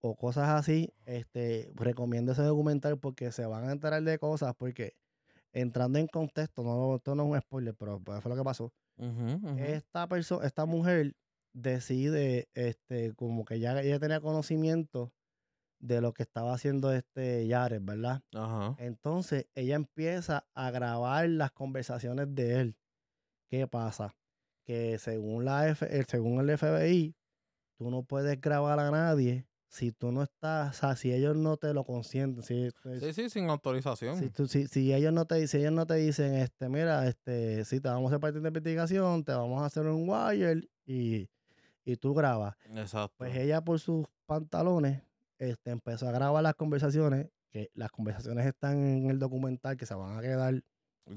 o 0.00 0.16
cosas 0.16 0.48
así, 0.48 0.92
este, 1.06 1.70
recomiendo 1.74 2.32
ese 2.32 2.42
documental 2.42 2.98
porque 2.98 3.32
se 3.32 3.46
van 3.46 3.68
a 3.68 3.72
enterar 3.72 4.02
de 4.02 4.18
cosas, 4.18 4.54
porque 4.56 4.94
entrando 5.52 5.98
en 5.98 6.06
contexto, 6.06 6.62
no, 6.62 6.96
esto 6.96 7.14
no 7.14 7.24
es 7.24 7.30
un 7.30 7.40
spoiler, 7.40 7.74
pero 7.74 8.00
pues 8.00 8.20
fue 8.22 8.30
lo 8.30 8.36
que 8.36 8.44
pasó. 8.44 8.72
Esta 9.58 10.08
persona, 10.08 10.46
esta 10.46 10.64
mujer 10.66 11.14
decide, 11.54 12.48
este, 12.54 13.14
como 13.14 13.44
que 13.44 13.58
ya 13.60 13.80
ella 13.80 13.98
tenía 13.98 14.20
conocimiento 14.20 15.12
de 15.80 16.00
lo 16.00 16.12
que 16.12 16.22
estaba 16.22 16.54
haciendo 16.54 16.92
este 16.92 17.46
Yares, 17.46 17.84
¿verdad? 17.84 18.22
Entonces 18.78 19.46
ella 19.54 19.74
empieza 19.74 20.46
a 20.54 20.70
grabar 20.70 21.28
las 21.28 21.50
conversaciones 21.50 22.32
de 22.34 22.60
él. 22.60 22.76
¿Qué 23.50 23.66
pasa? 23.66 24.14
Que 24.64 24.98
según, 24.98 25.44
la 25.44 25.68
F, 25.68 25.84
el, 25.98 26.06
según 26.06 26.38
el 26.40 26.56
FBI, 26.56 27.16
tú 27.76 27.90
no 27.90 28.04
puedes 28.04 28.40
grabar 28.40 28.78
a 28.78 28.90
nadie 28.92 29.46
si 29.74 29.90
tú 29.90 30.12
no 30.12 30.22
estás, 30.22 30.76
o 30.76 30.78
sea, 30.80 30.96
si 30.96 31.14
ellos 31.14 31.34
no 31.34 31.56
te 31.56 31.72
lo 31.72 31.82
consienten. 31.84 32.42
Si, 32.42 32.68
Sí, 33.00 33.12
sí, 33.14 33.30
sin 33.30 33.48
autorización. 33.48 34.18
si, 34.18 34.28
tú- 34.28 34.46
si- 34.46 34.66
si 34.68 34.92
ellos 34.92 35.14
no 35.14 35.24
te 35.24 35.46
si 35.46 35.56
ellos 35.56 35.72
no 35.72 35.86
te 35.86 35.94
dicen, 35.94 36.34
este, 36.34 36.68
mira, 36.68 37.08
este, 37.08 37.64
si 37.64 37.80
te 37.80 37.88
vamos 37.88 38.04
a 38.04 38.08
hacer 38.14 38.20
parte 38.20 38.38
de 38.38 38.46
investigación, 38.48 39.24
te 39.24 39.32
vamos 39.32 39.62
a 39.62 39.66
hacer 39.66 39.86
un 39.86 40.06
wire 40.06 40.68
y, 40.84 41.26
y 41.86 41.96
tú 41.96 42.12
grabas. 42.12 42.54
Exacto. 42.74 43.14
Pues 43.16 43.34
ella 43.34 43.62
por 43.62 43.80
sus 43.80 44.04
pantalones 44.26 45.02
este, 45.38 45.70
empezó 45.70 46.06
a 46.06 46.12
grabar 46.12 46.42
las 46.42 46.54
conversaciones, 46.54 47.30
que 47.50 47.70
las 47.72 47.90
conversaciones 47.90 48.44
están 48.46 48.76
en 48.78 49.10
el 49.10 49.18
documental 49.18 49.78
que 49.78 49.86
se 49.86 49.94
van 49.94 50.18
a 50.18 50.20
quedar, 50.20 50.62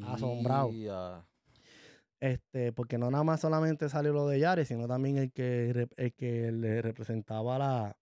asombrado. 0.06 0.72
Ya. 0.72 1.28
este, 2.22 2.72
porque 2.72 2.98
no 2.98 3.12
nada 3.12 3.24
más 3.26 3.42
solamente 3.42 3.90
salió 3.90 4.14
lo 4.14 4.28
de 4.28 4.40
Yare, 4.40 4.64
sino 4.66 4.88
también 4.88 5.18
el 5.18 5.32
que, 5.34 5.88
el 5.98 6.14
que 6.14 6.52
le 6.54 6.82
representaba 6.82 7.60
la, 7.60 7.98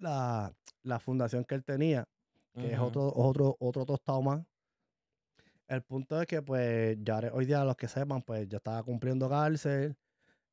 la, 0.00 0.52
la 0.82 0.98
fundación 0.98 1.44
que 1.44 1.54
él 1.54 1.64
tenía, 1.64 2.06
que 2.54 2.72
es 2.72 2.78
otro, 2.78 3.12
otro, 3.14 3.56
otro 3.60 3.84
tostado 3.84 4.22
más. 4.22 4.44
El 5.68 5.82
punto 5.82 6.20
es 6.20 6.26
que, 6.26 6.42
pues, 6.42 6.98
Yare, 7.02 7.30
hoy 7.32 7.46
día, 7.46 7.64
los 7.64 7.76
que 7.76 7.86
sepan, 7.86 8.22
pues, 8.22 8.48
ya 8.48 8.56
estaba 8.56 8.82
cumpliendo 8.82 9.28
cárcel, 9.28 9.96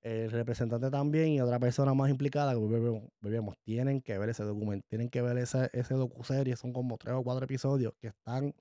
el 0.01 0.31
representante 0.31 0.91
también 0.91 1.29
y 1.29 1.41
otra 1.41 1.59
persona 1.59 1.93
más 1.93 2.09
implicada, 2.09 2.53
que 2.53 2.59
volvemos, 2.59 3.55
tienen 3.63 4.01
que 4.01 4.17
ver 4.17 4.29
ese 4.29 4.43
documento, 4.43 4.85
tienen 4.87 5.09
que 5.09 5.21
ver 5.21 5.37
ese, 5.39 5.69
ese 5.73 5.95
docuserie, 5.95 6.55
son 6.55 6.71
como 6.71 6.97
tres 6.97 7.15
o 7.15 7.23
cuatro 7.23 7.45
episodios 7.45 7.93
que 7.99 8.07
están, 8.09 8.53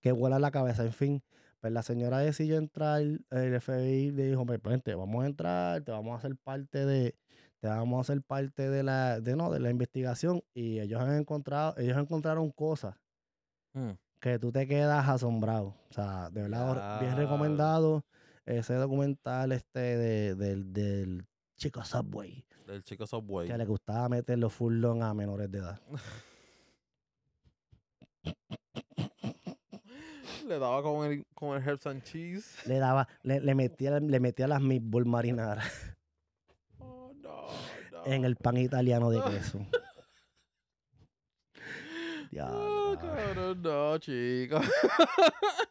que 0.00 0.12
vuelan 0.12 0.40
la 0.40 0.50
cabeza, 0.50 0.84
en 0.84 0.92
fin. 0.92 1.22
Pues 1.60 1.72
la 1.72 1.82
señora 1.82 2.18
decidió 2.18 2.58
entrar, 2.58 3.00
el 3.02 3.60
FBI 3.60 4.12
le 4.12 4.28
dijo, 4.28 4.46
pues 4.46 4.62
vente, 4.62 4.94
vamos 4.94 5.24
a 5.24 5.26
entrar, 5.26 5.82
te 5.82 5.90
vamos 5.90 6.12
a 6.14 6.18
hacer 6.18 6.36
parte 6.36 6.84
de, 6.86 7.16
vamos 7.70 7.98
a 7.98 8.00
hacer 8.12 8.22
parte 8.22 8.68
de 8.68 8.82
la, 8.82 9.20
de 9.20 9.34
no, 9.36 9.50
de 9.50 9.60
la 9.60 9.70
investigación, 9.70 10.42
y 10.54 10.80
ellos 10.80 11.00
han 11.00 11.14
encontrado, 11.16 11.74
ellos 11.78 11.96
encontraron 11.98 12.50
cosas 12.50 12.94
Mm. 13.74 13.90
que 14.20 14.38
tú 14.38 14.50
te 14.52 14.66
quedas 14.66 15.06
asombrado. 15.08 15.74
O 15.90 15.92
sea, 15.92 16.30
de 16.30 16.42
verdad, 16.42 17.00
bien 17.00 17.16
recomendado 17.16 18.04
ese 18.46 18.74
documental 18.74 19.52
este 19.52 19.80
de, 19.80 20.34
del, 20.34 20.72
del 20.72 21.26
chico 21.56 21.84
Subway, 21.84 22.44
El 22.68 22.82
chico 22.84 23.06
Subway. 23.06 23.48
que 23.48 23.58
le 23.58 23.64
gustaba 23.66 24.08
meter 24.08 24.38
los 24.38 24.52
full 24.52 24.74
long 24.80 25.02
a 25.02 25.12
menores 25.14 25.50
de 25.50 25.58
edad. 25.58 25.80
Le 30.46 30.58
daba 30.60 30.80
con 30.82 31.10
el, 31.10 31.26
con 31.34 31.56
el 31.60 31.68
herbs 31.68 31.86
and 31.86 32.02
cheese. 32.04 32.68
Le 32.68 32.78
daba, 32.78 33.08
le, 33.22 33.40
le 33.40 33.54
metía, 33.56 33.98
le 33.98 34.20
metía 34.20 34.46
las 34.46 34.60
meatball 34.62 35.04
marinadas. 35.04 35.64
En 38.06 38.24
el 38.24 38.36
pan 38.36 38.56
italiano 38.56 39.10
de 39.10 39.20
queso. 39.22 39.58
Diablo, 42.30 42.96
cabrón. 43.00 43.16
cabrón, 43.34 43.62
no, 43.62 43.98
chico. 43.98 44.60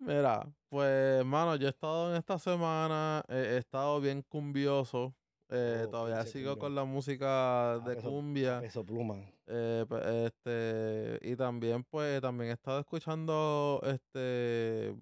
Mira, 0.00 0.46
pues, 0.68 1.24
mano, 1.24 1.56
yo 1.56 1.66
he 1.66 1.70
estado 1.70 2.10
en 2.10 2.16
esta 2.16 2.38
semana, 2.38 3.24
eh, 3.28 3.52
he 3.54 3.56
estado 3.58 4.00
bien 4.00 4.22
cumbioso. 4.22 5.14
Eh, 5.50 5.84
Oh, 5.86 5.90
todavía 5.90 6.24
sigo 6.26 6.50
cumbia. 6.50 6.60
con 6.60 6.74
la 6.74 6.84
música 6.84 7.72
Ah, 7.74 7.78
de 7.78 7.94
peso- 7.96 8.10
cumbia. 8.10 8.60
Peso 8.60 8.84
pluma. 8.84 9.16
Eh, 9.46 9.86
pe- 9.88 10.26
este, 10.26 11.18
y 11.22 11.36
también, 11.36 11.84
pues, 11.84 12.20
también 12.20 12.50
he 12.50 12.52
estado 12.52 12.80
escuchando 12.80 13.80
este 13.84 14.94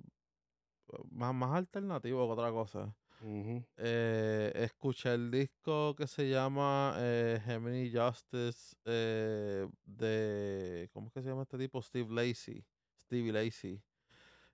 más, 1.10 1.34
más 1.34 1.56
alternativo 1.56 2.24
que 2.26 2.32
otra 2.32 2.52
cosa. 2.52 2.94
Eh, 3.78 4.52
escuché 4.55 5.14
el 5.14 5.30
disco 5.30 5.94
que 5.97 6.06
se 6.06 6.28
llama 6.28 6.94
eh, 6.98 7.40
Gemini 7.44 7.90
Justice 7.90 8.76
eh, 8.84 9.66
de 9.84 10.88
¿cómo 10.93 11.09
es 11.09 11.12
que 11.14 11.22
se 11.22 11.28
llama 11.28 11.43
este 11.43 11.59
tipo? 11.59 11.80
Steve 11.82 12.09
Lacy. 12.14 12.64
Stevie 13.01 13.32
Lacy. 13.32 13.82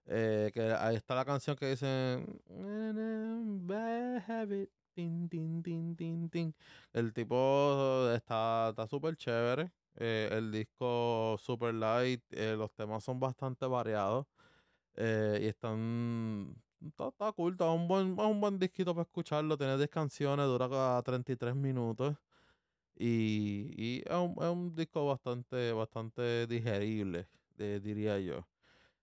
Eh, 0.06 0.51
que 0.55 0.72
ahí 0.72 0.97
está 0.97 1.14
la 1.14 1.24
canción 1.24 1.56
que 1.56 1.70
dice 1.70 2.24
Bad 2.48 4.22
habit, 4.28 4.70
tin, 4.94 5.28
tin, 5.28 5.62
tin, 5.62 5.97
tin, 5.97 6.28
tin". 6.30 6.55
El 6.93 7.12
tipo 7.12 8.10
está 8.14 8.70
está 8.70 8.86
súper 8.89 9.16
chévere. 9.16 9.72
eh, 9.97 10.28
el 10.32 10.51
disco 10.52 11.36
super 11.39 11.74
light. 11.74 12.22
los 12.32 12.72
temas 12.74 13.05
son 13.05 13.20
bastante 13.20 13.66
variados. 13.66 14.26
y 14.97 15.47
están. 15.47 16.56
Está, 16.86 17.09
está 17.09 17.32
cool, 17.32 17.52
está 17.52 17.70
un 17.70 17.86
buen, 17.88 18.12
es 18.18 18.24
un 18.26 18.40
buen 18.40 18.59
disquito 18.59 18.94
para 18.94 19.02
escucharlo. 19.04 19.56
Tiene 19.56 19.76
10 19.76 19.88
canciones, 19.90 20.46
dura 20.46 20.68
cada 20.68 21.02
33 21.02 21.54
minutos. 21.54 22.16
Y, 22.96 23.72
y 23.76 24.02
es, 24.06 24.14
un, 24.16 24.32
es 24.42 24.48
un 24.50 24.74
disco 24.74 25.06
bastante, 25.06 25.72
bastante 25.72 26.46
digerible, 26.46 27.28
diría 27.59 28.18
yo. 28.20 28.46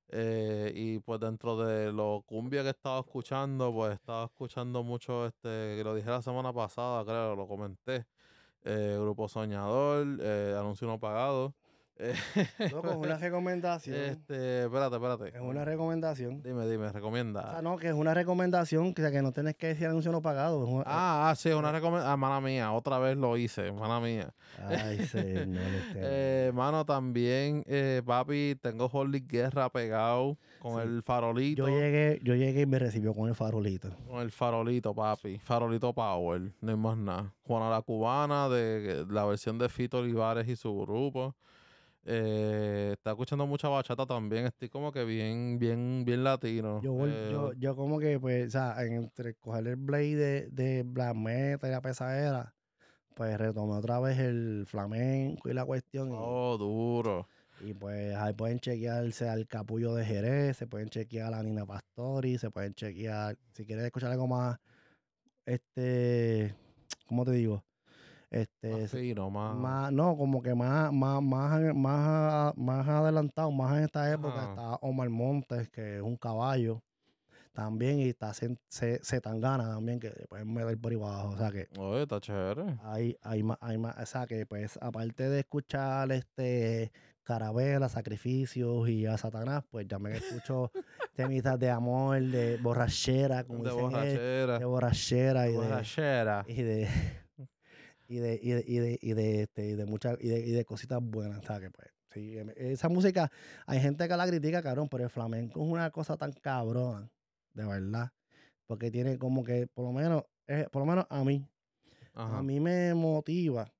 Eh, 0.09 0.71
y 0.75 0.99
pues 0.99 1.19
dentro 1.19 1.57
de 1.57 1.91
lo 1.93 2.23
cumbia 2.27 2.63
que 2.63 2.69
estaba 2.69 2.99
escuchando, 3.01 3.73
pues 3.73 3.93
estaba 3.95 4.25
escuchando 4.25 4.83
mucho, 4.83 5.27
este, 5.27 5.83
lo 5.83 5.95
dije 5.95 6.09
la 6.09 6.21
semana 6.21 6.53
pasada, 6.53 7.05
creo, 7.05 7.35
lo 7.35 7.47
comenté. 7.47 8.05
eh, 8.63 8.97
Grupo 8.99 9.27
Soñador, 9.29 10.07
eh, 10.21 10.55
Anuncio 10.59 10.87
No 10.87 10.99
Pagado. 10.99 11.55
Eh, 11.99 12.13
Loco, 12.71 12.89
es 12.91 12.95
una 12.97 13.17
recomendación. 13.17 13.95
este, 13.95 14.63
espérate, 14.63 14.95
espérate. 14.95 15.27
Es 15.35 15.41
una 15.41 15.65
recomendación. 15.65 16.41
Dime, 16.41 16.67
dime, 16.67 16.87
O 16.87 16.91
recomienda. 16.91 17.51
sea, 17.51 17.61
no, 17.61 17.77
que 17.77 17.87
es 17.89 17.93
una 17.93 18.13
recomendación 18.13 18.93
que, 18.93 19.11
que 19.11 19.21
no 19.21 19.31
tienes 19.31 19.55
que 19.55 19.67
decir 19.67 19.87
anuncio 19.87 20.11
no 20.11 20.21
pagado. 20.21 20.63
es 20.63 20.69
una- 20.69 20.83
Ah, 20.87 21.29
ah, 21.29 21.35
sí, 21.35 21.49
una 21.51 21.71
recomendación. 21.71 22.11
Ah, 22.11 22.17
mala 22.17 22.41
mía, 22.41 22.71
otra 22.71 22.99
vez 22.99 23.17
lo 23.17 23.35
hice, 23.37 23.71
mala 23.71 23.99
mía. 23.99 24.33
Ay, 24.67 24.97
señor. 25.07 25.57
este- 25.61 25.99
Eh, 26.01 26.51
mano, 26.53 26.85
también, 26.85 27.63
eh, 27.67 28.01
papi, 28.05 28.55
tengo 28.61 28.85
Holly 28.91 29.19
Guerra 29.27 29.69
pegado 29.69 30.37
con 30.61 30.75
Sí. 30.81 30.87
el 30.87 31.03
farolito. 31.03 31.67
yo 31.67 31.73
llegué, 31.79 32.19
yo 32.23 32.35
llegué 32.35 32.61
y 32.61 32.65
me 32.65 32.79
recibió 32.79 33.13
con 33.13 33.27
el 33.29 33.35
farolito. 33.35 33.89
Con 34.07 34.21
el 34.21 34.31
farolito, 34.31 34.93
papi. 34.93 35.37
Farolito 35.39 35.93
Power, 35.93 36.51
no 36.61 36.71
hay 36.71 36.77
más 36.77 36.97
nada. 36.97 37.33
Juana 37.45 37.69
la 37.69 37.81
Cubana, 37.81 38.47
de 38.49 39.05
la 39.09 39.25
versión 39.25 39.57
de 39.57 39.67
Fito 39.69 39.99
Olivares 39.99 40.47
y 40.47 40.55
su 40.55 40.73
grupo. 40.79 41.35
Eh, 42.05 42.89
está 42.93 43.11
escuchando 43.11 43.45
mucha 43.45 43.67
bachata 43.69 44.05
también. 44.05 44.45
Estoy 44.45 44.69
como 44.69 44.91
que 44.91 45.03
bien, 45.03 45.59
bien, 45.59 46.03
bien 46.05 46.23
latino. 46.23 46.79
Yo, 46.81 46.93
Eh, 47.07 47.29
yo, 47.31 47.53
yo 47.53 47.75
como 47.75 47.99
que, 47.99 48.19
pues, 48.19 48.47
o 48.47 48.51
sea, 48.51 48.75
entre 48.85 49.35
coger 49.35 49.67
el 49.67 49.75
blade 49.75 50.15
de, 50.15 50.49
de 50.49 50.83
black 50.83 51.15
metal 51.15 51.69
y 51.69 51.73
la 51.73 51.81
pesadera, 51.81 52.55
pues 53.15 53.37
retomé 53.37 53.73
otra 53.73 53.99
vez 53.99 54.17
el 54.19 54.65
flamenco 54.67 55.49
y 55.49 55.53
la 55.53 55.65
cuestión. 55.65 56.09
y- 56.09 56.15
Oh, 56.17 56.57
duro. 56.57 57.27
Y, 57.61 57.73
pues 57.73 58.15
ahí 58.15 58.33
pueden 58.33 58.59
chequearse 58.59 59.27
al 59.27 59.45
Capullo 59.47 59.93
de 59.93 60.05
Jerez, 60.05 60.55
se 60.57 60.67
pueden 60.67 60.89
chequear 60.89 61.33
a 61.33 61.43
Nina 61.43 61.65
Pastori, 61.65 62.37
se 62.37 62.49
pueden 62.51 62.73
chequear, 62.73 63.37
si 63.53 63.65
quieres 63.65 63.83
escuchar 63.85 64.11
algo 64.11 64.27
más, 64.27 64.57
este, 65.45 66.55
¿cómo 67.07 67.25
te 67.25 67.31
digo? 67.31 67.63
Este, 68.31 68.71
Más 68.81 68.89
se- 68.91 68.99
fino, 68.99 69.29
más. 69.31 69.55
más, 69.55 69.91
no, 69.91 70.15
como 70.15 70.41
que 70.41 70.53
más, 70.53 70.93
más, 70.93 71.21
más, 71.21 71.73
más, 71.75 72.55
más 72.57 72.87
adelantado, 72.87 73.49
más 73.51 73.77
en 73.77 73.83
esta 73.85 74.11
época 74.11 74.49
está 74.49 74.75
Omar 74.81 75.09
Montes, 75.09 75.67
que 75.69 75.97
es 75.97 76.01
un 76.03 76.15
caballo 76.15 76.83
también, 77.53 77.99
y 77.99 78.09
está 78.09 78.31
Se 78.33 79.21
Tangana 79.21 79.67
también, 79.67 79.99
que 79.99 80.11
pueden 80.29 80.53
meter 80.53 80.77
por 80.79 80.91
ahí 80.91 80.97
abajo. 80.97 81.29
O 81.29 81.37
sea 81.37 81.51
que 81.51 81.67
Oye, 81.79 82.03
está 82.03 82.21
chévere. 82.21 82.77
hay, 82.83 83.17
hay 83.23 83.41
más, 83.43 83.57
hay 83.61 83.77
más, 83.79 83.97
o 83.97 84.05
sea 84.05 84.27
que 84.27 84.45
pues 84.45 84.77
aparte 84.81 85.27
de 85.27 85.39
escuchar 85.39 86.11
este 86.11 86.91
carabela, 87.23 87.89
sacrificios 87.89 88.87
y 88.89 89.05
a 89.07 89.17
Satanás, 89.17 89.63
pues 89.69 89.87
también 89.87 90.15
escucho 90.17 90.71
temitas 91.15 91.59
de 91.59 91.69
amor, 91.71 92.21
de 92.21 92.57
borrachera, 92.57 93.43
como 93.43 93.63
De 93.63 93.71
dicen 93.71 93.89
borrachera. 93.89 94.59
de 94.59 94.65
borrachera 94.65 95.47
y 95.47 95.51
de, 95.51 95.57
borrachera. 95.57 96.45
y 96.47 96.61
de 96.61 96.87
y 98.09 98.17
de 98.17 98.39
y 98.41 98.51
de 98.51 98.65
y 98.67 98.79
de 98.79 98.99
y 99.01 99.13
de, 99.13 99.41
este, 99.43 99.67
y 99.69 99.75
de 99.75 99.85
muchas 99.85 100.17
y 100.21 100.29
de, 100.29 100.39
y 100.41 100.51
de 100.51 100.65
cositas 100.65 100.99
buenas, 101.01 101.45
¿sabes? 101.45 101.69
Que, 101.69 101.71
pues, 101.71 101.89
sí, 102.11 102.37
em- 102.39 102.51
esa 102.57 102.89
música 102.89 103.31
hay 103.67 103.79
gente 103.81 104.07
que 104.07 104.17
la 104.17 104.27
critica, 104.27 104.63
cabrón, 104.63 104.89
pero 104.89 105.05
el 105.05 105.11
flamenco 105.11 105.63
es 105.63 105.69
una 105.71 105.91
cosa 105.91 106.17
tan 106.17 106.33
cabrona, 106.33 107.11
de 107.53 107.65
verdad, 107.65 108.11
porque 108.67 108.91
tiene 108.91 109.17
como 109.19 109.43
que 109.43 109.67
por 109.67 109.85
lo 109.85 109.93
menos 109.93 110.23
eh, 110.47 110.67
por 110.71 110.81
lo 110.81 110.87
menos 110.87 111.05
a 111.09 111.23
mí 111.23 111.47
Ajá. 112.13 112.39
a 112.39 112.43
mí 112.43 112.59
me 112.59 112.93
motiva 112.95 113.71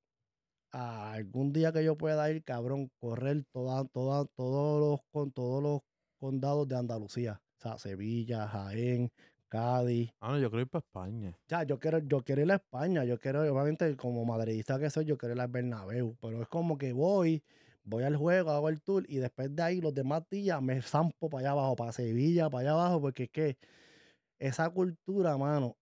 a 0.72 1.14
algún 1.14 1.52
día 1.54 1.72
que 1.72 1.84
yo 1.84 1.98
pueda 1.98 2.30
ir, 2.32 2.44
cabrón, 2.44 2.92
correr 3.00 3.44
toda, 3.52 3.86
toda, 3.86 4.26
todos 4.36 4.80
los 4.80 5.00
con 5.12 5.32
todos 5.32 5.64
los 5.64 5.82
condados 6.20 6.68
de 6.68 6.78
Andalucía. 6.78 7.42
O 7.58 7.62
sea, 7.62 7.78
Sevilla, 7.78 8.48
Jaén, 8.48 9.12
Cádiz. 9.50 10.12
Ah, 10.22 10.32
no, 10.32 10.40
yo 10.40 10.50
creo 10.50 10.62
ir 10.62 10.70
para 10.70 10.80
España. 10.86 11.36
Ya, 11.50 11.64
yo 11.64 11.80
quiero, 11.80 12.00
yo 12.00 12.24
quiero 12.24 12.42
ir 12.42 12.52
a 12.52 12.56
España. 12.56 13.04
Yo 13.04 13.20
quiero, 13.20 13.42
obviamente, 13.42 13.96
como 13.98 14.24
madridista 14.26 14.80
que 14.80 14.90
soy, 14.90 15.06
yo 15.06 15.18
quiero 15.18 15.36
ir 15.36 15.42
al 15.42 15.48
Bernabéu. 15.48 16.16
Pero 16.22 16.42
es 16.42 16.48
como 16.48 16.78
que 16.78 16.94
voy, 16.94 17.44
voy 17.84 18.04
al 18.04 18.16
juego, 18.16 18.52
hago 18.52 18.70
el 18.70 18.82
tour 18.82 19.06
y 19.08 19.18
después 19.18 19.54
de 19.56 19.64
ahí 19.64 19.82
los 19.82 19.94
demás 19.94 20.24
días 20.30 20.62
me 20.62 20.82
zampo 20.82 21.30
para 21.30 21.42
allá 21.42 21.52
abajo, 21.52 21.76
para 21.76 21.92
Sevilla, 21.92 22.50
para 22.50 22.62
allá 22.62 22.72
abajo, 22.72 23.02
porque 23.02 23.24
es 23.24 23.30
que 23.32 23.58
esa 24.40 24.70
cultura, 24.70 25.38
mano, 25.38 25.78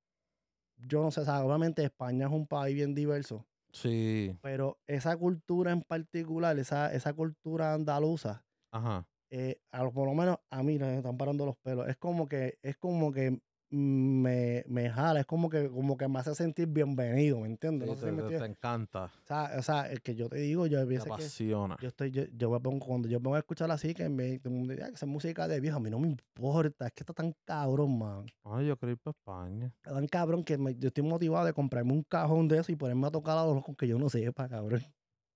yo 0.77 1.01
no 1.01 1.11
sé, 1.11 1.21
o 1.21 1.25
sea, 1.25 1.43
obviamente 1.43 1.83
España 1.83 2.27
es 2.27 2.31
un 2.31 2.47
país 2.47 2.75
bien 2.75 2.95
diverso 2.95 3.45
Sí. 3.71 4.37
pero 4.41 4.79
esa 4.87 5.17
cultura 5.17 5.71
en 5.71 5.81
particular, 5.81 6.57
esa, 6.59 6.93
esa 6.93 7.13
cultura 7.13 7.73
andaluza, 7.73 8.45
Ajá. 8.71 9.07
eh, 9.29 9.59
a 9.71 9.89
por 9.89 10.07
lo 10.07 10.13
menos 10.15 10.37
a 10.49 10.63
mí 10.63 10.77
me 10.79 10.97
están 10.97 11.17
parando 11.17 11.45
los 11.45 11.57
pelos. 11.57 11.87
Es 11.87 11.97
como 11.97 12.27
que, 12.27 12.57
es 12.61 12.77
como 12.77 13.11
que 13.11 13.39
me, 13.69 14.63
me 14.67 14.89
jala, 14.89 15.21
es 15.21 15.25
como 15.25 15.49
que, 15.49 15.69
como 15.69 15.97
que 15.97 16.07
me 16.07 16.19
hace 16.19 16.35
sentir 16.35 16.67
bienvenido, 16.67 17.39
¿me 17.41 17.47
entiendes? 17.47 17.87
Sí, 17.87 17.87
No 17.87 17.95
sé 17.95 18.07
si 18.11 18.23
te, 18.23 18.39
me 18.39 18.45
encanta. 18.47 19.05
O 19.05 19.27
sea, 19.27 19.51
o 19.59 19.63
sea, 19.63 19.91
el 19.91 20.01
que 20.01 20.15
yo 20.15 20.29
te 20.29 20.37
digo, 20.39 20.67
yo 20.67 20.79
a 20.81 20.85
Te 20.85 20.87
veces 20.87 21.13
que 21.13 21.23
apasiona. 21.23 21.77
yo 21.79 21.89
estoy, 21.89 22.11
yo, 22.11 22.23
yo 22.33 22.51
me 22.51 22.59
pongo, 22.61 22.85
cuando 22.87 23.07
yo 23.09 23.19
me 23.21 23.35
a 23.35 23.39
escuchar 23.39 23.71
así, 23.71 23.93
que 23.93 24.09
me, 24.09 24.39
todo 24.39 24.53
el 24.53 24.59
mundo 24.59 24.73
dice, 24.73 24.85
"Ah, 24.85 24.89
que 24.89 24.95
esa 24.95 25.05
es 25.05 25.11
música 25.11 25.47
de 25.47 25.59
viejo, 25.61 25.77
a 25.77 25.79
mí 25.81 25.89
no 25.91 25.99
me 25.99 26.07
importa, 26.09 26.87
es 26.87 26.93
que 26.93 27.03
está 27.03 27.13
tan 27.13 27.33
cabrón, 27.45 27.99
man. 27.99 28.27
Ah, 28.43 28.61
yo 28.63 28.75
creo 28.77 28.93
ir 28.93 28.97
para 28.99 29.11
España. 29.15 29.75
Está 29.83 29.93
tan 29.95 30.07
cabrón 30.07 30.43
que 30.43 30.57
me- 30.59 30.75
yo 30.75 30.87
estoy 30.89 31.03
motivado 31.03 31.45
de 31.45 31.53
comprarme 31.53 31.93
un 31.93 32.03
cajón 32.03 32.47
de 32.47 32.59
eso 32.59 32.71
y 32.71 32.75
ponerme 32.75 33.07
a 33.07 33.11
tocar 33.11 33.37
a 33.37 33.45
los 33.45 33.55
locos 33.55 33.75
que 33.77 33.87
yo 33.87 33.97
no 33.97 34.09
sepa, 34.09 34.47
cabrón. 34.49 34.81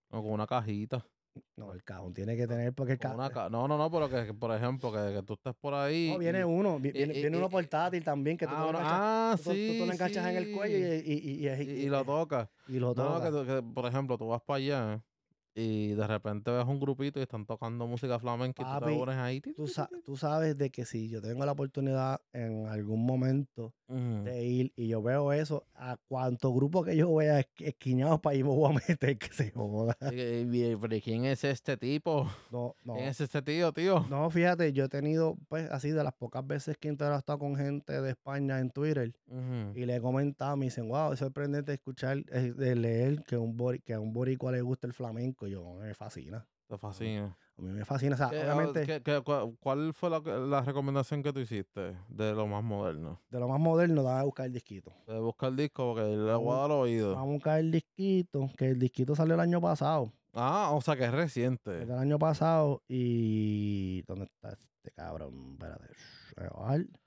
O 0.09 0.21
con 0.23 0.31
una 0.33 0.47
cajita. 0.47 1.05
No, 1.55 1.73
el 1.73 1.83
cajón 1.83 2.13
tiene 2.13 2.35
que 2.35 2.47
tener, 2.47 2.73
porque 2.73 2.93
el 2.93 2.99
cajón... 2.99 3.29
ca- 3.31 3.49
no, 3.49 3.67
no, 3.67 3.77
no, 3.77 3.89
pero 3.89 4.09
que, 4.09 4.25
que, 4.25 4.33
por 4.33 4.53
ejemplo, 4.53 4.91
que, 4.91 5.13
que 5.13 5.23
tú 5.23 5.33
estés 5.33 5.53
por 5.55 5.73
ahí. 5.73 6.09
No, 6.11 6.19
viene 6.19 6.39
y- 6.39 6.43
uno, 6.43 6.77
y- 6.77 6.91
viene, 6.91 7.13
y- 7.13 7.21
viene 7.21 7.37
uno 7.37 7.49
portátil 7.49 8.03
también, 8.03 8.37
que 8.37 8.47
tú, 8.47 8.53
ah, 8.53 8.61
lo 8.63 8.67
enganchas, 8.69 8.91
ah, 8.93 9.33
tú, 9.37 9.43
tú- 9.43 9.49
tú 9.49 9.55
sí, 9.55 9.67
te 9.67 9.85
lo 9.85 9.93
enganchas 9.93 10.27
en 10.27 10.37
el 10.37 10.51
cuello 10.51 10.77
y, 11.63 11.85
lo 11.87 12.03
tocas. 12.03 12.49
y 12.67 12.79
lo 12.79 12.93
No, 12.93 13.19
no, 13.19 13.45
que, 13.45 13.61
tú- 13.61 13.73
por 13.73 13.85
ejemplo, 13.85 14.17
tú 14.17 14.27
vas 14.27 14.41
para 14.41 14.57
allá 14.57 15.03
y 15.53 15.89
de 15.93 16.07
repente 16.07 16.49
ves 16.51 16.65
un 16.65 16.79
grupito 16.79 17.19
y 17.19 17.23
están 17.23 17.45
tocando 17.45 17.85
música 17.87 18.17
flamenca 18.19 18.61
y 18.61 18.65
tú 18.65 18.71
te 18.71 18.79
Papi, 18.79 18.97
pones 18.97 19.15
ahí. 19.17 19.41
Tú, 19.41 19.67
sa- 19.67 19.89
tú 20.05 20.15
sabes 20.17 20.57
de 20.57 20.69
que 20.69 20.85
si 20.85 21.09
yo 21.09 21.21
tengo 21.21 21.45
la 21.45 21.51
oportunidad 21.51 22.21
en 22.33 22.67
algún 22.67 23.05
momento 23.05 23.73
De 24.23 24.43
ir 24.43 24.73
y 24.75 24.87
yo 24.87 25.01
veo 25.01 25.33
eso, 25.33 25.65
a 25.75 25.97
cuánto 26.07 26.53
grupo 26.53 26.83
que 26.83 26.95
yo 26.95 27.13
vea 27.15 27.39
esqui- 27.41 27.65
esquiñados 27.67 28.19
para 28.21 28.35
ahí 28.35 28.43
me 28.43 28.49
voy 28.49 28.71
a 28.71 28.81
meter, 28.87 29.17
que 29.19 29.33
se 29.33 29.51
joda. 29.51 29.97
Y 30.01 30.09
que- 30.09 30.47
y- 30.51 30.75
pero 30.77 30.95
¿y 30.95 31.01
¿quién 31.01 31.25
es 31.25 31.43
este 31.43 31.77
tipo? 31.77 32.29
No, 32.51 32.75
no. 32.83 32.93
¿Quién 32.95 33.07
es 33.07 33.19
este 33.21 33.41
tío, 33.41 33.71
tío? 33.73 34.05
No, 34.09 34.29
fíjate, 34.29 34.71
yo 34.73 34.85
he 34.85 34.89
tenido, 34.89 35.37
pues, 35.49 35.69
así 35.71 35.89
de 35.91 36.03
las 36.03 36.13
pocas 36.13 36.45
veces 36.45 36.77
que 36.77 36.87
he 36.87 36.91
interactuado 36.91 37.39
con 37.39 37.55
gente 37.55 38.01
de 38.01 38.09
España 38.11 38.59
en 38.59 38.69
Twitter. 38.71 39.13
Y 39.75 39.85
le 39.85 39.95
he 39.95 40.01
comentado, 40.01 40.55
me 40.57 40.65
dicen, 40.65 40.87
wow, 40.89 41.13
es 41.13 41.19
sorprendente 41.19 41.73
escuchar, 41.73 42.19
eh, 42.31 42.53
de 42.55 42.75
leer 42.75 43.23
que, 43.23 43.37
un 43.37 43.57
bori- 43.57 43.81
que 43.83 43.93
a 43.93 43.99
un 43.99 44.13
boricua 44.13 44.51
le 44.51 44.61
gusta 44.61 44.87
el 44.87 44.93
flamenco. 44.93 45.47
Y 45.47 45.51
yo, 45.51 45.73
me 45.75 45.93
fascina. 45.93 46.47
Te 46.67 46.77
fascina. 46.77 47.37
A 47.61 47.63
mí 47.63 47.73
me 47.73 47.85
fascina. 47.85 48.15
O 48.15 48.17
sea, 48.17 48.29
¿Qué- 48.29 48.41
ah, 48.41 48.53
obviamente, 48.55 48.85
qué- 48.87 49.01
qué- 49.03 49.55
¿Cuál 49.59 49.93
fue 49.93 50.09
la, 50.09 50.19
la 50.19 50.61
recomendación 50.61 51.21
que 51.21 51.31
tú 51.31 51.39
hiciste 51.39 51.95
de 52.09 52.33
lo 52.33 52.47
más 52.47 52.63
moderno? 52.63 53.21
de 53.29 53.39
lo 53.39 53.47
más 53.47 53.59
moderno, 53.59 54.01
dame 54.01 54.19
a 54.21 54.23
buscar 54.23 54.47
el 54.47 54.53
disquito. 54.53 54.91
De 55.05 55.19
buscar 55.19 55.49
el 55.49 55.57
disco 55.57 55.93
porque 55.93 56.09
le 56.09 56.33
voy 56.35 56.55
a 56.55 56.59
dar 56.61 56.71
oído. 56.71 57.13
Vamos 57.15 57.29
a 57.29 57.33
buscar 57.33 57.59
el 57.59 57.71
disquito, 57.71 58.49
que 58.57 58.69
el 58.69 58.79
disquito 58.79 59.15
salió 59.15 59.35
el 59.35 59.39
año 59.41 59.61
pasado. 59.61 60.11
Ah, 60.33 60.71
o 60.73 60.81
sea 60.81 60.95
que 60.95 61.03
es 61.03 61.09
Es 61.09 61.15
reciente. 61.15 61.71
del 61.71 61.91
año 61.91 62.17
pasado 62.17 62.81
y... 62.87 64.01
¿Dónde 64.07 64.25
está 64.25 64.53
este 64.53 64.91
cabrón? 64.95 65.51
Espérate. 65.59 67.00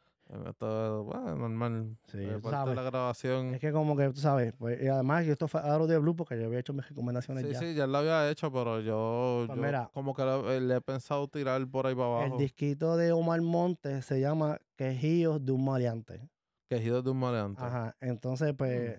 Esto, 0.47 1.05
bueno, 1.05 1.37
normal. 1.37 1.97
Sí, 2.07 2.19
eh, 2.19 2.41
la 2.43 2.83
grabación. 2.83 3.55
Es 3.55 3.61
que 3.61 3.73
como 3.73 3.97
que 3.97 4.09
tú 4.11 4.21
sabes, 4.21 4.53
pues, 4.59 4.83
y 4.83 4.89
además 4.89 5.25
yo 5.27 5.33
esto 5.33 5.49
fue 5.49 5.61
Aro 5.61 5.87
de 5.87 5.99
Blue 5.99 6.17
porque 6.17 6.39
yo 6.39 6.47
había 6.47 6.59
hecho 6.61 6.73
mis 6.73 6.89
recomendaciones 6.89 7.45
Sí, 7.45 7.53
ya. 7.53 7.59
sí, 7.61 7.75
ya 7.75 7.87
lo 7.87 7.99
había 7.99 8.31
hecho, 8.31 8.51
pero 8.53 8.81
yo, 8.81 9.47
Pues 9.47 9.57
yo 9.57 9.63
mira. 9.63 9.91
como 9.93 10.15
que 10.15 10.23
le, 10.25 10.61
le 10.61 10.77
he 10.77 10.81
pensado 10.81 11.29
tirar 11.29 11.67
por 11.71 11.87
ahí 11.87 11.95
para 11.95 12.07
El 12.17 12.25
abajo. 12.27 12.37
disquito 12.37 12.97
de 12.97 13.13
Omar 13.13 13.41
Montes 13.41 14.05
se 14.07 14.19
llama 14.19 14.59
Quejíos 14.77 15.45
de 15.45 15.53
un 15.53 15.65
maleante. 15.65 16.29
Quejidos 16.69 17.05
de 17.05 17.11
un 17.11 17.19
maleante. 17.21 17.67
Ajá. 17.67 17.97
Entonces, 18.01 18.53
Mm. 18.53 18.57
pues, 18.57 18.99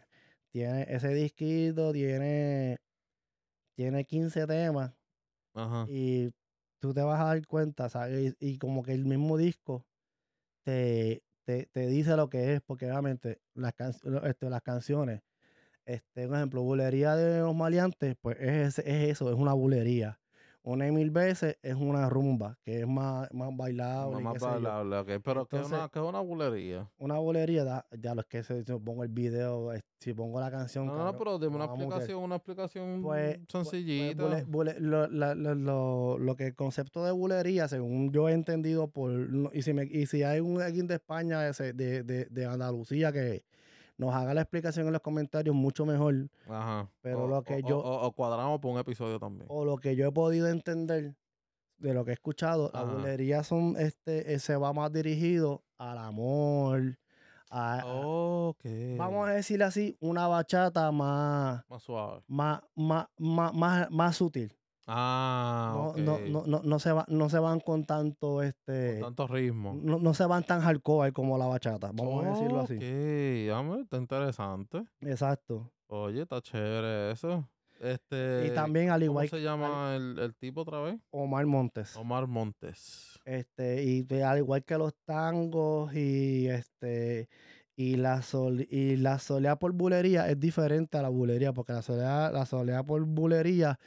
tiene 0.51 0.85
ese 0.89 1.09
disquito, 1.09 1.91
tiene, 1.91 2.77
tiene 3.75 4.05
15 4.05 4.47
temas 4.47 4.93
Ajá. 5.53 5.89
y 5.89 6.31
tú 6.81 6.93
te 6.93 7.01
vas 7.03 7.21
a 7.21 7.25
dar 7.25 7.47
cuenta, 7.47 7.89
¿sabes? 7.89 8.35
Y, 8.39 8.53
y 8.53 8.59
como 8.59 8.83
que 8.83 8.93
el 8.93 9.05
mismo 9.05 9.37
disco 9.37 9.85
te, 10.65 11.23
te, 11.45 11.67
te 11.67 11.87
dice 11.87 12.15
lo 12.17 12.29
que 12.29 12.55
es, 12.55 12.61
porque 12.61 12.87
obviamente 12.87 13.39
las, 13.53 13.73
este, 14.23 14.49
las 14.49 14.61
canciones, 14.61 15.21
este, 15.85 16.27
un 16.27 16.35
ejemplo, 16.35 16.63
bulería 16.63 17.15
de 17.15 17.39
los 17.39 17.55
maleantes, 17.55 18.15
pues 18.19 18.37
es, 18.39 18.79
es 18.79 19.09
eso, 19.09 19.31
es 19.31 19.37
una 19.37 19.53
bulería. 19.53 20.19
Una 20.67 20.87
y 20.87 20.91
mil 20.91 21.11
veces 21.11 21.59
es 21.61 21.75
una 21.75 22.09
rumba, 22.09 22.57
que 22.63 22.79
es 22.79 22.87
más, 22.87 23.31
más 23.31 23.55
bailable. 23.55 24.19
y 24.19 24.23
Más 24.23 24.39
bailable, 24.41 24.97
ok. 24.97 25.21
Pero 25.23 25.45
que 25.45 25.57
es 25.57 25.61
Entonces- 25.61 25.77
una, 25.79 25.89
que 25.89 25.99
es 25.99 26.05
una 26.05 26.19
bulería. 26.21 26.89
Una 26.97 27.19
bulería, 27.19 27.63
da- 27.63 27.85
ya 27.95 28.15
lo 28.15 28.23
que 28.23 28.41
se, 28.43 28.63
si 28.63 28.73
pongo 28.79 29.03
el 29.03 29.09
video, 29.09 29.71
si 29.99 30.13
pongo 30.15 30.39
la 30.39 30.49
canción. 30.49 30.87
No, 30.87 30.97
no, 30.97 31.03
no, 31.05 31.17
pero 31.19 31.37
dime 31.37 31.55
una 31.57 31.65
explicación, 31.65 32.23
una 32.23 32.37
explicación 32.37 33.03
Pues, 33.03 33.37
pues- 33.37 33.47
pues, 33.51 33.69
sencillita. 33.69 34.23
bule- 34.23 34.45
bule- 34.47 34.79
lo, 34.79 35.07
la- 35.07 35.35
lo- 35.35 35.53
lo- 35.53 36.17
lo 36.17 36.35
que 36.35 36.47
el 36.47 36.55
concepto 36.55 37.05
de 37.05 37.11
bulería, 37.11 37.67
según 37.67 38.11
yo 38.11 38.27
he 38.27 38.33
entendido, 38.33 38.87
por 38.87 39.11
no- 39.11 39.51
y 39.53 39.61
si, 39.61 39.71
me, 39.73 39.83
y 39.83 40.07
si 40.07 40.23
hay 40.23 40.39
un 40.39 40.59
alguien 40.63 40.87
de 40.87 40.95
España, 40.95 41.41
de, 41.41 41.73
de, 41.73 42.25
de 42.25 42.45
Andalucía, 42.47 43.11
que 43.11 43.43
nos 43.97 44.13
haga 44.13 44.33
la 44.33 44.41
explicación 44.41 44.87
en 44.87 44.93
los 44.93 45.01
comentarios, 45.01 45.55
mucho 45.55 45.85
mejor. 45.85 46.29
Ajá. 46.49 46.89
pero 47.01 47.25
O- 47.25 47.27
lo 47.27 47.43
que 47.43 47.55
o- 47.55 47.59
yo- 47.59 47.79
O, 47.79 48.05
o 48.07 48.11
cuadramos 48.11 48.59
por 48.59 48.71
un 48.73 48.79
episodio 48.79 49.19
también. 49.19 49.45
O 49.49 49.63
lo 49.65 49.77
que 49.77 49.95
yo 49.95 50.07
he 50.07 50.11
podido 50.11 50.47
entender 50.49 51.15
de 51.77 51.93
lo 51.93 52.03
que 52.05 52.11
he 52.11 52.13
escuchado, 52.13 52.71
la 52.73 52.83
bulería 52.83 53.43
son, 53.43 53.75
este, 53.77 54.33
eh, 54.33 54.39
se 54.39 54.55
va 54.55 54.71
más 54.73 54.91
dirigido 54.93 55.63
al 55.77 55.97
amor, 55.97 56.97
a, 57.49 57.81
vamos 58.97 59.27
a 59.29 59.31
decirle 59.33 59.65
así, 59.65 59.97
una 59.99 60.27
bachata 60.27 60.91
más, 60.91 61.63
Más 61.69 61.83
suave. 61.83 62.21
más, 62.27 62.61
más, 62.75 63.07
más, 63.17 63.53
más, 63.53 63.91
más 63.91 64.15
sutil. 64.15 64.53
Ah, 64.87 65.73
No, 65.73 65.93
no, 65.97 66.19
no, 66.19 66.43
no, 66.45 66.61
no 66.63 66.79
se 66.79 66.91
va, 66.91 67.05
no 67.07 67.29
se 67.29 67.39
van 67.39 67.59
con 67.59 67.85
tanto 67.85 68.43
este. 68.43 68.99
Con 68.99 69.15
tanto 69.15 69.27
ritmo. 69.33 69.77
No, 69.81 69.97
no 69.99 70.13
se 70.13 70.25
van 70.25 70.43
tan 70.43 70.61
hardcore 70.61 71.11
como 71.11 71.37
la 71.37 71.47
bachata, 71.47 71.91
vamos 71.93 72.23
a 72.25 72.29
decirlo 72.29 72.59
así. 72.61 72.75
Ok, 72.75 73.49
dame, 73.49 73.81
está 73.81 73.97
interesante. 73.97 74.83
Exacto. 75.01 75.71
Oye, 75.87 76.21
está 76.21 76.41
chévere 76.41 77.11
eso. 77.11 77.49
Este, 77.79 78.47
y 78.47 78.53
también 78.55 78.89
al 78.89 79.01
¿cómo 79.01 79.11
igual 79.11 79.29
se 79.29 79.37
que 79.37 79.43
llama 79.43 79.95
el, 79.95 80.17
el 80.17 80.33
tipo 80.35 80.61
otra 80.61 80.79
vez? 80.81 80.97
Omar 81.11 81.45
Montes. 81.45 81.95
Omar 81.97 82.25
Montes. 82.27 83.19
Este, 83.25 83.83
y 83.83 84.21
al 84.21 84.37
igual 84.37 84.63
que 84.63 84.77
los 84.77 84.93
tangos 85.03 85.93
y 85.93 86.47
este 86.47 87.27
y 87.75 87.97
la 87.97 88.21
sol, 88.21 88.65
y 88.69 88.95
la 88.95 89.19
soleá 89.19 89.57
por 89.57 89.73
bulería 89.73 90.29
es 90.29 90.39
diferente 90.39 90.97
a 90.97 91.01
la 91.01 91.09
bulería, 91.09 91.51
porque 91.51 91.73
la 91.73 91.81
soleá, 91.81 92.31
la 92.31 92.45
soleá 92.45 92.83
por 92.83 93.03
bulería 93.03 93.77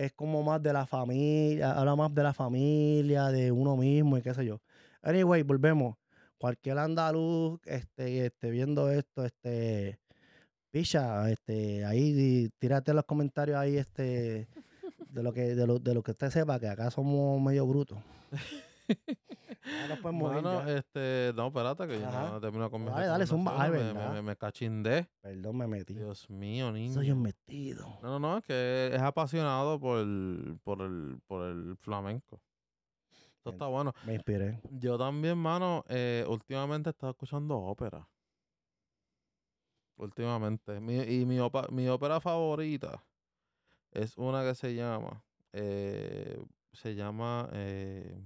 es 0.00 0.12
como 0.12 0.42
más 0.42 0.62
de 0.62 0.72
la 0.72 0.86
familia, 0.86 1.72
habla 1.72 1.94
más 1.94 2.14
de 2.14 2.22
la 2.22 2.32
familia, 2.32 3.28
de 3.28 3.52
uno 3.52 3.76
mismo 3.76 4.16
y 4.16 4.22
qué 4.22 4.32
sé 4.32 4.46
yo. 4.46 4.60
Anyway, 5.02 5.42
volvemos. 5.42 5.96
Cualquier 6.38 6.78
andaluz 6.78 7.60
este, 7.66 8.24
este, 8.24 8.50
viendo 8.50 8.90
esto, 8.90 9.26
este, 9.26 10.00
picha, 10.70 11.30
este, 11.30 11.84
ahí 11.84 12.48
tírate 12.58 12.94
los 12.94 13.04
comentarios 13.04 13.58
ahí, 13.58 13.76
este, 13.76 14.48
de 15.10 15.22
lo 15.22 15.34
que, 15.34 15.54
de 15.54 15.66
lo, 15.66 15.78
de 15.78 15.92
lo 15.92 16.02
que 16.02 16.12
usted 16.12 16.30
sepa, 16.30 16.58
que 16.58 16.68
acá 16.68 16.90
somos 16.90 17.38
medio 17.42 17.66
brutos. 17.66 17.98
Ya 19.64 19.86
nos 19.88 19.98
podemos 19.98 20.32
Bueno, 20.32 20.66
este, 20.66 21.32
no, 21.36 21.48
espérate 21.48 21.86
que 21.86 22.00
yo 22.00 22.06
Ajá. 22.08 22.30
no 22.30 22.40
termino 22.40 22.70
con 22.70 22.82
mis 22.82 22.90
Dale, 22.92 23.06
dale, 23.06 23.26
zumba. 23.26 23.62
Ay, 23.62 23.70
me, 23.70 23.78
verdad. 23.78 24.12
me, 24.12 24.22
me 24.22 24.36
cachindé. 24.36 25.08
Perdón, 25.20 25.58
me 25.58 25.66
metí. 25.66 25.94
Dios 25.94 26.28
mío, 26.30 26.72
niño. 26.72 26.94
Soy 26.94 27.10
un 27.10 27.22
metido. 27.22 27.98
No, 28.02 28.18
no, 28.18 28.18
no, 28.18 28.38
es 28.38 28.44
que 28.44 28.90
es 28.94 29.00
apasionado 29.02 29.78
por 29.78 29.98
el, 29.98 30.58
por 30.64 30.80
el, 30.82 31.20
por 31.26 31.46
el 31.46 31.76
flamenco. 31.76 32.40
Eso 33.40 33.50
está 33.50 33.66
bueno. 33.66 33.92
Me 34.04 34.14
inspiré. 34.14 34.60
Yo 34.70 34.98
también, 34.98 35.36
mano, 35.38 35.84
eh, 35.88 36.24
últimamente 36.28 36.90
he 36.90 36.92
estado 36.92 37.10
escuchando 37.12 37.56
ópera. 37.58 38.06
Últimamente. 39.96 40.80
Mi, 40.80 40.96
y 41.02 41.26
mi, 41.26 41.38
opa- 41.38 41.68
mi 41.70 41.88
ópera 41.88 42.20
favorita 42.20 43.04
es 43.92 44.16
una 44.16 44.42
que 44.42 44.54
se 44.54 44.74
llama. 44.74 45.22
eh, 45.52 46.42
se 46.72 46.94
llama. 46.94 47.48
eh, 47.52 48.18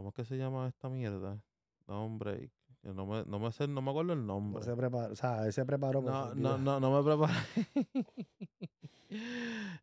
¿Cómo 0.00 0.08
es 0.08 0.14
que 0.14 0.24
se 0.24 0.38
llama 0.38 0.66
esta 0.66 0.88
mierda? 0.88 1.38
No, 1.86 2.06
hombre. 2.06 2.50
No 2.82 3.04
me, 3.04 3.22
no 3.26 3.38
me 3.38 3.52
sé, 3.52 3.68
no 3.68 3.82
me 3.82 3.90
acuerdo 3.90 4.14
el 4.14 4.20
No 4.20 4.32
nombre. 4.32 4.64
se 4.64 4.74
preparó, 4.74 5.12
o 5.12 5.14
sea, 5.14 5.44
él 5.44 5.52
se 5.52 5.62
preparó. 5.66 6.00
No, 6.00 6.34
no, 6.34 6.56
no, 6.56 6.80
no 6.80 6.90
me 6.90 7.04
preparé. 7.04 7.34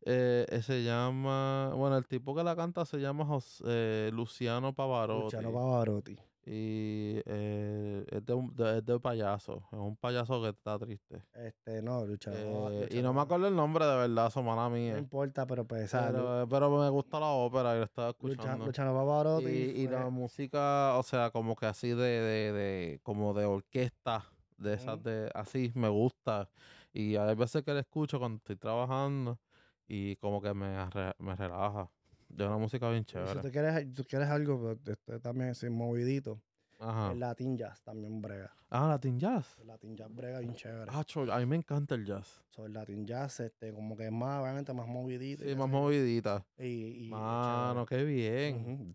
eh, 0.06 0.46
eh, 0.50 0.62
se 0.64 0.84
llama, 0.84 1.72
bueno, 1.76 1.98
el 1.98 2.08
tipo 2.08 2.34
que 2.34 2.44
la 2.44 2.56
canta 2.56 2.84
se 2.86 2.98
llama 2.98 3.26
Jos- 3.26 3.62
eh, 3.68 4.10
Luciano 4.12 4.74
Pavarotti. 4.74 5.36
Luciano 5.36 5.52
Pavarotti. 5.54 6.18
Y 6.50 7.22
eh, 7.26 8.06
es, 8.10 8.26
de 8.26 8.34
un, 8.34 8.56
de, 8.56 8.78
es 8.78 8.86
de 8.86 8.98
payaso. 9.02 9.58
Es 9.70 9.78
un 9.78 9.98
payaso 9.98 10.42
que 10.42 10.50
está 10.50 10.80
triste. 10.80 11.22
Este, 11.34 11.82
no, 11.82 12.06
Luciano. 12.06 12.72
Eh, 12.72 12.88
y 12.90 13.02
no 13.02 13.12
me 13.14 13.20
acuerdo 13.20 13.50
el 13.50 13.56
nombre 13.56 13.86
de 13.86 13.98
verdad, 13.98 14.28
eso 14.28 14.42
mala 14.42 14.70
No 14.70 14.76
mía. 14.76 14.98
importa, 14.98 15.46
pero 15.46 15.66
pues, 15.66 15.84
o 15.84 15.88
sea, 15.90 16.10
Lu- 16.10 16.18
Pero, 16.20 16.44
eh, 16.44 16.48
pero 16.50 16.70
me 16.80 16.90
gusta 16.90 17.20
la 17.20 17.28
ópera 17.28 17.76
y 17.76 17.80
lo 17.80 17.84
estaba 17.84 18.10
escuchando. 18.12 18.66
Luciano 18.66 18.94
Pavarotti. 18.94 19.46
Y, 19.50 19.82
y 19.82 19.88
la 19.90 20.04
fue- 20.04 20.12
música, 20.12 20.98
o 20.98 21.04
sea, 21.04 21.32
como 21.32 21.54
que 21.58 21.66
así 21.66 21.90
de, 21.90 21.96
de, 21.96 22.54
de 22.54 23.00
como 23.04 23.34
de 23.34 23.44
orquesta, 23.44 24.24
de 24.58 24.74
esas 24.76 25.04
de 25.04 25.30
así, 25.36 25.74
me 25.76 25.90
gusta. 25.90 26.50
Y 26.94 27.18
hay 27.18 27.36
veces 27.36 27.62
que 27.64 27.74
la 27.74 27.82
escucho 27.82 28.20
cuando 28.20 28.38
estoy 28.38 28.56
trabajando 28.56 29.38
y 29.86 30.16
como 30.16 30.42
que 30.42 30.54
me, 30.54 30.78
me 31.20 31.36
relaja. 31.36 31.92
De 32.30 32.46
una 32.46 32.58
música 32.58 32.90
bien 32.90 33.04
si 33.06 33.14
chévere. 33.14 33.42
tú 33.42 33.52
quieres, 33.52 33.94
tú 33.94 34.04
quieres 34.04 34.28
algo, 34.30 34.76
este 34.86 35.20
también 35.20 35.50
es 35.50 35.64
movidito. 35.70 36.42
Ajá. 36.80 37.12
El 37.12 37.20
Latin 37.20 37.58
Jazz 37.58 37.82
también 37.82 38.22
brega. 38.22 38.54
Ah, 38.70 38.90
Latin 38.90 39.18
Jazz. 39.20 39.58
El 39.60 39.66
Latin 39.68 39.96
Jazz 39.96 40.14
brega 40.14 40.40
bien 40.40 40.54
chévere. 40.54 40.92
Ah, 40.94 41.04
cho- 41.04 41.32
a 41.32 41.40
mí 41.40 41.46
me 41.48 41.56
encanta 41.56 41.96
el 41.96 42.06
jazz. 42.06 42.44
So, 42.50 42.68
el 42.68 42.74
Latin 42.74 43.04
Jazz, 43.06 43.40
este, 43.40 43.74
como 43.74 43.98
que 43.98 44.06
es 44.06 44.12
más, 44.12 44.44
obviamente, 44.44 44.74
más 44.74 44.86
movidito. 44.88 45.44
y 45.44 45.50
Sí, 45.50 45.56
más 45.56 45.68
movidita. 45.70 46.46
Y, 46.60 47.08
y 47.08 47.10
Mano, 47.10 47.84
qué 47.88 48.04
bien. 48.04 48.94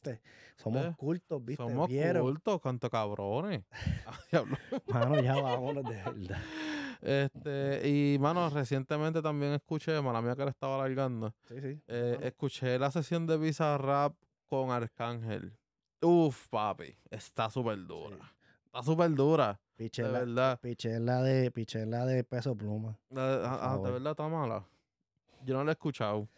Somos 0.57 0.97
cultos, 0.97 1.45
¿viste? 1.45 1.61
Somos 1.63 1.89
¿Vieron? 1.89 2.23
cultos, 2.23 2.61
canto 2.61 2.89
cabrones. 2.89 3.65
Mano, 4.87 5.21
ya 5.21 5.41
vámonos 5.41 5.83
de 5.85 5.91
verdad. 5.95 6.39
Este, 7.03 7.89
y 7.89 8.17
mano, 8.21 8.49
recientemente 8.49 9.21
también 9.21 9.53
escuché, 9.55 10.01
mala 10.01 10.23
mía 10.23 10.37
que 10.37 10.45
le 10.45 10.51
estaba 10.51 10.77
alargando. 10.77 11.35
Sí, 11.49 11.61
sí. 11.61 11.83
Eh, 11.89 12.17
escuché 12.23 12.79
la 12.79 12.93
sesión 12.93 13.27
de 13.27 13.37
Visa 13.39 13.77
Rap 13.77 14.15
con 14.49 14.71
Arcángel. 14.71 15.53
Uf, 16.01 16.47
papi, 16.49 16.97
está 17.11 17.51
súper 17.51 17.85
dura. 17.87 18.19
Está 18.67 18.83
súper 18.85 19.11
dura, 19.15 19.61
de 19.77 19.85
Pichela, 19.85 20.21
verdad. 20.21 20.61
pichela 20.61 21.23
de, 21.23 21.51
pichela 21.51 22.07
de 22.07 22.23
peso 22.23 22.55
pluma. 22.55 22.97
La- 23.11 23.43
ah, 23.45 23.75
ah, 23.75 23.79
de 23.85 23.91
verdad 23.91 24.13
está 24.13 24.29
mala. 24.29 24.65
Yo 25.45 25.55
no 25.55 25.65
la 25.65 25.73
he 25.73 25.75
escuchado. 25.75 26.29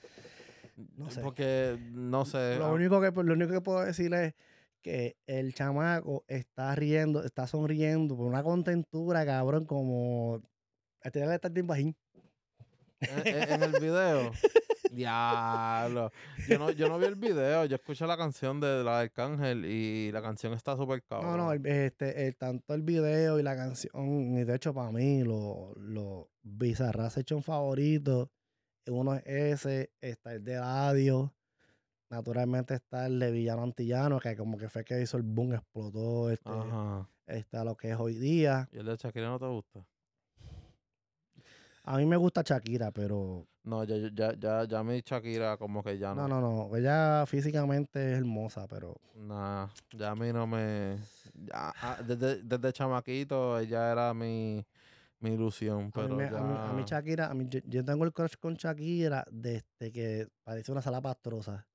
No 0.96 1.10
sé. 1.10 1.20
Porque, 1.20 1.78
no 1.92 2.24
sé. 2.24 2.56
Lo 2.58 2.66
ah, 2.66 2.72
único 2.72 3.00
que 3.00 3.10
lo 3.10 3.34
único 3.34 3.52
que 3.52 3.60
puedo 3.60 3.84
decirle 3.84 4.26
es 4.26 4.34
que 4.80 5.16
el 5.26 5.54
chamaco 5.54 6.24
está 6.26 6.74
riendo, 6.74 7.22
está 7.22 7.46
sonriendo 7.46 8.16
por 8.16 8.26
una 8.26 8.42
contentura, 8.42 9.24
cabrón, 9.24 9.66
como 9.66 10.42
este 11.05 11.26
le 11.26 11.35
está 11.35 11.48
el 11.48 11.62
bajín. 11.62 11.97
en, 13.01 13.26
en- 13.26 13.52
en 13.52 13.62
el 13.62 13.72
video. 13.81 14.32
Diablo. 14.90 16.12
Yo 16.48 16.59
no, 16.59 16.70
yo 16.70 16.89
no 16.89 16.98
vi 16.98 17.06
el 17.06 17.16
video, 17.16 17.64
yo 17.64 17.74
escuché 17.76 18.06
la 18.06 18.16
canción 18.16 18.60
de 18.60 18.85
la 18.85 18.98
de 18.98 19.02
Arcángel 19.05 19.64
y 19.64 20.12
la 20.12 20.22
canción 20.22 20.52
está 20.52 20.76
súper 20.76 21.02
No, 21.10 21.20
cabrón. 21.20 21.36
no, 21.39 21.52
el, 21.52 21.66
este, 21.66 22.26
el- 22.28 22.36
tanto 22.36 22.74
el 22.74 22.82
video 22.82 23.40
y 23.40 23.43
la 23.43 23.56
canción, 23.56 24.36
y 24.39 24.44
de 24.44 24.55
hecho 24.55 24.72
para 24.72 24.90
mí, 24.93 25.22
los 25.24 25.76
lo 25.76 26.31
Bizarras 26.43 27.16
hecho 27.16 27.36
un 27.36 27.43
favorito. 27.43 28.31
Uno 28.86 29.14
es 29.14 29.24
ese, 29.26 29.90
está 30.01 30.35
el 30.35 30.44
de 30.44 30.56
Ladio, 30.56 31.35
naturalmente 32.10 32.74
está 32.74 33.06
el 33.06 33.18
de 33.18 33.31
Villano 33.32 33.62
Antillano, 33.62 34.20
que 34.20 34.36
como 34.36 34.59
que 34.59 34.68
fue 34.68 34.85
que 34.85 35.01
hizo 35.01 35.16
el 35.16 35.22
boom, 35.24 35.55
explotó 35.55 36.31
este, 36.31 36.51
Ajá. 36.51 37.09
a 37.52 37.64
lo 37.64 37.76
que 37.76 37.90
es 37.90 37.97
hoy 37.98 38.14
día. 38.14 38.68
¿Y 38.70 38.76
el 38.78 38.86
de 38.86 38.97
Shakira 38.97 39.28
no 39.28 39.39
te 39.39 39.47
gusta? 39.47 39.85
A 41.85 41.98
mí 41.98 42.06
me 42.06 42.16
gusta 42.16 42.43
Shakira, 42.43 42.90
pero 42.90 43.47
No, 43.65 43.85
ya, 43.85 43.97
ya, 44.12 44.32
ya, 44.39 44.65
ya 44.65 44.82
mi 44.82 45.01
Shakira 45.02 45.56
como 45.56 45.82
que 45.82 45.98
ya 45.98 46.15
no, 46.15 46.27
no. 46.28 46.40
no, 46.40 46.69
no. 46.69 46.77
Ella 46.77 47.24
físicamente 47.27 48.12
es 48.12 48.19
hermosa, 48.19 48.66
pero 48.69 48.94
Nah, 49.15 49.69
ya 49.93 50.11
a 50.11 50.15
mí 50.15 50.32
no 50.32 50.47
me... 50.47 50.98
ya, 51.35 51.73
desde, 52.05 52.43
desde 52.43 52.73
chamaquito 52.73 53.59
ella 53.59 53.93
era 53.93 54.12
mi, 54.15 54.65
mi 55.20 55.35
ilusión, 55.35 55.93
a 55.94 56.01
mí, 56.09 56.09
pero 56.24 56.39
a 56.39 56.43
mí- 56.43 56.59
a 56.59 56.73
mí 56.73 56.82
ya- 56.82 56.97
Shakira, 56.97 57.27
a 57.31 57.35
mí, 57.35 57.47
yo, 57.48 57.61
yo 57.66 57.85
tengo 57.85 58.05
el 58.05 58.12
crush 58.12 58.35
con 58.40 58.55
Shakira 58.55 59.24
desde 59.31 59.93
que 59.93 60.28
parece 60.43 60.73
una 60.73 60.82
sala 60.82 61.01
pastrosa. 61.01 61.66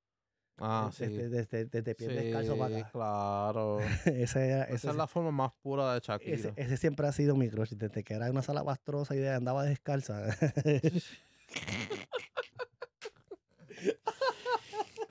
Ah, 0.61 0.89
sí. 0.91 1.05
desde, 1.07 1.65
desde, 1.65 1.95
pies 1.95 2.09
descalzo 2.15 2.57
para 2.57 2.75
Sí, 2.75 2.81
acá. 2.81 2.91
claro. 2.91 3.79
ese, 4.05 4.61
Esa 4.73 4.89
es 4.91 4.95
la 4.95 5.07
forma 5.07 5.31
más 5.31 5.51
pura 5.61 5.93
de 5.93 5.99
Shakira. 6.01 6.35
ese, 6.35 6.53
ese 6.55 6.77
siempre 6.77 7.07
ha 7.07 7.11
sido 7.11 7.35
mi 7.35 7.49
crush, 7.49 7.71
desde 7.75 8.03
que 8.03 8.13
era 8.13 8.29
una 8.29 8.41
sala 8.41 8.63
pastrosa 8.63 9.15
y 9.15 9.25
andaba 9.25 9.63
descalza. 9.63 10.21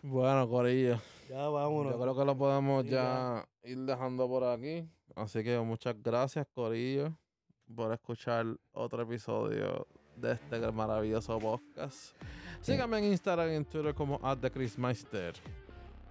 Bueno, 0.03 0.49
Corillo. 0.49 1.01
ya 1.29 1.49
vámonos. 1.49 1.93
Yo 1.93 2.01
creo 2.01 2.16
que 2.16 2.25
lo 2.25 2.37
podemos 2.37 2.85
Sí, 2.85 2.91
ya 2.91 3.47
ir 3.65 3.79
dejando 3.81 4.29
por 4.29 4.45
aquí. 4.45 4.89
Así 5.16 5.43
que 5.43 5.59
muchas 5.59 6.01
gracias, 6.03 6.47
Corillo, 6.55 7.16
por 7.75 7.93
escuchar 7.93 8.47
otro 8.73 9.03
episodio 9.03 9.87
de 10.16 10.33
este 10.33 10.73
maravilloso 10.73 11.39
podcast. 11.39 12.15
Síganme 12.62 12.98
en 12.98 13.05
Instagram 13.05 13.51
y 13.52 13.55
en 13.56 13.64
Twitter 13.64 13.94
como 13.94 14.20
@chrismeister 14.52 15.35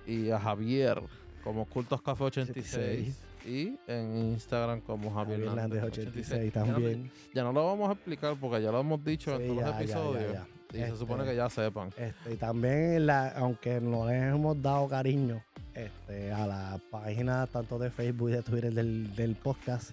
y 0.05 0.29
a 0.31 0.39
Javier 0.39 1.01
como 1.43 1.65
Cultos 1.65 2.01
Café 2.01 2.23
86 2.25 3.15
y 3.45 3.77
en 3.87 4.17
Instagram 4.33 4.81
como 4.81 5.13
Javier, 5.13 5.39
Javier 5.39 5.49
Hernández 5.49 5.77
Hernández 5.83 5.99
86 5.99 6.53
Ya 6.53 6.59
no- 6.65 6.73
también. 6.73 7.11
Ya 7.33 7.43
no 7.43 7.53
lo 7.53 7.65
vamos 7.65 7.89
a 7.89 7.93
explicar 7.93 8.35
porque 8.39 8.61
ya 8.61 8.71
lo 8.71 8.79
hemos 8.79 9.03
dicho 9.03 9.35
en 9.35 9.47
todos 9.47 9.55
los 9.61 9.65
ya, 9.65 9.71
ya, 9.71 9.79
episodios 9.83 10.33
ya. 10.33 10.47
y 10.87 10.91
se 10.91 10.97
supone 10.97 11.23
Este, 11.23 11.31
que 11.31 11.37
ya 11.37 11.49
sepan. 11.49 11.89
Este, 11.97 12.33
y 12.33 12.37
también, 12.37 13.05
la, 13.05 13.29
aunque 13.29 13.79
no 13.79 14.07
les 14.07 14.33
hemos 14.33 14.61
dado 14.61 14.87
cariño 14.89 15.41
este, 15.73 16.31
a 16.33 16.47
la 16.47 16.79
página 16.89 17.45
tanto 17.47 17.77
de 17.79 17.89
Facebook 17.91 18.29
y 18.29 18.33
de 18.33 18.43
Twitter 18.43 18.73
del, 18.73 19.15
del 19.15 19.35
podcast. 19.35 19.91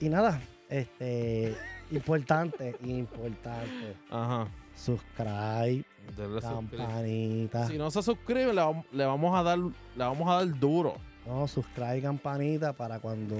Y 0.00 0.08
nada, 0.08 0.40
este, 0.68 1.54
importante, 1.90 2.76
importante. 2.84 3.94
Ajá. 4.10 4.48
Subscribe, 4.74 5.84
Denle 6.16 6.40
campanita. 6.40 7.66
Si 7.68 7.78
no 7.78 7.90
se 7.90 8.02
suscribe, 8.02 8.52
le, 8.52 8.60
vam- 8.60 8.84
le 8.92 9.04
vamos 9.04 9.34
a 9.38 9.42
dar, 9.42 9.58
le 9.58 9.72
vamos 9.96 10.28
a 10.28 10.34
dar 10.44 10.58
duro. 10.58 10.96
No, 11.26 11.48
subscribe, 11.48 12.02
campanita 12.02 12.74
para 12.74 12.98
cuando 13.00 13.34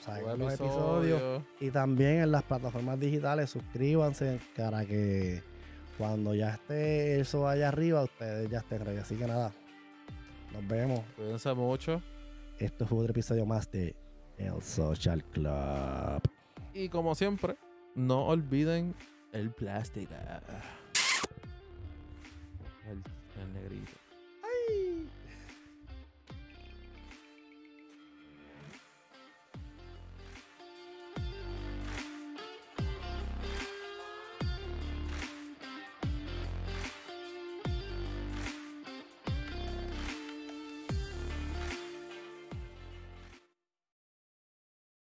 salgan 0.00 0.38
los 0.38 0.52
episodios. 0.54 1.18
episodio. 1.20 1.44
Y 1.60 1.70
también 1.70 2.20
en 2.20 2.32
las 2.32 2.42
plataformas 2.42 3.00
digitales, 3.00 3.48
suscríbanse 3.48 4.40
para 4.54 4.84
que 4.84 5.42
cuando 5.96 6.34
ya 6.34 6.50
esté 6.50 7.18
eso 7.20 7.48
allá 7.48 7.68
arriba, 7.68 8.02
ustedes 8.02 8.50
ya 8.50 8.58
estén 8.58 8.84
ready. 8.84 8.98
Así 8.98 9.16
que 9.16 9.26
nada, 9.26 9.52
nos 10.52 10.68
vemos. 10.68 11.00
Cuídense 11.16 11.54
mucho. 11.54 12.02
Esto 12.58 12.86
fue 12.86 12.98
otro 12.98 13.12
episodio 13.12 13.46
más 13.46 13.70
de 13.70 13.96
El 14.36 14.60
Social 14.60 15.24
Club. 15.24 16.20
Y 16.74 16.90
como 16.90 17.14
siempre, 17.14 17.56
no 17.94 18.26
olviden 18.26 18.94
el 19.32 19.50
plástico. 19.50 20.12
El, 22.90 23.02
el 23.40 23.54
negrito. 23.54 23.99